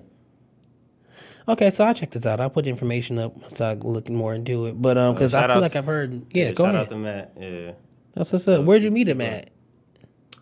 Okay, 1.49 1.71
so 1.71 1.85
I'll 1.85 1.95
check 1.95 2.11
this 2.11 2.27
out. 2.27 2.41
I'll 2.41 2.51
put 2.51 2.65
the 2.65 2.71
information 2.71 3.19
up 3.19 3.37
once 3.37 3.61
I 3.61 3.75
look 3.75 4.09
more 4.09 4.35
into 4.35 4.67
it. 4.67 4.81
But 4.81 4.99
um, 4.99 5.15
because 5.15 5.33
I 5.35 5.43
feel 5.47 5.53
out 5.53 5.63
like 5.63 5.77
I've 5.77 5.87
heard. 5.87 6.27
Yeah, 6.35 6.53
go 6.53 6.65
shout 6.65 6.75
ahead. 6.75 6.87
Shout 6.87 6.93
out 6.93 6.97
to 6.97 6.97
Matt. 6.97 7.33
Yeah. 7.39 7.73
That's 8.17 8.33
what's 8.33 8.49
up. 8.49 8.65
Where'd 8.65 8.83
you 8.83 8.91
meet 8.91 9.09
him 9.09 9.21
at? 9.21 9.51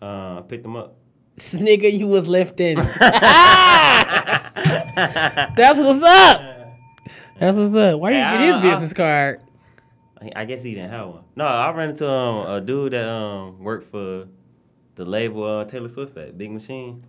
Uh, 0.01 0.39
I 0.39 0.43
picked 0.47 0.65
him 0.65 0.75
up. 0.77 0.95
Nigga, 1.37 1.91
you 1.91 2.07
was 2.07 2.27
lifting. 2.27 2.77
That's 4.95 5.79
what's 5.79 6.01
up. 6.03 6.41
That's 7.39 7.57
what's 7.57 7.75
up. 7.75 7.99
Why 7.99 8.11
you 8.11 8.15
Hey, 8.17 8.47
get 8.47 8.61
his 8.63 8.71
business 8.71 8.93
card? 8.93 9.41
I- 10.35 10.45
guess 10.45 10.63
he 10.63 10.73
didn't 10.73 10.89
have 10.91 11.07
one. 11.09 11.23
No, 11.35 11.45
I 11.45 11.69
ran 11.71 11.89
into 11.89 12.09
um, 12.09 12.49
a 12.49 12.61
dude 12.61 12.93
that 12.93 13.07
um 13.07 13.59
worked 13.59 13.91
for 13.91 14.27
the 14.95 15.05
label 15.05 15.43
uh, 15.43 15.65
Taylor 15.65 15.89
Swift 15.89 16.17
at 16.17 16.37
Big 16.37 16.51
Machine. 16.51 17.05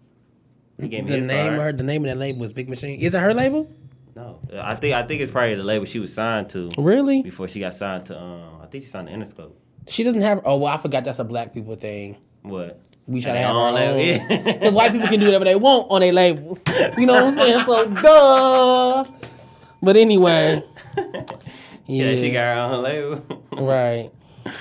He 0.78 0.88
gave 0.88 1.04
me 1.04 1.10
The 1.12 1.16
his 1.18 1.26
name, 1.26 1.46
card. 1.56 1.60
her, 1.60 1.72
the 1.72 1.84
name 1.84 2.04
of 2.04 2.08
that 2.10 2.18
label 2.18 2.40
was 2.40 2.52
Big 2.52 2.68
Machine. 2.68 3.00
Is 3.00 3.14
it 3.14 3.20
her 3.20 3.32
label? 3.32 3.70
No, 4.14 4.40
I 4.52 4.74
think 4.74 4.94
I 4.94 5.02
think 5.06 5.22
it's 5.22 5.32
probably 5.32 5.54
the 5.54 5.62
label 5.62 5.86
she 5.86 5.98
was 6.00 6.12
signed 6.12 6.50
to 6.50 6.70
Really? 6.76 7.22
before 7.22 7.48
she 7.48 7.60
got 7.60 7.74
signed 7.74 8.06
to 8.06 8.18
um. 8.20 8.60
I 8.62 8.66
think 8.66 8.84
she 8.84 8.90
signed 8.90 9.08
to 9.08 9.14
Interscope. 9.14 9.52
She 9.88 10.02
doesn't 10.02 10.22
have. 10.22 10.40
Oh, 10.44 10.56
well, 10.56 10.72
I 10.72 10.78
forgot 10.78 11.04
that's 11.04 11.18
a 11.18 11.24
black 11.24 11.54
people 11.54 11.74
thing. 11.76 12.16
What? 12.42 12.80
We 13.06 13.20
try 13.20 13.32
to 13.34 13.38
have 13.38 13.54
our 13.54 13.68
own. 13.78 14.28
Because 14.28 14.74
white 14.74 14.92
people 14.92 15.06
can 15.08 15.20
do 15.20 15.26
whatever 15.26 15.44
they 15.44 15.54
want 15.54 15.90
on 15.90 16.00
their 16.00 16.12
labels. 16.12 16.62
You 16.98 17.06
know 17.06 17.24
what 17.24 17.34
I'm 17.34 17.38
saying? 17.38 17.64
So, 17.66 17.86
duh. 18.02 19.04
But 19.82 19.96
anyway. 19.96 20.62
Yeah, 21.88 22.16
she 22.16 22.32
got 22.32 22.40
her 22.70 22.74
own 22.74 22.82
label. 22.82 23.22
Right. 23.52 24.10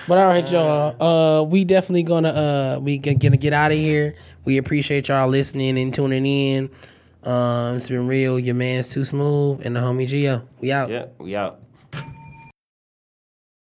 But 0.07 0.17
all 0.19 0.27
right, 0.27 0.47
y'all. 0.51 1.01
Uh, 1.01 1.43
we 1.43 1.63
definitely 1.63 2.03
gonna 2.03 2.29
uh, 2.29 2.79
we 2.79 2.99
gonna 2.99 3.37
get 3.37 3.51
out 3.51 3.71
of 3.71 3.77
here. 3.79 4.13
We 4.45 4.57
appreciate 4.57 5.07
y'all 5.07 5.27
listening 5.27 5.79
and 5.79 5.91
tuning 5.91 6.25
in. 6.25 6.69
Um, 7.23 7.77
it's 7.77 7.89
been 7.89 8.05
real. 8.07 8.37
Your 8.39 8.53
man's 8.53 8.89
too 8.89 9.05
smooth 9.05 9.65
and 9.65 9.75
the 9.75 9.79
homie 9.79 10.07
Gio. 10.07 10.43
We 10.59 10.71
out. 10.71 10.91
yeah, 10.91 11.07
we 11.17 11.35
out. 11.35 11.61